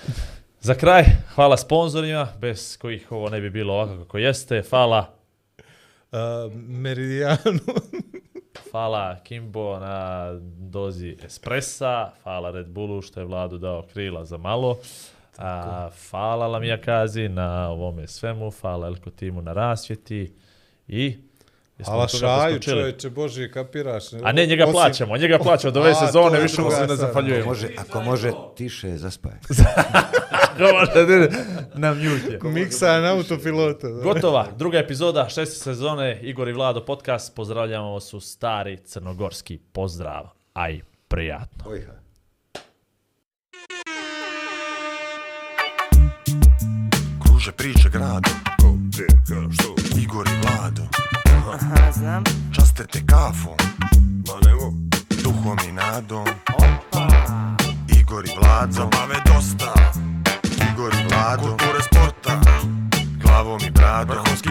Za 0.60 0.74
kraj, 0.74 1.04
hvala 1.34 1.56
sponzorima, 1.56 2.28
bez 2.40 2.76
kojih 2.76 3.12
ovo 3.12 3.28
ne 3.28 3.40
bi 3.40 3.50
bilo 3.50 3.74
ovako 3.74 4.04
kako 4.04 4.18
jeste. 4.18 4.62
Hvala 4.70 5.20
Uh, 6.12 6.52
Meridijanu. 6.54 7.60
Hvala 8.70 9.16
Kimbo 9.24 9.78
na 9.78 10.30
dozi 10.58 11.16
espressa, 11.24 12.10
hvala 12.22 12.50
Red 12.50 12.68
Bullu 12.68 13.02
što 13.02 13.20
je 13.20 13.26
vladu 13.26 13.58
dao 13.58 13.82
krila 13.92 14.24
za 14.24 14.36
malo, 14.36 14.78
a, 15.38 15.90
hvala 16.10 16.46
Lamija 16.46 16.80
Kazi 16.80 17.28
na 17.28 17.68
ovome 17.68 18.06
svemu, 18.06 18.50
hvala 18.60 18.86
Elko 18.86 19.10
Timu 19.10 19.42
na 19.42 19.52
rasvjeti 19.52 20.32
i... 20.88 21.16
Hvala 21.84 22.08
Šaju, 22.08 22.58
čovječe, 22.58 23.10
Bože, 23.10 23.50
kapiraš. 23.52 24.12
A 24.24 24.32
ne, 24.32 24.46
njega 24.46 24.64
Osim- 24.64 24.72
plaćamo, 24.72 25.16
njega 25.16 25.38
plaćamo 25.38 25.70
do 25.70 25.80
ove 25.80 25.94
sezone, 25.94 26.40
više 26.40 26.62
mu 26.62 26.70
se 26.70 26.76
ne 26.76 26.84
stvar. 26.84 26.96
zahvaljujemo. 26.98 27.46
Može, 27.46 27.68
ako 27.78 28.00
može, 28.00 28.30
tiše, 28.56 28.96
zaspaj. 28.96 29.32
Ako 30.44 30.62
može, 30.62 31.06
ne, 31.06 31.28
na 31.74 31.94
mute 31.94 32.32
je. 32.32 32.52
Miksa 32.52 33.00
na 33.00 33.12
autopilota. 33.12 33.88
Gotova, 33.88 34.46
druga 34.56 34.78
epizoda, 34.78 35.28
šeste 35.28 35.56
sezone, 35.56 36.20
Igor 36.22 36.48
i 36.48 36.52
Vlado 36.52 36.84
podcast, 36.84 37.34
pozdravljamo 37.36 37.92
vas 37.92 38.14
u 38.14 38.20
stari 38.20 38.76
crnogorski 38.76 39.58
pozdrav, 39.72 40.28
aj 40.52 40.80
prijatno. 41.08 41.64
Ojha. 41.70 41.92
Kruže 47.40 47.52
priče 47.52 47.88
gradom 47.88 48.32
Ko, 48.60 48.72
gdje, 48.72 49.06
kada, 49.28 49.52
što? 49.52 49.74
Igor 49.98 50.28
i 50.28 50.36
Vlado. 50.42 50.82
Aha, 51.52 51.92
znam. 51.92 52.24
Časte 52.52 52.86
te 52.86 53.06
kafom. 53.06 53.56
Ma 54.26 54.48
nemo, 54.48 54.72
Duhom 55.22 55.58
i 55.68 55.72
nadom. 55.72 56.26
Igor 58.00 58.24
i 58.26 58.30
Vlado. 58.40 58.72
Zabave 58.72 59.16
dosta. 59.26 59.74
Igor 60.72 60.92
i 60.94 61.08
Vlado. 61.08 61.42
Kulture 61.42 61.82
sporta. 61.82 62.40
Glavom 63.22 63.60
i 63.66 63.70
bradom. 63.70 64.16
Vrhunski 64.16 64.48